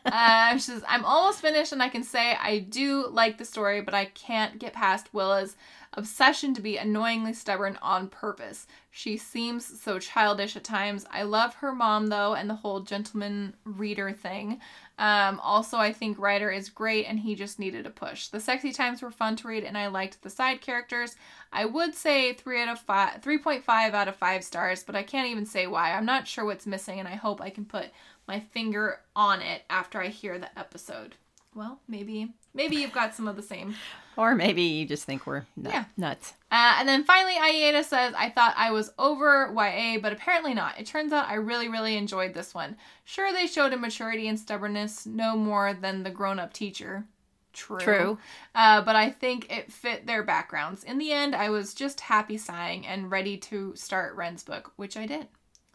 uh, 0.06 0.54
she 0.54 0.60
says, 0.60 0.82
I'm 0.88 1.04
almost 1.04 1.42
finished 1.42 1.72
and 1.72 1.82
I 1.82 1.90
can 1.90 2.02
say 2.02 2.34
I 2.40 2.60
do 2.60 3.06
like 3.08 3.36
the 3.36 3.44
story, 3.44 3.82
but 3.82 3.92
I 3.92 4.06
can't 4.06 4.58
get 4.58 4.72
past 4.72 5.12
Willa's 5.12 5.56
obsession 5.96 6.52
to 6.54 6.60
be 6.60 6.76
annoyingly 6.76 7.32
stubborn 7.32 7.78
on 7.80 8.08
purpose. 8.08 8.66
She 8.90 9.16
seems 9.16 9.80
so 9.80 9.98
childish 9.98 10.54
at 10.54 10.64
times. 10.64 11.06
I 11.10 11.22
love 11.22 11.54
her 11.56 11.74
mom 11.74 12.08
though 12.08 12.34
and 12.34 12.48
the 12.48 12.54
whole 12.54 12.80
gentleman 12.80 13.54
reader 13.64 14.12
thing. 14.12 14.60
Um, 14.98 15.40
also, 15.40 15.78
I 15.78 15.92
think 15.92 16.18
Ryder 16.18 16.50
is 16.50 16.68
great 16.68 17.06
and 17.06 17.18
he 17.18 17.34
just 17.34 17.58
needed 17.58 17.86
a 17.86 17.90
push. 17.90 18.28
The 18.28 18.40
sexy 18.40 18.72
times 18.72 19.02
were 19.02 19.10
fun 19.10 19.36
to 19.36 19.48
read 19.48 19.64
and 19.64 19.76
I 19.76 19.88
liked 19.88 20.22
the 20.22 20.30
side 20.30 20.60
characters. 20.60 21.16
I 21.52 21.64
would 21.64 21.94
say 21.94 22.34
3 22.34 22.62
out 22.62 22.68
of 22.68 22.80
5 22.80 23.22
3.5 23.22 23.94
out 23.94 24.08
of 24.08 24.16
5 24.16 24.44
stars, 24.44 24.84
but 24.84 24.96
I 24.96 25.02
can't 25.02 25.28
even 25.28 25.46
say 25.46 25.66
why. 25.66 25.92
I'm 25.92 26.06
not 26.06 26.28
sure 26.28 26.44
what's 26.44 26.66
missing 26.66 26.98
and 26.98 27.08
I 27.08 27.14
hope 27.14 27.40
I 27.40 27.50
can 27.50 27.64
put 27.64 27.86
my 28.28 28.40
finger 28.40 29.00
on 29.14 29.40
it 29.40 29.62
after 29.70 30.00
I 30.00 30.08
hear 30.08 30.38
the 30.38 30.58
episode. 30.58 31.16
Well, 31.54 31.80
maybe 31.88 32.34
maybe 32.52 32.76
you've 32.76 32.92
got 32.92 33.14
some 33.14 33.28
of 33.28 33.36
the 33.36 33.42
same. 33.42 33.74
Or 34.16 34.34
maybe 34.34 34.62
you 34.62 34.86
just 34.86 35.04
think 35.04 35.26
we're 35.26 35.44
nut- 35.56 35.72
Yeah. 35.72 35.84
nuts. 35.96 36.32
Uh, 36.50 36.76
and 36.78 36.88
then 36.88 37.04
finally, 37.04 37.34
Ayeda 37.34 37.84
says, 37.84 38.14
I 38.16 38.30
thought 38.30 38.54
I 38.56 38.70
was 38.70 38.90
over 38.98 39.52
YA, 39.54 39.98
but 40.00 40.12
apparently 40.12 40.54
not. 40.54 40.78
It 40.80 40.86
turns 40.86 41.12
out 41.12 41.28
I 41.28 41.34
really, 41.34 41.68
really 41.68 41.96
enjoyed 41.96 42.32
this 42.32 42.54
one. 42.54 42.76
Sure, 43.04 43.32
they 43.32 43.46
showed 43.46 43.72
immaturity 43.74 44.26
and 44.28 44.38
stubbornness 44.40 45.04
no 45.04 45.36
more 45.36 45.74
than 45.74 46.02
the 46.02 46.10
grown 46.10 46.38
up 46.38 46.52
teacher. 46.52 47.04
True. 47.52 47.78
True. 47.78 48.18
Uh, 48.54 48.82
but 48.82 48.96
I 48.96 49.10
think 49.10 49.50
it 49.50 49.72
fit 49.72 50.06
their 50.06 50.22
backgrounds. 50.22 50.84
In 50.84 50.98
the 50.98 51.12
end, 51.12 51.34
I 51.34 51.48
was 51.50 51.74
just 51.74 52.00
happy 52.00 52.36
sighing 52.36 52.86
and 52.86 53.10
ready 53.10 53.36
to 53.38 53.74
start 53.76 54.14
Ren's 54.14 54.42
book, 54.42 54.72
which 54.76 54.96
I 54.96 55.06
did. 55.06 55.28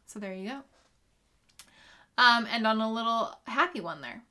So 0.06 0.20
there 0.20 0.34
you 0.34 0.50
go. 0.50 0.62
Um, 2.18 2.48
and 2.52 2.68
on 2.68 2.82
a 2.82 2.92
little 2.92 3.36
happy 3.46 3.82
one 3.82 4.02
there. 4.02 4.22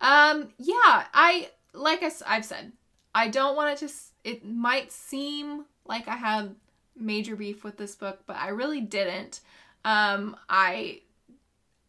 Um, 0.00 0.48
yeah, 0.58 1.04
I 1.12 1.50
like 1.74 2.02
I, 2.02 2.34
have 2.34 2.44
said, 2.44 2.72
I 3.14 3.28
don't 3.28 3.56
want 3.56 3.80
it 3.82 3.86
to. 3.88 3.94
It 4.24 4.44
might 4.44 4.90
seem 4.92 5.64
like 5.86 6.08
I 6.08 6.16
had 6.16 6.54
major 6.96 7.36
beef 7.36 7.62
with 7.64 7.76
this 7.76 7.94
book, 7.94 8.20
but 8.26 8.36
I 8.36 8.48
really 8.48 8.80
didn't. 8.80 9.40
Um, 9.84 10.36
I, 10.48 11.00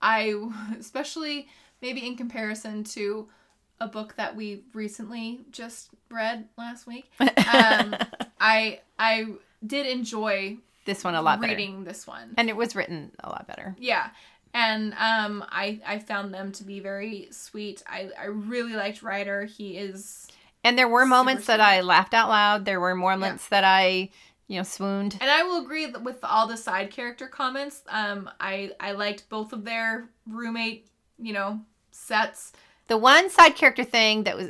I 0.01 0.35
especially 0.79 1.47
maybe 1.81 2.05
in 2.05 2.15
comparison 2.17 2.83
to 2.85 3.27
a 3.79 3.87
book 3.87 4.15
that 4.15 4.35
we 4.35 4.63
recently 4.73 5.41
just 5.51 5.89
read 6.09 6.47
last 6.57 6.87
week. 6.87 7.11
Um, 7.53 7.95
I 8.39 8.79
I 8.99 9.27
did 9.65 9.85
enjoy 9.85 10.57
This 10.85 11.03
one 11.03 11.15
a 11.15 11.21
lot 11.21 11.39
better. 11.39 11.51
reading 11.53 11.83
this 11.85 12.05
one. 12.07 12.33
And 12.37 12.49
it 12.49 12.55
was 12.55 12.75
written 12.75 13.11
a 13.23 13.29
lot 13.29 13.47
better. 13.47 13.75
Yeah. 13.79 14.09
And 14.53 14.93
um 14.93 15.45
I 15.49 15.79
I 15.85 15.99
found 15.99 16.33
them 16.33 16.51
to 16.53 16.63
be 16.63 16.79
very 16.79 17.27
sweet. 17.31 17.81
I 17.87 18.09
I 18.19 18.25
really 18.25 18.73
liked 18.73 19.03
Ryder. 19.03 19.45
He 19.45 19.77
is 19.77 20.27
And 20.65 20.77
there 20.77 20.89
were 20.89 21.05
moments 21.05 21.45
that. 21.47 21.61
I 21.61 21.81
laughed 21.81 22.13
out 22.13 22.27
loud. 22.29 22.65
There 22.65 22.79
were 22.81 22.95
moments 22.95 23.47
that 23.49 23.63
I, 23.63 24.09
you 24.47 24.57
know, 24.57 24.63
swooned. 24.63 25.17
and 25.21 25.29
I 25.29 25.43
will 25.43 25.61
agree 25.63 25.87
with 25.87 26.23
all 26.23 26.47
the 26.47 26.57
side 26.57 26.91
character 26.91 27.27
comments. 27.27 27.81
Um 27.87 28.29
I 28.39 28.71
I 28.79 28.91
liked 28.91 29.29
both 29.29 29.53
of 29.53 29.63
their 29.63 30.09
roommate, 30.27 30.87
you 31.17 31.33
know, 31.33 31.61
sets. 31.91 32.51
The 32.87 32.97
one 32.97 33.29
side 33.29 33.55
character 33.55 33.83
thing 33.83 34.23
that 34.25 34.35
was, 34.37 34.49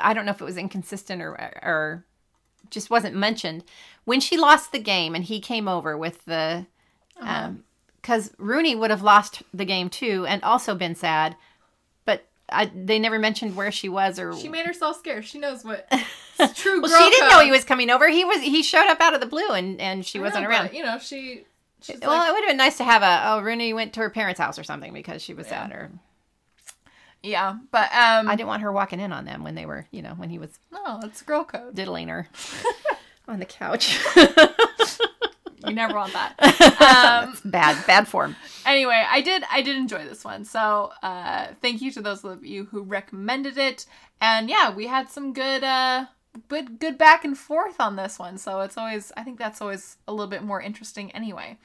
I 0.00 0.14
don't 0.14 0.24
know 0.24 0.30
if 0.32 0.40
it 0.40 0.44
was 0.44 0.56
inconsistent 0.56 1.20
or, 1.20 1.32
or 1.62 2.04
just 2.70 2.88
wasn't 2.88 3.14
mentioned. 3.16 3.64
When 4.04 4.20
she 4.20 4.36
lost 4.38 4.72
the 4.72 4.78
game 4.78 5.14
and 5.14 5.24
he 5.24 5.38
came 5.40 5.68
over 5.68 5.96
with 5.98 6.24
the, 6.24 6.66
Uh-huh. 7.20 7.44
um, 7.46 7.64
because 8.00 8.32
Rooney 8.38 8.74
would 8.74 8.90
have 8.90 9.02
lost 9.02 9.42
the 9.52 9.64
game 9.66 9.88
too 9.90 10.24
and 10.26 10.42
also 10.42 10.74
been 10.74 10.94
sad, 10.94 11.36
I, 12.54 12.70
they 12.74 12.98
never 12.98 13.18
mentioned 13.18 13.56
where 13.56 13.72
she 13.72 13.88
was 13.88 14.18
or. 14.18 14.34
She 14.36 14.48
made 14.48 14.64
herself 14.66 14.98
scarce. 14.98 15.24
She 15.26 15.38
knows 15.38 15.64
what 15.64 15.86
it's 16.38 16.60
true 16.60 16.80
well, 16.80 16.90
girl 16.90 17.02
she 17.04 17.10
didn't 17.10 17.28
know 17.30 17.40
he 17.40 17.50
was 17.50 17.64
coming 17.64 17.90
over. 17.90 18.08
He 18.08 18.24
was. 18.24 18.40
He 18.40 18.62
showed 18.62 18.86
up 18.88 19.00
out 19.00 19.14
of 19.14 19.20
the 19.20 19.26
blue 19.26 19.48
and 19.50 19.80
and 19.80 20.04
she 20.06 20.18
I 20.18 20.22
wasn't 20.22 20.44
know, 20.44 20.50
around. 20.50 20.66
but, 20.68 20.74
you 20.74 20.82
know, 20.82 20.98
she 20.98 21.44
well, 22.00 22.10
like, 22.16 22.28
it 22.30 22.32
would 22.32 22.44
have 22.44 22.48
been 22.50 22.56
nice 22.56 22.78
to 22.78 22.84
have 22.84 23.02
a. 23.02 23.22
Oh, 23.32 23.40
Rooney 23.40 23.74
went 23.74 23.92
to 23.94 24.00
her 24.00 24.08
parents' 24.10 24.40
house 24.40 24.58
or 24.58 24.64
something 24.64 24.92
because 24.94 25.20
she 25.22 25.34
was 25.34 25.46
Yeah. 25.46 25.68
sad. 25.68 25.72
Or 25.72 25.90
yeah, 27.22 27.56
but 27.70 27.90
um 27.92 28.28
I 28.28 28.36
didn't 28.36 28.48
want 28.48 28.62
her 28.62 28.72
walking 28.72 29.00
in 29.00 29.12
on 29.12 29.24
them 29.24 29.44
when 29.44 29.54
they 29.54 29.66
were, 29.66 29.86
you 29.90 30.00
know, 30.02 30.14
when 30.14 30.30
he 30.30 30.38
was 30.38 30.58
no, 30.72 31.00
it's 31.04 31.22
girl 31.22 31.44
code. 31.44 31.74
diddling 31.74 32.08
her 32.08 32.28
on 33.28 33.38
the 33.38 33.46
couch. 33.46 33.98
You 35.66 35.74
never 35.74 35.94
want 35.94 36.12
that. 36.12 36.34
Um 37.24 37.38
bad, 37.44 37.86
bad 37.86 38.06
form. 38.08 38.36
anyway 38.66 39.04
i 39.10 39.20
did 39.20 39.42
i 39.50 39.62
did 39.62 39.76
enjoy 39.76 40.04
this 40.04 40.24
one 40.24 40.44
so 40.44 40.92
uh 41.02 41.48
thank 41.62 41.80
you 41.82 41.90
to 41.92 42.00
those 42.00 42.24
of 42.24 42.44
you 42.44 42.64
who 42.66 42.82
recommended 42.82 43.56
it 43.58 43.86
and 44.20 44.48
yeah 44.50 44.74
we 44.74 44.86
had 44.86 45.08
some 45.08 45.32
good 45.32 45.62
uh 45.64 46.06
good 46.48 46.78
good 46.78 46.96
back 46.98 47.24
and 47.24 47.36
forth 47.38 47.80
on 47.80 47.96
this 47.96 48.18
one 48.18 48.36
so 48.38 48.60
it's 48.60 48.76
always 48.76 49.12
i 49.16 49.22
think 49.22 49.38
that's 49.38 49.60
always 49.62 49.96
a 50.08 50.12
little 50.12 50.26
bit 50.30 50.42
more 50.42 50.60
interesting 50.60 51.10
anyway 51.12 51.56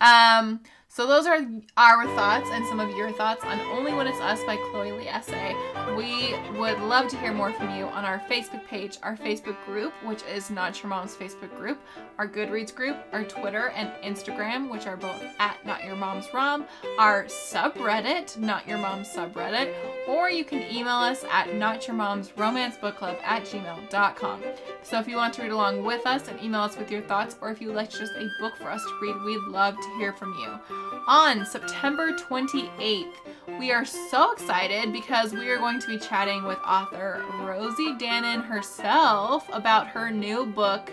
um 0.00 0.60
so 0.92 1.06
those 1.06 1.24
are 1.24 1.38
our 1.76 2.04
thoughts 2.16 2.48
and 2.52 2.66
some 2.66 2.80
of 2.80 2.90
your 2.96 3.12
thoughts 3.12 3.44
on 3.44 3.60
only 3.60 3.94
when 3.94 4.08
it's 4.08 4.18
us 4.18 4.42
by 4.42 4.56
chloe 4.56 4.90
Liese. 4.90 5.96
We 5.96 6.34
would 6.58 6.80
love 6.80 7.06
to 7.08 7.16
hear 7.16 7.32
more 7.32 7.52
from 7.52 7.74
you 7.76 7.84
on 7.84 8.04
our 8.04 8.18
facebook 8.28 8.66
page 8.66 8.98
our 9.02 9.16
facebook 9.16 9.56
group 9.64 9.92
which 10.04 10.22
is 10.24 10.50
not 10.50 10.82
your 10.82 10.90
mom's 10.90 11.14
facebook 11.14 11.56
group 11.56 11.78
our 12.18 12.26
goodreads 12.26 12.74
group 12.74 12.96
our 13.12 13.22
twitter 13.22 13.68
and 13.70 13.90
instagram 14.02 14.68
which 14.68 14.86
are 14.86 14.96
both 14.96 15.22
at 15.38 15.64
not 15.64 15.84
your 15.84 15.94
mom's 15.94 16.26
rom 16.34 16.64
our 16.98 17.24
subreddit 17.24 18.36
not 18.38 18.66
your 18.66 18.78
mom's 18.78 19.08
subreddit 19.08 19.72
or 20.08 20.28
you 20.28 20.44
can 20.44 20.62
email 20.74 20.96
us 20.96 21.24
at 21.30 21.54
not 21.54 21.86
your 21.86 21.96
mom's 21.96 22.36
romance 22.36 22.76
book 22.76 22.96
club 22.96 23.16
at 23.22 23.44
gmail.com 23.44 24.42
so 24.82 24.98
if 24.98 25.06
you 25.06 25.16
want 25.16 25.32
to 25.34 25.42
read 25.42 25.52
along 25.52 25.84
with 25.84 26.04
us 26.06 26.28
and 26.28 26.40
email 26.42 26.62
us 26.62 26.76
with 26.76 26.90
your 26.90 27.02
thoughts 27.02 27.36
or 27.40 27.50
if 27.50 27.60
you'd 27.60 27.74
like 27.74 27.90
just 27.90 28.12
a 28.16 28.28
book 28.40 28.56
for 28.56 28.70
us 28.70 28.82
to 28.82 28.98
read 29.00 29.14
we'd 29.24 29.52
love 29.52 29.76
to 29.76 29.96
hear 29.98 30.12
from 30.12 30.34
you 30.34 30.79
on 31.06 31.44
september 31.44 32.12
28th 32.12 33.12
we 33.58 33.72
are 33.72 33.84
so 33.84 34.32
excited 34.32 34.92
because 34.92 35.32
we 35.32 35.48
are 35.48 35.58
going 35.58 35.80
to 35.80 35.86
be 35.86 35.98
chatting 35.98 36.44
with 36.44 36.58
author 36.66 37.24
rosie 37.40 37.94
Danan 37.94 38.44
herself 38.44 39.48
about 39.52 39.88
her 39.88 40.10
new 40.10 40.46
book 40.46 40.90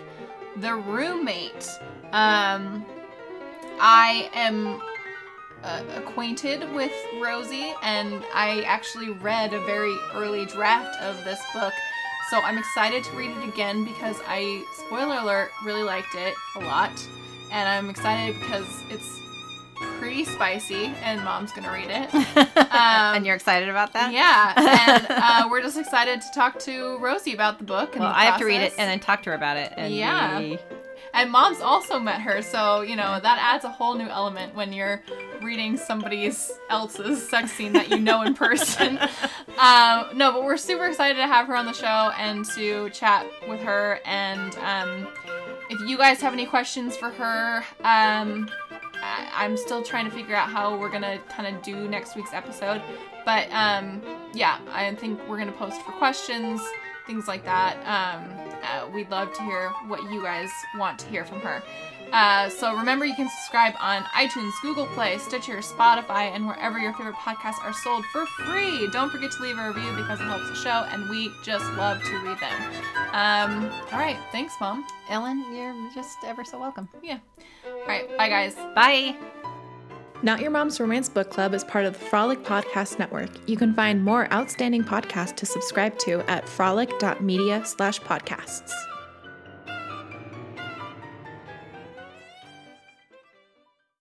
the 0.56 0.74
roommate 0.74 1.68
um 2.12 2.84
i 3.80 4.30
am 4.34 4.80
uh, 5.62 5.82
acquainted 5.96 6.72
with 6.72 6.92
Rosie, 7.20 7.74
and 7.82 8.24
I 8.34 8.62
actually 8.62 9.10
read 9.10 9.52
a 9.52 9.60
very 9.64 9.96
early 10.14 10.46
draft 10.46 11.00
of 11.00 11.22
this 11.24 11.40
book. 11.52 11.72
So 12.30 12.38
I'm 12.38 12.58
excited 12.58 13.04
to 13.04 13.16
read 13.16 13.30
it 13.30 13.48
again 13.48 13.84
because 13.84 14.20
I, 14.26 14.64
spoiler 14.86 15.18
alert, 15.18 15.50
really 15.64 15.82
liked 15.82 16.14
it 16.14 16.34
a 16.56 16.60
lot. 16.60 16.92
And 17.50 17.68
I'm 17.68 17.88
excited 17.88 18.38
because 18.38 18.82
it's 18.90 19.20
pretty 19.98 20.24
spicy, 20.24 20.86
and 21.02 21.22
mom's 21.24 21.52
gonna 21.52 21.72
read 21.72 21.88
it. 21.90 22.48
Um, 22.68 23.16
and 23.16 23.26
you're 23.26 23.34
excited 23.34 23.68
about 23.70 23.92
that? 23.94 24.12
Yeah, 24.12 24.52
and 24.56 25.06
uh, 25.10 25.48
we're 25.50 25.62
just 25.62 25.78
excited 25.78 26.20
to 26.20 26.26
talk 26.34 26.58
to 26.60 26.98
Rosie 26.98 27.32
about 27.32 27.58
the 27.58 27.64
book. 27.64 27.94
And 27.94 28.00
Well, 28.04 28.12
the 28.12 28.18
I 28.18 28.24
have 28.26 28.38
to 28.38 28.44
read 28.44 28.60
it 28.60 28.72
and 28.78 28.88
then 28.90 29.00
talk 29.00 29.22
to 29.22 29.30
her 29.30 29.36
about 29.36 29.56
it. 29.56 29.72
And 29.76 29.92
Yeah. 29.94 30.38
we- 30.38 30.58
and 31.14 31.30
mom's 31.30 31.60
also 31.62 31.98
met 31.98 32.20
her, 32.20 32.42
so 32.42 32.82
you 32.82 32.94
know 32.94 33.18
that 33.18 33.38
adds 33.40 33.64
a 33.64 33.70
whole 33.70 33.94
new 33.94 34.06
element 34.08 34.54
when 34.54 34.72
you're 34.74 35.02
reading 35.40 35.76
somebody's 35.78 36.52
else's 36.68 37.26
sex 37.26 37.50
scene 37.52 37.72
that 37.72 37.88
you 37.88 37.98
know 37.98 38.20
in 38.22 38.34
person. 38.34 38.98
um, 39.58 40.10
no, 40.14 40.30
but 40.32 40.44
we're 40.44 40.58
super 40.58 40.86
excited 40.86 41.14
to 41.16 41.26
have 41.26 41.46
her 41.46 41.56
on 41.56 41.64
the 41.64 41.72
show 41.72 42.12
and 42.18 42.44
to 42.50 42.90
chat 42.90 43.26
with 43.48 43.60
her. 43.60 43.98
And 44.04 44.54
um, 44.58 45.08
if 45.70 45.80
you 45.88 45.96
guys 45.96 46.20
have 46.20 46.34
any 46.34 46.44
questions 46.46 46.96
for 46.96 47.10
her, 47.10 47.64
um, 47.82 48.48
I- 49.02 49.28
I'm 49.44 49.56
still 49.56 49.82
trying 49.82 50.04
to 50.06 50.10
figure 50.10 50.34
out 50.34 50.48
how 50.48 50.76
we're 50.76 50.90
gonna 50.90 51.18
kind 51.28 51.54
of 51.54 51.62
do 51.62 51.88
next 51.88 52.16
week's 52.16 52.32
episode. 52.32 52.82
But 53.24 53.48
um, 53.52 54.02
yeah, 54.34 54.58
I 54.72 54.94
think 54.94 55.20
we're 55.28 55.38
gonna 55.38 55.52
post 55.52 55.80
for 55.82 55.92
questions, 55.92 56.60
things 57.06 57.28
like 57.28 57.44
that. 57.44 57.76
Um, 57.86 58.30
uh, 58.62 58.88
we'd 58.92 59.10
love 59.10 59.32
to 59.34 59.42
hear 59.42 59.70
what 59.86 60.02
you 60.10 60.22
guys 60.22 60.50
want 60.76 60.98
to 61.00 61.06
hear 61.08 61.24
from 61.24 61.40
her. 61.40 61.62
Uh, 62.12 62.48
so 62.48 62.74
remember, 62.74 63.04
you 63.04 63.14
can 63.14 63.28
subscribe 63.28 63.74
on 63.78 64.02
iTunes, 64.04 64.52
Google 64.62 64.86
Play, 64.86 65.18
Stitcher, 65.18 65.58
Spotify, 65.58 66.34
and 66.34 66.46
wherever 66.46 66.78
your 66.78 66.92
favorite 66.94 67.16
podcasts 67.16 67.62
are 67.62 67.72
sold 67.72 68.04
for 68.06 68.26
free. 68.26 68.88
Don't 68.92 69.10
forget 69.10 69.30
to 69.32 69.42
leave 69.42 69.58
a 69.58 69.68
review 69.68 69.94
because 69.96 70.20
it 70.20 70.24
helps 70.24 70.48
the 70.48 70.56
show, 70.56 70.86
and 70.90 71.08
we 71.08 71.30
just 71.44 71.64
love 71.72 72.02
to 72.02 72.18
read 72.18 72.38
them. 72.38 72.62
Um, 73.12 73.70
all 73.92 73.98
right, 73.98 74.18
thanks, 74.32 74.54
Mom. 74.60 74.86
Ellen, 75.10 75.44
you're 75.54 75.74
just 75.94 76.18
ever 76.24 76.44
so 76.44 76.58
welcome. 76.58 76.88
Yeah. 77.02 77.18
All 77.66 77.86
right, 77.86 78.16
bye, 78.16 78.28
guys. 78.28 78.54
Bye. 78.74 79.16
Not 80.20 80.40
Your 80.40 80.50
Mom's 80.50 80.80
Romance 80.80 81.08
Book 81.08 81.30
Club 81.30 81.54
is 81.54 81.62
part 81.62 81.84
of 81.84 81.92
the 81.92 82.04
Frolic 82.06 82.42
Podcast 82.42 82.98
Network. 82.98 83.30
You 83.46 83.56
can 83.56 83.72
find 83.72 84.04
more 84.04 84.32
outstanding 84.32 84.82
podcasts 84.82 85.36
to 85.36 85.46
subscribe 85.46 85.96
to 86.00 86.28
at 86.28 86.48
frolic.media 86.48 87.64
slash 87.64 88.00
podcasts. 88.00 88.72